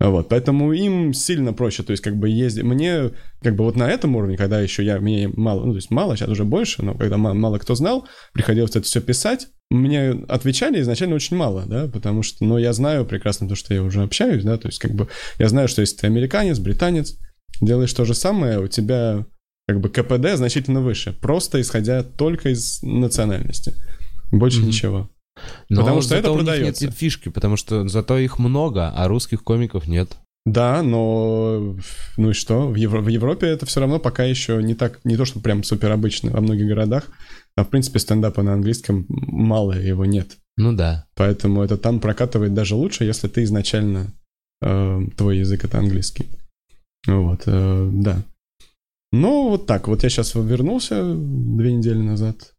Вот, 0.00 0.28
поэтому 0.28 0.72
им 0.72 1.12
сильно 1.12 1.52
проще, 1.52 1.84
то 1.84 1.92
есть 1.92 2.02
как 2.02 2.16
бы 2.16 2.28
ездить. 2.28 2.64
Мне 2.64 3.12
как 3.42 3.54
бы 3.54 3.62
вот 3.62 3.76
на 3.76 3.88
этом 3.88 4.16
уровне, 4.16 4.36
когда 4.36 4.60
еще 4.60 4.84
я, 4.84 4.98
мне 4.98 5.28
мало, 5.28 5.64
ну, 5.64 5.72
то 5.72 5.76
есть 5.76 5.92
мало, 5.92 6.16
сейчас 6.16 6.28
уже 6.28 6.44
больше, 6.44 6.84
но 6.84 6.94
когда 6.94 7.18
мало, 7.18 7.34
мало 7.34 7.58
кто 7.58 7.76
знал, 7.76 8.08
приходилось 8.32 8.70
это 8.70 8.82
все 8.82 9.00
писать, 9.00 9.46
мне 9.70 10.10
отвечали 10.28 10.80
изначально 10.80 11.14
очень 11.14 11.36
мало, 11.36 11.66
да, 11.66 11.86
потому 11.86 12.24
что, 12.24 12.44
ну, 12.44 12.58
я 12.58 12.72
знаю 12.72 13.04
прекрасно 13.04 13.48
то, 13.48 13.54
что 13.54 13.74
я 13.74 13.82
уже 13.82 14.02
общаюсь, 14.02 14.42
да, 14.42 14.58
то 14.58 14.66
есть 14.66 14.80
как 14.80 14.92
бы 14.92 15.08
я 15.38 15.48
знаю, 15.48 15.68
что 15.68 15.82
если 15.82 15.96
ты 15.96 16.06
американец, 16.08 16.58
британец, 16.58 17.16
делаешь 17.60 17.92
то 17.92 18.04
же 18.04 18.14
самое, 18.14 18.60
у 18.60 18.66
тебя 18.66 19.24
как 19.66 19.80
бы 19.80 19.88
КПД 19.88 20.36
значительно 20.36 20.80
выше, 20.80 21.12
просто 21.12 21.60
исходя 21.60 22.02
только 22.02 22.50
из 22.50 22.82
национальности. 22.82 23.74
Больше 24.30 24.60
mm-hmm. 24.60 24.66
ничего. 24.66 25.10
Но 25.68 25.82
потому 25.82 26.00
что 26.00 26.14
это 26.14 26.32
продается. 26.32 26.86
нет 26.86 26.94
фишки, 26.94 27.28
потому 27.28 27.56
что 27.56 27.86
зато 27.88 28.18
их 28.18 28.38
много, 28.38 28.90
а 28.90 29.06
русских 29.08 29.42
комиков 29.42 29.86
нет. 29.86 30.16
Да, 30.46 30.80
но 30.82 31.76
ну 32.16 32.30
и 32.30 32.32
что? 32.32 32.68
В, 32.68 32.76
Евро... 32.76 33.00
в 33.00 33.08
Европе 33.08 33.48
это 33.48 33.66
все 33.66 33.80
равно 33.80 33.98
пока 33.98 34.22
еще 34.22 34.62
не 34.62 34.74
так, 34.74 35.00
не 35.04 35.16
то, 35.16 35.24
что 35.24 35.40
прям 35.40 35.64
супер 35.64 35.90
обычно 35.90 36.30
во 36.30 36.40
многих 36.40 36.68
городах, 36.68 37.08
а 37.56 37.64
в 37.64 37.68
принципе 37.68 37.98
стендапа 37.98 38.44
на 38.44 38.52
английском 38.52 39.06
мало 39.08 39.72
его 39.72 40.04
нет. 40.04 40.36
Ну 40.56 40.72
да. 40.72 41.06
Поэтому 41.16 41.62
это 41.62 41.76
там 41.76 41.98
прокатывает 41.98 42.54
даже 42.54 42.76
лучше, 42.76 43.04
если 43.04 43.26
ты 43.26 43.42
изначально 43.42 44.12
э, 44.62 45.00
твой 45.16 45.38
язык 45.38 45.64
это 45.64 45.78
английский. 45.78 46.26
Вот, 47.08 47.42
э, 47.46 47.90
да. 47.92 48.22
Ну, 49.20 49.50
вот 49.50 49.66
так. 49.66 49.88
Вот 49.88 50.02
я 50.02 50.08
сейчас 50.08 50.34
вернулся 50.34 51.02
две 51.04 51.72
недели 51.72 51.98
назад 51.98 52.54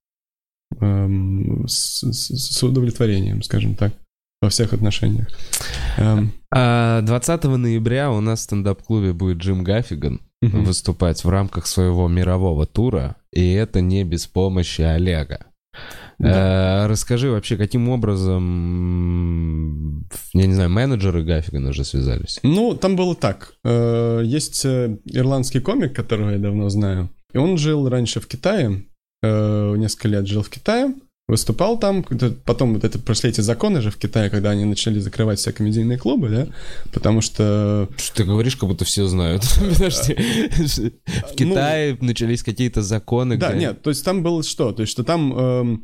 эм, 0.79 1.67
с, 1.67 2.03
с, 2.03 2.63
удовлетворением, 2.63 3.43
скажем 3.43 3.75
так, 3.75 3.93
во 4.41 4.49
всех 4.49 4.73
отношениях. 4.73 5.27
Эм. 5.97 6.33
20 6.51 6.51
а, 6.51 7.57
ноября 7.57 8.11
у 8.11 8.21
нас 8.21 8.39
в 8.39 8.43
стендап-клубе 8.43 9.13
будет 9.13 9.37
Джим 9.37 9.63
Гаффиган 9.63 10.21
выступать 10.41 11.23
в 11.23 11.29
рамках 11.29 11.67
своего 11.67 12.07
мирового 12.07 12.65
тура, 12.65 13.15
и 13.31 13.53
это 13.53 13.81
не 13.81 14.03
без 14.03 14.27
помощи 14.27 14.81
Олега. 14.81 15.46
Да. 16.19 16.85
Э, 16.85 16.87
расскажи 16.87 17.29
вообще, 17.29 17.57
каким 17.57 17.89
образом, 17.89 18.47
я 20.33 20.47
не 20.47 20.53
знаю, 20.53 20.69
менеджеры 20.69 21.23
Гаффигана 21.23 21.69
уже 21.69 21.83
связались? 21.83 22.39
Ну, 22.43 22.75
там 22.75 22.95
было 22.95 23.15
так. 23.15 23.53
Э, 23.63 24.21
есть 24.23 24.65
э, 24.65 24.97
ирландский 25.05 25.59
комик, 25.59 25.95
которого 25.95 26.31
я 26.31 26.39
давно 26.39 26.69
знаю. 26.69 27.09
И 27.33 27.37
он 27.37 27.57
жил 27.57 27.87
раньше 27.89 28.19
в 28.19 28.27
Китае, 28.27 28.83
несколько 29.21 30.07
лет 30.07 30.27
жил 30.27 30.43
в 30.43 30.49
Китае, 30.49 30.93
выступал 31.27 31.77
там, 31.77 32.05
потом 32.45 32.75
вот 32.75 32.85
это 32.85 32.99
прошли 32.99 33.29
эти 33.29 33.41
законы 33.41 33.81
же 33.81 33.91
в 33.91 33.97
Китае, 33.97 34.29
когда 34.29 34.51
они 34.51 34.63
начали 34.63 34.99
закрывать 34.99 35.39
все 35.39 35.51
комедийные 35.51 35.97
клубы, 35.97 36.29
да, 36.29 36.47
потому 36.93 37.19
что... 37.21 37.89
Что 37.97 38.15
ты 38.15 38.23
говоришь, 38.23 38.55
как 38.55 38.69
будто 38.69 38.85
все 38.85 39.05
знают. 39.07 39.43
Подожди. 39.59 40.15
В 40.15 40.79
ну, 40.79 41.35
Китае 41.35 41.97
начались 41.99 42.43
какие-то 42.43 42.81
законы. 42.81 43.37
Да, 43.37 43.53
нет, 43.53 43.81
то 43.81 43.89
есть 43.89 44.05
там 44.05 44.23
было 44.23 44.41
что? 44.41 44.71
То 44.71 44.81
есть 44.83 44.91
что 44.91 45.03
там 45.03 45.37
эм, 45.37 45.83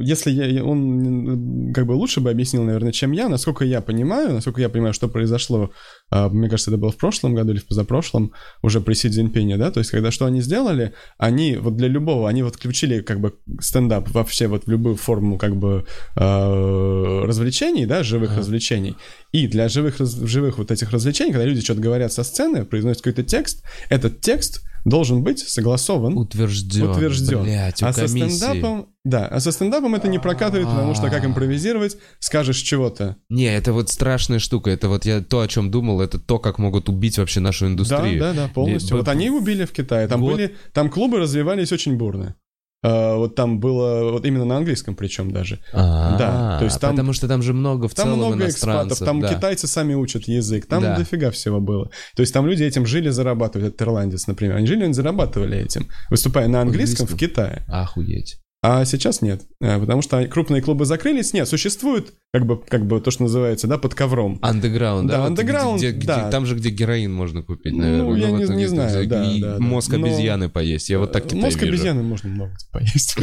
если 0.00 0.30
я, 0.30 0.64
он 0.64 1.72
как 1.72 1.86
бы 1.86 1.92
лучше 1.92 2.20
бы 2.20 2.30
объяснил, 2.30 2.64
наверное, 2.64 2.92
чем 2.92 3.12
я, 3.12 3.28
насколько 3.28 3.64
я 3.64 3.80
понимаю, 3.80 4.32
насколько 4.32 4.60
я 4.60 4.68
понимаю, 4.68 4.92
что 4.92 5.08
произошло, 5.08 5.70
э, 6.10 6.28
мне 6.28 6.48
кажется, 6.48 6.70
это 6.70 6.78
было 6.78 6.90
в 6.90 6.96
прошлом 6.96 7.34
году 7.34 7.52
или 7.52 7.60
в 7.60 7.66
позапрошлом, 7.66 8.32
уже 8.62 8.80
при 8.80 8.94
Си 8.94 9.08
Цзиньпине, 9.08 9.56
да, 9.56 9.70
то 9.70 9.78
есть 9.78 9.90
когда 9.90 10.10
что 10.10 10.26
они 10.26 10.42
сделали, 10.42 10.92
они 11.18 11.56
вот 11.56 11.76
для 11.76 11.88
любого, 11.88 12.28
они 12.28 12.42
вот 12.42 12.56
включили 12.56 13.00
как 13.00 13.20
бы 13.20 13.34
стендап 13.60 14.10
вообще 14.10 14.48
вот 14.48 14.66
в 14.66 14.70
любую 14.70 14.96
форму 14.96 15.38
как 15.38 15.56
бы 15.56 15.86
э, 16.16 17.22
развлечений, 17.24 17.86
да, 17.86 18.02
живых 18.02 18.32
ага. 18.32 18.40
развлечений, 18.40 18.96
и 19.32 19.46
для 19.48 19.68
живых, 19.68 19.96
живых 19.98 20.58
вот 20.58 20.70
этих 20.70 20.90
развлечений, 20.90 21.32
когда 21.32 21.46
люди 21.46 21.62
что-то 21.62 21.80
говорят 21.80 22.12
со 22.12 22.22
сцены, 22.22 22.64
произносят 22.64 23.02
какой-то 23.02 23.22
текст, 23.22 23.62
этот 23.88 24.20
текст 24.20 24.62
должен 24.84 25.22
быть 25.22 25.38
согласован. 25.38 26.16
Утвержден. 26.16 26.90
Утвержден. 26.90 27.42
Блядь, 27.42 27.82
а 27.82 27.92
со 27.92 28.06
стендапом, 28.06 28.88
да, 29.04 29.26
а 29.26 29.40
со 29.40 29.52
стендапом 29.52 29.94
это 29.94 30.08
не 30.08 30.18
прокатывает, 30.18 30.68
потому 30.68 30.94
что 30.94 31.10
как 31.10 31.24
импровизировать, 31.24 31.96
скажешь 32.18 32.58
чего-то. 32.58 33.16
Не, 33.28 33.54
это 33.54 33.72
вот 33.72 33.90
страшная 33.90 34.38
штука. 34.38 34.70
Это 34.70 34.88
вот 34.88 35.04
я 35.04 35.20
то, 35.20 35.40
о 35.40 35.48
чем 35.48 35.70
думал, 35.70 36.00
это 36.00 36.18
то, 36.18 36.38
как 36.38 36.58
могут 36.58 36.88
убить 36.88 37.18
вообще 37.18 37.40
нашу 37.40 37.66
индустрию. 37.66 38.20
Да, 38.20 38.32
да, 38.32 38.46
да, 38.46 38.48
полностью. 38.48 38.96
Вот 38.96 39.08
они 39.08 39.30
убили 39.30 39.64
в 39.64 39.72
Китае. 39.72 40.08
Там 40.08 40.22
были, 40.22 40.54
там 40.72 40.90
клубы 40.90 41.18
развивались 41.18 41.72
очень 41.72 41.96
бурно. 41.96 42.36
Uh, 42.84 43.16
вот 43.16 43.34
там 43.34 43.60
было, 43.60 44.10
вот 44.10 44.26
именно 44.26 44.44
на 44.44 44.58
английском 44.58 44.94
причем 44.94 45.30
даже. 45.30 45.58
А-а-а, 45.72 46.18
да, 46.18 46.58
то 46.58 46.66
есть 46.66 46.78
там... 46.78 46.90
Потому 46.90 47.14
что 47.14 47.26
там 47.28 47.42
же 47.42 47.54
много 47.54 47.88
в 47.88 47.94
там 47.94 48.04
целом 48.04 48.18
много 48.18 48.46
экспатов, 48.46 48.98
там 48.98 49.20
да. 49.20 49.34
китайцы 49.34 49.66
сами 49.66 49.94
учат 49.94 50.24
язык, 50.24 50.66
там 50.66 50.82
да. 50.82 50.96
дофига 50.96 51.30
всего 51.30 51.60
было. 51.60 51.90
То 52.14 52.20
есть 52.20 52.34
там 52.34 52.46
люди 52.46 52.62
этим 52.62 52.84
жили, 52.84 53.08
зарабатывали, 53.08 53.68
этот 53.68 53.80
ирландец, 53.80 54.26
например. 54.26 54.56
Они 54.56 54.66
жили, 54.66 54.84
они 54.84 54.92
зарабатывали 54.92 55.56
этим, 55.56 55.88
выступая 56.10 56.46
на 56.46 56.60
английском, 56.60 57.04
английском? 57.04 57.16
в 57.16 57.18
Китае. 57.18 57.64
Охуеть. 57.68 58.43
А 58.66 58.86
сейчас 58.86 59.20
нет, 59.20 59.42
э, 59.60 59.78
потому 59.78 60.00
что 60.00 60.26
крупные 60.26 60.62
клубы 60.62 60.86
закрылись. 60.86 61.34
Нет, 61.34 61.46
существует 61.46 62.14
как 62.32 62.46
бы, 62.46 62.56
как 62.56 62.86
бы 62.86 62.98
то, 62.98 63.10
что 63.10 63.24
называется, 63.24 63.66
да, 63.66 63.76
под 63.76 63.94
ковром. 63.94 64.38
Андеграунд, 64.40 65.06
да? 65.06 65.18
Да, 65.18 65.26
андеграунд, 65.26 65.78
где, 65.78 65.90
где, 65.90 66.06
да. 66.06 66.30
там 66.30 66.46
же, 66.46 66.56
где 66.56 66.70
героин 66.70 67.12
можно 67.12 67.42
купить, 67.42 67.74
наверное. 67.74 68.04
Ну, 68.04 68.16
я 68.16 68.28
ну, 68.28 68.38
не, 68.38 68.56
не 68.56 68.66
знаю, 68.66 69.06
да, 69.06 69.30
и 69.30 69.40
да, 69.40 69.58
Мозг 69.60 69.90
да. 69.90 69.98
обезьяны 69.98 70.46
Но... 70.46 70.50
поесть, 70.50 70.88
я 70.88 70.98
вот 70.98 71.12
так 71.12 71.24
Китай 71.24 71.40
Мозг 71.40 71.60
вижу. 71.60 71.74
обезьяны 71.74 72.02
можно 72.02 72.30
много 72.30 72.56
поесть. 72.72 73.16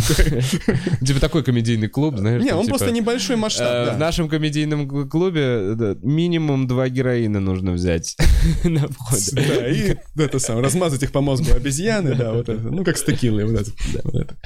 Типа 1.05 1.19
такой 1.19 1.43
комедийный 1.43 1.87
клуб, 1.87 2.19
знаешь? 2.19 2.43
Не, 2.43 2.53
он 2.53 2.65
типа, 2.65 2.77
просто 2.77 2.93
небольшой 2.93 3.35
масштаб, 3.35 3.67
э, 3.67 3.95
В 3.95 3.97
нашем 3.97 4.29
комедийном 4.29 5.09
клубе 5.09 5.97
минимум 6.03 6.67
два 6.67 6.87
героина 6.87 7.39
нужно 7.39 7.71
взять 7.71 8.15
на 8.63 8.87
входе. 8.87 9.31
Да, 9.33 9.67
и 9.67 9.95
это 10.23 10.37
самое, 10.37 10.63
размазать 10.63 11.01
их 11.01 11.11
по 11.11 11.19
мозгу 11.19 11.51
обезьяны, 11.53 12.13
да, 12.13 12.31
вот 12.31 12.47
это, 12.47 12.61
ну, 12.61 12.85
как 12.85 12.95
с 12.95 13.03
текилой, 13.03 13.45
вот 13.45 13.67
это. 14.13 14.37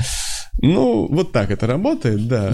Ну, 0.58 1.08
вот 1.10 1.32
так 1.32 1.51
это 1.51 1.68
работает, 1.68 2.28
да. 2.28 2.53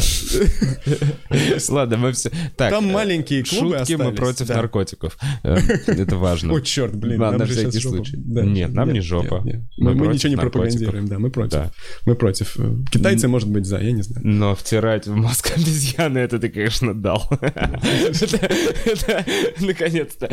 Ладно, 1.69 1.97
мы 1.97 2.11
все... 2.13 2.31
Так, 2.55 2.71
Там 2.71 2.91
маленькие 2.91 3.43
клубы 3.43 3.77
Шутки 3.79 3.93
мы 3.93 4.11
против 4.11 4.49
наркотиков. 4.49 5.17
Э, 5.43 5.55
это 5.87 6.17
важно. 6.17 6.53
О, 6.53 6.59
черт, 6.59 6.95
блин. 6.95 7.19
На 7.19 7.45
всякий 7.45 7.79
случай. 7.79 8.17
Нет, 8.17 8.73
нам 8.73 8.91
не 8.91 9.01
жопа. 9.01 9.43
Мы 9.77 10.07
ничего 10.07 10.29
не 10.29 10.37
пропагандируем, 10.37 11.07
да, 11.07 11.19
мы 11.19 11.29
против. 11.29 11.71
Мы 12.05 12.15
против. 12.15 12.57
Китайцы, 12.91 13.27
может 13.27 13.49
быть, 13.49 13.65
за, 13.65 13.79
я 13.79 13.91
не 13.91 14.01
знаю. 14.01 14.27
Но 14.27 14.55
втирать 14.55 15.07
в 15.07 15.15
мозг 15.15 15.51
обезьяны, 15.55 16.19
это 16.19 16.39
ты, 16.39 16.49
конечно, 16.49 16.93
дал. 16.93 17.29
Это, 17.31 19.25
наконец-то, 19.59 20.29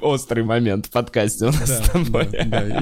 острый 0.00 0.44
момент 0.44 0.86
в 0.86 0.90
подкасте 0.90 1.46
у 1.46 1.48
нас 1.48 1.78
с 1.78 1.90
тобой. 1.90 2.28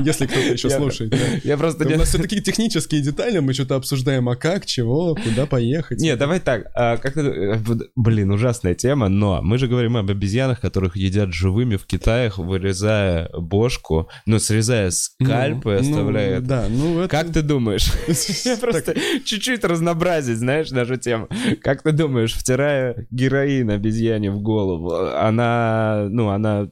Если 0.04 0.26
кто-то 0.26 0.52
еще 0.52 0.70
слушает. 0.70 1.16
Я 1.44 1.56
просто... 1.56 1.86
У 1.86 1.96
нас 1.96 2.08
все 2.08 2.18
такие 2.18 2.42
технические 2.42 3.00
детали, 3.00 3.38
мы 3.38 3.54
что-то 3.54 3.76
обсуждаем 3.76 4.25
а 4.28 4.36
как, 4.36 4.66
чего, 4.66 5.14
куда 5.14 5.46
поехать. 5.46 6.00
Не, 6.00 6.16
давай 6.16 6.40
так, 6.40 6.70
а, 6.74 6.96
как 6.96 7.16
э, 7.16 7.58
блин, 7.94 8.30
ужасная 8.30 8.74
тема, 8.74 9.08
но 9.08 9.40
мы 9.42 9.58
же 9.58 9.68
говорим 9.68 9.96
об 9.96 10.10
обезьянах, 10.10 10.60
которых 10.60 10.96
едят 10.96 11.32
живыми 11.32 11.76
в 11.76 11.86
Китаях, 11.86 12.38
вырезая 12.38 13.28
бошку, 13.30 14.08
ну, 14.26 14.38
срезая 14.38 14.90
скальпы, 14.90 15.74
ну, 15.74 15.80
оставляя... 15.80 16.40
Ну, 16.40 16.46
да, 16.46 16.66
ну 16.68 17.00
это... 17.00 17.08
Как 17.08 17.32
ты 17.32 17.42
думаешь? 17.42 17.90
Я 18.44 18.56
просто 18.56 18.94
чуть-чуть 19.24 19.64
разнообразить, 19.64 20.38
знаешь, 20.38 20.70
нашу 20.70 20.96
тему. 20.96 21.28
Как 21.62 21.82
ты 21.82 21.92
думаешь, 21.92 22.34
втирая 22.34 23.06
героин 23.10 23.70
обезьяне 23.70 24.30
в 24.30 24.40
голову, 24.40 24.94
она, 24.94 26.06
ну, 26.10 26.28
она 26.28 26.68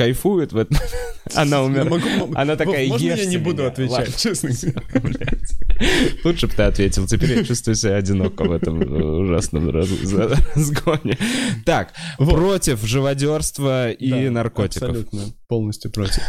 кайфует 0.00 0.52
в 0.52 0.56
этом. 0.56 0.78
Она 1.34 1.62
умерла. 1.62 2.00
Она 2.34 2.56
такая, 2.56 2.88
Можно 2.88 3.06
я 3.06 3.26
не 3.26 3.36
буду 3.36 3.66
отвечать, 3.66 4.16
честно 4.16 4.48
Лучше 6.24 6.46
бы 6.46 6.52
ты 6.54 6.62
ответил. 6.62 7.06
Теперь 7.06 7.36
я 7.36 7.44
чувствую 7.44 7.74
себя 7.74 7.96
одиноко 7.96 8.44
в 8.44 8.52
этом 8.52 8.80
ужасном 8.80 9.68
разгоне. 9.68 11.18
Так, 11.66 11.92
против 12.16 12.82
живодерства 12.82 13.90
и 13.90 14.30
наркотиков. 14.30 14.88
Абсолютно, 14.88 15.20
полностью 15.48 15.90
против. 15.90 16.22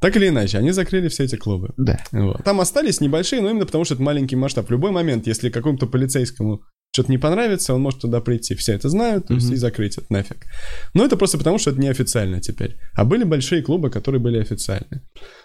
Так 0.00 0.16
или 0.16 0.28
иначе, 0.28 0.58
они 0.58 0.70
закрыли 0.70 1.08
все 1.08 1.24
эти 1.24 1.34
клубы. 1.34 1.74
Да. 1.76 1.98
Вот. 2.12 2.44
Там 2.44 2.60
остались 2.60 3.00
небольшие, 3.00 3.42
но 3.42 3.50
именно 3.50 3.66
потому, 3.66 3.84
что 3.84 3.94
это 3.94 4.02
маленький 4.02 4.36
масштаб. 4.36 4.68
В 4.68 4.70
любой 4.70 4.92
момент, 4.92 5.26
если 5.26 5.50
какому-то 5.50 5.86
полицейскому 5.86 6.62
что-то 6.92 7.10
не 7.12 7.18
понравится, 7.18 7.72
он 7.74 7.82
может 7.82 8.00
туда 8.00 8.20
прийти. 8.20 8.54
Все 8.56 8.72
это 8.72 8.88
знают, 8.88 9.28
то 9.28 9.34
есть, 9.34 9.46
Мгм. 9.46 9.54
и 9.54 9.58
закрыть 9.58 9.96
это 9.96 10.06
нафиг. 10.10 10.46
Но 10.92 11.04
это 11.04 11.16
просто 11.16 11.38
потому, 11.38 11.58
что 11.58 11.70
это 11.70 11.80
неофициально 11.80 12.40
теперь. 12.40 12.76
А 12.94 13.04
были 13.04 13.22
большие 13.22 13.62
клубы, 13.62 13.90
которые 13.90 14.20
были 14.20 14.38
официальны. 14.40 15.02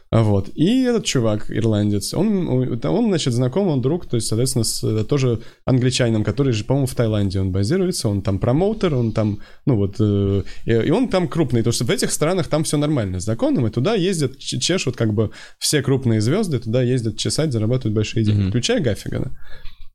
А 0.10 0.24
Вот. 0.24 0.50
И 0.56 0.84
этот 0.84 1.06
чувак, 1.06 1.52
ирландец, 1.52 2.14
он, 2.16 2.48
он, 2.84 3.08
значит, 3.10 3.34
знаком, 3.34 3.68
он 3.68 3.82
друг, 3.82 4.08
то 4.08 4.16
есть, 4.16 4.28
соответственно, 4.28 4.64
с 4.64 4.84
э, 4.84 5.04
тоже 5.04 5.42
англичанином, 5.66 6.24
который 6.24 6.52
же, 6.54 6.64
по-моему, 6.64 6.88
в 6.88 6.96
Таиланде 6.96 7.40
он 7.40 7.52
базируется, 7.52 8.10
он 8.10 8.22
там 8.24 8.40
промоутер, 8.40 8.96
он 8.96 9.12
там, 9.12 9.40
ну 9.68 9.76
вот, 9.76 9.98
э, 10.00 10.44
и, 10.66 10.90
он 10.92 11.10
там 11.10 11.28
крупный, 11.28 11.60
потому 11.62 11.74
что 11.74 11.86
в 11.86 11.92
этих 11.92 12.12
странах 12.12 12.48
там 12.48 12.64
все 12.64 12.78
нормально 12.78 13.20
с 13.20 13.24
законом, 13.24 13.68
и 13.68 13.72
туда 13.72 13.94
ездят, 13.96 14.40
чешут 14.40 14.96
как 14.96 15.14
бы 15.14 15.30
все 15.60 15.82
крупные 15.84 16.22
звезды, 16.22 16.60
туда 16.60 16.82
ездят 16.82 17.18
чесать, 17.18 17.52
зарабатывают 17.52 17.94
большие 17.96 18.24
деньги, 18.26 18.42
Мгм. 18.42 18.50
включая 18.50 18.80
Гаффигана. 18.82 19.32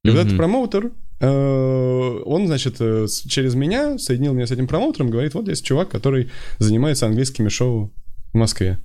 И 0.05 0.11
вот 0.11 0.18
этот 0.18 0.36
промоутер, 0.36 0.92
он, 1.26 2.46
значит, 2.46 2.76
э, 2.80 3.06
через 3.28 3.54
меня 3.54 3.98
соединил 3.98 4.32
меня 4.32 4.46
с 4.46 4.50
этим 4.50 4.66
промоутером, 4.66 5.10
говорит, 5.10 5.34
вот 5.34 5.48
есть 5.48 5.64
чувак, 5.64 5.90
который 5.90 6.30
занимается 6.58 7.06
английскими 7.06 7.48
шоу 7.48 7.92
в 8.32 8.36
Москве. 8.36 8.78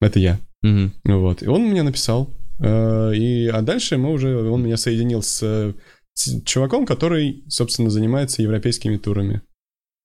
Это 0.00 0.18
я. 0.18 0.38
Мгм. 0.62 0.94
Вот. 1.04 1.42
И 1.42 1.46
он 1.46 1.62
мне 1.62 1.82
написал. 1.82 2.30
Э, 2.60 3.12
И, 3.14 3.46
а 3.46 3.62
дальше 3.62 3.98
мы 3.98 4.12
уже, 4.12 4.36
он 4.36 4.64
меня 4.64 4.76
соединил 4.76 5.22
с, 5.22 5.40
э, 5.42 5.74
с 6.14 6.42
чуваком, 6.42 6.86
который, 6.86 7.44
собственно, 7.48 7.90
занимается 7.90 8.42
европейскими 8.42 8.96
турами. 8.96 9.42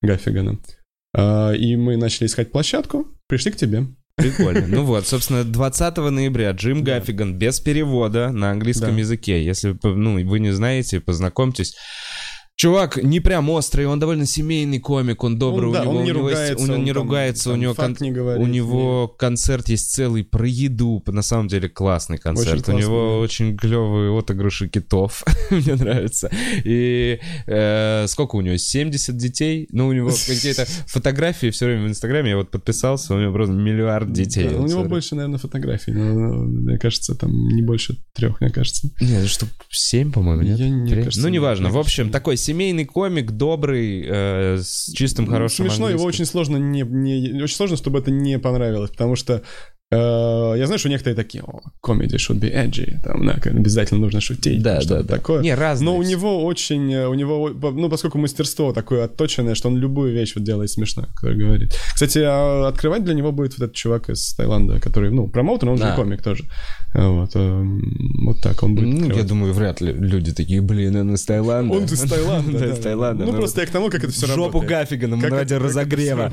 Гаффиганом. 0.01 0.61
А, 1.15 1.53
И 1.53 1.75
мы 1.75 1.97
начали 1.97 2.27
искать 2.27 2.51
площадку, 2.51 3.07
пришли 3.27 3.51
к 3.51 3.55
тебе. 3.55 3.87
Прикольно. 4.15 4.67
Ну 4.67 4.83
вот, 4.83 5.07
собственно, 5.07 5.43
20 5.43 5.97
ноября 5.97 6.51
Джим 6.51 6.83
Да. 6.83 6.99
Гаффиган 6.99 7.33
без 7.35 7.59
перевода 7.59 8.31
на 8.31 8.51
английском 8.51 8.91
Да. 8.91 8.99
языке. 8.99 9.43
Если 9.43 9.77
ну, 9.83 10.23
вы 10.25 10.39
не 10.39 10.51
знаете, 10.51 10.99
познакомьтесь. 10.99 11.75
Чувак 12.55 12.97
не 13.01 13.19
прям 13.19 13.49
острый, 13.49 13.87
он 13.87 13.99
довольно 13.99 14.27
семейный 14.27 14.79
комик, 14.79 15.23
он 15.23 15.39
добрый, 15.39 15.69
Он, 15.69 15.71
у 15.71 15.73
да, 15.73 15.81
него, 15.81 15.91
он 15.91 15.97
у 15.97 16.01
не 16.03 16.09
него 16.11 16.29
есть- 16.29 16.39
ругается, 16.39 16.63
у 16.63 16.67
него 16.67 16.75
он 16.77 16.83
не 16.83 16.93
там- 16.93 17.03
ругается, 17.03 17.49
у 17.49 17.53
там 17.53 17.61
него 17.61 17.73
факт 17.73 17.97
кон- 17.97 18.07
не 18.07 18.11
говорит, 18.13 18.43
у 18.43 18.47
него 18.47 19.07
концерт 19.07 19.69
есть 19.69 19.91
целый 19.91 20.23
про 20.23 20.47
еду, 20.47 21.03
на 21.07 21.23
самом 21.23 21.47
деле 21.47 21.67
классный 21.67 22.19
концерт. 22.19 22.63
классный, 22.63 22.75
у 22.75 22.77
него 22.77 23.09
да. 23.17 23.23
очень 23.23 23.57
клевые 23.57 24.15
отыгрыши 24.17 24.69
китов, 24.69 25.23
мне 25.49 25.73
нравится. 25.75 26.29
И 26.63 27.19
э, 27.47 28.05
сколько 28.07 28.35
у 28.35 28.41
него? 28.41 28.55
70 28.57 29.17
детей? 29.17 29.67
Ну, 29.71 29.87
у 29.87 29.91
него 29.93 30.09
какие-то 30.27 30.65
фотографии 30.85 31.49
все 31.49 31.65
время 31.65 31.85
в 31.85 31.87
Инстаграме, 31.87 32.29
я 32.29 32.37
вот 32.37 32.51
подписался, 32.51 33.15
у 33.15 33.19
него 33.19 33.33
просто 33.33 33.55
миллиард 33.55 34.13
детей. 34.13 34.47
Да, 34.49 34.57
у 34.57 34.67
него 34.67 34.83
больше, 34.83 35.15
наверное, 35.15 35.39
фотографий. 35.39 35.91
но, 35.91 36.43
мне 36.43 36.77
кажется, 36.77 37.15
там 37.15 37.31
не 37.49 37.63
больше 37.63 37.97
трех, 38.13 38.39
мне 38.41 38.51
кажется. 38.51 38.89
Нет, 39.01 39.27
штук 39.27 39.49
7, 39.71 40.11
по-моему, 40.11 40.43
нет? 40.43 40.59
Я 40.59 40.69
не- 40.69 40.87
кажется, 40.93 41.19
ну, 41.19 41.27
нет, 41.29 41.33
неважно. 41.41 41.69
В 41.69 41.77
общем, 41.79 42.11
такой 42.11 42.37
семейный 42.43 42.85
комик, 42.85 43.31
добрый, 43.31 44.05
э, 44.07 44.57
с 44.61 44.91
чистым, 44.93 45.25
хорошим 45.27 45.65
Смешно, 45.65 45.89
его 45.89 45.99
английским. 46.03 46.07
очень 46.23 46.25
сложно 46.31 46.57
не, 46.57 46.81
не- 46.81 47.41
очень 47.41 47.55
сложно, 47.55 47.77
чтобы 47.77 47.99
это 47.99 48.11
не 48.11 48.37
понравилось, 48.39 48.91
потому 48.91 49.15
что 49.15 49.41
я 49.95 50.65
знаю, 50.65 50.79
что 50.79 50.89
некоторые 50.89 51.15
такие, 51.15 51.43
о, 51.43 51.61
comedy 51.85 52.15
should 52.15 52.39
be 52.39 52.51
edgy, 52.53 52.99
там, 53.03 53.25
да, 53.25 53.33
обязательно 53.43 53.99
нужно 54.01 54.21
шутить, 54.21 54.61
Да, 54.61 54.79
что-то 54.81 55.03
да, 55.03 55.03
да. 55.09 55.15
такое. 55.15 55.41
Не, 55.41 55.55
разные 55.55 55.85
Но 55.91 55.97
у 55.97 56.03
него 56.03 56.43
очень, 56.45 56.91
э, 56.93 57.07
у 57.07 57.13
него, 57.13 57.49
ну, 57.49 57.89
поскольку 57.89 58.17
мастерство 58.17 58.71
такое 58.73 59.05
отточенное, 59.05 59.55
что 59.55 59.69
он 59.69 59.77
любую 59.77 60.13
вещь 60.13 60.33
вот 60.35 60.43
делает 60.43 60.69
смешно, 60.69 61.07
который 61.15 61.37
говорит. 61.37 61.73
Кстати, 61.93 62.19
а 62.23 62.67
открывать 62.67 63.03
для 63.03 63.13
него 63.13 63.31
будет 63.31 63.57
вот 63.57 63.63
этот 63.67 63.75
чувак 63.75 64.09
из 64.09 64.33
Таиланда, 64.35 64.79
который, 64.79 65.11
ну, 65.11 65.27
промоутер, 65.27 65.69
он 65.69 65.77
же 65.77 65.83
Да. 65.83 65.93
и 65.93 65.95
комик 65.95 66.21
тоже. 66.21 66.45
Вот, 66.93 67.31
эм, 67.35 67.81
вот 68.25 68.41
так 68.41 68.61
он 68.63 68.75
будет 68.75 68.87
Ну, 68.87 68.95
я 68.97 69.01
открывать. 69.05 69.27
думаю, 69.27 69.53
вряд 69.53 69.81
ли 69.81 69.91
люди 69.93 70.31
такие, 70.33 70.61
блин, 70.61 70.95
он 70.95 71.13
из 71.15 71.25
Таиланда. 71.25 71.73
Он 71.75 71.83
из 71.85 71.99
Таиланда. 72.01 72.59
Да, 72.59 72.65
из 72.67 72.79
Таиланда. 72.79 73.25
Ну, 73.25 73.33
просто 73.33 73.61
я 73.61 73.67
к 73.67 73.71
тому, 73.71 73.89
как 73.89 74.03
это 74.03 74.13
все 74.13 74.27
Жопу 74.27 74.59
работает. 74.59 74.69
Гаффигана, 74.69 75.19
Как 75.19 75.31
ради 75.31 75.53
разогрева. 75.55 76.31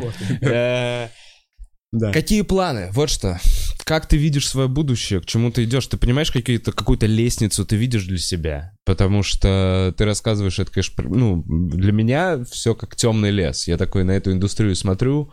Да. 1.92 2.12
Какие 2.12 2.42
планы? 2.42 2.90
Вот 2.92 3.10
что. 3.10 3.40
Как 3.84 4.06
ты 4.06 4.16
видишь 4.16 4.48
свое 4.48 4.68
будущее? 4.68 5.20
К 5.20 5.26
чему 5.26 5.50
ты 5.50 5.64
идешь? 5.64 5.86
Ты 5.88 5.96
понимаешь 5.96 6.30
какие-то, 6.30 6.70
какую-то 6.70 7.06
лестницу 7.06 7.64
ты 7.66 7.74
видишь 7.74 8.04
для 8.04 8.18
себя? 8.18 8.72
Потому 8.84 9.24
что 9.24 9.92
ты 9.96 10.04
рассказываешь 10.04 10.60
это, 10.60 10.70
конечно, 10.70 11.02
ну, 11.04 11.42
для 11.46 11.92
меня 11.92 12.44
все 12.44 12.76
как 12.76 12.94
темный 12.94 13.30
лес. 13.30 13.66
Я 13.66 13.76
такой 13.76 14.04
на 14.04 14.12
эту 14.12 14.30
индустрию 14.30 14.76
смотрю, 14.76 15.32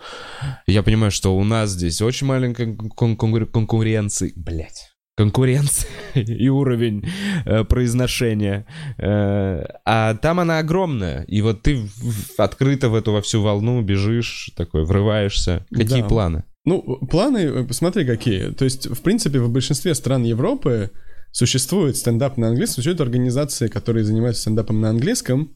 я 0.66 0.82
понимаю, 0.82 1.12
что 1.12 1.38
у 1.38 1.44
нас 1.44 1.72
здесь 1.72 2.02
очень 2.02 2.26
маленькая 2.26 2.74
кон- 2.74 3.16
конкур- 3.16 3.46
конкуренция. 3.46 4.32
Блять. 4.36 4.97
Конкуренция 5.18 5.90
и 6.14 6.48
уровень 6.48 7.04
э, 7.46 7.64
произношения. 7.64 8.68
Э, 9.00 9.64
а 9.84 10.14
там 10.16 10.40
она 10.40 10.60
огромная. 10.60 11.24
И 11.24 11.42
вот 11.42 11.64
ты 11.64 11.76
в- 11.76 12.36
в- 12.36 12.40
открыто 12.40 12.90
в 12.90 12.96
эту 12.96 13.12
во 13.12 13.22
всю 13.22 13.42
волну 13.42 13.82
бежишь, 13.82 14.52
такой, 14.56 14.86
врываешься. 14.86 15.66
Какие 15.72 16.02
Да. 16.04 16.08
планы? 16.08 16.44
Ну, 16.66 16.82
планы, 17.10 17.38
э, 17.40 17.64
посмотри, 17.64 18.06
какие. 18.06 18.52
То 18.52 18.66
есть, 18.66 18.88
в 18.88 19.02
принципе, 19.02 19.40
в 19.40 19.50
большинстве 19.50 19.96
стран 19.96 20.24
Европы 20.24 20.92
существует 21.32 21.98
стендап 21.98 22.38
на 22.38 22.50
английском, 22.50 22.76
существуют 22.76 23.02
организации, 23.02 23.68
которые 23.70 24.04
занимаются 24.04 24.42
стендапом 24.44 24.82
на 24.82 24.90
английском. 24.90 25.50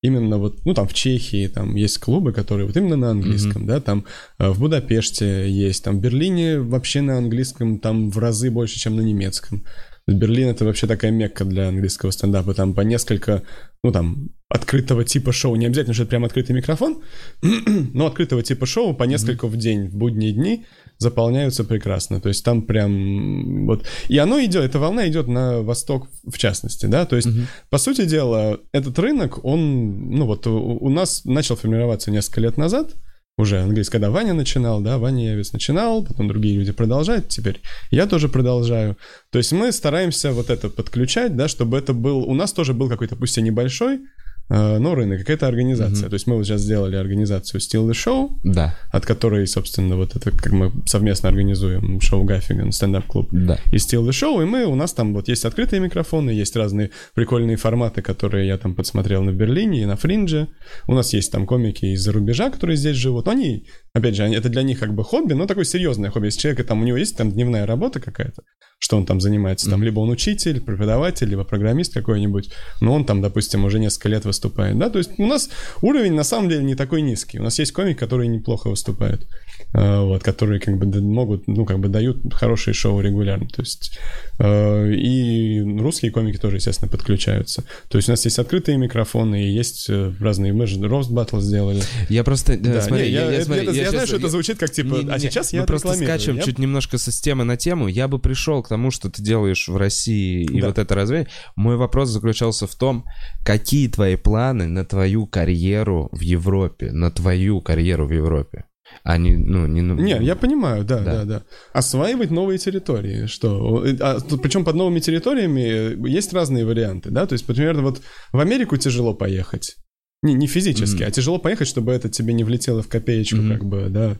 Именно 0.00 0.38
вот, 0.38 0.64
ну, 0.64 0.74
там 0.74 0.86
в 0.86 0.94
Чехии 0.94 1.48
там 1.48 1.74
есть 1.74 1.98
клубы, 1.98 2.32
которые 2.32 2.66
вот 2.66 2.76
именно 2.76 2.96
на 2.96 3.10
английском, 3.10 3.66
да, 3.66 3.80
там 3.80 4.04
э, 4.38 4.48
в 4.48 4.60
Будапеште 4.60 5.50
есть, 5.50 5.82
там 5.82 5.98
в 5.98 6.00
Берлине 6.00 6.60
вообще 6.60 7.00
на 7.00 7.18
английском 7.18 7.80
там 7.80 8.10
в 8.10 8.18
разы 8.18 8.50
больше, 8.50 8.78
чем 8.78 8.94
на 8.94 9.00
немецком. 9.00 9.64
Берлин 10.06 10.48
это 10.48 10.64
вообще 10.64 10.86
такая 10.86 11.10
мекка 11.10 11.44
для 11.44 11.68
английского 11.68 12.12
стендапа, 12.12 12.54
там 12.54 12.74
по 12.74 12.80
несколько, 12.80 13.42
ну 13.82 13.92
там, 13.92 14.30
открытого 14.48 15.04
типа 15.04 15.32
шоу, 15.32 15.56
не 15.56 15.66
обязательно, 15.66 15.94
что 15.94 16.04
это 16.04 16.10
прям 16.10 16.24
открытый 16.24 16.56
микрофон, 16.56 17.02
но 17.42 18.06
открытого 18.06 18.42
типа 18.42 18.66
шоу 18.66 18.94
по 18.94 19.04
несколько 19.04 19.48
в 19.48 19.56
день, 19.56 19.88
в 19.88 19.96
будние 19.96 20.32
дни 20.32 20.64
заполняются 20.98 21.64
прекрасно. 21.64 22.20
То 22.20 22.28
есть 22.28 22.44
там 22.44 22.62
прям 22.62 23.66
вот... 23.66 23.84
И 24.08 24.18
оно 24.18 24.42
идет, 24.44 24.64
эта 24.64 24.78
волна 24.78 25.08
идет 25.08 25.28
на 25.28 25.62
восток 25.62 26.08
в 26.24 26.36
частности, 26.38 26.86
да, 26.86 27.06
то 27.06 27.16
есть, 27.16 27.28
по 27.70 27.78
сути 27.78 28.04
дела, 28.04 28.58
этот 28.72 28.98
рынок, 28.98 29.44
он, 29.44 30.10
ну 30.10 30.26
вот 30.26 30.46
у, 30.46 30.76
у 30.78 30.90
нас 30.90 31.24
начал 31.24 31.56
формироваться 31.56 32.10
несколько 32.10 32.40
лет 32.40 32.56
назад, 32.56 32.94
уже 33.38 33.60
английский, 33.60 33.92
когда 33.92 34.10
Ваня 34.10 34.34
начинал, 34.34 34.80
да, 34.80 34.98
Ваня 34.98 35.30
Явец 35.30 35.52
начинал, 35.52 36.04
потом 36.04 36.26
другие 36.26 36.56
люди 36.56 36.72
продолжают, 36.72 37.28
теперь 37.28 37.60
я 37.90 38.06
тоже 38.06 38.28
продолжаю. 38.28 38.96
То 39.30 39.38
есть 39.38 39.52
мы 39.52 39.70
стараемся 39.70 40.32
вот 40.32 40.50
это 40.50 40.68
подключать, 40.68 41.36
да, 41.36 41.46
чтобы 41.46 41.78
это 41.78 41.92
был, 41.92 42.18
у 42.18 42.34
нас 42.34 42.52
тоже 42.52 42.74
был 42.74 42.88
какой-то, 42.88 43.14
пусть 43.14 43.38
и 43.38 43.42
небольшой, 43.42 44.00
но 44.48 44.94
рынок, 44.94 45.20
какая-то 45.20 45.46
организация. 45.46 46.02
Мгм. 46.02 46.10
То 46.10 46.14
есть 46.14 46.26
мы 46.26 46.36
вот 46.36 46.46
сейчас 46.46 46.62
сделали 46.62 46.96
организацию 46.96 47.60
Still 47.60 47.88
the 47.88 47.92
Show, 47.92 48.30
Да, 48.44 48.74
от 48.90 49.04
которой, 49.06 49.46
собственно, 49.46 49.96
вот 49.96 50.16
это, 50.16 50.30
как 50.30 50.52
мы 50.52 50.72
совместно 50.86 51.28
организуем 51.28 52.00
шоу 52.00 52.24
Гаффиган, 52.24 52.72
стендап-клуб 52.72 53.28
да. 53.30 53.58
и 53.72 53.76
Still 53.76 54.06
the 54.06 54.10
Show, 54.10 54.42
и 54.42 54.46
мы, 54.46 54.64
у 54.64 54.74
нас 54.74 54.92
там 54.92 55.14
вот 55.14 55.28
есть 55.28 55.44
открытые 55.44 55.80
микрофоны, 55.80 56.30
есть 56.30 56.56
разные 56.56 56.90
прикольные 57.14 57.56
форматы, 57.56 58.02
которые 58.02 58.46
я 58.46 58.58
там 58.58 58.74
подсмотрел 58.74 59.22
на 59.22 59.30
Берлине 59.30 59.82
и 59.82 59.86
на 59.86 59.96
Фринже. 59.96 60.48
У 60.86 60.94
нас 60.94 61.12
есть 61.12 61.30
там 61.32 61.46
комики 61.46 61.86
из-за 61.86 62.12
рубежа, 62.12 62.50
которые 62.50 62.76
здесь 62.76 62.96
живут. 62.96 63.26
Но 63.26 63.32
они, 63.32 63.66
опять 63.92 64.16
же, 64.16 64.24
это 64.24 64.48
для 64.48 64.62
них 64.62 64.78
как 64.78 64.94
бы 64.94 65.04
хобби, 65.04 65.34
но 65.34 65.46
такое 65.46 65.64
серьезное 65.64 66.10
хобби. 66.10 66.26
Если 66.26 66.40
человека 66.40 66.64
там, 66.64 66.80
у 66.80 66.84
него 66.84 66.96
есть 66.96 67.16
там 67.16 67.30
дневная 67.30 67.66
работа 67.66 68.00
какая-то, 68.00 68.42
что 68.78 68.96
он 68.96 69.06
там 69.06 69.20
занимается, 69.20 69.68
там, 69.68 69.82
либо 69.82 70.00
он 70.00 70.10
учитель, 70.10 70.60
преподаватель, 70.60 71.28
либо 71.28 71.44
программист 71.44 71.92
какой-нибудь, 71.92 72.52
но 72.80 72.94
он 72.94 73.04
там, 73.04 73.20
допустим, 73.20 73.64
уже 73.64 73.78
несколько 73.78 74.08
лет 74.08 74.24
выступает, 74.24 74.78
да, 74.78 74.88
то 74.88 74.98
есть 74.98 75.18
у 75.18 75.26
нас 75.26 75.50
уровень 75.82 76.14
на 76.14 76.24
самом 76.24 76.48
деле 76.48 76.62
не 76.62 76.74
такой 76.74 77.02
низкий. 77.02 77.38
У 77.38 77.42
нас 77.42 77.58
есть 77.58 77.72
комики, 77.72 77.98
которые 77.98 78.28
неплохо 78.28 78.68
выступают, 78.70 79.22
э, 79.22 79.26
вот, 79.74 80.22
которые 80.22 80.60
как 80.60 80.78
бы 80.78 81.00
могут, 81.02 81.46
ну, 81.46 81.64
как 81.64 81.78
бы 81.78 81.88
дают 81.88 82.32
хорошие 82.32 82.72
шоу 82.74 83.00
регулярно, 83.00 83.48
то 83.48 83.60
есть 83.62 83.98
э, 84.38 84.92
и 84.94 85.60
русские 85.60 86.10
комики 86.10 86.38
тоже, 86.38 86.56
естественно, 86.56 86.90
подключаются. 86.90 87.64
То 87.88 87.98
есть 87.98 88.08
у 88.08 88.12
нас 88.12 88.24
есть 88.24 88.38
открытые 88.38 88.78
микрофоны, 88.78 89.44
и 89.46 89.50
есть 89.52 89.86
э, 89.90 90.12
разные, 90.20 90.52
мы 90.52 90.66
же 90.66 90.80
рост 90.88 91.10
батл 91.10 91.38
сделали. 91.40 91.82
Я 92.08 92.24
просто, 92.24 92.54
э, 92.54 92.56
Да, 92.56 92.80
смотри, 92.80 93.06
не, 93.06 93.12
я, 93.12 93.30
это- 93.30 93.44
смотри, 93.44 93.62
это- 93.64 93.72
я 93.72 93.90
знаю, 93.90 94.06
что 94.06 94.16
это 94.16 94.28
звучит 94.28 94.58
как 94.58 94.70
типа, 94.70 94.94
Не-не-не, 94.94 95.12
а 95.12 95.18
сейчас 95.18 95.52
мы 95.52 95.58
я 95.58 95.64
просто 95.64 95.92
скачем 95.94 96.36
Я- 96.36 96.42
чуть 96.42 96.58
немножко 96.58 96.96
со 96.98 97.10
темы 97.22 97.44
на 97.44 97.56
тему. 97.56 97.88
Я 97.88 98.08
бы 98.08 98.18
пришел 98.18 98.62
к 98.62 98.68
тому, 98.68 98.90
что 98.90 99.10
ты 99.10 99.22
делаешь 99.22 99.68
в 99.68 99.76
России 99.76 100.44
и 100.44 100.60
Да. 100.60 100.68
вот 100.68 100.78
это 100.78 100.94
развитие. 100.94 101.28
Мой 101.56 101.76
вопрос 101.76 102.08
заключался 102.08 102.66
в 102.66 102.74
том, 102.74 103.04
какие 103.44 103.88
твои 103.88 104.16
планы 104.16 104.66
на 104.66 104.84
твою 104.84 105.26
карьеру 105.26 106.08
в 106.12 106.20
Европе, 106.20 106.90
на 106.92 107.10
твою 107.10 107.60
карьеру 107.60 108.06
в 108.06 108.12
Европе. 108.12 108.64
Они, 109.04 109.36
ну, 109.36 109.66
не... 109.66 109.80
Не, 109.80 110.22
я 110.24 110.36
понимаю, 110.36 110.84
да, 110.84 110.98
Да. 110.98 111.12
да, 111.12 111.24
да. 111.24 111.42
Осваивать 111.72 112.30
новые 112.30 112.58
территории, 112.58 113.26
что... 113.26 113.84
А, 114.00 114.18
причем 114.42 114.64
под 114.64 114.74
новыми 114.76 115.00
территориями 115.00 115.60
э, 115.60 116.08
есть 116.08 116.32
разные 116.32 116.64
варианты, 116.64 117.10
да, 117.10 117.26
то 117.26 117.32
есть, 117.34 117.48
например, 117.48 117.80
вот 117.80 118.02
в 118.32 118.38
Америку 118.40 118.76
тяжело 118.76 119.14
поехать. 119.14 119.76
Не, 120.22 120.34
не 120.34 120.46
физически, 120.48 121.02
Мгм. 121.02 121.08
а 121.08 121.10
тяжело 121.12 121.38
поехать, 121.38 121.68
чтобы 121.68 121.92
это 121.92 122.08
тебе 122.08 122.32
не 122.34 122.42
влетело 122.44 122.82
в 122.82 122.88
копеечку, 122.88 123.36
Мгм. 123.36 123.52
как 123.52 123.64
бы, 123.64 123.86
да. 123.88 124.18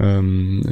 Эм, 0.00 0.62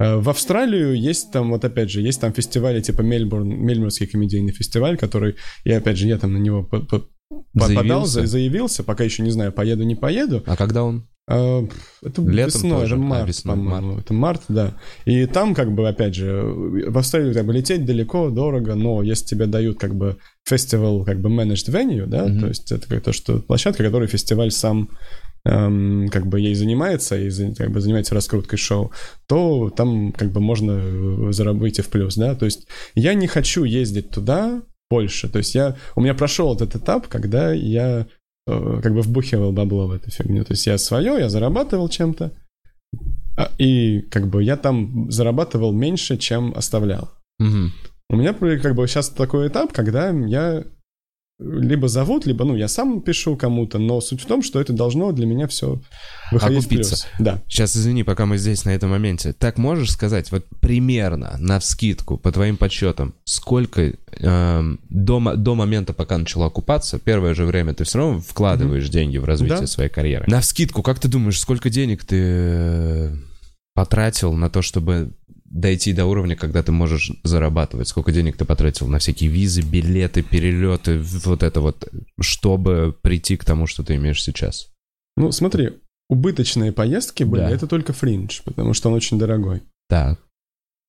э, 0.00 0.16
в 0.16 0.28
Австралию 0.28 0.94
есть 1.00 1.32
там, 1.32 1.50
вот 1.50 1.64
опять 1.64 1.90
же, 1.90 2.02
есть 2.02 2.20
там 2.20 2.34
фестивали 2.34 2.80
типа 2.82 3.00
Мельбурн, 3.00 3.48
Мельбурнский 3.48 4.06
комедийный 4.06 4.52
фестиваль, 4.52 4.98
который, 4.98 5.36
и 5.64 5.72
опять 5.72 5.96
же, 5.96 6.06
я 6.06 6.18
там 6.18 6.32
на 6.34 6.38
него 6.38 6.64
по- 6.64 6.80
по- 6.80 6.98
подал, 6.98 7.13
Заявился? 7.54 8.20
за- 8.22 8.26
заявился, 8.26 8.84
пока 8.84 9.04
еще 9.04 9.22
не 9.22 9.30
знаю, 9.30 9.52
поеду, 9.52 9.84
не 9.84 9.94
поеду. 9.94 10.42
А 10.46 10.56
когда 10.56 10.84
он? 10.84 11.06
А, 11.26 11.66
Это 12.02 12.20
Летом 12.22 12.60
весной, 12.62 12.80
тоже? 12.80 12.94
это 12.96 13.02
А, 13.04 13.06
март, 13.06 13.28
весной, 13.28 13.56
по-моему. 13.56 13.98
Это 13.98 14.12
март, 14.12 14.42
да. 14.48 14.74
И 15.06 15.24
там, 15.26 15.54
как 15.54 15.72
бы, 15.74 15.88
опять 15.88 16.14
же, 16.14 16.42
в 16.42 16.98
Австралию 16.98 17.32
как 17.32 17.46
бы 17.46 17.54
лететь 17.54 17.86
далеко, 17.86 18.28
дорого, 18.28 18.74
но 18.74 19.02
если 19.02 19.24
тебе 19.24 19.46
дают, 19.46 19.78
как 19.78 19.94
бы, 19.94 20.18
фестивал, 20.46 21.02
как 21.04 21.20
бы, 21.20 21.30
managed 21.30 21.70
venue, 21.70 22.04
да, 22.06 22.26
Мгм. 22.26 22.40
то 22.40 22.46
есть 22.48 22.70
это 22.70 22.86
как 22.88 23.02
то, 23.02 23.12
что 23.12 23.38
площадка, 23.38 23.82
которой 23.82 24.06
фестиваль 24.06 24.50
сам 24.50 24.90
эм, 25.46 26.08
как 26.10 26.26
бы 26.26 26.40
ей 26.40 26.54
занимается 26.54 27.18
и 27.18 27.30
как 27.54 27.70
бы 27.70 27.80
занимается 27.80 28.14
раскруткой 28.14 28.58
шоу, 28.58 28.92
то 29.26 29.68
там 29.70 30.12
как 30.12 30.30
бы 30.32 30.40
можно 30.40 30.72
э, 30.82 31.32
заработать 31.32 31.80
в 31.84 31.88
плюс, 31.90 32.14
да, 32.16 32.34
то 32.34 32.46
есть 32.46 32.66
я 32.94 33.12
не 33.12 33.26
хочу 33.26 33.64
ездить 33.64 34.08
туда 34.10 34.62
больше, 34.94 35.28
то 35.28 35.38
есть 35.38 35.54
я, 35.54 35.74
у 35.96 36.00
меня 36.00 36.14
прошел 36.14 36.54
этот 36.54 36.76
этап, 36.76 37.08
когда 37.08 37.52
я 37.52 38.06
э, 38.46 38.80
как 38.82 38.92
бы 38.94 39.02
вбухивал 39.02 39.52
бабло 39.52 39.86
в 39.86 39.92
эту 39.92 40.10
фигню. 40.10 40.44
То 40.44 40.52
есть 40.52 40.66
я 40.66 40.78
свое, 40.78 41.18
я 41.18 41.28
зарабатывал 41.28 41.88
чем-то, 41.88 42.30
а- 43.36 43.50
и 43.58 44.00
как 44.10 44.26
бы 44.28 44.42
я 44.44 44.56
там 44.56 45.10
зарабатывал 45.10 45.72
меньше, 45.72 46.16
чем 46.16 46.52
оставлял. 46.56 47.08
Мгм. 47.40 47.72
У 48.10 48.16
меня 48.16 48.32
как 48.34 48.74
бы 48.74 48.86
сейчас 48.86 49.08
такой 49.08 49.48
этап, 49.48 49.72
когда 49.72 50.10
я 50.10 50.64
либо 51.40 51.88
зовут, 51.88 52.26
либо, 52.26 52.44
ну, 52.44 52.54
я 52.56 52.68
сам 52.68 53.00
пишу 53.02 53.36
кому-то, 53.36 53.78
но 53.78 54.00
суть 54.00 54.20
в 54.22 54.26
том, 54.26 54.42
что 54.42 54.60
это 54.60 54.72
должно 54.72 55.10
для 55.10 55.26
меня 55.26 55.48
все 55.48 55.80
выходить 56.30 56.62
в 56.62 56.66
Окупиться. 56.66 56.90
плюс. 56.94 57.06
Да. 57.18 57.42
Сейчас 57.48 57.76
извини, 57.76 58.04
пока 58.04 58.24
мы 58.24 58.38
здесь 58.38 58.64
на 58.64 58.70
этом 58.70 58.90
моменте. 58.90 59.32
Так 59.32 59.58
можешь 59.58 59.90
сказать, 59.90 60.30
вот 60.30 60.44
примерно, 60.60 61.34
на 61.38 61.58
вскидку, 61.58 62.18
по 62.18 62.30
твоим 62.30 62.56
подсчетам, 62.56 63.14
сколько 63.24 63.94
эм, 64.20 64.78
до, 64.88 65.34
до 65.34 65.54
момента, 65.56 65.92
пока 65.92 66.18
начала 66.18 66.46
окупаться, 66.46 67.00
первое 67.00 67.34
же 67.34 67.46
время 67.46 67.74
ты 67.74 67.82
все 67.82 67.98
равно 67.98 68.20
вкладываешь 68.20 68.88
деньги 68.88 69.18
в 69.18 69.24
развитие 69.24 69.60
Да. 69.60 69.66
своей 69.66 69.90
карьеры. 69.90 70.24
На 70.28 70.40
вскидку, 70.40 70.82
как 70.82 71.00
ты 71.00 71.08
думаешь, 71.08 71.40
сколько 71.40 71.68
денег 71.68 72.04
ты 72.04 72.16
э, 72.20 73.16
потратил 73.74 74.34
на 74.34 74.50
то, 74.50 74.62
чтобы 74.62 75.10
дойти 75.54 75.92
до 75.92 76.04
уровня, 76.04 76.36
когда 76.36 76.62
ты 76.62 76.72
можешь 76.72 77.12
зарабатывать? 77.22 77.88
Сколько 77.88 78.12
денег 78.12 78.36
ты 78.36 78.44
потратил 78.44 78.88
на 78.88 78.98
всякие 78.98 79.30
визы, 79.30 79.62
билеты, 79.62 80.22
перелеты, 80.22 80.98
вот 80.98 81.42
это 81.42 81.60
вот, 81.60 81.88
чтобы 82.20 82.94
прийти 83.00 83.36
к 83.36 83.44
тому, 83.44 83.66
что 83.66 83.82
ты 83.84 83.94
имеешь 83.94 84.22
сейчас? 84.22 84.68
Ну, 85.16 85.30
смотри, 85.30 85.70
убыточные 86.10 86.72
поездки 86.72 87.22
были, 87.22 87.42
Да. 87.42 87.50
это 87.50 87.66
только 87.68 87.92
фриндж, 87.92 88.40
потому 88.44 88.74
что 88.74 88.88
он 88.88 88.96
очень 88.96 89.18
дорогой. 89.18 89.62
Так. 89.88 90.20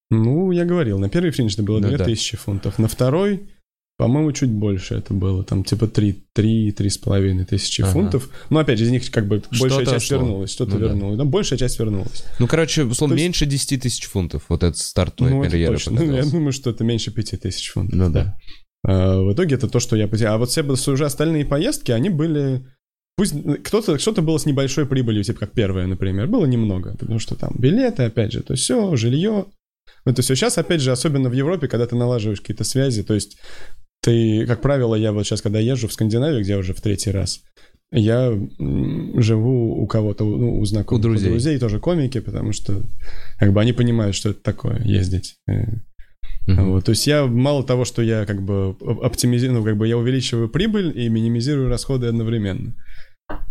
Ну, 0.09 0.51
я 0.51 0.65
говорил, 0.65 0.99
на 0.99 1.09
первый 1.09 1.31
фриндж 1.31 1.53
это 1.53 1.63
было 1.63 1.79
Ну 1.79 1.89
да. 1.89 1.97
2000 1.97 2.37
фунтов, 2.37 2.79
на 2.79 2.87
второй, 2.87 3.49
по-моему, 3.97 4.31
чуть 4.33 4.49
больше 4.51 4.95
это 4.95 5.13
было, 5.13 5.43
там 5.45 5.63
типа 5.63 5.87
3, 5.87 6.25
3, 6.33 6.71
3,5 6.71 7.45
тысячи 7.45 7.81
Ага. 7.81 7.91
фунтов. 7.91 8.29
Но 8.49 8.59
опять 8.59 8.77
же, 8.77 8.85
из 8.85 8.91
них 8.91 9.09
как 9.09 9.27
бы 9.27 9.41
большая 9.51 9.69
Что-то 9.69 9.91
часть 9.91 10.05
шло. 10.07 10.17
вернулась, 10.17 10.51
что-то 10.51 10.73
Ну 10.73 10.79
да. 10.79 10.85
вернулось. 10.87 11.17
Да, 11.17 11.23
большая 11.23 11.57
часть 11.59 11.79
вернулась. 11.79 12.25
Ну, 12.39 12.47
короче, 12.47 12.83
условно, 12.83 13.15
То 13.15 13.19
есть- 13.19 13.25
меньше 13.27 13.45
10 13.45 13.81
тысяч 13.81 14.05
фунтов. 14.07 14.43
Вот 14.49 14.63
этот 14.63 14.77
старт 14.77 15.15
твоей 15.15 15.33
ну, 15.33 15.41
это 15.43 15.51
карьеры 15.51 15.73
точно. 15.75 15.91
Ну, 15.93 16.13
я 16.13 16.25
думаю, 16.25 16.51
что 16.51 16.69
это 16.71 16.83
меньше 16.83 17.11
5 17.11 17.37
тысяч 17.37 17.69
фунтов. 17.69 17.97
Ну 17.97 18.09
да. 18.09 18.37
А, 18.85 19.21
в 19.21 19.33
итоге 19.33 19.55
это 19.55 19.69
то, 19.69 19.79
что 19.79 19.95
я 19.95 20.07
потерял. 20.09 20.35
А 20.35 20.37
вот 20.37 20.49
все 20.49 20.91
уже 20.91 21.05
остальные 21.05 21.45
поездки, 21.45 21.91
они 21.91 22.09
были... 22.09 22.65
Пусть 23.17 23.33
кто-то, 23.63 23.97
что-то 23.97 24.21
было 24.21 24.37
с 24.37 24.45
небольшой 24.45 24.85
прибылью, 24.85 25.23
типа 25.23 25.39
как 25.39 25.53
первое, 25.53 25.87
например, 25.87 26.27
было 26.27 26.45
немного, 26.45 26.97
потому 26.97 27.17
что 27.19 27.35
там 27.35 27.53
билеты, 27.57 28.03
опять 28.03 28.33
же, 28.33 28.41
то 28.43 28.55
все, 28.55 28.93
жилье, 28.97 29.45
это 30.03 30.21
все. 30.21 30.35
Сейчас, 30.35 30.57
опять 30.57 30.81
же, 30.81 30.91
особенно 30.91 31.29
в 31.29 31.33
Европе, 31.33 31.69
когда 31.69 31.87
ты 31.87 31.95
налаживаешь 31.95 32.41
какие-то 32.41 32.65
связи, 32.65 33.03
то 33.03 33.13
есть 33.13 33.37
ты, 34.05 34.45
как 34.45 34.61
правило, 34.61 34.93
я 34.95 35.11
вот 35.11 35.25
сейчас, 35.25 35.41
когда 35.41 35.59
езжу 35.59 35.87
в 35.87 35.93
Скандинавию, 35.93 36.41
где 36.41 36.55
уже 36.57 36.73
в 36.73 36.81
третий 36.81 37.09
раз, 37.09 37.41
я 37.91 38.31
живу 39.17 39.81
у 39.81 39.87
кого-то, 39.87 40.23
ну, 40.25 40.59
у 40.59 40.65
знакомых, 40.65 40.99
У 40.99 41.03
друзей. 41.03 41.29
друзей 41.29 41.57
тоже 41.57 41.79
комики, 41.79 42.19
потому 42.19 42.51
что 42.53 42.83
как 43.39 43.51
бы 43.51 43.61
они 43.61 43.73
понимают, 43.73 44.15
что 44.15 44.29
это 44.29 44.41
такое, 44.41 44.79
ездить. 44.83 45.35
Мгм. 46.47 46.69
вот, 46.71 46.85
то 46.85 46.91
есть 46.91 47.07
я 47.07 47.25
мало 47.25 47.63
того, 47.63 47.85
что 47.85 48.03
я 48.03 48.25
как 48.27 48.43
бы 48.43 48.75
оптимизирую, 49.01 49.59
ну, 49.59 49.65
как 49.65 49.77
бы 49.77 49.87
я 49.87 49.97
увеличиваю 49.97 50.49
прибыль 50.49 50.93
и 50.95 51.09
минимизирую 51.09 51.69
расходы 51.69 52.05
одновременно. 52.07 52.75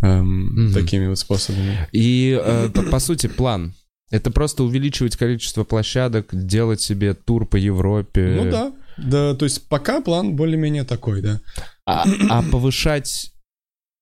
Эм, 0.02 0.66
Мгм. 0.66 0.72
Такими 0.72 1.09
вот 1.09 1.18
способами. 1.18 1.89
И, 1.90 2.39
э, 2.40 2.68
по 2.93 3.01
сути, 3.01 3.26
план. 3.26 3.74
Это 4.12 4.31
просто 4.31 4.62
увеличивать 4.62 5.16
количество 5.16 5.64
площадок, 5.64 6.28
делать 6.32 6.81
себе 6.81 7.14
тур 7.14 7.47
по 7.47 7.56
Европе. 7.56 8.40
Ну 8.40 8.51
да. 8.51 8.72
Да, 8.96 9.34
то 9.34 9.44
есть 9.44 9.68
пока 9.68 10.00
план 10.00 10.36
более-менее 10.36 10.84
такой, 10.84 11.22
да. 11.22 11.40
А, 11.86 12.04
а 12.30 12.42
повышать 12.42 13.32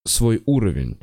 свой 0.07 0.43
уровень 0.47 0.99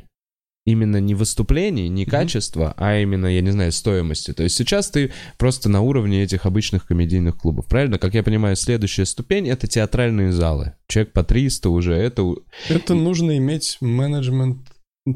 именно 0.66 0.98
не 0.98 1.14
выступлений, 1.14 1.88
не 1.88 2.04
качества, 2.04 2.74
а 2.76 2.98
именно, 2.98 3.26
я 3.26 3.40
не 3.40 3.50
знаю, 3.50 3.72
стоимости. 3.72 4.32
То 4.32 4.42
есть 4.42 4.56
сейчас 4.56 4.90
ты 4.90 5.12
просто 5.38 5.68
на 5.68 5.80
уровне 5.80 6.22
этих 6.22 6.46
обычных 6.46 6.86
комедийных 6.86 7.36
клубов, 7.36 7.66
правильно? 7.66 7.98
Как 7.98 8.14
я 8.14 8.22
понимаю, 8.22 8.56
следующая 8.56 9.06
ступень— 9.06 9.48
это 9.48 9.66
театральные 9.66 10.32
залы. 10.32 10.74
Человек 10.86 11.12
по 11.12 11.24
300 11.24 11.70
уже, 11.70 11.94
это... 11.94 12.34
Это 12.68 12.94
нужно 12.94 13.36
иметь 13.38 13.78
менеджмент, 13.80 14.58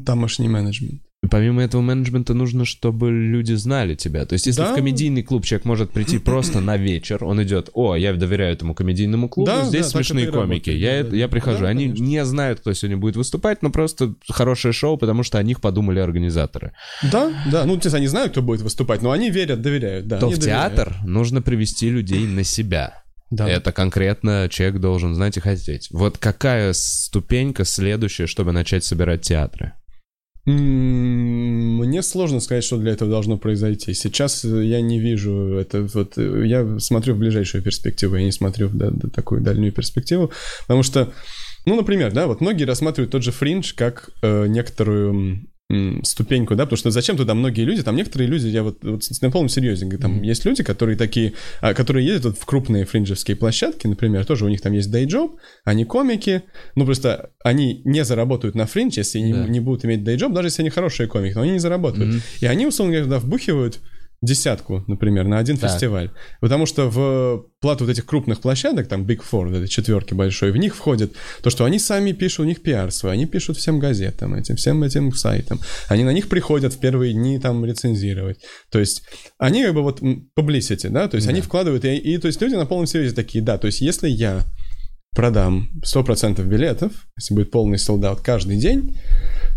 тамошний 0.05 0.47
менеджмент. 0.47 1.01
Помимо 1.31 1.63
этого 1.63 1.81
менеджмента 1.81 2.33
нужно, 2.33 2.65
чтобы 2.65 3.11
люди 3.11 3.53
знали 3.53 3.95
тебя. 3.95 4.25
То 4.25 4.33
есть 4.33 4.45
если 4.47 4.61
Да. 4.61 4.71
в 4.71 4.75
комедийный 4.75 5.23
клуб 5.23 5.45
человек 5.45 5.65
может 5.65 5.91
прийти 5.91 6.17
просто 6.19 6.59
на 6.61 6.77
вечер, 6.77 7.23
он 7.23 7.41
идет, 7.43 7.69
о, 7.73 7.95
я 7.95 8.13
доверяю 8.13 8.53
этому 8.53 8.73
комедийному 8.75 9.29
клубу, 9.29 9.47
Да, 9.51 9.63
здесь 9.63 9.83
да, 9.85 9.89
смешные 9.89 10.27
комики. 10.31 10.69
работает, 10.69 10.77
Я, 10.79 10.89
да, 10.89 10.95
это- 10.97 11.09
да, 11.11 11.17
я 11.17 11.27
прихожу, 11.27 11.59
Да, 11.63 11.67
они 11.69 11.85
конечно. 11.85 12.03
не 12.03 12.25
знают, 12.25 12.59
кто 12.59 12.73
сегодня 12.73 12.97
будет 12.97 13.15
выступать, 13.15 13.61
но 13.63 13.69
просто 13.69 14.15
хорошее 14.29 14.73
шоу, 14.73 14.97
потому 14.97 15.23
что 15.23 15.37
о 15.37 15.43
них 15.43 15.61
подумали 15.61 15.99
организаторы. 15.99 16.73
Да, 17.11 17.31
да. 17.51 17.65
Ну, 17.65 17.77
то 17.77 17.87
есть 17.87 17.95
они 17.95 18.07
знают, 18.07 18.31
кто 18.31 18.41
будет 18.41 18.61
выступать, 18.61 19.01
но 19.01 19.11
они 19.11 19.29
верят, 19.29 19.61
доверяют, 19.61 20.07
да. 20.07 20.19
То 20.19 20.29
в 20.29 20.37
доверяют. 20.37 20.75
театр 20.75 20.95
нужно 21.05 21.41
привести 21.41 21.89
людей 21.89 22.25
на 22.27 22.43
себя. 22.43 23.01
Да. 23.31 23.49
Это 23.49 23.71
конкретно 23.71 24.47
человек 24.51 24.79
должен 24.79 25.15
знать 25.15 25.35
и 25.37 25.39
хотеть. 25.39 25.87
Вот 25.91 26.17
какая 26.19 26.73
ступенька 26.73 27.65
следующая, 27.65 28.27
чтобы 28.27 28.51
начать 28.51 28.83
собирать 28.83 29.21
театры? 29.21 29.73
Мне 30.45 32.03
сложно 32.03 32.39
сказать, 32.39 32.63
что 32.63 32.77
для 32.77 32.91
этого 32.91 33.09
должно 33.09 33.37
произойти. 33.37 33.93
Сейчас 33.93 34.43
я 34.43 34.79
не 34.81 34.99
вижу 34.99 35.57
это. 35.59 35.81
Вот 35.93 36.17
я 36.17 36.79
смотрю 36.79 37.15
в 37.15 37.17
ближайшую 37.17 37.63
перспективу, 37.63 38.15
я 38.15 38.23
не 38.23 38.31
смотрю 38.31 38.67
в 38.67 38.75
да- 38.75 38.91
да- 38.91 39.09
такую 39.09 39.41
дальнюю 39.41 39.71
перспективу, 39.71 40.31
потому 40.61 40.83
что, 40.83 41.11
ну, 41.65 41.75
например, 41.75 42.13
да, 42.13 42.27
вот 42.27 42.41
многие 42.41 42.65
рассматривают 42.65 43.11
тот 43.11 43.23
же 43.23 43.31
фриндж 43.31 43.73
как 43.75 44.11
э, 44.21 44.45
некоторую 44.47 45.47
ступеньку, 46.03 46.55
да, 46.55 46.65
потому 46.65 46.77
что 46.77 46.91
зачем 46.91 47.17
туда 47.17 47.33
многие 47.33 47.61
люди, 47.61 47.81
там 47.81 47.95
некоторые 47.95 48.27
люди, 48.27 48.47
я 48.47 48.61
вот, 48.61 48.83
вот 48.83 49.01
на 49.21 49.31
полном 49.31 49.49
серьезе, 49.49 49.89
там 49.97 50.21
есть 50.21 50.45
люди, 50.45 50.63
которые 50.63 50.95
такие, 50.95 51.33
а, 51.59 51.73
которые 51.73 52.05
ездят 52.05 52.25
вот 52.25 52.37
в 52.37 52.45
крупные 52.45 52.85
фринджевские 52.85 53.35
площадки, 53.35 53.87
например, 53.87 54.25
тоже 54.25 54.45
у 54.45 54.47
них 54.47 54.61
там 54.61 54.73
есть 54.73 54.91
дейджоб, 54.91 55.37
они 55.63 55.83
комики, 55.83 56.43
ну 56.75 56.85
просто 56.85 57.31
они 57.43 57.81
не 57.83 58.05
заработают 58.05 58.53
на 58.55 58.67
фриндж, 58.67 58.93
если 58.97 59.19
не, 59.19 59.33
Да. 59.33 59.47
не 59.47 59.59
будут 59.59 59.85
иметь 59.85 60.03
дейджоб, 60.03 60.33
даже 60.33 60.49
если 60.49 60.61
они 60.61 60.69
хорошие 60.69 61.07
комики, 61.07 61.33
но 61.33 61.41
они 61.41 61.53
не 61.53 61.59
заработают. 61.59 62.09
Мгм. 62.09 62.21
И 62.41 62.45
они, 62.45 62.67
условно 62.67 62.93
говоря, 62.93 63.05
туда 63.05 63.19
вбухивают 63.19 63.79
десятку, 64.25 64.83
например, 64.87 65.25
на 65.25 65.37
один 65.37 65.57
Так. 65.57 65.71
фестиваль. 65.71 66.11
Потому 66.41 66.65
что 66.65 66.89
в 66.89 67.45
плату 67.61 67.85
вот 67.85 67.91
этих 67.91 68.05
крупных 68.05 68.41
площадок, 68.41 68.87
там 68.87 69.05
Big 69.05 69.19
Four, 69.19 69.47
вот 69.47 69.55
этой 69.55 69.67
четверки 69.67 70.13
большой, 70.13 70.51
в 70.51 70.57
них 70.57 70.75
входит 70.75 71.13
то, 71.41 71.49
что 71.49 71.65
они 71.65 71.79
сами 71.79 72.11
пишут, 72.11 72.41
у 72.41 72.43
них 72.43 72.61
пиар 72.61 72.91
свой, 72.91 73.13
они 73.13 73.25
пишут 73.25 73.57
всем 73.57 73.79
газетам, 73.79 74.33
этим, 74.33 74.55
всем 74.55 74.83
этим 74.83 75.13
сайтам. 75.13 75.59
Они 75.87 76.03
на 76.03 76.11
них 76.11 76.27
приходят 76.27 76.73
в 76.73 76.79
первые 76.79 77.13
дни 77.13 77.39
там 77.39 77.63
рецензировать. 77.65 78.39
То 78.69 78.79
есть 78.79 79.03
они 79.37 79.63
как 79.63 79.73
бы 79.73 79.81
вот 79.81 80.01
publicity, 80.01 80.89
да, 80.89 81.07
то 81.07 81.15
есть 81.15 81.27
они 81.27 81.41
вкладывают, 81.41 81.85
и, 81.85 81.95
и 81.95 82.17
то 82.17 82.27
есть 82.27 82.41
люди 82.41 82.55
на 82.55 82.65
полном 82.65 82.87
серьезе 82.87 83.15
такие, 83.15 83.43
да, 83.43 83.57
то 83.57 83.67
есть 83.67 83.81
если 83.81 84.09
я 84.09 84.43
продам 85.15 85.69
100% 85.83 86.43
билетов, 86.43 86.91
если 87.17 87.33
будет 87.33 87.49
полный 87.49 87.79
солдат 87.79 88.19
каждый 88.21 88.57
день, 88.57 88.97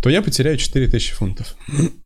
то 0.03 0.09
я 0.09 0.23
потеряю 0.23 0.57
4000 0.57 1.13
фунтов. 1.13 1.57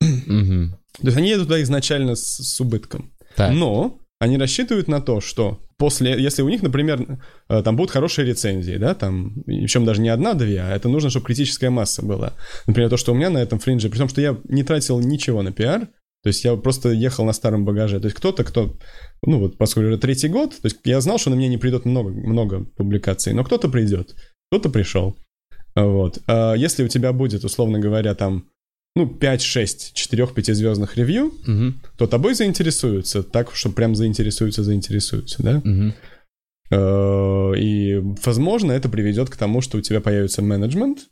Мгм. 0.01 0.77
То 1.01 1.07
есть 1.07 1.17
они 1.17 1.31
едут 1.31 1.47
туда 1.47 1.63
изначально 1.63 2.15
с, 2.15 2.39
с 2.39 2.61
убытком. 2.61 3.13
Так. 3.37 3.53
Но 3.53 3.99
они 4.19 4.39
рассчитывают 4.39 4.89
на 4.89 5.01
то, 5.01 5.21
что 5.21 5.61
после, 5.79 6.13
если 6.13 6.43
у 6.43 6.49
них, 6.49 6.63
например, 6.63 7.19
э, 7.49 7.63
там 7.65 7.77
будут 7.77 7.91
хорошие 7.91 8.25
рецензии, 8.25 8.77
да, 8.77 8.95
там, 8.95 9.43
причем 9.47 9.85
даже 9.85 10.01
не 10.01 10.11
одна-две, 10.11 10.61
а 10.61 10.75
это 10.75 10.89
нужно, 10.89 11.11
чтобы 11.11 11.27
критическая 11.27 11.71
масса 11.71 12.03
была. 12.03 12.35
Например, 12.67 12.89
то, 12.89 12.97
что 12.97 13.13
у 13.13 13.15
меня 13.17 13.31
на 13.31 13.39
этом 13.39 13.59
фриндже, 13.59 13.89
при 13.89 13.99
том, 13.99 14.09
что 14.09 14.21
я 14.21 14.37
не 14.45 14.63
тратил 14.63 15.01
ничего 15.01 15.43
на 15.43 15.51
пиар, 15.51 15.89
то 16.23 16.29
есть 16.29 16.45
я 16.45 16.55
просто 16.55 16.91
ехал 16.91 17.25
на 17.25 17.33
старом 17.33 17.65
багаже. 17.65 17.99
То 17.99 18.07
есть 18.07 18.17
кто-то, 18.17 18.45
кто, 18.45 18.77
ну 19.27 19.41
вот, 19.41 19.59
поскольку 19.59 19.89
уже 19.89 19.99
третий 19.99 20.29
год, 20.29 20.51
то 20.51 20.67
есть 20.67 20.77
я 20.85 21.01
знал, 21.01 21.19
что 21.19 21.31
на 21.31 21.35
меня 21.35 21.49
не 21.49 21.59
придет 21.59 21.85
много, 21.85 22.11
много 22.11 22.65
публикаций, 22.77 23.33
но 23.33 23.43
кто-то 23.43 23.69
придет, 23.69 24.15
кто-то 24.51 24.71
пришел. 24.71 25.17
Вот. 25.75 26.21
А 26.29 26.55
если 26.55 26.85
у 26.85 26.89
тебя 26.89 27.13
будет, 27.13 27.43
условно 27.45 27.81
говоря, 27.81 28.15
там, 28.15 28.45
ну, 28.95 29.07
5-6 29.07 29.93
4-5 29.95 30.53
звездных 30.55 30.97
ревью, 30.97 31.33
Мгм. 31.47 31.81
то 31.97 32.07
тобой 32.07 32.35
заинтересуются, 32.35 33.23
так, 33.23 33.55
что 33.55 33.71
прям 33.71 33.95
заинтересуются, 33.95 34.63
заинтересуются, 34.63 35.43
да? 35.43 35.63
Э, 36.71 37.53
И, 37.59 37.99
возможно, 38.25 38.73
это 38.73 38.89
приведет 38.89 39.29
к 39.31 39.37
тому, 39.37 39.61
что 39.61 39.79
у 39.79 39.81
тебя 39.81 40.01
появится 40.01 40.43
менеджмент, 40.43 41.09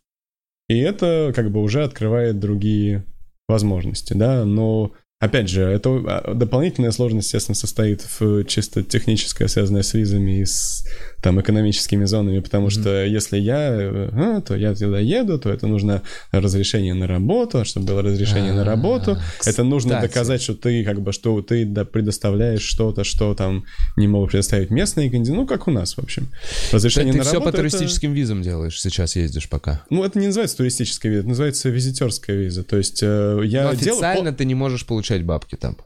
И 0.68 0.78
это 0.78 1.32
как 1.34 1.50
бы 1.50 1.60
уже 1.62 1.82
открывает 1.82 2.38
другие 2.38 3.04
возможности, 3.48 4.12
да, 4.14 4.44
но 4.44 4.92
Опять 5.20 5.50
же, 5.50 5.64
это 5.64 5.90
а, 5.90 6.32
дополнительная 6.32 6.92
сложность, 6.92 7.26
естественно, 7.26 7.54
состоит 7.54 8.02
в 8.18 8.44
чисто 8.44 8.82
техническое, 8.82 9.48
связанное 9.48 9.82
с 9.82 9.92
визами 9.92 10.40
и 10.40 10.46
с 10.46 10.86
там 11.20 11.38
экономическими 11.38 12.06
зонами, 12.06 12.40
потому 12.40 12.68
mm-hmm. 12.68 12.80
что 12.80 13.04
если 13.04 13.36
я, 13.36 13.68
а, 13.70 14.40
то 14.40 14.56
я 14.56 14.74
туда 14.74 14.98
еду, 14.98 15.38
то 15.38 15.50
это 15.50 15.66
нужно 15.66 16.00
разрешение 16.32 16.94
на 16.94 17.06
работу, 17.06 17.58
а 17.58 17.64
чтобы 17.66 17.88
было 17.88 18.00
разрешение 18.00 18.54
на 18.54 18.64
работу, 18.64 19.18
это 19.44 19.62
нужно 19.62 20.00
доказать, 20.00 20.40
что 20.40 20.54
ты 20.54 20.82
как 20.84 21.02
бы, 21.02 21.12
что 21.12 21.42
ты 21.42 21.66
предоставляешь 21.66 22.62
что-то, 22.62 23.04
что 23.04 23.34
там 23.34 23.66
не 23.98 24.08
могут 24.08 24.30
предоставить 24.30 24.70
местные 24.70 25.10
кандидаты, 25.10 25.38
ну, 25.38 25.46
как 25.46 25.68
у 25.68 25.70
нас, 25.70 25.98
в 25.98 25.98
общем. 25.98 26.30
Разрешение 26.72 27.12
на 27.12 27.24
работу. 27.24 27.34
Ты 27.34 27.38
все 27.38 27.50
по 27.50 27.52
туристическим 27.52 28.14
визам 28.14 28.40
делаешь, 28.40 28.80
сейчас 28.80 29.16
ездишь 29.16 29.50
пока. 29.50 29.82
Ну, 29.90 30.02
это 30.02 30.18
не 30.18 30.28
называется 30.28 30.56
туристическая 30.56 31.12
виза, 31.12 31.20
это 31.20 31.28
называется 31.28 31.68
визитерская 31.68 32.36
виза, 32.36 32.64
то 32.64 32.78
есть 32.78 33.00
э, 33.02 33.42
я 33.44 33.68
официально 33.68 34.32
ты 34.32 34.46
не 34.46 34.54
можешь 34.54 34.86
получить 34.86 35.09
получать 35.10 35.24
бабки 35.24 35.56
там? 35.56 35.76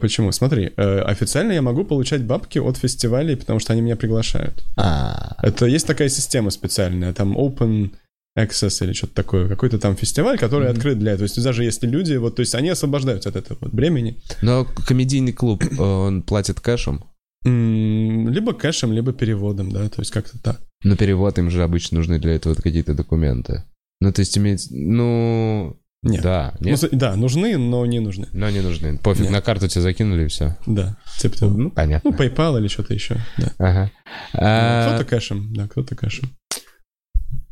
Почему? 0.00 0.32
Смотри, 0.32 0.72
э, 0.76 1.00
официально 1.02 1.52
я 1.52 1.62
могу 1.62 1.84
получать 1.84 2.24
бабки 2.24 2.58
от 2.58 2.76
фестивалей, 2.76 3.36
потому 3.36 3.60
что 3.60 3.72
они 3.72 3.82
меня 3.82 3.96
приглашают. 3.96 4.64
А. 4.76 5.36
Это 5.42 5.66
есть 5.66 5.86
такая 5.86 6.08
система 6.08 6.50
специальная, 6.50 7.12
там 7.12 7.38
Open 7.38 7.90
Access 8.36 8.84
или 8.84 8.92
что-то 8.92 9.14
такое, 9.14 9.48
какой-то 9.48 9.78
там 9.78 9.96
фестиваль, 9.96 10.38
который 10.38 10.66
mm-hmm. 10.66 10.76
открыт 10.76 10.98
для 10.98 11.12
этого. 11.12 11.28
То 11.28 11.34
есть 11.34 11.44
даже 11.44 11.64
если 11.64 11.86
люди, 11.86 12.16
вот, 12.16 12.36
то 12.36 12.40
есть 12.40 12.54
они 12.54 12.70
освобождаются 12.70 13.28
от 13.28 13.36
этого 13.36 13.58
вот 13.60 13.72
бремени. 13.72 14.16
Но 14.42 14.66
комедийный 14.88 15.32
клуб, 15.32 15.62
он 15.78 16.22
платит 16.22 16.58
кэшем? 16.58 17.04
Либо 17.44 18.52
кэшем, 18.52 18.92
либо 18.92 19.12
переводом, 19.12 19.70
да, 19.70 19.88
то 19.88 20.00
есть 20.00 20.10
как-то 20.10 20.38
так. 20.42 20.60
Но 20.82 20.96
перевод 20.96 21.38
им 21.38 21.50
же 21.50 21.62
обычно 21.62 21.98
нужны 21.98 22.18
для 22.18 22.34
этого 22.34 22.54
какие-то 22.54 22.94
документы. 22.94 23.62
Ну, 24.00 24.12
то 24.12 24.20
есть 24.20 24.36
иметь, 24.36 24.68
ну, 24.70 25.79
нет. 26.02 26.22
Да, 26.22 26.54
нет? 26.60 26.80
Ну, 26.82 26.88
да, 26.92 27.14
нужны, 27.14 27.58
но 27.58 27.84
не 27.84 28.00
нужны. 28.00 28.26
Но 28.32 28.48
не 28.48 28.60
нужны. 28.60 28.98
Пофиг, 28.98 29.24
нет. 29.24 29.32
на 29.32 29.42
карту 29.42 29.68
тебе 29.68 29.82
закинули 29.82 30.24
и 30.24 30.28
все. 30.28 30.56
Да. 30.66 30.96
Типа, 31.18 31.46
ну, 31.46 31.70
понятно. 31.70 32.10
Ну, 32.10 32.16
PayPal 32.16 32.58
или 32.58 32.68
что-то 32.68 32.94
еще. 32.94 33.16
Да. 33.36 33.52
Ага. 33.58 33.90
А... 34.32 34.94
Кто-то 34.94 35.04
кэшем, 35.04 35.52
да, 35.52 35.68
кто-то 35.68 35.94
кэшем. 35.94 36.30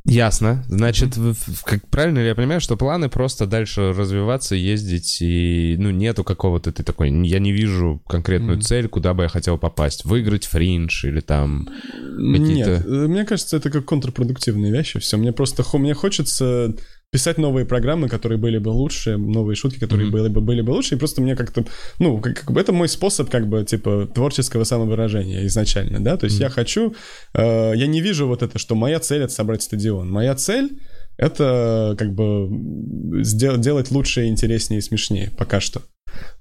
Ясно. 0.08 0.64
Значит, 0.68 1.18
mm-hmm. 1.18 1.60
как 1.64 1.86
правильно 1.88 2.20
ли 2.20 2.28
я 2.28 2.34
понимаю, 2.34 2.62
что 2.62 2.78
планы 2.78 3.10
просто 3.10 3.46
дальше 3.46 3.92
развиваться, 3.92 4.54
ездить, 4.54 5.18
и 5.20 5.76
ну 5.78 5.90
нету 5.90 6.24
какого-то 6.24 6.72
ты 6.72 6.82
такой, 6.82 7.10
я 7.26 7.38
не 7.38 7.52
вижу 7.52 8.02
конкретную 8.08 8.58
mm-hmm. 8.58 8.62
цель, 8.62 8.88
куда 8.88 9.12
бы 9.12 9.24
я 9.24 9.28
хотел 9.28 9.58
попасть, 9.58 10.06
выиграть 10.06 10.46
фриндж 10.46 11.06
или 11.06 11.20
там 11.20 11.68
какие-то. 11.92 12.70
Нет, 12.70 12.86
э, 12.86 13.06
мне 13.06 13.26
кажется, 13.26 13.58
это 13.58 13.70
как 13.70 13.84
контрпродуктивные 13.84 14.72
вещи. 14.72 14.98
Все, 14.98 15.18
мне 15.18 15.32
просто 15.32 15.62
мне 15.76 15.92
хочется 15.92 16.74
писать 17.10 17.38
новые 17.38 17.64
программы, 17.64 18.08
которые 18.08 18.38
были 18.38 18.58
бы 18.58 18.68
лучше, 18.68 19.16
новые 19.16 19.56
шутки, 19.56 19.78
которые 19.78 20.08
mm-hmm. 20.08 20.12
были 20.12 20.28
бы 20.28 20.40
были 20.40 20.60
бы 20.60 20.72
лучше, 20.72 20.94
и 20.94 20.98
просто 20.98 21.22
мне 21.22 21.36
как-то, 21.36 21.64
ну, 21.98 22.20
как, 22.20 22.40
как 22.40 22.50
бы 22.52 22.60
это 22.60 22.72
мой 22.72 22.88
способ, 22.88 23.30
как 23.30 23.48
бы, 23.48 23.64
типа, 23.64 24.08
творческого 24.14 24.64
самовыражения 24.64 25.46
изначально, 25.46 26.00
да, 26.00 26.16
то 26.16 26.26
есть 26.26 26.38
mm-hmm. 26.38 26.42
я 26.42 26.50
хочу, 26.50 26.94
э, 27.34 27.72
я 27.76 27.86
не 27.86 28.02
вижу 28.02 28.26
вот 28.26 28.42
это, 28.42 28.58
что 28.58 28.74
моя 28.74 29.00
цель— 29.00 29.22
это 29.22 29.32
собрать 29.32 29.62
стадион, 29.62 30.10
моя 30.10 30.34
цель— 30.34 30.80
это, 31.16 31.96
как 31.98 32.14
бы, 32.14 33.24
сделать, 33.24 33.60
делать 33.62 33.90
лучше, 33.90 34.26
интереснее 34.26 34.78
и 34.78 34.82
смешнее, 34.82 35.30
пока 35.36 35.60
что. 35.60 35.82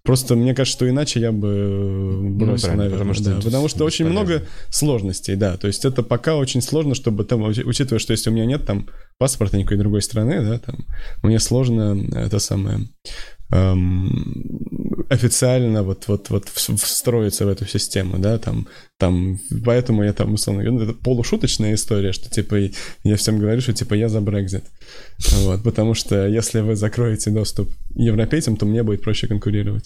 Просто 0.03 0.35
мне 0.35 0.56
кажется, 0.56 0.77
что 0.77 0.89
иначе 0.89 1.19
я 1.19 1.31
бы 1.31 1.49
ну, 1.49 2.38
бросил, 2.38 2.69
ну, 2.69 2.77
наверное. 2.77 2.99
Потому 2.99 3.14
что, 3.14 3.23
да, 3.23 3.41
потому 3.41 3.68
что 3.68 3.85
очень 3.85 4.06
много 4.06 4.44
сложностей, 4.69 5.35
да. 5.35 5.57
То 5.57 5.68
есть 5.68 5.84
это 5.84 6.03
пока 6.03 6.35
очень 6.35 6.61
сложно, 6.61 6.95
чтобы 6.95 7.26
там, 7.26 7.44
учитывая, 7.44 7.99
что 7.99 8.11
если 8.11 8.30
у 8.30 8.34
меня 8.34 8.45
нет 8.45 8.65
там 8.65 8.88
паспорта 9.18 9.57
никакой 9.57 9.77
другой 9.77 10.02
страны, 10.02 10.41
да, 10.41 10.60
там, 10.60 10.85
мне 11.23 11.39
сложно 11.39 12.06
это 12.15 12.39
самое 12.39 12.88
эм, 13.52 15.06
официально 15.10 15.84
вот, 15.84 16.07
вот, 16.07 16.30
вот 16.30 16.49
встроиться 16.49 17.45
в 17.45 17.49
эту 17.49 17.65
систему, 17.65 18.18
да, 18.19 18.38
там, 18.38 18.68
там, 18.98 19.39
поэтому 19.64 20.03
я 20.03 20.11
там, 20.11 20.34
условно 20.34 20.64
говоря, 20.64 20.80
ну, 20.80 20.91
это 20.91 20.99
полушуточная 20.99 21.76
история, 21.76 22.11
что, 22.11 22.30
типа, 22.30 22.56
я 23.03 23.15
всем 23.15 23.39
говорю, 23.39 23.61
что, 23.61 23.73
типа, 23.73 23.94
я 23.94 24.10
за 24.10 24.22
Брекзит, 24.22 24.65
вот, 25.44 25.64
потому 25.64 25.94
что 25.94 26.27
если 26.27 26.60
вы 26.60 26.76
закроете 26.76 27.30
доступ 27.30 27.69
европейцам, 27.95 28.57
то 28.57 28.65
мне 28.65 28.84
будет 28.84 29.02
проще 29.02 29.27
конкурировать. 29.27 29.85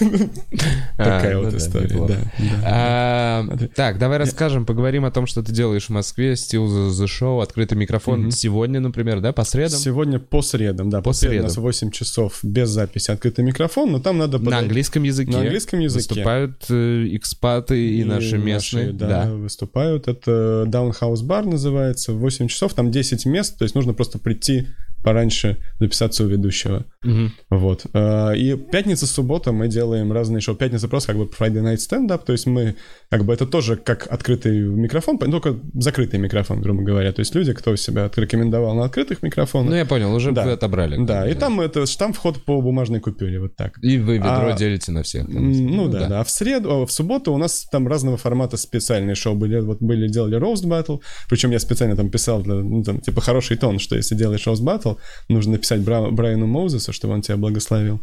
Такая 0.96 1.36
а, 1.36 1.40
вот 1.40 1.52
ну 1.52 1.58
история, 1.58 2.06
да. 2.06 2.32
А, 2.64 3.46
так, 3.74 3.98
давай 3.98 4.18
расскажем, 4.18 4.66
поговорим 4.66 5.04
о 5.04 5.10
том, 5.10 5.26
что 5.26 5.42
ты 5.42 5.52
делаешь 5.52 5.86
в 5.86 5.90
Москве, 5.90 6.32
Still 6.32 6.90
the 6.90 7.06
Show, 7.06 7.42
открытый 7.42 7.78
микрофон 7.78 8.30
сегодня, 8.50 8.80
например, 8.80 9.20
да, 9.20 9.32
по 9.32 9.44
средам? 9.44 9.78
Сегодня 9.78 10.18
по 10.18 10.42
средам, 10.42 10.90
да, 10.90 11.00
по 11.00 11.12
средам. 11.12 11.40
У 11.40 11.42
нас 11.44 11.56
8 11.56 11.90
часов 11.90 12.40
без 12.42 12.68
записи 12.68 13.10
открытый 13.10 13.44
микрофон, 13.44 13.92
но 13.92 14.00
там 14.00 14.18
надо... 14.18 14.38
На 14.38 14.58
английском 14.58 15.02
языке. 15.02 15.32
На 15.32 15.40
английском 15.40 15.80
языке. 15.80 16.08
Выступают 16.08 16.64
э, 16.68 17.08
экспаты 17.12 17.98
и 17.98 18.04
наши 18.04 18.38
местные. 18.38 18.92
Да, 18.92 19.30
выступают. 19.32 20.08
Это 20.08 20.64
Down 20.66 20.92
House 21.00 21.24
Bar 21.24 21.48
называется, 21.48 22.12
8 22.12 22.48
часов, 22.48 22.74
там 22.74 22.90
10 22.90 23.26
мест, 23.26 23.58
то 23.58 23.64
есть 23.64 23.74
нужно 23.74 23.92
просто 23.92 24.18
прийти 24.18 24.66
пораньше 25.02 25.56
записаться 25.78 26.24
у 26.24 26.26
ведущего. 26.26 26.84
Угу. 27.04 27.30
Вот. 27.50 27.86
А, 27.92 28.32
и 28.32 28.56
пятница, 28.56 29.06
суббота 29.06 29.52
мы 29.52 29.68
делаем 29.68 30.12
разные 30.12 30.40
шоу. 30.40 30.54
Пятница 30.54 30.88
просто 30.88 31.12
как 31.12 31.22
бы 31.22 31.24
Friday 31.26 31.62
Night 31.62 31.78
Stand-Up, 31.78 32.24
то 32.24 32.32
есть 32.32 32.46
мы 32.46 32.76
как 33.08 33.24
бы 33.24 33.32
это 33.32 33.46
тоже 33.46 33.76
как 33.76 34.06
открытый 34.06 34.60
микрофон, 34.60 35.18
только 35.18 35.56
закрытый 35.74 36.20
микрофон, 36.20 36.60
грубо 36.60 36.82
говоря. 36.82 37.12
То 37.12 37.20
есть 37.20 37.34
люди, 37.34 37.52
кто 37.52 37.74
себя 37.76 38.10
рекомендовал 38.14 38.74
на 38.74 38.84
открытых 38.84 39.22
микрофонах. 39.22 39.70
Ну, 39.70 39.76
я 39.76 39.86
понял, 39.86 40.14
уже 40.14 40.32
да. 40.32 40.52
отобрали. 40.52 41.04
Да, 41.04 41.28
и 41.28 41.34
там 41.34 41.60
это 41.60 41.84
там 41.98 42.12
вход 42.12 42.44
по 42.44 42.60
бумажной 42.60 43.00
купюре, 43.00 43.40
вот 43.40 43.56
так. 43.56 43.78
И 43.82 43.98
вы 43.98 44.16
ведро 44.16 44.50
а, 44.50 44.56
делите 44.56 44.92
на 44.92 45.02
всех. 45.02 45.26
Там, 45.26 45.50
ну, 45.52 45.68
ну 45.68 45.88
да, 45.88 46.00
да, 46.00 46.08
да. 46.08 46.20
А 46.20 46.24
в 46.24 46.30
среду, 46.30 46.86
в 46.86 46.92
субботу 46.92 47.32
у 47.32 47.38
нас 47.38 47.66
там 47.70 47.88
разного 47.88 48.16
формата 48.16 48.56
специальные 48.56 49.14
шоу 49.14 49.34
были. 49.34 49.60
Вот 49.60 49.80
были, 49.80 50.08
делали 50.08 50.38
Roast 50.38 50.64
Battle, 50.64 51.00
причем 51.28 51.50
я 51.50 51.58
специально 51.58 51.96
там 51.96 52.10
писал, 52.10 52.42
ну, 52.44 52.82
там, 52.82 53.00
типа, 53.00 53.20
хороший 53.20 53.56
тон, 53.56 53.78
что 53.78 53.96
если 53.96 54.14
делаешь 54.14 54.46
Roast 54.46 54.62
Battle, 54.62 54.89
Apple, 54.90 54.98
нужно 55.28 55.52
написать 55.52 55.80
Бра... 55.80 56.10
Брайану 56.10 56.46
Моузесу, 56.46 56.92
чтобы 56.92 57.14
он 57.14 57.22
тебя 57.22 57.36
благословил. 57.36 58.00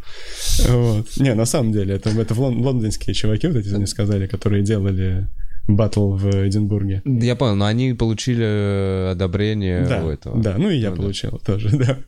Вот. 0.68 1.18
Не, 1.18 1.34
на 1.34 1.46
самом 1.46 1.72
деле, 1.72 1.96
это, 1.96 2.10
это 2.10 2.34
в 2.34 2.40
лон... 2.40 2.62
лондонские 2.62 3.14
чуваки, 3.14 3.48
вот 3.48 3.58
эти 3.58 3.70
мне 3.70 3.88
сказали, 3.88 4.28
которые 4.28 4.64
делали 4.64 5.28
батл 5.68 6.14
в 6.14 6.48
Эдинбурге. 6.48 7.02
Я 7.06 7.36
понял, 7.36 7.56
но 7.56 7.66
они 7.66 7.94
получили 7.94 8.46
э, 8.46 9.12
одобрение 9.12 9.86
да, 9.86 10.04
у 10.04 10.10
этого. 10.10 10.42
Да, 10.42 10.56
ну 10.58 10.70
и 10.70 10.78
я 10.78 10.92
ну, 10.92 10.98
получил 10.98 11.32
да. 11.32 11.38
тоже, 11.40 11.70
да. 11.78 12.00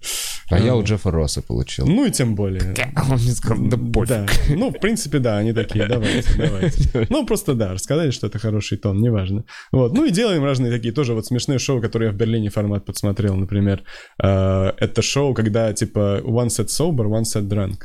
А 0.50 0.60
я 0.60 0.76
у 0.76 0.84
Джеффа 0.84 1.12
Росса 1.12 1.42
получил. 1.42 1.86
Ну 1.86 2.06
и 2.06 2.12
тем 2.12 2.36
более. 2.36 2.74
Он 3.10 3.18
мне 3.18 3.32
сказал, 3.32 3.64
да 3.68 3.78
пофиг. 3.78 4.10
Да. 4.10 4.26
Ну, 4.50 4.72
в 4.72 4.80
принципе, 4.80 5.20
да, 5.20 5.38
они 5.38 5.54
такие, 5.54 5.86
давайте, 5.88 6.30
давайте. 6.38 7.08
Ну, 7.10 7.26
просто 7.26 7.54
да, 7.54 7.74
рассказали, 7.74 8.12
что 8.12 8.28
это 8.28 8.40
хороший 8.40 8.78
тон, 8.78 9.02
неважно. 9.02 9.44
Вот, 9.72 9.94
ну 9.94 10.06
и 10.06 10.12
делаем 10.12 10.44
разные 10.44 10.72
такие 10.72 10.94
тоже 10.94 11.14
вот 11.14 11.26
смешные 11.26 11.60
шоу, 11.60 11.82
которые 11.82 12.08
я 12.08 12.14
в 12.14 12.18
Берлине 12.18 12.50
формат 12.50 12.86
подсмотрел, 12.86 13.36
например. 13.36 13.84
Э, 14.22 14.72
это 14.78 15.02
шоу, 15.02 15.34
когда 15.34 15.72
типа 15.74 16.22
one 16.24 16.48
set 16.48 16.68
sober, 16.68 17.06
one 17.06 17.24
set 17.24 17.48
drunk. 17.48 17.84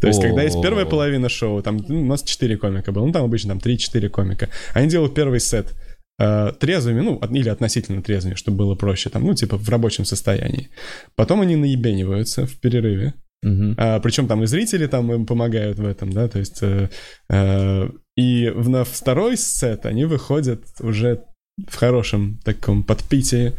То 0.00 0.08
есть, 0.08 0.20
когда 0.20 0.42
есть 0.42 0.60
первая 0.60 0.86
половина 0.86 1.28
шоу, 1.28 1.62
там 1.62 1.78
ну, 1.88 2.02
у 2.02 2.04
нас 2.04 2.22
4 2.22 2.56
комика 2.56 2.92
было, 2.92 3.06
ну 3.06 3.12
там 3.12 3.24
обычно 3.24 3.50
там 3.50 3.58
3-4 3.58 4.08
комика. 4.08 4.48
Они 4.74 4.88
делают 4.88 5.14
первый 5.14 5.40
сет 5.40 5.74
э, 6.18 6.52
трезвыми, 6.58 7.00
ну, 7.00 7.20
или 7.30 7.48
относительно 7.48 8.02
трезвыми, 8.02 8.34
чтобы 8.34 8.58
было 8.58 8.74
проще, 8.74 9.10
там, 9.10 9.24
ну, 9.24 9.34
типа 9.34 9.56
в 9.56 9.68
рабочем 9.68 10.04
состоянии. 10.04 10.70
Потом 11.14 11.40
они 11.40 11.56
наебениваются 11.56 12.46
в 12.46 12.58
перерыве. 12.60 13.14
Uh-huh. 13.44 13.74
А, 13.76 14.00
причем 14.00 14.26
там 14.26 14.42
и 14.42 14.46
зрители 14.46 14.86
там 14.86 15.12
им 15.12 15.26
помогают 15.26 15.78
в 15.78 15.86
этом, 15.86 16.12
да, 16.12 16.28
то 16.28 16.38
есть... 16.38 16.62
Э, 16.62 16.88
э, 17.28 17.88
и 18.16 18.48
в, 18.48 18.70
на 18.70 18.84
второй 18.84 19.36
сет 19.36 19.84
они 19.84 20.06
выходят 20.06 20.64
уже 20.80 21.26
в 21.64 21.74
хорошем 21.76 22.38
таком 22.44 22.82
подпитии. 22.82 23.54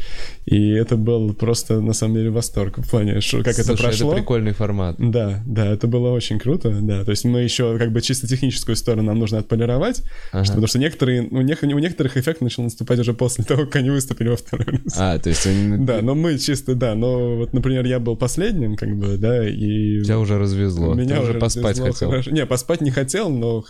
И 0.45 0.69
это 0.69 0.95
был 0.97 1.33
просто, 1.33 1.81
на 1.81 1.93
самом 1.93 2.15
деле, 2.15 2.29
восторг 2.29 2.77
в 2.77 2.89
плане, 2.89 3.21
что, 3.21 3.43
как 3.43 3.55
Слушай, 3.55 3.73
это 3.73 3.83
прошло. 3.83 4.11
это 4.11 4.21
прикольный 4.21 4.53
формат. 4.53 4.95
Да, 4.99 5.43
да, 5.47 5.65
это 5.65 5.87
было 5.87 6.11
очень 6.11 6.37
круто, 6.37 6.69
да. 6.79 7.03
То 7.03 7.11
есть 7.11 7.25
мы 7.25 7.41
еще 7.41 7.77
как 7.79 7.91
бы 7.91 8.01
чисто 8.01 8.27
техническую 8.27 8.75
сторону 8.75 9.03
нам 9.03 9.17
нужно 9.17 9.39
отполировать, 9.39 10.03
ага. 10.31 10.43
что, 10.43 10.53
потому 10.53 10.67
что 10.67 10.77
некоторые, 10.77 11.23
у, 11.23 11.41
нех, 11.41 11.63
у 11.63 11.65
некоторых 11.65 12.17
эффект 12.17 12.41
начал 12.41 12.63
наступать 12.63 12.99
уже 12.99 13.13
после 13.13 13.43
того, 13.43 13.65
как 13.65 13.77
они 13.77 13.89
выступили 13.89 14.29
во 14.29 14.37
второй 14.37 14.65
раз. 14.67 14.93
А, 14.95 15.17
то 15.17 15.29
есть 15.29 15.47
они... 15.47 15.83
Да, 15.83 16.01
но 16.03 16.13
мы 16.13 16.37
чисто, 16.37 16.75
да, 16.75 16.93
но 16.93 17.35
вот, 17.37 17.53
например, 17.53 17.83
я 17.85 17.99
был 17.99 18.15
последним, 18.15 18.75
как 18.75 18.95
бы, 18.95 19.17
да, 19.17 19.47
и... 19.47 20.03
Тебя 20.03 20.19
уже 20.19 20.37
развезло. 20.37 20.93
Меня 20.93 21.15
Ты 21.15 21.21
уже 21.23 21.33
поспать 21.33 21.79
хотел. 21.79 22.09
Хорошо. 22.09 22.29
Не, 22.29 22.45
поспать 22.45 22.81
не 22.81 22.91
хотел, 22.91 23.31
но 23.31 23.65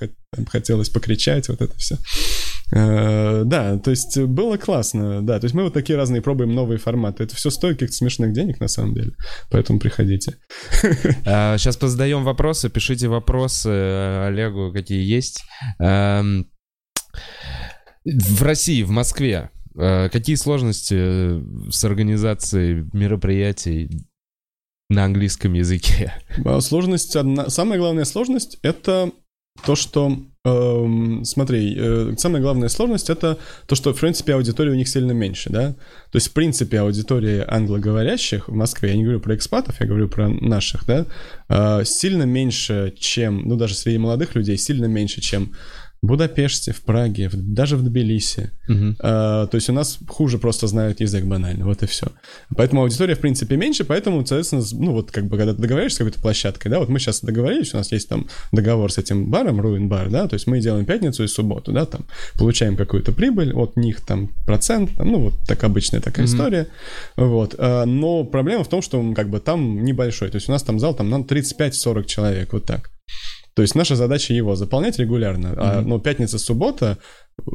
хотелось 0.49 0.89
покричать, 0.89 1.47
вот 1.47 1.61
это 1.61 1.75
все. 1.77 1.97
Э, 2.71 3.43
да, 3.45 3.77
то 3.79 3.91
есть 3.91 4.19
было 4.19 4.57
классно, 4.57 5.25
да. 5.25 5.39
То 5.39 5.45
есть 5.45 5.55
мы 5.55 5.63
вот 5.63 5.73
такие 5.73 5.97
разные 5.97 6.21
пробуем 6.21 6.53
новые 6.53 6.77
форматы. 6.77 7.23
Это 7.23 7.35
все 7.35 7.49
стоит 7.49 7.75
каких-то 7.75 7.95
смешных 7.95 8.33
денег, 8.33 8.59
на 8.59 8.67
самом 8.67 8.93
деле. 8.93 9.13
Поэтому 9.49 9.79
приходите. 9.79 10.37
Сейчас 10.81 11.77
позадаем 11.77 12.23
вопросы. 12.23 12.69
Пишите 12.69 13.07
вопросы 13.07 13.69
э, 13.69 14.27
Олегу, 14.27 14.71
какие 14.73 15.03
есть. 15.03 15.43
Эм, 15.79 16.49
в 18.05 18.43
России, 18.43 18.83
в 18.83 18.89
Москве, 18.89 19.49
А 19.77 20.09
какие 20.09 20.35
сложности 20.35 20.95
э, 20.97 21.41
с 21.71 21.83
организацией 21.83 22.85
мероприятий 22.93 24.07
на 24.89 25.05
английском 25.05 25.53
языке? 25.53 26.13
А 26.45 26.59
Сложность, 26.61 27.15
одна... 27.15 27.49
самая 27.49 27.79
главная 27.79 28.05
сложность— 28.05 28.59
это 28.61 29.11
то, 29.65 29.75
что, 29.75 30.17
эм, 30.47 31.25
смотри, 31.25 31.75
э, 31.77 32.13
самая 32.17 32.41
главная 32.41 32.69
сложность 32.69 33.09
это 33.09 33.37
то, 33.65 33.75
что, 33.75 33.93
в 33.93 33.99
принципе, 33.99 34.33
аудитория 34.33 34.71
у 34.71 34.75
них 34.75 34.87
сильно 34.87 35.11
меньше, 35.11 35.49
да? 35.49 35.69
То 36.11 36.15
есть, 36.15 36.27
в 36.27 36.33
принципе, 36.33 36.79
аудитория 36.79 37.45
англоговорящих 37.47 38.47
в 38.47 38.53
Москве, 38.53 38.89
я 38.89 38.97
не 38.97 39.03
говорю 39.03 39.19
про 39.19 39.35
экспатов, 39.35 39.79
я 39.79 39.85
говорю 39.85 40.07
про 40.07 40.29
наших, 40.29 40.85
да, 40.85 41.05
э, 41.49 41.83
сильно 41.85 42.23
меньше, 42.23 42.93
чем, 42.97 43.47
ну, 43.47 43.55
даже 43.55 43.75
среди 43.75 43.97
молодых 43.97 44.35
людей, 44.35 44.57
сильно 44.57 44.85
меньше, 44.85 45.21
чем 45.21 45.51
Будапеште, 46.01 46.73
в 46.73 46.81
Праге, 46.81 47.27
в, 47.27 47.33
даже 47.35 47.75
в 47.75 47.83
Тбилиси. 47.83 48.51
Мгм. 48.67 48.97
А, 48.99 49.47
то 49.47 49.55
есть 49.55 49.69
у 49.69 49.73
нас 49.73 49.97
хуже 50.07 50.37
просто 50.37 50.67
знают 50.67 50.99
язык 50.99 51.25
банально, 51.25 51.65
вот 51.65 51.81
и 51.83 51.87
все. 51.87 52.07
Поэтому 52.55 52.83
аудитория, 52.83 53.15
в 53.15 53.19
принципе, 53.19 53.57
меньше, 53.57 53.83
поэтому, 53.83 54.25
соответственно, 54.25 54.63
ну 54.85 54.91
вот 54.93 55.11
как 55.11 55.25
бы, 55.25 55.37
когда 55.37 55.53
ты 55.53 55.61
договариваешься 55.61 55.95
с 55.95 55.99
какой-то 55.99 56.21
площадкой, 56.21 56.69
да, 56.69 56.79
вот 56.79 56.89
мы 56.89 56.99
сейчас 56.99 57.21
договорились, 57.21 57.73
у 57.73 57.77
нас 57.77 57.91
есть 57.91 58.07
там 58.09 58.27
договор 58.51 58.91
с 58.91 58.97
этим 58.97 59.31
баром, 59.31 59.59
Ruin 59.59 59.87
Bar, 59.89 60.09
да, 60.09 60.27
то 60.27 60.35
есть 60.35 60.45
мы 60.47 60.59
делаем 60.59 60.85
пятницу 60.85 61.23
и 61.23 61.27
субботу, 61.27 61.71
да, 61.71 61.85
там, 61.85 62.05
получаем 62.37 62.77
какую-то 62.77 63.11
прибыль, 63.11 63.53
от 63.53 63.75
них 63.75 64.01
там 64.01 64.29
процент, 64.45 64.95
там, 64.95 65.11
ну 65.11 65.19
вот 65.19 65.33
так 65.47 65.63
обычная 65.63 65.99
такая 66.01 66.25
Мгм. 66.27 66.35
история, 66.35 66.67
вот. 67.15 67.55
А, 67.57 67.85
но 67.85 68.23
проблема 68.23 68.63
в 68.63 68.69
том, 68.69 68.81
что 68.81 69.13
как 69.13 69.29
бы 69.29 69.39
там 69.39 69.83
небольшой, 69.83 70.29
то 70.29 70.35
есть 70.35 70.47
у 70.47 70.51
нас 70.51 70.61
там 70.63 70.79
зал 70.79 70.93
там 70.93 71.09
нам 71.09 71.23
35-40 71.23 72.05
человек, 72.05 72.53
вот 72.53 72.65
так. 72.65 72.91
То 73.57 73.63
есть 73.63 73.73
наша 73.73 73.95
задача 73.95 74.35
его 74.35 74.55
заполнять 74.55 74.99
регулярно. 74.99 75.55
А, 75.57 75.81
Мгм. 75.81 75.89
но 75.89 75.99
пятница, 75.99 76.37
суббота 76.37 76.99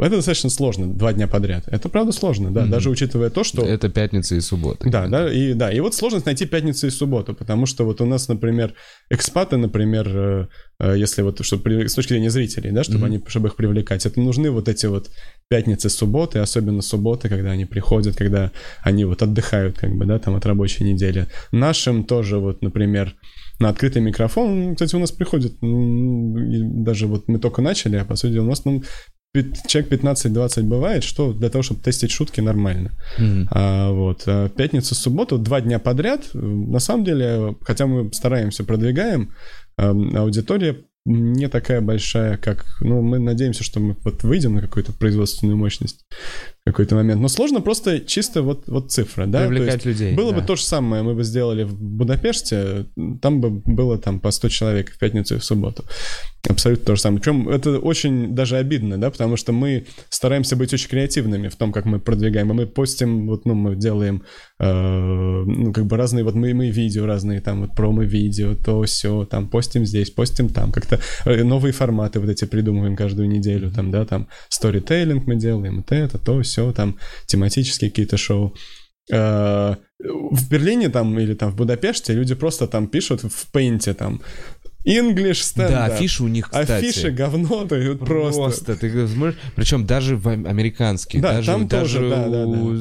это 0.00 0.16
достаточно 0.16 0.50
сложно, 0.50 0.92
два 0.92 1.12
дня 1.12 1.28
подряд. 1.28 1.62
Это 1.68 1.88
правда 1.88 2.10
сложно, 2.10 2.50
да, 2.52 2.62
Мгм. 2.62 2.70
даже 2.70 2.90
учитывая 2.90 3.30
то, 3.30 3.44
что... 3.44 3.64
Это 3.64 3.88
пятница 3.88 4.34
и 4.34 4.40
суббота. 4.40 4.88
Да, 4.88 5.06
да, 5.06 5.32
и 5.32 5.54
да, 5.54 5.72
и 5.72 5.78
вот 5.78 5.94
сложность 5.94 6.26
найти 6.26 6.44
пятницу 6.44 6.88
и 6.88 6.90
субботу, 6.90 7.34
потому 7.34 7.66
что 7.66 7.84
вот 7.84 8.00
у 8.00 8.04
нас, 8.04 8.26
например, 8.26 8.74
экспаты, 9.10 9.58
например, 9.58 10.08
э, 10.08 10.46
э, 10.80 10.98
если 10.98 11.22
вот, 11.22 11.44
чтобы 11.44 11.88
с 11.88 11.94
точки 11.94 12.14
зрения 12.14 12.30
зрителей, 12.30 12.72
да, 12.72 12.82
чтобы 12.82 12.98
Мгм. 12.98 13.06
они, 13.06 13.22
чтобы 13.28 13.48
их 13.48 13.54
привлекать, 13.54 14.04
это 14.04 14.20
нужны 14.20 14.50
вот 14.50 14.68
эти 14.68 14.86
вот 14.86 15.08
пятницы, 15.48 15.88
субботы, 15.88 16.40
особенно 16.40 16.82
субботы, 16.82 17.28
когда 17.28 17.52
они 17.52 17.64
приходят, 17.64 18.16
когда 18.16 18.50
они 18.82 19.04
вот 19.04 19.22
отдыхают, 19.22 19.78
как 19.78 19.92
бы, 19.94 20.04
да, 20.04 20.18
там 20.18 20.34
от 20.34 20.46
рабочей 20.46 20.82
недели. 20.82 21.28
Нашим 21.52 22.02
тоже 22.02 22.38
вот, 22.38 22.60
например, 22.60 23.14
на 23.58 23.68
открытый 23.68 24.02
микрофон, 24.02 24.74
кстати, 24.74 24.94
у 24.96 24.98
нас 24.98 25.12
приходит, 25.12 25.52
и 25.62 26.62
даже 26.62 27.06
вот 27.06 27.28
мы 27.28 27.38
только 27.38 27.62
начали, 27.62 27.96
а 27.96 28.04
по 28.04 28.16
сути 28.16 28.38
у 28.38 28.44
нас, 28.44 28.64
ну, 28.64 28.82
человек 29.66 29.90
15-20 29.92 30.62
бывает, 30.64 31.04
что 31.04 31.32
для 31.32 31.48
того, 31.48 31.62
чтобы 31.62 31.80
тестить 31.80 32.10
шутки, 32.10 32.40
нормально. 32.40 32.92
Мгм. 33.18 33.48
А, 33.50 33.90
вот. 33.90 34.24
а 34.26 34.48
пятница, 34.50 34.94
суббота, 34.94 35.38
два 35.38 35.60
дня 35.60 35.78
подряд. 35.78 36.28
На 36.34 36.80
самом 36.80 37.04
деле, 37.04 37.56
хотя 37.62 37.86
мы 37.86 38.12
стараемся, 38.12 38.64
продвигаем, 38.64 39.32
аудитория 39.76 40.76
не 41.04 41.48
такая 41.48 41.80
большая, 41.80 42.36
как... 42.36 42.64
Ну, 42.80 43.02
мы 43.02 43.18
надеемся, 43.18 43.64
что 43.64 43.80
мы 43.80 43.96
вот 44.04 44.22
выйдем 44.22 44.54
на 44.54 44.60
какую-то 44.60 44.92
производственную 44.92 45.56
мощность 45.56 46.04
какой-то 46.64 46.94
момент. 46.94 47.20
Но 47.20 47.28
сложно 47.28 47.60
просто 47.60 48.00
чисто 48.00 48.42
вот, 48.42 48.68
вот 48.68 48.92
цифра, 48.92 49.26
да? 49.26 49.46
Привлекать 49.46 49.84
людей. 49.84 50.14
было 50.14 50.32
да. 50.32 50.40
бы 50.40 50.46
то 50.46 50.54
же 50.54 50.62
самое, 50.62 51.02
мы 51.02 51.14
бы 51.14 51.24
сделали 51.24 51.64
в 51.64 51.74
Будапеште, 51.74 52.86
там 53.20 53.40
бы 53.40 53.50
было 53.50 53.98
там 53.98 54.20
по 54.20 54.30
100 54.30 54.48
человек 54.48 54.92
в 54.92 54.98
пятницу 54.98 55.34
и 55.34 55.38
в 55.38 55.44
субботу. 55.44 55.84
Абсолютно 56.48 56.84
то 56.86 56.96
же 56.96 57.00
самое. 57.00 57.20
Причем 57.20 57.48
это 57.48 57.78
очень 57.78 58.34
даже 58.34 58.56
обидно, 58.56 59.00
да, 59.00 59.10
потому 59.10 59.36
что 59.36 59.52
мы 59.52 59.86
стараемся 60.08 60.56
быть 60.56 60.74
очень 60.74 60.88
креативными 60.88 61.48
в 61.48 61.56
том, 61.56 61.72
как 61.72 61.84
мы 61.84 62.00
продвигаем. 62.00 62.50
И 62.50 62.54
мы 62.54 62.66
постим, 62.66 63.28
вот, 63.28 63.44
ну, 63.44 63.54
мы 63.54 63.76
делаем, 63.76 64.24
э, 64.58 64.72
ну, 64.72 65.72
как 65.72 65.86
бы 65.86 65.96
разные, 65.96 66.24
вот 66.24 66.34
мы, 66.34 66.52
мы 66.52 66.70
видео 66.70 67.06
разные, 67.06 67.40
там, 67.40 67.60
вот 67.60 67.76
промо-видео, 67.76 68.56
то 68.56 68.82
все, 68.82 69.24
там, 69.24 69.48
постим 69.48 69.86
здесь, 69.86 70.10
постим 70.10 70.48
там, 70.48 70.72
как-то 70.72 70.98
э, 71.24 71.44
новые 71.44 71.72
форматы 71.72 72.18
вот 72.18 72.28
эти 72.28 72.44
придумываем 72.44 72.96
каждую 72.96 73.28
неделю, 73.28 73.70
там, 73.70 73.92
да, 73.92 74.04
там, 74.04 74.26
сторителлинг 74.48 75.26
мы 75.28 75.36
делаем, 75.36 75.76
вот 75.76 75.92
это, 75.92 76.18
то 76.18 76.42
все, 76.42 76.51
там, 76.72 76.98
тематические 77.26 77.90
какие-то 77.90 78.16
шоу. 78.16 78.54
Э, 79.10 79.74
В 79.98 80.48
Берлине 80.50 80.88
там 80.88 81.18
или 81.18 81.34
там 81.34 81.50
в 81.50 81.56
Будапеште 81.56 82.12
люди 82.14 82.34
просто 82.34 82.66
там 82.66 82.86
пишут 82.86 83.22
в 83.22 83.50
пейнте 83.52 83.94
там 83.94 84.20
English 84.86 85.42
stand 85.42 85.68
Да, 85.70 85.84
афиши 85.86 86.24
у 86.24 86.28
них, 86.28 86.46
кстати. 86.50 86.70
Афиши 86.88 87.10
говно, 87.10 87.66
есть 87.70 87.98
просто. 88.00 88.40
Просто, 88.40 88.76
ты 88.76 89.08
смотришь, 89.08 89.36
причем 89.54 89.86
даже 89.86 90.16
в 90.16 90.28
ам- 90.28 90.46
американские, 90.46 91.22
Да, 91.22 91.32
даже, 91.34 91.46
там 91.46 91.68
даже 91.68 91.98
тоже, 91.98 92.10
да, 92.10 92.28
да, 92.28 92.46
у- 92.46 92.76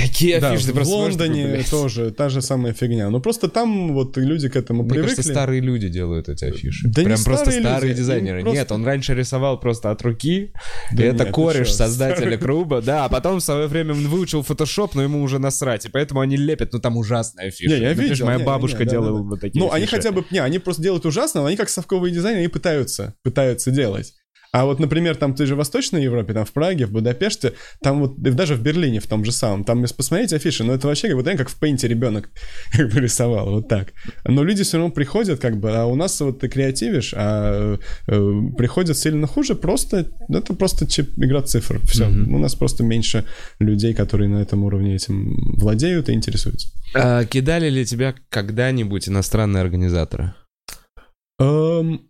такие 0.00 0.38
Да, 0.38 0.50
афиши, 0.50 0.66
ты 0.66 0.72
в 0.72 0.74
просто 0.74 0.92
смотришь, 0.92 1.16
Лондоне 1.16 1.46
блядь. 1.48 1.70
тоже 1.70 2.10
та 2.12 2.28
же 2.28 2.42
самая 2.42 2.72
фигня. 2.72 3.08
Ну 3.10 3.20
просто 3.20 3.48
там 3.48 3.92
вот 3.94 4.16
люди 4.16 4.48
к 4.48 4.56
этому 4.56 4.82
Мне 4.82 4.90
привыкли. 4.92 5.14
кажется, 5.14 5.32
старые 5.32 5.60
люди 5.60 5.88
делают 5.88 6.28
эти 6.28 6.44
афиши. 6.44 6.86
Да 6.88 7.02
не 7.02 7.06
Прям 7.06 7.24
просто 7.24 7.44
старые 7.46 7.60
старые 7.62 7.88
люди, 7.90 8.00
дизайнеры. 8.00 8.40
просто- 8.42 8.58
Нет, 8.60 8.72
он 8.72 8.84
раньше 8.84 9.14
рисовал 9.14 9.58
просто 9.58 9.90
от 9.90 10.02
руки. 10.02 10.52
Да 10.92 11.02
и 11.02 11.06
это 11.08 11.18
нет, 11.18 11.26
ты 11.28 11.32
кореш 11.32 11.72
создателя 11.72 12.36
старый- 12.36 12.38
клуба. 12.38 12.82
Да, 12.82 13.04
а 13.06 13.08
потом 13.08 13.40
в 13.40 13.42
свое 13.42 13.66
время 13.66 13.94
он 13.94 14.06
выучил 14.08 14.42
фотошоп, 14.42 14.94
но 14.94 15.02
ему 15.02 15.22
уже 15.22 15.38
насрать. 15.38 15.86
И 15.86 15.88
поэтому 15.88 16.20
они 16.20 16.36
лепят, 16.36 16.72
ну 16.72 16.78
там 16.78 16.96
ужасная 16.96 17.48
афиша. 17.48 17.74
Не, 17.74 17.80
я 17.82 17.94
Ну, 17.94 18.02
видел, 18.02 18.26
Моя 18.26 18.38
не, 18.38 18.44
бабушка 18.44 18.80
не, 18.80 18.84
да, 18.84 18.90
делала 18.90 19.10
да, 19.18 19.22
да. 19.22 19.22
вот 19.30 19.40
такие 19.40 19.60
Ну, 19.64 19.70
они 19.72 19.84
афиши. 19.84 19.96
хотя 19.96 20.12
бы, 20.12 20.24
не, 20.30 20.38
они 20.38 20.58
просто 20.58 20.82
делают 20.82 21.06
ужасно, 21.06 21.40
но 21.40 21.46
они 21.46 21.56
как 21.56 21.68
совковые 21.68 22.12
дизайнеры, 22.12 22.40
они 22.40 22.48
пытаются, 22.48 23.14
пытаются 23.22 23.70
делать. 23.70 24.12
А 24.56 24.64
вот, 24.64 24.80
например, 24.80 25.16
там 25.16 25.34
в 25.34 25.36
той 25.36 25.46
же 25.46 25.54
Восточной 25.54 26.02
Европе, 26.02 26.32
там 26.32 26.46
в 26.46 26.52
Праге, 26.54 26.86
в 26.86 26.90
Будапеште, 26.90 27.52
там 27.82 28.00
вот, 28.00 28.18
даже 28.18 28.54
в 28.54 28.62
Берлине 28.62 29.00
в 29.00 29.06
том 29.06 29.22
же 29.22 29.30
самом, 29.30 29.64
там, 29.64 29.82
если 29.82 29.94
посмотреть 29.94 30.32
афиши, 30.32 30.64
ну 30.64 30.72
это 30.72 30.86
вообще 30.86 31.14
да, 31.22 31.36
как 31.36 31.50
в 31.50 31.60
пейнте 31.60 31.86
ребенок 31.88 32.30
как 32.72 32.90
бы 32.90 33.00
рисовал, 33.00 33.50
вот 33.50 33.68
так. 33.68 33.92
Но 34.24 34.42
люди 34.42 34.62
все 34.62 34.78
равно 34.78 34.90
приходят, 34.90 35.40
как 35.40 35.58
бы, 35.58 35.76
а 35.76 35.84
у 35.84 35.94
нас 35.94 36.18
вот 36.22 36.40
ты 36.40 36.48
креативишь, 36.48 37.12
а 37.14 37.76
э, 38.06 38.40
приходят 38.56 38.96
сильно 38.96 39.26
хуже, 39.26 39.56
просто, 39.56 40.10
это 40.30 40.54
просто 40.54 40.86
чип, 40.86 41.10
игра 41.18 41.42
цифр, 41.42 41.78
все. 41.84 42.06
Мгм. 42.06 42.34
У 42.36 42.38
нас 42.38 42.54
просто 42.54 42.82
меньше 42.82 43.26
людей, 43.58 43.92
которые 43.92 44.30
на 44.30 44.38
этом 44.38 44.64
уровне 44.64 44.94
этим 44.94 45.36
владеют 45.58 46.08
и 46.08 46.14
интересуются. 46.14 46.68
А, 46.94 47.26
кидали 47.26 47.68
ли 47.68 47.84
тебя 47.84 48.14
когда-нибудь 48.30 49.06
иностранные 49.06 49.60
организаторы? 49.60 50.32
Эм, 51.38 52.08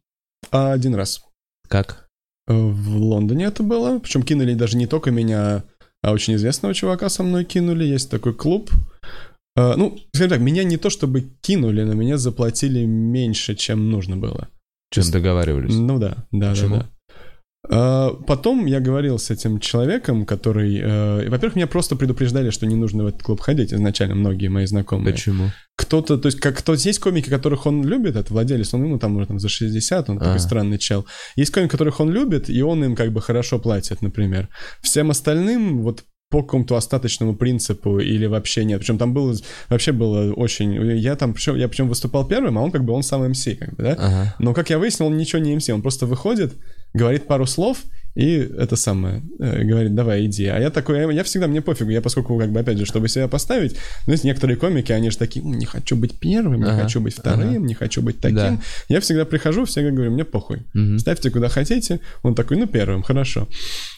один 0.53 0.95
раз. 0.95 1.25
Как? 1.69 2.06
Э, 2.49 2.55
В 2.55 2.97
Лондоне 2.99 3.47
это 3.47 3.63
было. 3.63 3.99
Причем 3.99 4.23
кинули 4.23 4.55
даже 4.55 4.77
не 4.77 4.87
только 4.87 5.11
меня, 5.11 5.65
а 6.03 6.13
очень 6.13 6.35
известного 6.35 6.75
чувака 6.75 7.09
со 7.09 7.23
мной 7.23 7.45
кинули. 7.45 7.85
Есть 7.85 8.11
такой 8.11 8.35
клуб. 8.35 8.71
Э, 9.57 9.75
Ну, 9.77 9.99
скажем 10.13 10.31
так, 10.31 10.41
меня 10.41 10.65
не 10.65 10.77
то 10.77 10.91
чтобы 10.91 11.23
кинули, 11.41 11.83
но 11.83 11.95
меня 11.95 12.19
заплатили 12.19 12.85
меньше, 12.85 13.55
чем 13.55 13.91
нужно 13.91 14.17
было. 14.17 14.49
Чем 14.91 15.11
договаривались? 15.11 15.75
Ну 15.75 15.99
да, 15.99 16.27
да, 16.31 16.51
Почему? 16.51 16.77
да, 16.77 16.81
да. 16.83 16.89
А, 17.71 18.11
Потом 18.27 18.67
я 18.67 18.81
говорил 18.81 19.19
с 19.19 19.31
этим 19.31 19.59
человеком, 19.61 20.25
который... 20.27 20.79
э, 20.83 21.29
Во-первых, 21.29 21.57
меня 21.57 21.67
просто 21.67 21.97
предупреждали, 21.97 22.51
что 22.51 22.67
не 22.67 22.77
нужно 22.77 23.05
в 23.05 23.07
этот 23.07 23.23
клуб 23.23 23.41
ходить 23.41 23.73
изначально, 23.73 24.15
многие 24.15 24.49
мои 24.49 24.67
знакомые. 24.67 25.13
Почему? 25.15 25.51
Кто-то, 25.77 26.17
то 26.19 26.27
есть, 26.27 26.41
как 26.41 26.57
кто 26.59 26.73
есть 26.75 26.99
комики, 26.99 27.29
которых 27.29 27.67
он 27.67 27.85
любит, 27.85 28.17
это 28.17 28.33
владелец, 28.33 28.73
он 28.75 28.85
ему 28.85 28.99
там 28.99 29.17
уже 29.17 29.27
там 29.27 29.39
за 29.39 29.49
60, 29.49 30.09
он 30.11 30.19
такой 30.19 30.31
Ага. 30.33 30.39
странный 30.39 30.79
чел. 30.79 31.07
Есть 31.37 31.53
комики, 31.53 31.71
которых 31.71 32.01
он 32.01 32.11
любит, 32.11 32.49
и 32.49 32.63
он 32.63 32.83
им 32.85 32.95
как 32.97 33.13
бы 33.13 33.21
хорошо 33.21 33.59
платит, 33.59 34.03
например. 34.03 34.49
Всем 34.83 35.11
остальным 35.11 35.83
вот 35.83 36.05
по 36.29 36.43
какому-то 36.43 36.75
остаточному 36.77 37.37
принципу 37.37 38.01
или 38.01 38.27
вообще 38.27 38.65
нет. 38.65 38.81
Причем 38.81 38.99
там 38.99 39.15
было, 39.15 39.33
вообще 39.69 39.93
было 39.93 40.33
очень... 40.33 40.75
Я 40.99 41.15
там, 41.15 41.35
причем, 41.35 41.55
я 41.55 41.69
причем 41.69 41.89
выступал 41.89 42.27
первым, 42.27 42.59
а 42.59 42.63
он 42.63 42.73
как 42.73 42.85
бы, 42.85 42.93
он 42.95 43.05
сам 43.05 43.29
МС, 43.31 43.45
как 43.59 43.77
бы, 43.77 43.83
да? 43.85 43.93
Ага. 43.93 44.35
Но, 44.41 44.53
как 44.53 44.69
я 44.71 44.79
выяснил, 44.81 45.07
он 45.07 45.17
ничего 45.17 45.41
не 45.41 45.55
МС, 45.55 45.69
он 45.71 45.83
просто 45.83 46.05
выходит, 46.07 46.55
говорит 46.97 47.27
пару 47.27 47.47
слов, 47.47 47.79
и 48.17 48.37
это 48.39 48.77
самое, 48.77 49.23
э, 49.39 49.63
говорит, 49.63 49.95
давай, 49.95 50.25
иди. 50.25 50.47
А 50.47 50.59
я 50.59 50.71
такой, 50.71 51.01
я, 51.01 51.11
я 51.13 51.23
всегда, 51.23 51.49
мне 51.49 51.61
пофигу, 51.61 51.91
я 51.91 52.01
поскольку, 52.01 52.39
как 52.39 52.51
бы, 52.51 52.61
опять 52.61 52.79
же, 52.79 52.87
чтобы 52.87 53.09
себя 53.09 53.29
поставить, 53.29 53.77
ну, 54.07 54.13
есть 54.15 54.25
некоторые 54.25 54.57
комики, 54.57 54.91
они 54.91 55.11
же 55.11 55.19
такие, 55.19 55.45
«М, 55.45 55.53
не 55.53 55.67
хочу 55.67 55.97
быть 55.97 56.19
первым, 56.19 56.63
не 56.63 56.71
Ага, 56.71 56.85
хочу 56.85 57.01
быть 57.03 57.15
вторым, 57.15 57.49
ага. 57.49 57.59
не 57.59 57.75
хочу 57.75 58.01
быть 58.01 58.19
таким. 58.19 58.37
Да. 58.37 58.61
Я 58.89 59.01
всегда 59.01 59.27
прихожу, 59.27 59.67
всегда 59.67 59.91
говорю, 59.91 60.13
мне 60.13 60.25
похуй. 60.25 60.63
Мгм. 60.73 60.99
Ставьте 60.99 61.31
куда 61.31 61.49
хотите. 61.51 62.01
Он 62.23 62.35
такой, 62.35 62.57
ну, 62.57 62.67
первым, 62.67 63.03
хорошо. 63.03 63.49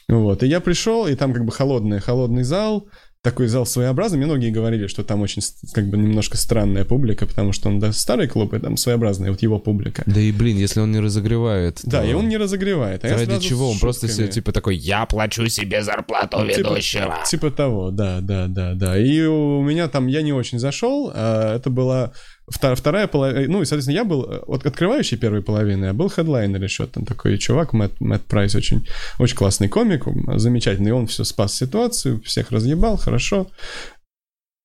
Вот. 0.08 0.42
И 0.42 0.48
я 0.48 0.58
пришел, 0.58 1.06
и 1.06 1.14
там 1.14 1.32
как 1.32 1.44
бы 1.44 1.52
холодный, 1.52 2.00
холодный 2.00 2.42
зал, 2.42 2.88
такой 3.30 3.48
зал 3.48 3.66
своеобразный. 3.66 4.18
Мне 4.18 4.26
многие 4.26 4.50
говорили, 4.50 4.86
что 4.86 5.04
там 5.04 5.20
очень, 5.20 5.42
как 5.74 5.86
бы, 5.88 5.98
немножко 5.98 6.36
странная 6.36 6.84
публика, 6.84 7.26
потому 7.26 7.52
что 7.52 7.68
он, 7.68 7.78
да, 7.78 7.92
старый 7.92 8.26
клуб, 8.26 8.54
и 8.54 8.58
там 8.58 8.76
своеобразная 8.76 9.30
вот 9.30 9.42
его 9.42 9.58
публика. 9.58 10.02
Да 10.06 10.20
и, 10.20 10.32
блин, 10.32 10.56
если 10.56 10.80
он 10.80 10.92
не 10.92 11.00
разогревает, 11.00 11.80
Да, 11.84 12.04
и 12.04 12.12
он 12.14 12.28
не 12.28 12.36
разогревает. 12.38 13.04
А 13.04 13.08
Ради 13.08 13.38
чего? 13.40 13.70
Он 13.70 13.78
просто 13.78 14.08
себе, 14.08 14.28
типа, 14.28 14.52
такой, 14.52 14.76
я 14.76 15.04
плачу 15.06 15.46
себе 15.48 15.82
зарплату 15.82 16.38
Типа- 16.38 16.58
ведущего. 16.58 17.18
Типа 17.26 17.50
того, 17.50 17.90
да, 17.90 18.20
да, 18.20 18.46
да, 18.46 18.74
да. 18.74 18.98
И 18.98 19.20
у 19.22 19.62
меня 19.62 19.88
там, 19.88 20.06
я 20.06 20.22
не 20.22 20.32
очень 20.32 20.58
зашел, 20.58 21.12
а 21.14 21.56
это 21.56 21.70
была 21.70 22.12
вторая, 22.50 23.06
половина, 23.06 23.52
ну, 23.52 23.62
и, 23.62 23.64
соответственно, 23.64 23.96
я 23.96 24.04
был 24.04 24.24
э, 24.24 24.38
от 24.46 24.66
открывающей 24.66 25.16
первой 25.16 25.42
половины, 25.42 25.86
а 25.86 25.92
был 25.92 26.08
хедлайнер 26.08 26.62
еще, 26.62 26.86
там 26.86 27.04
такой 27.04 27.38
чувак, 27.38 27.72
Мэтт, 27.72 28.00
Мэтт 28.00 28.24
Прайс, 28.24 28.54
очень, 28.54 28.86
очень 29.18 29.36
классный 29.36 29.68
комик, 29.68 30.04
замечательный, 30.38 30.92
он 30.92 31.06
все 31.06 31.24
спас 31.24 31.54
ситуацию, 31.54 32.22
всех 32.22 32.50
разъебал, 32.50 32.96
хорошо, 32.96 33.48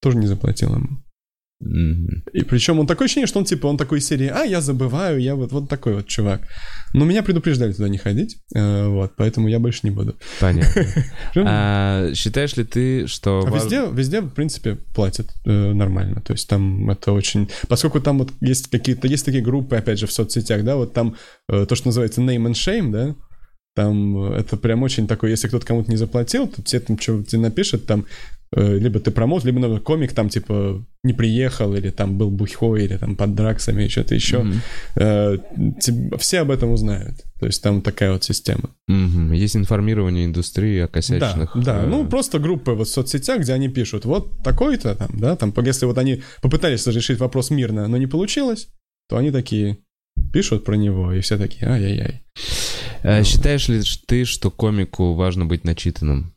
тоже 0.02 0.18
не 0.18 0.28
заплатил 0.28 0.76
ему. 0.76 1.03
И 2.34 2.44
причем 2.44 2.80
он 2.80 2.88
такое 2.88 3.06
ощущение, 3.06 3.28
что 3.28 3.40
он 3.40 3.46
типа, 3.46 3.68
он 3.68 3.78
такой 3.78 4.00
из 4.00 4.08
серии, 4.08 4.28
а, 4.28 4.44
я 4.44 4.62
забываю, 4.62 5.20
я 5.20 5.36
вот, 5.36 5.52
вот 5.52 5.70
такой 5.70 5.96
вот 5.96 6.08
чувак. 6.08 6.42
Но 6.94 7.06
меня 7.06 7.24
предупреждали 7.24 7.74
туда 7.74 7.90
не 7.90 7.98
ходить, 7.98 8.38
э, 8.54 8.88
вот, 8.88 9.14
поэтому 9.16 9.48
я 9.48 9.60
больше 9.60 9.82
не 9.84 9.92
буду. 9.92 10.16
Понятно. 10.40 10.86
А 11.36 12.14
считаешь 12.14 12.56
ли 12.56 12.64
ты, 12.64 13.08
что... 13.08 13.44
А 13.48 13.50
важ- 13.50 13.64
везде, 13.64 13.84
везде, 13.92 14.22
в 14.22 14.30
принципе, 14.30 14.78
платят 14.94 15.28
э, 15.46 15.74
нормально. 15.74 16.22
То 16.22 16.34
есть 16.34 16.48
там 16.48 16.90
это 16.90 17.12
очень... 17.12 17.50
Поскольку 17.68 18.00
там 18.00 18.20
вот 18.20 18.32
есть 18.42 18.70
какие-то... 18.70 19.08
Есть 19.08 19.26
такие 19.26 19.44
группы, 19.44 19.76
опять 19.76 20.00
же, 20.00 20.08
в 20.08 20.12
соцсетях, 20.12 20.64
да, 20.64 20.76
вот 20.76 20.94
там 20.94 21.16
э, 21.50 21.66
то, 21.66 21.76
что 21.76 21.88
называется 21.88 22.22
name 22.22 22.48
and 22.48 22.54
shame, 22.54 22.92
да, 22.92 23.16
там 23.76 24.32
это 24.34 24.56
прям 24.56 24.84
очень 24.84 25.08
такое, 25.08 25.32
если 25.32 25.48
кто-то 25.48 25.66
кому-то 25.66 25.90
не 25.90 25.98
заплатил, 25.98 26.48
то 26.48 26.62
тебе 26.62 26.80
там 26.80 27.00
что 27.00 27.24
тебе 27.24 27.42
напишет, 27.42 27.88
там 27.88 28.06
либо 28.56 29.00
ты 29.00 29.12
промоут, 29.12 29.44
либо 29.46 29.60
например, 29.60 29.82
комик 29.82 30.14
там 30.14 30.30
типа 30.30 30.84
не 31.04 31.14
приехал, 31.14 31.74
или 31.76 31.90
там 31.90 32.18
был 32.18 32.30
бухой, 32.30 32.86
или 32.86 32.98
там 32.98 33.16
под 33.16 33.36
драксами, 33.36 33.82
или 33.84 33.90
что-то 33.90 34.16
еще. 34.16 34.40
Мгм. 34.44 34.62
Э, 34.96 35.38
все 36.18 36.40
об 36.42 36.52
этом 36.52 36.72
узнают. 36.72 37.24
То 37.40 37.48
есть 37.48 37.62
там 37.62 37.82
такая 37.82 38.14
вот 38.14 38.24
система. 38.24 38.70
Мгм. 38.88 39.34
Есть 39.34 39.56
информирование 39.56 40.26
индустрии 40.26 40.80
о 40.80 40.88
Да, 40.88 40.88
косячных... 40.88 41.52
да, 41.56 41.84
э, 41.84 41.88
ну 41.88 42.06
просто 42.08 42.40
группы 42.40 42.72
вот 42.72 42.88
в 42.88 42.92
соцсетях, 42.92 43.42
где 43.42 43.54
они 43.54 43.70
пишут, 43.70 44.06
вот 44.06 44.44
такой-то 44.44 44.96
там, 44.96 45.10
да, 45.14 45.36
там, 45.36 45.54
если 45.66 45.86
вот 45.86 45.98
они 45.98 46.22
попытались 46.42 46.88
разрешить 46.88 47.20
вопрос 47.20 47.50
мирно, 47.50 47.88
но 47.88 47.98
не 47.98 48.08
получилось, 48.08 48.70
то 49.10 49.18
они 49.18 49.32
такие 49.32 49.78
пишут 50.32 50.64
про 50.64 50.76
него, 50.76 51.12
и 51.12 51.20
все 51.22 51.38
такие, 51.38 51.68
ай-яй-яй. 51.68 52.22
э, 53.04 53.24
Считаешь 53.24 53.68
ли 53.68 53.82
ты, 54.08 54.26
что 54.26 54.52
комику 54.52 55.14
важно 55.14 55.46
быть 55.46 55.64
начитанным? 55.66 56.34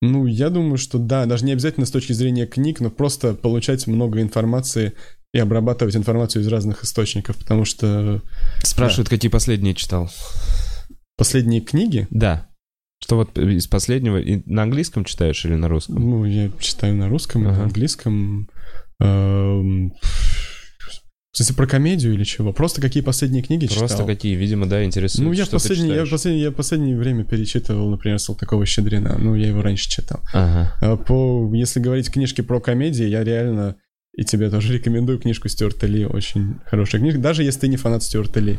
Ну, 0.00 0.26
я 0.26 0.48
думаю, 0.50 0.78
что 0.78 0.98
да, 0.98 1.26
даже 1.26 1.44
не 1.44 1.52
обязательно 1.52 1.84
с 1.86 1.90
точки 1.90 2.12
зрения 2.12 2.46
книг, 2.46 2.80
но 2.80 2.88
просто 2.90 3.34
получать 3.34 3.86
много 3.86 4.20
информации 4.20 4.92
и 5.34 5.38
обрабатывать 5.38 5.96
информацию 5.96 6.42
из 6.42 6.48
разных 6.48 6.84
источников, 6.84 7.36
потому 7.36 7.64
что 7.64 8.22
Спрашивают, 8.62 9.08
какие 9.08 9.30
последние 9.30 9.74
читал. 9.74 10.10
последние 11.16 11.60
книги, 11.60 12.06
Да. 12.10 12.46
Что 13.00 13.14
вот 13.16 13.38
из 13.38 13.68
последнего... 13.68 14.16
и 14.18 14.42
На 14.46 14.64
английском 14.64 15.04
читаешь 15.04 15.44
или 15.44 15.54
на 15.54 15.68
русском? 15.68 15.96
ну, 16.00 16.24
я 16.24 16.50
читаю 16.58 16.96
на 16.96 17.08
русском, 17.08 17.46
Ага. 17.46 17.56
на 17.58 17.62
английском, 17.64 18.48
эм, 19.00 19.92
в 21.44 21.46
смысле, 21.46 21.56
про 21.56 21.66
комедию 21.66 22.14
или 22.14 22.24
чего? 22.24 22.52
Просто 22.52 22.80
какие 22.80 23.02
последние 23.02 23.42
книги 23.42 23.66
Просто 23.66 23.88
читал? 23.88 24.06
какие, 24.06 24.34
видимо, 24.34 24.66
да, 24.66 24.84
интересуют. 24.84 25.26
Ну, 25.28 25.32
я 25.32 25.44
в, 25.44 25.50
последнее, 25.50 25.94
я, 25.96 26.04
в 26.04 26.10
последнее, 26.10 26.42
я 26.44 26.50
в 26.50 26.54
последнее 26.54 26.96
время 26.96 27.24
перечитывал, 27.24 27.90
например, 27.90 28.18
Салтыкова 28.18 28.64
Щедрина. 28.66 29.16
Ну, 29.18 29.34
я 29.34 29.48
его 29.48 29.62
раньше 29.62 29.88
читал. 29.88 30.20
Ага. 30.32 30.72
А 30.80 30.96
по, 30.96 31.50
если 31.54 31.80
говорить 31.80 32.10
книжки 32.10 32.40
про 32.40 32.60
комедии, 32.60 33.04
я 33.06 33.22
реально 33.24 33.76
и 34.16 34.24
тебе 34.24 34.50
тоже 34.50 34.72
рекомендую 34.78 35.18
книжку 35.20 35.48
Стюарта 35.48 35.86
Ли. 35.86 36.04
Очень 36.04 36.56
хорошая 36.66 37.00
книжка, 37.00 37.20
даже 37.20 37.44
если 37.44 37.60
ты 37.60 37.68
не 37.68 37.76
фанат 37.76 38.02
Стюарта 38.02 38.40
Ли. 38.40 38.58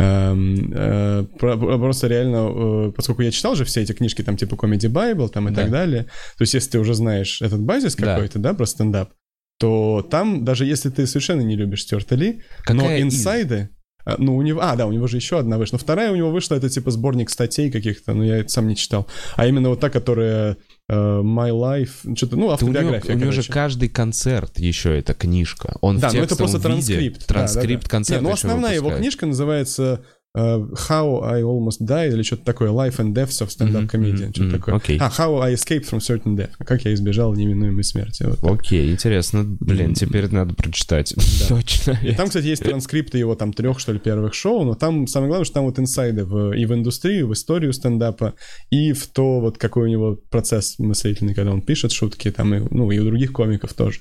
Эм, 0.00 0.72
э, 0.74 1.24
про- 1.38 1.56
про- 1.56 1.78
просто 1.78 2.08
реально, 2.08 2.88
э, 2.88 2.92
поскольку 2.96 3.22
я 3.22 3.30
читал 3.30 3.54
же 3.54 3.64
все 3.64 3.82
эти 3.82 3.92
книжки, 3.92 4.22
там 4.22 4.36
типа 4.36 4.54
Comedy 4.54 4.90
Bible 4.90 5.28
там 5.28 5.48
и 5.48 5.52
Да. 5.52 5.62
так 5.62 5.70
далее, 5.70 6.04
то 6.36 6.42
есть 6.42 6.54
если 6.54 6.70
ты 6.70 6.78
уже 6.80 6.94
знаешь 6.94 7.40
этот 7.42 7.60
базис 7.60 7.94
Да. 7.96 8.14
какой-то, 8.14 8.38
да, 8.38 8.54
про 8.54 8.66
стендап, 8.66 9.10
то 9.58 10.06
там, 10.08 10.44
даже 10.44 10.64
если 10.64 10.88
ты 10.88 11.06
совершенно 11.06 11.40
не 11.40 11.56
любишь 11.56 11.82
Стюарта 11.82 12.14
Ли, 12.14 12.42
но 12.68 12.96
инсайды... 12.96 13.70
а, 14.04 14.14
Ну, 14.18 14.36
у 14.36 14.42
него... 14.42 14.60
А, 14.62 14.76
да, 14.76 14.86
у 14.86 14.92
него 14.92 15.06
же 15.08 15.16
еще 15.16 15.38
одна 15.38 15.58
вышла. 15.58 15.76
Но 15.76 15.80
вторая 15.80 16.12
у 16.12 16.16
него 16.16 16.30
вышла, 16.30 16.54
это 16.54 16.68
типа 16.70 16.90
сборник 16.92 17.28
статей 17.28 17.70
каких-то, 17.70 18.14
но 18.14 18.24
я 18.24 18.38
это 18.38 18.48
сам 18.48 18.68
не 18.68 18.76
читал. 18.76 19.08
А 19.36 19.46
именно 19.46 19.68
вот 19.68 19.80
та, 19.80 19.90
которая 19.90 20.56
э, 20.88 20.94
My 20.94 21.50
Life, 21.50 22.14
что-то, 22.16 22.36
ну, 22.36 22.42
Да 22.42 22.46
у 22.46 22.46
него, 22.46 22.52
автобиография, 22.52 23.14
у 23.16 23.18
него 23.18 23.32
же 23.32 23.42
каждый 23.42 23.88
концерт 23.88 24.58
еще 24.58 24.96
эта 24.96 25.12
книжка. 25.12 25.76
Он 25.80 25.98
Да, 25.98 26.08
в 26.08 26.14
но 26.14 26.20
это 26.20 26.28
текстовом 26.28 26.52
просто 26.52 26.68
виде, 26.68 26.86
транскрипт. 26.86 27.20
Да, 27.20 27.26
Транскрипт 27.26 27.82
да, 27.82 27.86
да. 27.86 27.90
концерта 27.90 28.22
Не, 28.22 28.28
ну, 28.28 28.34
основная 28.34 28.74
его 28.74 28.90
книжка 28.90 29.26
называется 29.26 30.02
э, 30.04 30.17
How 30.38 31.22
I 31.24 31.42
Almost 31.42 31.80
Died 31.80 32.12
или 32.12 32.22
что-то 32.22 32.44
такое, 32.44 32.70
Life 32.70 32.96
and 32.96 33.12
Deaths 33.12 33.42
of 33.42 33.48
Stand-Up 33.48 33.82
Мгм, 33.82 33.86
Comedian, 33.86 34.24
мгм, 34.26 34.30
что-то 34.34 34.42
мгм, 34.42 34.52
такое. 34.58 34.74
окей. 34.76 34.98
А, 35.00 35.08
How 35.08 35.40
I 35.40 35.54
Escaped 35.54 35.90
from 35.90 35.98
Certain 35.98 36.36
Death. 36.36 36.50
Как 36.58 36.84
я 36.84 36.94
избежал 36.94 37.34
неминуемой 37.34 37.84
смерти. 37.84 38.24
Вот 38.24 38.40
так. 38.40 38.50
Окей, 38.52 38.92
интересно. 38.92 39.44
Блин, 39.44 39.94
теперь 39.94 40.28
надо 40.30 40.54
прочитать. 40.54 41.14
Точно. 41.48 41.98
И 42.02 42.14
там, 42.14 42.28
кстати, 42.28 42.46
есть 42.46 42.62
транскрипты 42.62 43.18
его 43.18 43.34
там 43.34 43.52
трех, 43.52 43.80
что 43.80 43.92
ли, 43.92 43.98
первых 43.98 44.34
шоу, 44.34 44.64
но 44.64 44.74
там 44.74 45.06
самое 45.06 45.28
главное, 45.28 45.44
что 45.44 45.54
там 45.54 45.64
вот 45.64 45.78
инсайды 45.78 46.24
в, 46.24 46.52
и 46.52 46.64
в 46.66 46.74
индустрию, 46.74 47.28
в 47.28 47.32
историю 47.32 47.72
стендапа, 47.72 48.34
и 48.70 48.92
в 48.92 49.06
то, 49.08 49.40
вот 49.40 49.58
какой 49.58 49.84
у 49.84 49.88
него 49.88 50.18
процесс 50.30 50.78
мыслительный, 50.78 51.34
когда 51.34 51.52
он 51.52 51.62
пишет 51.62 51.92
шутки, 51.92 52.30
там, 52.30 52.54
и, 52.54 52.60
ну, 52.70 52.90
и 52.90 52.98
у 52.98 53.04
других 53.04 53.32
комиков 53.32 53.74
тоже. 53.74 54.00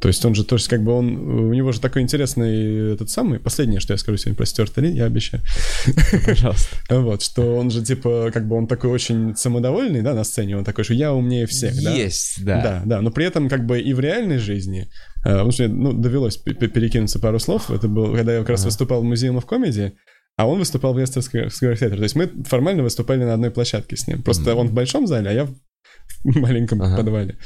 То 0.00 0.08
есть 0.08 0.24
он 0.24 0.34
же, 0.34 0.44
то 0.44 0.54
есть 0.56 0.68
как 0.68 0.84
бы 0.84 0.92
он, 0.92 1.16
у 1.16 1.52
него 1.52 1.72
же 1.72 1.80
такой 1.80 2.02
интересный 2.02 2.92
этот 2.94 3.10
самый, 3.10 3.40
последнее, 3.40 3.80
что 3.80 3.94
я 3.94 3.98
скажу 3.98 4.16
сегодня 4.16 4.36
про 4.36 4.46
Стюарта 4.46 4.80
Ли, 4.80 4.92
я 4.92 5.06
обещаю. 5.06 5.42
Пожалуйста. 6.26 6.76
Вот, 6.90 7.22
что 7.22 7.56
он 7.56 7.70
же, 7.70 7.82
типа, 7.82 8.30
как 8.32 8.46
бы 8.46 8.56
он 8.56 8.66
такой 8.66 8.90
очень 8.90 9.34
самодовольный, 9.36 10.02
да, 10.02 10.14
на 10.14 10.24
сцене, 10.24 10.56
он 10.56 10.64
такой, 10.64 10.84
что 10.84 10.94
я 10.94 11.12
умнее 11.12 11.46
всех, 11.46 11.74
да? 11.82 11.92
Есть, 11.92 12.44
да. 12.44 12.62
Да, 12.62 12.82
да, 12.84 13.00
но 13.00 13.10
при 13.10 13.24
этом 13.24 13.48
как 13.48 13.66
бы 13.66 13.80
и 13.80 13.92
в 13.94 14.00
реальной 14.00 14.38
жизни, 14.38 14.88
э, 15.24 15.30
потому 15.30 15.50
что 15.52 15.68
ну, 15.68 15.92
довелось 15.92 16.36
перекинуться 16.36 17.18
пару 17.18 17.38
слов, 17.38 17.70
это 17.70 17.88
было, 17.88 18.14
когда 18.14 18.34
я 18.34 18.40
как 18.40 18.50
раз 18.50 18.64
выступал 18.64 19.02
в 19.02 19.12
Museum 19.12 19.40
of 19.40 19.46
Comedy, 19.46 19.92
а 20.36 20.46
он 20.46 20.58
выступал 20.58 20.94
в 20.94 20.98
Square 20.98 21.50
Theatre, 21.50 21.96
то 21.96 22.02
есть 22.02 22.14
мы 22.14 22.30
формально 22.44 22.82
выступали 22.82 23.24
на 23.24 23.34
одной 23.34 23.50
площадке 23.50 23.96
с 23.96 24.06
ним, 24.06 24.22
просто 24.22 24.50
Мгм. 24.50 24.58
он 24.58 24.68
в 24.68 24.72
большом 24.72 25.06
зале, 25.06 25.30
а 25.30 25.32
я 25.32 25.44
в 25.44 25.54
маленьком 26.24 26.82
Ага. 26.82 26.96
подвале. 26.96 27.36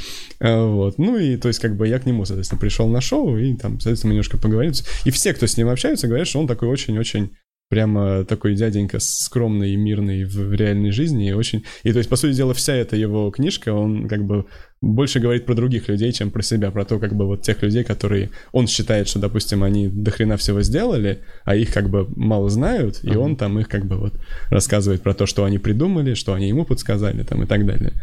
А, 0.40 0.66
Вот. 0.66 0.98
Ну 0.98 1.18
и, 1.18 1.36
то 1.36 1.48
есть, 1.48 1.60
как 1.60 1.76
бы 1.76 1.86
я 1.88 1.98
к 1.98 2.06
нему, 2.06 2.24
соответственно, 2.24 2.60
пришел 2.60 2.88
на 2.88 3.00
шоу, 3.00 3.36
и 3.36 3.54
там, 3.56 3.80
соответственно, 3.80 4.10
мы 4.10 4.14
немножко 4.14 4.38
поговорили. 4.38 4.74
И 5.04 5.10
все, 5.10 5.32
кто 5.34 5.46
с 5.46 5.56
ним 5.56 5.68
общаются, 5.68 6.08
говорят, 6.08 6.28
что 6.28 6.40
он 6.40 6.46
такой 6.46 6.68
очень-очень 6.68 7.30
прямо 7.68 8.24
такой 8.26 8.54
дяденька 8.54 8.98
скромный 9.00 9.72
и 9.72 9.76
мирный 9.76 10.24
в 10.24 10.52
реальной 10.52 10.90
жизни, 10.90 11.30
и 11.30 11.32
очень... 11.32 11.64
И 11.84 11.92
то 11.92 11.98
есть, 11.98 12.10
по 12.10 12.16
сути 12.16 12.36
дела, 12.36 12.52
вся 12.52 12.74
эта 12.74 12.96
его 12.96 13.30
книжка, 13.30 13.72
он 13.72 14.08
как 14.08 14.26
бы 14.26 14.44
больше 14.82 15.20
говорит 15.20 15.46
про 15.46 15.54
других 15.54 15.88
людей, 15.88 16.12
чем 16.12 16.30
про 16.30 16.42
себя, 16.42 16.70
про 16.70 16.84
то, 16.84 16.98
как 16.98 17.14
бы 17.14 17.24
вот 17.26 17.40
тех 17.40 17.62
людей, 17.62 17.82
которые 17.82 18.28
он 18.52 18.66
считает, 18.66 19.08
что, 19.08 19.20
допустим, 19.20 19.64
они 19.64 19.88
дохрена 19.88 20.36
всего 20.36 20.60
сделали, 20.60 21.20
а 21.46 21.56
их 21.56 21.72
как 21.72 21.88
бы 21.88 22.06
мало 22.14 22.50
знают, 22.50 23.02
и 23.04 23.10
Ага. 23.10 23.18
он 23.20 23.36
там 23.36 23.58
их 23.58 23.68
как 23.70 23.86
бы 23.86 23.96
вот 23.96 24.20
рассказывает 24.50 25.00
про 25.00 25.14
то, 25.14 25.24
что 25.24 25.44
они 25.44 25.58
придумали, 25.58 26.12
что 26.12 26.34
они 26.34 26.48
ему 26.48 26.66
подсказали 26.66 27.22
там 27.22 27.42
и 27.42 27.46
так 27.46 27.64
далее. 27.64 27.94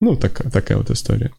Ну, 0.00 0.16
так, 0.16 0.50
такая 0.50 0.78
вот 0.78 0.90
история. 0.90 1.30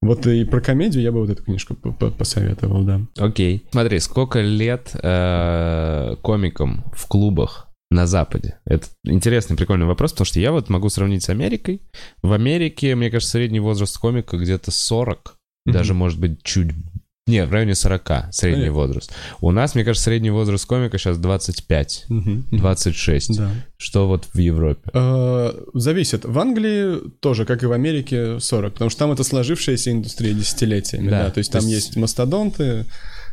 Вот 0.00 0.26
и 0.26 0.44
про 0.44 0.60
комедию 0.60 1.02
я 1.02 1.10
бы 1.10 1.20
вот 1.20 1.30
эту 1.30 1.42
книжку 1.42 1.74
по- 1.74 1.92
по- 1.92 2.10
посоветовал, 2.10 2.84
да. 2.84 3.00
Окей. 3.18 3.66
Смотри, 3.72 3.98
сколько 3.98 4.40
лет 4.40 4.90
э, 5.02 6.16
комикам 6.22 6.84
в 6.94 7.06
клубах 7.08 7.68
на 7.90 8.06
Западе? 8.06 8.58
Это 8.64 8.86
интересный, 9.04 9.56
прикольный 9.56 9.86
вопрос, 9.86 10.12
потому 10.12 10.26
что 10.26 10.38
я 10.40 10.52
вот 10.52 10.68
могу 10.68 10.88
сравнить 10.90 11.24
с 11.24 11.28
Америкой. 11.28 11.82
В 12.22 12.32
Америке, 12.32 12.94
мне 12.94 13.10
кажется, 13.10 13.32
средний 13.32 13.60
возраст 13.60 13.98
комика 13.98 14.36
где-то 14.36 14.70
40, 14.70 15.36
даже, 15.66 15.94
может 15.94 16.20
быть, 16.20 16.42
чуть... 16.42 16.70
Не, 17.26 17.46
в 17.46 17.52
районе 17.52 17.74
40 17.74 18.28
средний 18.32 18.64
Понятно. 18.66 18.72
возраст. 18.80 19.12
У 19.40 19.50
нас, 19.50 19.74
мне 19.74 19.82
кажется, 19.82 20.04
средний 20.04 20.28
возраст 20.30 20.66
комика 20.66 20.98
сейчас 20.98 21.16
25, 21.16 22.04
Мгм. 22.10 22.46
26. 22.52 23.38
Да. 23.38 23.50
Что 23.78 24.06
вот 24.06 24.26
в 24.34 24.38
Европе? 24.38 24.82
Э, 24.92 25.52
Зависит. 25.72 26.26
В 26.26 26.38
Англии 26.38 26.98
тоже, 27.20 27.46
как 27.46 27.62
и 27.62 27.66
в 27.66 27.72
Америке, 27.72 28.38
40, 28.40 28.74
потому 28.74 28.90
что 28.90 28.98
там 28.98 29.12
это 29.12 29.24
сложившаяся 29.24 29.90
индустрия 29.90 30.34
десятилетиями, 30.34 31.08
Да, 31.08 31.24
да, 31.24 31.30
то 31.30 31.38
есть 31.38 31.50
то 31.50 31.60
там 31.60 31.66
есть- 31.66 31.86
есть 31.86 31.96
мастодонты, 31.96 32.84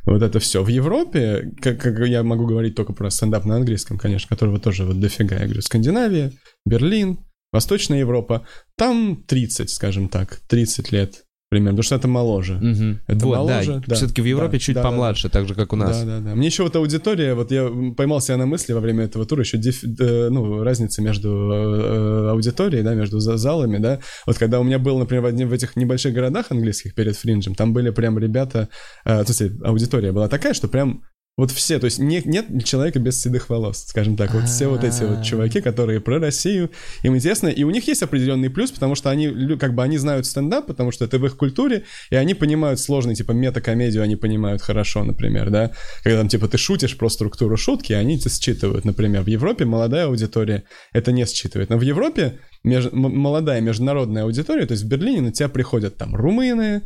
вот 0.06 0.22
это 0.22 0.40
все. 0.40 0.64
В 0.64 0.70
Европе, 0.70 1.52
как, 1.62 1.82
как 1.82 2.00
я 2.08 2.24
могу 2.24 2.46
говорить 2.48 2.76
только 2.76 2.94
про 2.94 3.10
стендап 3.10 3.44
на 3.44 3.58
английском, 3.58 3.98
конечно, 3.98 4.30
которого 4.30 4.58
тоже 4.60 4.86
вот 4.86 5.02
дофига. 5.02 5.36
Я 5.36 5.46
говорю, 5.46 5.62
Скандинавия, 5.62 6.32
Берлин, 6.66 7.20
Восточная 7.52 8.00
Европа, 8.00 8.46
там 8.78 9.22
30, 9.28 9.70
скажем 9.70 10.08
так, 10.08 10.40
30 10.48 10.94
лет 10.94 11.24
примерно, 11.52 11.72
потому 11.76 11.84
что 11.84 11.96
это 11.96 12.08
моложе. 12.08 12.54
Мгм. 12.54 13.00
Это 13.08 13.26
вот, 13.26 13.36
моложе, 13.36 13.84
да. 13.86 13.96
Все-таки 13.96 14.22
в 14.22 14.26
Европе 14.26 14.54
Да, 14.54 14.60
чуть 14.60 14.76
да, 14.76 14.84
да, 14.84 14.90
помладше, 14.90 15.28
так 15.30 15.48
же, 15.50 15.54
как 15.54 15.74
у 15.74 15.76
нас. 15.76 16.00
Да, 16.00 16.06
да, 16.06 16.20
да. 16.22 16.34
Мне 16.36 16.48
еще 16.48 16.64
вот 16.64 16.74
аудитория, 16.78 17.34
вот 17.34 17.52
я 17.52 17.70
поймал 17.98 18.22
себя 18.22 18.38
на 18.38 18.46
мысли 18.46 18.72
во 18.72 18.80
время 18.80 19.04
этого 19.04 19.26
тура, 19.26 19.42
еще 19.42 19.58
деф- 19.58 19.84
э, 20.00 20.30
ну, 20.30 20.64
разница 20.64 21.02
между 21.02 21.30
э, 21.52 22.30
аудиторией, 22.30 22.84
да, 22.84 22.94
между 22.96 23.20
за- 23.20 23.36
залами, 23.36 23.80
да. 23.80 24.00
Вот 24.26 24.38
когда 24.38 24.62
у 24.62 24.64
меня 24.64 24.80
был, 24.80 24.98
например, 24.98 25.24
в, 25.24 25.26
одни- 25.26 25.44
в 25.44 25.52
этих 25.52 25.76
небольших 25.76 26.14
городах 26.14 26.46
английских 26.52 26.96
перед 26.96 27.18
фринджем, 27.18 27.54
там 27.54 27.74
были 27.74 27.90
прям 27.90 28.18
ребята, 28.18 28.70
э, 29.04 29.22
в 29.24 29.26
смысле, 29.26 29.52
аудитория 29.66 30.14
была 30.14 30.30
такая, 30.30 30.54
что 30.54 30.70
прям 30.70 31.04
Вот 31.38 31.50
все, 31.50 31.80
то 31.80 31.86
есть 31.86 31.98
не, 31.98 32.22
нет 32.26 32.48
человека 32.66 33.00
без 33.00 33.22
седых 33.22 33.50
волос, 33.50 33.86
скажем 33.88 34.18
так. 34.18 34.34
Вот 34.34 34.44
все 34.50 34.68
вот 34.68 34.84
эти 34.84 35.04
вот 35.04 35.24
чуваки, 35.24 35.62
которые 35.62 36.02
про 36.02 36.20
Россию, 36.20 36.72
им 37.04 37.16
интересно. 37.16 37.48
И 37.48 37.64
у 37.64 37.70
них 37.70 37.88
есть 37.88 38.04
определенный 38.04 38.50
плюс, 38.50 38.70
потому 38.72 38.96
что 38.96 39.10
они, 39.10 39.56
как 39.58 39.74
бы, 39.74 39.82
они 39.82 39.98
знают 39.98 40.26
стендап, 40.26 40.68
потому 40.68 40.92
что 40.92 41.06
это 41.06 41.20
в 41.20 41.26
их 41.26 41.38
культуре, 41.38 41.86
и 42.10 42.16
они 42.16 42.34
понимают 42.34 42.82
сложные, 42.82 43.16
типа, 43.16 43.32
метакомедию 43.32 44.04
они 44.04 44.18
понимают 44.18 44.62
хорошо, 44.62 45.06
например, 45.06 45.50
да. 45.50 45.72
Когда 46.04 46.20
там, 46.20 46.28
типа, 46.28 46.50
ты 46.50 46.58
шутишь 46.58 46.98
про 46.98 47.10
структуру 47.10 47.56
шутки, 47.56 47.94
они 47.94 48.18
это 48.18 48.30
считывают, 48.30 48.84
например. 48.84 49.24
В 49.24 49.28
Европе 49.28 49.64
молодая 49.64 50.08
аудитория 50.08 50.66
это 50.92 51.14
не 51.14 51.26
считывает. 51.26 51.70
Но 51.70 51.78
в 51.78 51.82
Европе 51.82 52.40
меж- 52.66 52.92
молодая 52.92 53.62
международная 53.62 54.24
аудитория, 54.24 54.66
то 54.66 54.74
есть 54.74 54.84
в 54.84 54.88
Берлине 54.88 55.22
на 55.22 55.32
тебя 55.32 55.48
приходят 55.48 55.98
там 55.98 56.14
румыны, 56.14 56.84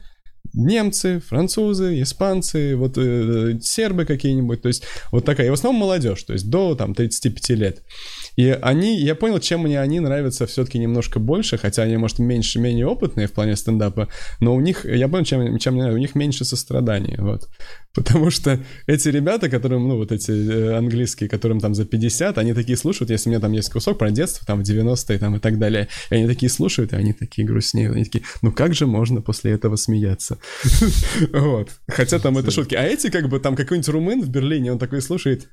немцы, 0.56 1.20
французы, 1.20 2.02
испанцы, 2.02 2.76
вот 2.76 2.98
э, 2.98 3.60
сербы 3.62 4.06
какие-нибудь, 4.06 4.62
то 4.62 4.68
есть 4.68 4.84
вот 5.12 5.26
такая, 5.26 5.48
и 5.48 5.50
в 5.50 5.54
основном 5.54 5.82
молодежь, 5.82 6.24
то 6.24 6.34
есть 6.34 6.50
до 6.50 6.76
там 6.76 6.94
35 6.94 7.50
лет. 7.52 7.84
И 8.36 8.50
они, 8.50 9.00
я 9.00 9.16
понял, 9.16 9.40
чем 9.40 9.62
мне 9.62 9.80
они 9.80 10.00
нравятся 10.00 10.46
все-таки 10.46 10.78
немножко 10.78 11.20
больше, 11.20 11.58
хотя 11.58 11.84
они, 11.84 11.98
может, 11.98 12.20
меньше, 12.20 12.60
менее 12.60 12.88
опытные 12.88 13.28
в 13.28 13.34
плане 13.34 13.56
стендапа, 13.56 14.10
но 14.40 14.56
у 14.56 14.60
них, 14.60 14.86
я 14.86 15.08
понял, 15.08 15.26
чем, 15.26 15.58
чем 15.58 15.74
мне 15.74 15.84
нравится, 15.84 15.98
у 15.98 16.02
них 16.02 16.16
меньше 16.16 16.46
сострадания, 16.46 17.18
вот. 17.20 17.48
Потому 17.96 18.30
что 18.30 18.60
эти 18.88 19.08
ребята, 19.08 19.50
которым, 19.50 19.88
ну, 19.88 19.96
вот 19.96 20.12
эти 20.12 20.32
э, 20.32 20.78
английские, 20.78 21.30
которым 21.30 21.62
там 21.62 21.74
за 21.74 21.86
50, 21.86 22.38
они 22.38 22.54
такие 22.54 22.78
слушают, 22.78 23.10
если 23.10 23.30
у 23.30 23.32
меня 23.32 23.40
там 23.40 23.54
есть 23.54 23.72
кусок 23.72 23.98
про 23.98 24.12
детство, 24.12 24.46
там, 24.46 24.62
в 24.62 24.70
90-е, 24.70 25.18
там, 25.18 25.38
и 25.38 25.40
так 25.40 25.58
далее, 25.58 25.88
и 26.10 26.16
они 26.16 26.28
такие 26.28 26.50
слушают, 26.50 26.92
и 26.92 26.98
они 26.98 27.14
такие 27.14 27.48
грустнеют, 27.48 27.96
они 27.96 28.04
такие, 28.04 28.26
ну, 28.42 28.52
как 28.52 28.74
же 28.74 28.86
можно 28.86 29.22
после 29.22 29.52
этого 29.52 29.78
смеяться? 29.78 30.38
Вот. 31.32 31.70
Хотя 31.88 32.20
там 32.20 32.38
это 32.38 32.52
шутки. 32.52 32.76
А 32.76 32.84
эти, 32.84 33.10
как 33.10 33.30
бы, 33.30 33.40
там 33.40 33.56
какой-нибудь 33.56 33.88
румын 33.90 34.22
в 34.22 34.30
Берлине, 34.30 34.72
он 34.72 34.80
такой 34.80 35.02
слушает, 35.02 35.48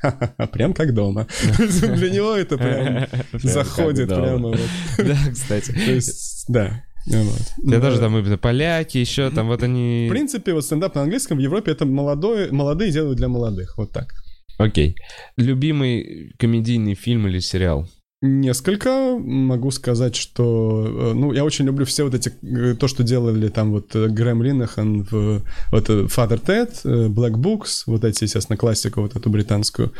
прям 0.52 0.74
как 0.74 0.94
дома. 0.94 1.28
Для 1.58 2.10
него 2.10 2.34
это 2.34 2.56
прям 2.72 3.08
заходит 3.42 4.08
прямо. 4.08 4.54
Да, 4.98 5.16
кстати. 5.32 5.72
То 5.72 5.90
есть, 5.92 6.44
да. 6.48 6.82
Вот. 7.06 7.40
Я 7.64 7.80
тоже 7.80 7.96
Да. 7.96 8.02
там 8.02 8.18
именно 8.18 8.38
поляки, 8.38 8.98
еще 8.98 9.30
там 9.30 9.48
вот 9.48 9.62
они... 9.62 10.06
В 10.08 10.12
принципе, 10.12 10.52
вот 10.52 10.64
стендап 10.64 10.94
на 10.94 11.02
английском 11.02 11.38
в 11.38 11.40
Европе 11.40 11.72
это 11.72 11.84
молодой, 11.84 12.50
молодые 12.52 12.92
делают 12.92 13.18
для 13.18 13.28
молодых. 13.28 13.76
Вот 13.76 13.92
так. 13.92 14.12
Окей. 14.58 14.94
Любимый 15.36 16.32
комедийный 16.38 16.94
фильм 16.94 17.26
или 17.26 17.40
сериал? 17.40 17.88
Несколько 18.24 19.18
могу 19.18 19.72
сказать, 19.72 20.14
что, 20.14 20.86
э, 20.86 21.12
ну, 21.12 21.32
я 21.32 21.44
очень 21.44 21.64
люблю 21.64 21.84
все 21.84 22.04
вот 22.04 22.14
эти, 22.14 22.32
э, 22.42 22.76
то, 22.76 22.86
что 22.86 23.02
делали 23.02 23.48
там 23.48 23.72
вот 23.72 23.96
э, 23.96 24.06
Грэм 24.06 24.44
Линахан 24.44 25.02
в 25.02 25.42
вот 25.72 25.90
Father 25.90 26.40
Ted, 26.40 26.84
Black 27.08 27.32
Books, 27.32 27.82
вот 27.86 28.04
эти, 28.04 28.22
естественно, 28.22 28.56
классику 28.56 29.00
вот 29.00 29.16
эту 29.16 29.28
британскую. 29.28 29.92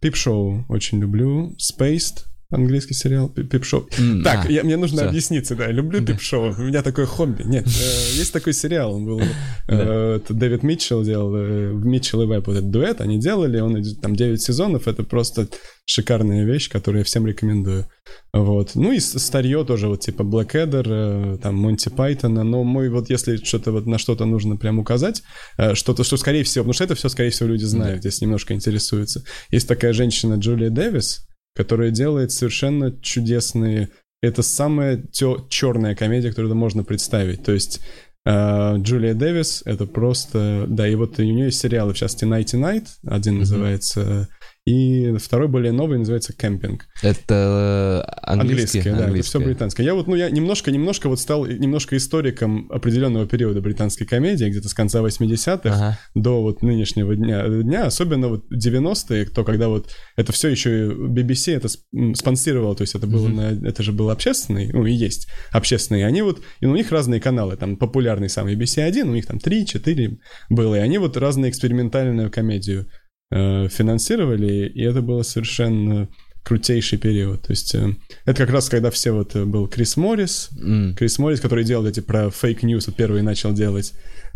Пип 0.00 0.16
Шоу 0.16 0.64
очень 0.68 0.98
люблю. 0.98 1.54
Spaced, 1.56 2.24
английский 2.50 2.94
сериал, 2.94 3.28
Пип 3.28 3.64
Шоу. 3.64 3.86
М, 3.98 4.22
Так, 4.22 4.46
а, 4.46 4.52
я, 4.52 4.64
мне 4.64 4.76
нужно 4.76 4.98
всё. 5.02 5.08
объясниться, 5.08 5.54
да, 5.54 5.66
люблю 5.70 6.04
Пип 6.04 6.20
Шоу, 6.20 6.54
у 6.56 6.62
меня 6.62 6.82
такое 6.82 7.04
хобби. 7.06 7.42
Нет, 7.44 7.66
э, 7.66 7.68
есть 8.14 8.32
такой 8.32 8.54
сериал, 8.54 8.94
он 8.94 9.04
был, 9.04 9.20
э, 9.68 10.16
это 10.16 10.32
Дэвид 10.32 10.62
Митчелл 10.62 11.04
делал, 11.04 11.34
э, 11.36 11.72
Митчелл 11.74 12.22
и 12.22 12.26
Веб, 12.26 12.46
вот 12.46 12.56
этот 12.56 12.70
дуэт, 12.70 13.00
они 13.02 13.18
делали, 13.18 13.60
он 13.60 13.78
идет 13.80 14.00
там 14.00 14.16
9 14.16 14.40
сезонов, 14.40 14.88
это 14.88 15.02
просто 15.02 15.48
шикарная 15.84 16.44
вещь, 16.44 16.70
которую 16.70 17.00
я 17.00 17.04
всем 17.04 17.26
рекомендую. 17.26 17.86
Вот. 18.32 18.74
Ну 18.74 18.92
и 18.92 19.00
старье 19.00 19.64
тоже, 19.64 19.88
вот 19.88 20.00
типа 20.00 20.22
Blackadder, 20.22 21.34
э, 21.34 21.38
там 21.42 21.54
Монти 21.56 21.90
Пайтона, 21.90 22.44
но 22.44 22.64
мой 22.64 22.88
вот 22.88 23.10
если 23.10 23.36
что-то 23.36 23.72
вот 23.72 23.86
на 23.86 23.98
что-то 23.98 24.24
нужно 24.24 24.56
прям 24.56 24.78
указать, 24.78 25.22
э, 25.58 25.74
что-то, 25.74 26.02
что 26.02 26.16
скорее 26.16 26.44
всего, 26.44 26.64
потому 26.64 26.72
что 26.72 26.84
это 26.84 26.94
все 26.94 27.10
скорее 27.10 27.30
всего 27.30 27.50
люди 27.50 27.64
знают, 27.64 28.06
если 28.06 28.24
немножко 28.24 28.54
интересуются. 28.54 29.22
Есть 29.50 29.68
такая 29.68 29.92
женщина 29.92 30.34
Джулия 30.34 30.70
Дэвис, 30.70 31.27
которая 31.58 31.90
делает 31.90 32.30
совершенно 32.30 32.96
чудесные... 33.02 33.88
Это 34.22 34.42
самая 34.42 35.02
черная 35.48 35.96
комедия, 35.96 36.28
которую 36.30 36.54
можно 36.54 36.84
представить. 36.84 37.42
То 37.42 37.50
есть 37.50 37.80
э, 38.24 38.76
Джулия 38.78 39.12
Дэвис— 39.12 39.62
это 39.64 39.84
просто... 39.84 40.66
Да, 40.68 40.86
и 40.86 40.94
вот 40.94 41.18
у 41.18 41.22
нее 41.24 41.46
есть 41.46 41.58
сериалы, 41.58 41.94
в 41.94 41.96
частности, 41.96 42.24
Nighty 42.24 42.60
Night, 42.60 42.86
один 43.04 43.40
называется, 43.40 44.28
и 44.68 45.16
второй 45.16 45.48
более 45.48 45.72
новый 45.72 45.96
называется 45.96 46.34
«Кемпинг». 46.34 46.88
Это 47.02 48.04
э, 48.06 48.10
английский? 48.22 48.80
Английское, 48.80 48.96
да, 48.96 49.08
это 49.10 49.22
все 49.22 49.40
британское. 49.40 49.86
Я 49.86 49.94
вот, 49.94 50.08
ну, 50.08 50.14
я 50.14 50.28
немножко-немножко 50.28 51.08
вот 51.08 51.18
стал 51.20 51.46
немножко 51.46 51.96
историком 51.96 52.70
определенного 52.70 53.26
периода 53.26 53.62
британской 53.62 54.06
комедии, 54.06 54.44
где-то 54.44 54.68
с 54.68 54.74
конца 54.74 55.00
80-х 55.00 55.70
Ага. 55.70 55.98
до 56.14 56.42
вот 56.42 56.60
нынешнего 56.60 57.16
дня, 57.16 57.48
дня, 57.48 57.86
особенно 57.86 58.28
вот 58.28 58.44
90-е, 58.52 59.24
то 59.26 59.42
когда 59.42 59.68
вот 59.68 59.90
это 60.16 60.32
все 60.32 60.48
еще 60.48 60.88
BBC 60.92 61.56
это 61.56 61.68
спонсировало, 62.14 62.76
то 62.76 62.82
есть 62.82 62.94
это 62.94 63.06
было 63.06 63.28
на, 63.28 63.66
это 63.66 63.82
же 63.82 63.92
был 63.92 64.10
общественный, 64.10 64.70
ну 64.70 64.84
и 64.84 64.92
есть 64.92 65.28
общественный, 65.50 66.00
и 66.00 66.04
они 66.04 66.20
вот, 66.20 66.42
и 66.60 66.66
у 66.66 66.74
них 66.74 66.92
разные 66.92 67.22
каналы, 67.22 67.56
там 67.56 67.78
популярный 67.78 68.28
сам 68.28 68.46
BBC 68.48 68.82
1, 68.82 69.08
у 69.08 69.14
них 69.14 69.26
там 69.26 69.38
3-4 69.38 70.18
было, 70.50 70.74
и 70.74 70.80
они 70.80 70.98
вот 70.98 71.16
разные 71.16 71.50
экспериментальную 71.50 72.30
комедию 72.30 72.86
э, 73.30 73.68
финансировали, 73.68 74.66
и 74.68 74.82
это 74.82 75.02
было 75.02 75.22
совершенно 75.22 76.08
крутейший 76.42 76.98
период. 76.98 77.42
То 77.42 77.52
есть 77.52 77.74
э, 77.74 77.94
это 78.24 78.46
как 78.46 78.50
раз 78.50 78.68
когда 78.68 78.90
все 78.90 79.12
вот 79.12 79.36
э, 79.36 79.44
был 79.44 79.68
Крис 79.68 79.96
Моррис, 79.96 80.50
М. 80.58 80.94
Крис 80.96 81.18
Моррис, 81.18 81.40
который 81.40 81.64
делал 81.64 81.86
эти 81.86 82.00
про 82.00 82.30
fake 82.30 82.55
news, 82.55 82.86
вот 82.86 82.96
первый 82.96 83.22
начал 83.22 83.52
делать 83.52 83.92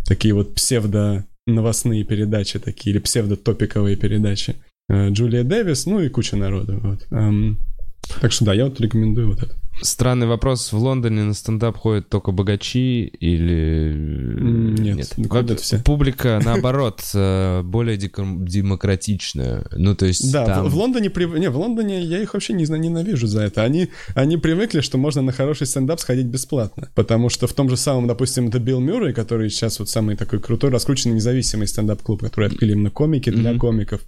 такие 0.06 0.34
вот 0.34 0.54
псевдо 0.54 1.26
новостные 1.46 2.04
передачи 2.04 2.58
такие, 2.58 2.94
или 2.94 3.00
псевдо-топиковые 3.00 3.96
передачи. 3.96 4.56
Э, 4.88 5.08
Джулия 5.10 5.42
Дэвис, 5.42 5.86
ну 5.86 6.00
и 6.00 6.08
куча 6.08 6.36
народу. 6.36 6.78
Вот. 6.82 7.06
Эм, 7.10 7.58
так 8.20 8.32
что 8.32 8.44
да, 8.44 8.54
я 8.54 8.64
вот 8.64 8.80
рекомендую 8.80 9.28
вот 9.30 9.42
это. 9.42 9.54
Странный 9.80 10.26
вопрос. 10.26 10.70
В 10.70 10.78
Лондоне 10.78 11.22
на 11.24 11.34
стендап 11.34 11.76
ходят 11.78 12.08
только 12.08 12.30
богачи 12.30 13.04
или... 13.06 13.94
Нет, 14.78 15.14
ходят 15.28 15.50
Вот 15.50 15.60
все. 15.60 15.78
Публика, 15.78 16.40
наоборот, 16.44 17.00
э, 17.14 17.62
более 17.62 17.96
демократичная. 17.96 19.64
Ну, 19.72 19.94
то 19.96 20.06
есть 20.06 20.30
Да, 20.30 20.44
там... 20.44 20.66
в, 20.68 20.72
в 20.72 20.76
Лондоне, 20.76 21.08
прив- 21.08 21.38
не, 21.38 21.48
в 21.50 21.56
Лондоне 21.56 22.02
я 22.02 22.22
их 22.22 22.34
вообще 22.34 22.52
не 22.52 22.64
ненавижу 22.64 23.26
за 23.26 23.42
это. 23.42 23.62
Они, 23.64 23.88
они 24.14 24.36
привыкли, 24.36 24.80
что 24.82 24.98
можно 24.98 25.22
на 25.22 25.32
хороший 25.32 25.66
стендап 25.66 26.00
сходить 26.00 26.26
бесплатно. 26.26 26.90
Потому 26.94 27.28
что 27.30 27.46
в 27.46 27.52
том 27.54 27.68
же 27.70 27.76
самом, 27.76 28.06
допустим, 28.06 28.48
это 28.48 28.58
Билл 28.58 28.78
Мюррей, 28.80 29.12
который 29.14 29.50
сейчас 29.50 29.78
вот 29.78 29.88
самый 29.88 30.16
такой 30.16 30.38
крутой, 30.40 30.70
раскрученный 30.70 31.14
независимый 31.16 31.66
стендап-клуб, 31.66 32.20
который 32.22 32.48
открыли 32.48 32.72
именно 32.72 32.90
комики 32.90 33.30
для 33.30 33.50
Мгм. 33.52 33.58
комиков. 33.58 34.02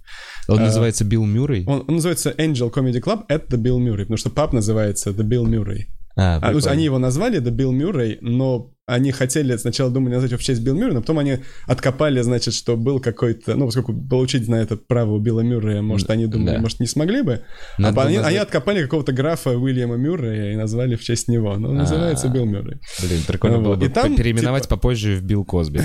Он 0.47 0.59
а, 0.59 0.63
называется 0.63 1.03
Билл 1.03 1.25
Мюррей? 1.25 1.63
Он, 1.67 1.83
он 1.87 1.95
называется 1.95 2.31
Angel 2.37 2.71
Comedy 2.71 3.01
Club 3.01 3.25
at 3.27 3.47
the 3.49 3.57
Bill 3.57 3.79
Murray, 3.79 4.01
потому 4.01 4.17
что 4.17 4.29
паб 4.29 4.53
называется 4.53 5.09
The 5.09 5.23
Bill 5.23 5.45
Murray. 5.45 5.85
А, 6.15 6.39
А, 6.41 6.71
они 6.71 6.83
его 6.85 6.99
назвали 6.99 7.41
The 7.41 7.55
Bill 7.55 7.71
Murray, 7.71 8.17
но 8.21 8.74
они 8.87 9.11
хотели 9.11 9.55
сначала 9.57 9.89
думали 9.89 10.13
назвать 10.13 10.31
его 10.31 10.39
в 10.39 10.43
честь 10.43 10.61
Билла 10.61 10.75
Мюррея, 10.75 10.93
но 10.93 11.01
потом 11.01 11.17
они 11.19 11.39
откопали, 11.65 12.21
значит, 12.21 12.53
что 12.53 12.77
был 12.77 12.99
какой-то, 12.99 13.55
ну, 13.55 13.65
поскольку 13.65 13.93
получить 13.93 14.47
на 14.47 14.55
это 14.55 14.77
право 14.77 15.13
у 15.13 15.19
Билла 15.19 15.39
Мюррея, 15.41 15.81
может, 15.81 16.09
они 16.11 16.27
думали, 16.27 16.55
Да. 16.55 16.61
может, 16.61 16.79
не 16.79 16.85
смогли 16.85 17.23
бы, 17.23 17.41
Надо 17.79 18.01
а 18.01 18.05
они, 18.05 18.17
назвать- 18.17 18.31
они 18.33 18.37
откопали 18.43 18.83
какого-то 18.83 19.11
графа 19.11 19.51
Уильяма 19.57 19.95
Мюррея 19.95 20.53
и 20.53 20.55
назвали 20.55 20.95
в 20.95 21.03
честь 21.03 21.27
него, 21.27 21.57
но 21.57 21.69
он 21.69 21.77
называется 21.77 22.27
А. 22.27 22.29
Билл 22.29 22.45
Мюррей. 22.45 22.79
Блин, 23.01 23.21
прикольно 23.27 23.59
было 23.59 23.75
бы 23.75 23.87
И 23.87 23.89
там, 23.89 24.15
переименовать 24.15 24.63
типа- 24.63 24.75
попозже 24.75 25.15
в 25.15 25.23
Билл 25.23 25.43
Косби. 25.45 25.79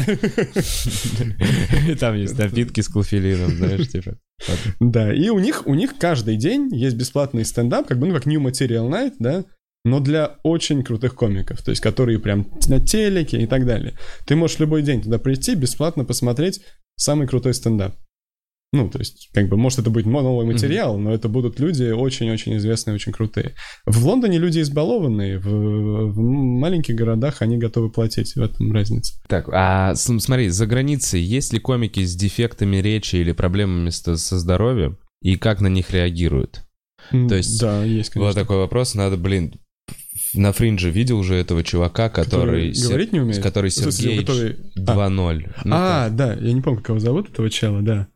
И 1.88 1.94
Там 1.98 2.16
есть 2.16 2.38
напитки 2.38 2.80
с 2.82 2.88
клофелином, 2.88 3.50
знаешь, 3.56 3.88
типа. 3.88 4.16
Да, 4.78 5.12
и 5.12 5.28
у 5.28 5.38
них, 5.38 5.62
у 5.66 5.74
них 5.74 5.94
каждый 5.98 6.36
день 6.36 6.68
есть 6.74 6.96
бесплатный 6.96 7.44
стендап, 7.44 7.86
как 7.86 7.98
бы, 7.98 8.06
ну, 8.06 8.14
как 8.14 8.26
New 8.26 8.40
Material 8.40 8.88
Night, 8.90 9.12
да, 9.18 9.44
но 9.84 10.00
для 10.00 10.36
очень 10.42 10.82
крутых 10.82 11.14
комиков, 11.14 11.62
то 11.62 11.70
есть 11.70 11.80
которые 11.80 12.18
прям 12.18 12.46
на 12.68 12.80
телеке 12.80 13.38
и 13.38 13.46
так 13.46 13.66
далее. 13.66 13.94
Ты 14.26 14.36
можешь 14.36 14.58
любой 14.58 14.82
день 14.82 15.02
туда 15.02 15.18
прийти, 15.18 15.54
бесплатно 15.54 16.04
посмотреть 16.04 16.60
самый 16.96 17.26
крутой 17.26 17.54
стендап. 17.54 17.94
Ну, 18.72 18.88
то 18.88 19.00
есть, 19.00 19.30
как 19.34 19.48
бы, 19.48 19.56
может, 19.56 19.80
это 19.80 19.90
будет 19.90 20.06
новый 20.06 20.46
материал, 20.46 20.96
но 20.96 21.12
это 21.12 21.28
будут 21.28 21.58
люди 21.58 21.90
очень-очень 21.90 22.56
известные, 22.56 22.94
очень 22.94 23.10
крутые. 23.10 23.56
В 23.84 24.06
Лондоне 24.06 24.38
люди 24.38 24.60
избалованные, 24.60 25.40
в, 25.40 26.12
в 26.12 26.20
маленьких 26.20 26.94
городах 26.94 27.42
они 27.42 27.58
готовы 27.58 27.90
платить, 27.90 28.36
в 28.36 28.40
этом 28.40 28.70
разница. 28.72 29.14
Так, 29.26 29.48
а 29.52 29.96
смотри, 29.96 30.50
за 30.50 30.66
границей 30.66 31.20
есть 31.20 31.52
ли 31.52 31.58
комики 31.58 32.04
с 32.04 32.14
дефектами 32.14 32.76
речи 32.76 33.16
или 33.16 33.32
проблемами 33.32 33.90
со 33.90 34.14
здоровьем? 34.16 34.98
И 35.20 35.36
как 35.36 35.60
на 35.60 35.66
них 35.66 35.90
реагируют? 35.90 36.62
То 37.10 37.34
есть, 37.34 37.60
Да, 37.60 37.82
есть, 37.82 38.10
конечно. 38.10 38.28
Вот 38.28 38.34
такой 38.36 38.58
вопрос, 38.58 38.94
надо, 38.94 39.16
блин, 39.16 39.54
на 40.34 40.52
фринже 40.52 40.90
видел 40.90 41.18
уже 41.18 41.34
этого 41.36 41.62
чувака, 41.64 42.08
который... 42.08 42.74
Се- 42.74 42.88
говорить 42.88 43.12
не 43.12 43.20
умеет? 43.20 43.42
Который 43.42 43.70
В 43.70 43.74
смысле, 43.74 44.04
Сергеич 44.16 44.26
который- 44.26 44.56
2.0. 44.78 45.50
Ну, 45.64 45.74
а, 45.76 46.08
да, 46.10 46.34
я 46.34 46.52
не 46.52 46.60
помню, 46.60 46.80
как 46.80 46.90
его 46.90 46.98
зовут, 47.00 47.30
этого 47.30 47.50
чела, 47.50 47.82
да. 47.82 48.06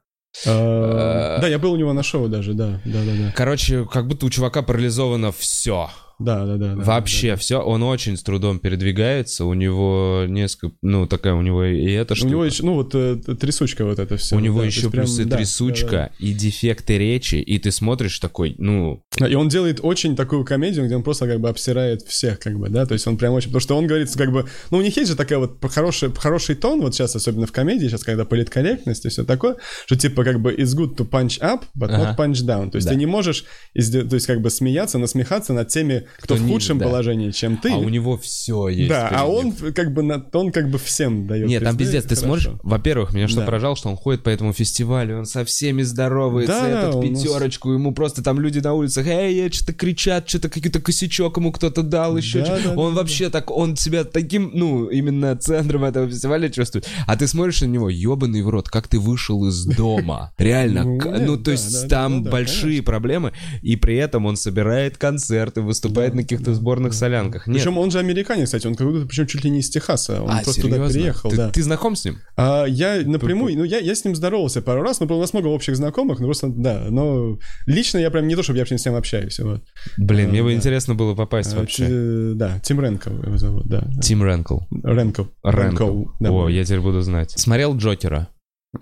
А, 0.47 1.37
А. 1.39 1.41
Да, 1.43 1.49
я 1.49 1.59
был 1.59 1.73
у 1.73 1.77
него 1.77 1.93
на 1.93 2.03
шоу 2.03 2.29
даже, 2.29 2.55
да, 2.55 2.81
да, 2.85 3.05
да, 3.05 3.13
да. 3.19 3.33
Короче, 3.37 3.85
как 3.85 4.09
будто 4.09 4.27
у 4.27 4.31
чувака 4.31 4.63
парализовано 4.63 5.33
все. 5.33 5.91
Да, 6.25 6.45
да, 6.47 6.57
да. 6.57 6.75
Вообще 6.77 7.29
да, 7.29 7.33
да. 7.35 7.41
все, 7.41 7.61
он 7.61 7.83
очень 7.83 8.17
с 8.17 8.23
трудом 8.23 8.59
передвигается, 8.59 9.45
у 9.45 9.55
него 9.55 10.25
несколько, 10.29 10.75
ну 10.83 11.07
такая 11.07 11.35
у 11.35 11.43
него 11.43 11.65
и 11.65 11.93
эта 11.93 12.15
штука. 12.15 12.29
У 12.29 12.31
него 12.31 12.45
еще, 12.45 12.63
ну 12.65 12.75
вот 12.75 12.95
э, 12.95 13.17
трясучка 13.17 13.85
вот 13.85 13.99
это 13.99 14.17
все. 14.17 14.37
У 14.37 14.41
него 14.41 14.61
да, 14.61 14.67
еще 14.67 14.91
плюс 14.91 15.19
и 15.19 15.25
да, 15.25 15.37
трясучка, 15.37 15.91
да, 15.91 16.11
да. 16.19 16.27
и 16.27 16.33
дефекты 16.33 16.99
речи, 16.99 17.37
и 17.37 17.59
ты 17.59 17.71
смотришь 17.71 18.19
такой, 18.19 18.55
ну... 18.59 19.03
И 19.19 19.35
он 19.35 19.49
делает 19.49 19.81
очень 19.83 20.17
такую 20.17 20.45
комедию, 20.45 20.87
где 20.87 20.97
он 20.97 21.03
просто 21.03 21.27
как 21.27 21.41
бы 21.41 21.49
обсирает 21.49 22.03
всех, 22.03 22.39
как 22.39 22.59
бы, 22.59 22.69
да, 22.69 22.87
то 22.87 22.95
есть 22.95 23.07
он 23.07 23.17
прям 23.17 23.35
очень... 23.35 23.49
Потому 23.49 23.61
что 23.61 23.77
он 23.77 23.87
говорит, 23.87 24.11
как 24.17 24.33
бы... 24.33 24.47
Ну, 24.71 24.79
у 24.79 24.83
них 24.83 24.97
есть 24.97 25.11
же 25.11 25.17
такая 25.17 25.39
вот 25.39 25.59
хороший, 25.71 26.13
хороший 26.13 26.55
тон, 26.55 26.81
вот 26.81 26.95
сейчас, 26.95 27.15
особенно 27.17 27.47
в 27.47 27.53
комедии, 27.53 27.87
сейчас, 27.87 28.05
когда 28.05 28.25
политкорректность 28.25 29.05
и 29.05 29.09
все 29.09 29.25
такое, 29.25 29.57
что 29.87 29.97
типа 29.97 30.25
как 30.25 30.41
бы 30.41 30.55
it's 30.55 30.77
good 30.77 30.97
to 30.97 31.09
punch 31.09 31.41
up, 31.41 31.63
but 31.77 31.91
Ага. 31.91 32.17
not 32.17 32.17
punch 32.17 32.45
down. 32.45 32.71
То 32.71 32.77
есть 32.77 32.87
Да. 32.87 32.93
ты 32.93 32.99
не 32.99 33.07
можешь, 33.07 33.43
то 33.75 34.15
есть 34.15 34.27
как 34.27 34.41
бы 34.41 34.51
смеяться, 34.51 34.99
насмехаться 34.99 35.53
над 35.53 35.69
теми, 35.69 36.07
кто, 36.19 36.35
Кто 36.37 36.45
в 36.45 36.49
худшем 36.49 36.79
да. 36.79 36.87
положении, 36.87 37.31
чем 37.31 37.57
ты. 37.57 37.71
А 37.73 37.77
у 37.77 37.89
него 37.89 38.17
все 38.19 38.69
есть. 38.69 38.89
да, 38.89 39.09
а 39.13 39.27
он 39.27 39.53
как 39.53 39.93
бы, 39.93 40.03
на, 40.03 40.25
он 40.33 40.53
как 40.53 40.71
бы 40.71 40.79
всем 40.79 41.27
дает. 41.27 41.47
Нет, 41.49 41.63
там 41.63 41.77
пиздец, 41.77 42.05
ты 42.05 42.15
это 42.15 42.17
смотришь, 42.23 42.49
во-первых, 42.63 43.13
меня 43.15 43.29
что 43.29 43.41
Да. 43.41 43.47
поражало, 43.47 43.77
что 43.77 43.89
он 43.89 43.97
ходит 43.97 44.23
по 44.23 44.29
этому 44.31 44.53
фестивалю, 44.53 45.19
он 45.19 45.27
со 45.27 45.45
всеми 45.45 45.83
здоровается, 45.83 46.53
Да, 46.61 46.69
этот 46.69 46.95
у 46.97 47.03
нас- 47.03 47.23
пятерочку, 47.23 47.73
ему 47.73 47.93
просто 47.93 48.23
там 48.23 48.41
люди 48.41 48.59
на 48.59 48.75
улицах, 48.75 49.07
эй, 49.07 49.51
что-то 49.53 49.73
кричат, 49.73 50.29
что-то 50.29 50.49
какой-то 50.49 50.81
косячок 50.81 51.37
ему 51.37 51.53
кто-то 51.53 51.83
дал, 51.83 52.17
еще 52.17 52.43
Да, 52.43 52.59
да, 52.63 52.71
Он 52.75 52.95
да, 52.95 53.01
вообще 53.01 53.31
так, 53.31 53.51
он 53.51 53.77
себя 53.77 54.05
таким, 54.05 54.51
ну, 54.55 54.87
именно 54.89 55.37
центром 55.37 55.85
этого 55.85 56.09
фестиваля 56.09 56.49
чувствует. 56.49 56.89
А 57.07 57.17
ты 57.17 57.27
смотришь 57.27 57.61
на 57.63 57.67
него, 57.67 57.89
ебаный 57.91 58.43
в 58.43 58.49
рот, 58.49 58.69
как 58.69 58.89
ты 58.89 58.99
вышел 58.99 59.47
из 59.49 59.65
дома. 59.65 60.33
Реально, 60.39 60.85
Ну, 60.85 61.01
ну, 61.27 61.37
то 61.37 61.45
да, 61.47 61.53
есть 61.53 61.73
да, 61.73 61.81
да, 61.83 61.89
там 61.89 62.19
да, 62.23 62.25
да, 62.25 62.31
большие 62.31 62.83
проблемы, 62.83 63.33
и 63.63 63.77
при 63.77 63.97
этом 63.97 64.27
он 64.27 64.37
собирает 64.37 64.97
концерты, 64.99 65.61
выступает 65.63 65.94
на 65.95 66.23
каких-то 66.23 66.55
сборных 66.55 66.95
солянках. 66.95 67.47
Нет. 67.47 67.57
Причем 67.57 67.79
он 67.79 67.91
же 67.91 67.99
американец, 67.99 68.47
кстати, 68.47 68.67
он 68.67 68.75
как 68.75 68.87
будто 68.87 69.07
причем 69.07 69.27
чуть 69.27 69.45
ли 69.45 69.51
не 69.51 69.61
из 69.61 69.71
Техаса, 69.71 70.23
он 70.23 70.31
а, 70.31 70.43
просто 70.43 70.63
туда 70.63 70.77
серьезно? 70.77 71.01
приехал, 71.01 71.31
ты, 71.31 71.37
да. 71.37 71.51
ты 71.51 71.63
знаком 71.63 71.97
с 71.97 72.05
ним? 72.05 72.19
А, 72.37 72.65
я 72.65 73.03
напрямую, 73.05 73.57
ну 73.57 73.65
я, 73.65 73.79
я 73.79 73.95
с 73.95 74.05
ним 74.05 74.15
здоровался 74.15 74.63
пару 74.63 74.83
раз, 74.83 75.01
но 75.01 75.07
у 75.07 75.21
нас 75.21 75.33
много 75.33 75.47
общих 75.49 75.77
знакомых, 75.77 76.21
ну 76.21 76.27
просто, 76.27 76.49
да, 76.49 76.87
но 76.91 77.39
лично 77.67 77.99
я 77.99 78.11
прям 78.11 78.29
не 78.29 78.37
то, 78.37 78.43
чтобы 78.43 78.59
я 78.59 78.63
вообще 78.63 78.79
с 78.79 78.85
ним 78.85 78.95
общаюсь, 78.95 79.39
вот. 79.41 79.63
Блин, 79.97 80.29
А, 80.29 80.31
мне 80.31 80.43
бы 80.43 80.51
да. 80.51 80.55
интересно 80.57 80.95
было 80.95 81.15
попасть 81.15 81.55
А, 81.55 81.59
вообще. 81.61 81.87
Ти- 81.87 82.35
Да, 82.35 82.59
Тим 82.61 82.81
Ренко 82.81 83.11
его 83.11 83.37
зовут, 83.39 83.67
да. 83.67 83.87
Тим 84.03 84.25
Ренкл. 84.25 84.59
Ренко. 84.83 85.29
Ренко. 85.43 86.11
да. 86.21 86.31
О, 86.31 86.49
я 86.49 86.65
теперь 86.65 86.81
буду 86.81 87.01
знать. 87.01 87.31
Смотрел 87.33 87.77
Джокера? 87.77 88.29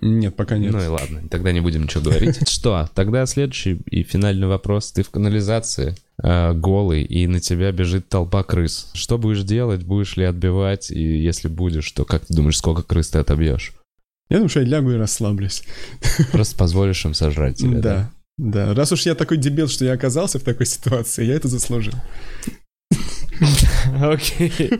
Нет, 0.01 0.37
пока 0.37 0.57
нет. 0.57 0.73
Ну 0.73 0.83
и 0.83 0.87
ладно, 0.87 1.23
тогда 1.31 1.53
не 1.53 1.61
будем 1.61 1.83
ничего 1.83 2.03
говорить. 2.05 2.49
Что, 2.49 2.89
тогда 2.95 3.27
следующий 3.27 3.75
и 3.91 4.03
финальный 4.03 4.47
вопрос. 4.47 4.91
Ты 4.93 5.03
в 5.03 5.11
канализации, 5.11 5.95
э, 6.23 6.53
голый, 6.53 7.03
и 7.05 7.27
на 7.27 7.41
тебя 7.41 7.73
бежит 7.73 8.09
толпа 8.09 8.43
крыс. 8.43 8.91
Что 8.95 9.19
будешь 9.19 9.43
делать? 9.45 9.85
Будешь 9.85 10.17
ли 10.17 10.25
отбивать? 10.25 10.91
И 10.91 11.01
если 11.01 11.49
будешь, 11.49 11.91
то 11.93 12.05
как 12.05 12.27
ты 12.27 12.35
думаешь, 12.35 12.59
сколько 12.59 12.83
крыс 12.83 13.11
ты 13.11 13.19
отобьешь? 13.19 13.73
Я 14.29 14.37
думаю, 14.37 14.49
что 14.49 14.61
я 14.61 14.67
лягу 14.67 14.93
и 14.93 14.97
расслаблюсь. 14.97 15.63
Просто 16.33 16.57
позволишь 16.57 17.05
им 17.05 17.15
сожрать 17.15 17.59
тебя, 17.59 17.81
да? 17.81 18.11
Да, 18.39 18.67
да. 18.67 18.75
Раз 18.75 18.93
уж 18.93 19.07
я 19.07 19.15
такой 19.15 19.37
дебил, 19.37 19.69
что 19.69 19.85
я 19.85 19.93
оказался 19.93 20.39
в 20.39 20.43
такой 20.43 20.67
ситуации, 20.67 21.25
я 21.25 21.35
это 21.35 21.49
заслужил. 21.49 21.95
Окей. 24.01 24.71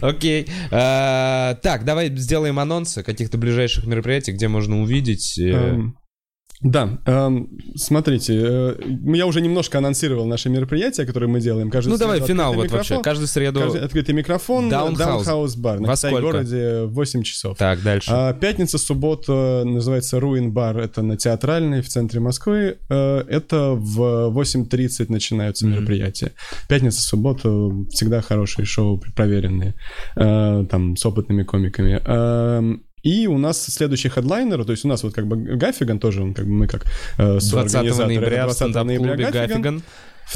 Окей. 0.00 0.46
А, 0.70 1.54
Так, 1.62 1.84
давай 1.84 2.14
сделаем 2.16 2.58
анонсы 2.58 3.02
каких-то 3.02 3.38
ближайших 3.38 3.86
мероприятий, 3.86 4.32
где 4.32 4.48
можно 4.48 4.80
увидеть. 4.80 5.38
Э, 6.62 6.68
Да, 6.68 6.98
эм, 7.06 7.48
смотрите, 7.74 8.34
э, 8.38 8.76
я 9.14 9.26
уже 9.26 9.40
немножко 9.40 9.78
анонсировал 9.78 10.26
наши 10.26 10.48
мероприятия, 10.50 11.06
которые 11.06 11.28
мы 11.28 11.40
делаем. 11.40 11.70
Каждую 11.70 11.94
Ну 11.94 11.98
давай 11.98 12.20
финал 12.20 12.54
вот 12.54 12.70
вообще. 12.70 13.00
Каждую 13.02 13.28
среду. 13.28 13.60
Каждый 13.60 13.80
открытый 13.82 14.14
микрофон. 14.14 14.68
Даунхаус. 14.68 15.56
Бар. 15.56 15.80
На 15.80 15.88
Во 15.88 15.96
Китай 15.96 16.10
сколько? 16.10 16.22
городе 16.26 16.82
в 16.84 16.92
8 16.94 17.22
часов. 17.22 17.56
Так, 17.58 17.82
дальше. 17.82 18.10
А, 18.12 18.32
пятница, 18.34 18.78
суббота 18.78 19.62
называется 19.64 20.20
Руин 20.20 20.52
бар. 20.52 20.78
Это 20.78 21.02
на 21.02 21.16
Театральной 21.16 21.82
в 21.82 21.88
центре 21.88 22.20
Москвы. 22.20 22.78
Э, 22.88 23.24
Это 23.28 23.70
в 23.74 24.30
8.30 24.32 25.10
начинаются 25.10 25.66
Мгм. 25.66 25.76
мероприятия. 25.76 26.32
Пятница, 26.68 27.00
суббота 27.00 27.48
всегда 27.90 28.20
хорошие 28.20 28.64
шоу, 28.66 29.02
проверенные. 29.16 29.74
э, 30.16 30.66
Там 30.70 30.96
с 30.96 31.06
опытными 31.06 31.42
комиками. 31.44 32.00
Эм, 32.04 32.82
И 33.02 33.26
у 33.26 33.38
нас 33.38 33.62
следующий 33.62 34.08
хедлайнер, 34.08 34.64
то 34.64 34.72
есть 34.72 34.84
у 34.84 34.88
нас 34.88 35.02
вот 35.02 35.14
как 35.14 35.26
бы 35.26 35.36
Гаффиган 35.36 35.98
тоже, 35.98 36.22
он 36.22 36.34
как 36.34 36.44
бы 36.46 36.52
мы 36.52 36.66
как 36.66 36.84
э, 37.18 37.38
20 37.38 37.50
соорганизаторы. 37.50 37.88
Это 37.88 38.06
ноября 38.06 38.46
в 38.46 38.56
20 38.56 38.74
ноября 38.74 38.84
стендап-клубе 38.84 39.30
Гаффиган. 39.30 39.82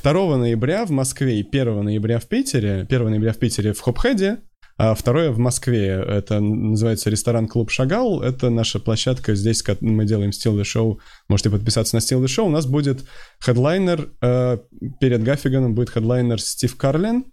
2 0.03 0.36
ноября 0.36 0.86
в 0.86 0.91
Москве 0.91 1.41
и 1.41 1.49
1 1.49 1.85
ноября 1.85 2.19
в 2.19 2.27
Питере. 2.27 2.86
1 2.89 3.05
ноября 3.11 3.32
в 3.32 3.39
Питере 3.39 3.73
в 3.73 3.81
Хопхеде, 3.81 4.39
а 4.77 4.95
второе 4.95 5.31
в 5.31 5.39
Москве. 5.39 6.05
Это 6.07 6.41
называется 6.41 7.11
ресторан-клуб 7.11 7.70
«Шагал». 7.70 8.23
Это 8.23 8.51
наша 8.51 8.81
площадка. 8.81 9.35
Здесь 9.35 9.62
мы 9.81 10.05
делаем 10.05 10.31
Still 10.31 10.59
the 10.59 10.62
Show. 10.62 10.99
Можете 11.28 11.51
подписаться 11.51 11.95
на 11.95 12.01
Still 12.01 12.23
the 12.23 12.27
Show. 12.27 12.43
У 12.43 12.51
нас 12.51 12.66
будет 12.66 13.05
хедлайнер. 13.41 14.11
э, 14.20 14.59
перед 15.01 15.23
Гаффиганом 15.23 15.74
будет 15.74 15.91
хедлайнер 15.91 16.41
Стив 16.41 16.77
Карлин, 16.77 17.27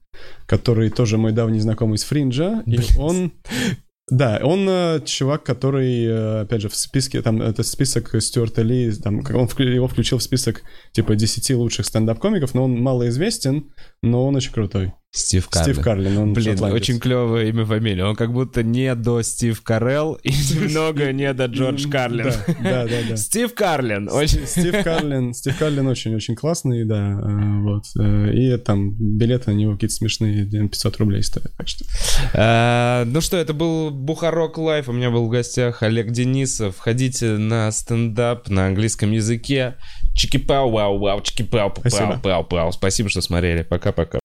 который 0.46 0.92
тоже 0.92 1.18
мой 1.18 1.32
давний 1.32 1.60
знакомый 1.60 1.96
из 1.96 2.04
Фринджа. 2.04 2.64
И 2.68 2.80
он... 2.98 3.32
Да, 4.12 4.42
он 4.44 4.68
э, 4.68 5.00
чувак, 5.06 5.44
который, 5.46 6.04
э, 6.06 6.42
опять 6.42 6.62
же, 6.62 6.68
в 6.68 6.76
списке, 6.76 7.22
там, 7.22 7.42
это 7.42 7.64
список 7.64 8.14
Стюарта 8.22 8.62
Ли, 8.62 8.92
там, 8.92 9.20
он 9.20 9.46
вклю- 9.46 9.74
его 9.74 9.88
включил 9.88 10.18
в 10.18 10.24
список, 10.24 10.64
типа, 10.92 11.16
10 11.16 11.56
лучших 11.56 11.86
стендап-комиков, 11.86 12.54
но 12.54 12.66
он 12.66 12.78
малоизвестен, 12.78 13.72
но 14.02 14.28
он 14.28 14.36
очень 14.36 14.52
крутой. 14.52 14.92
Стив 15.14 15.50
Карлин. 15.50 15.74
Стив 15.74 15.84
Карлин, 15.84 16.18
он 16.18 16.34
Блин, 16.34 16.54
шотландец. 16.54 16.82
очень 16.82 16.98
клевое 17.00 17.50
имя 17.50 17.66
фамилия. 17.66 18.06
Он 18.06 18.16
как 18.16 18.32
будто 18.32 18.64
не 18.64 18.96
до 18.96 19.22
Стив 19.24 19.62
Карелл 19.62 20.14
и 20.24 20.30
немного 20.54 21.12
не 21.12 21.34
до 21.34 21.48
Джордж 21.48 21.90
Карлин. 21.90 22.32
Да, 22.64 22.86
да, 22.86 22.98
да. 23.10 23.16
Стив 23.18 23.54
Карлин. 23.54 24.10
Стив 24.26 24.84
Карлин, 24.86 25.34
Стив 25.34 25.58
Карлин 25.58 25.88
очень-очень 25.88 26.36
классный, 26.36 26.86
да, 26.86 27.12
э, 27.12 27.60
вот. 27.62 27.84
э, 28.00 28.34
И 28.34 28.56
там 28.58 28.92
билеты 28.92 29.52
на 29.52 29.56
него 29.56 29.74
какие-то 29.74 29.96
смешные, 29.96 30.46
500 30.46 30.98
рублей 31.00 31.24
стоят, 31.24 31.52
так 31.58 31.68
что... 31.68 31.84
А, 32.34 33.04
Ну 33.04 33.20
что, 33.20 33.36
это 33.36 33.54
был 33.54 33.92
Бухарог 33.92 34.58
Лайв. 34.58 34.88
У 34.88 34.94
меня 34.94 35.12
был 35.12 35.26
в 35.28 35.30
гостях 35.30 35.84
Олег 35.84 36.12
Денисов. 36.12 36.78
Ходите 36.80 37.32
на 37.38 37.70
стендап 37.74 38.48
на 38.48 38.68
английском 38.68 39.12
языке. 39.12 39.76
Чики-пау, 40.16 40.72
вау, 40.72 41.00
вау, 41.00 41.20
чики-пау, 41.22 41.70
пау, 41.70 42.20
пау, 42.22 42.44
пау. 42.46 42.72
Спасибо, 42.72 43.10
что 43.10 43.20
смотрели. 43.20 43.64
Пока-пока. 43.64 44.21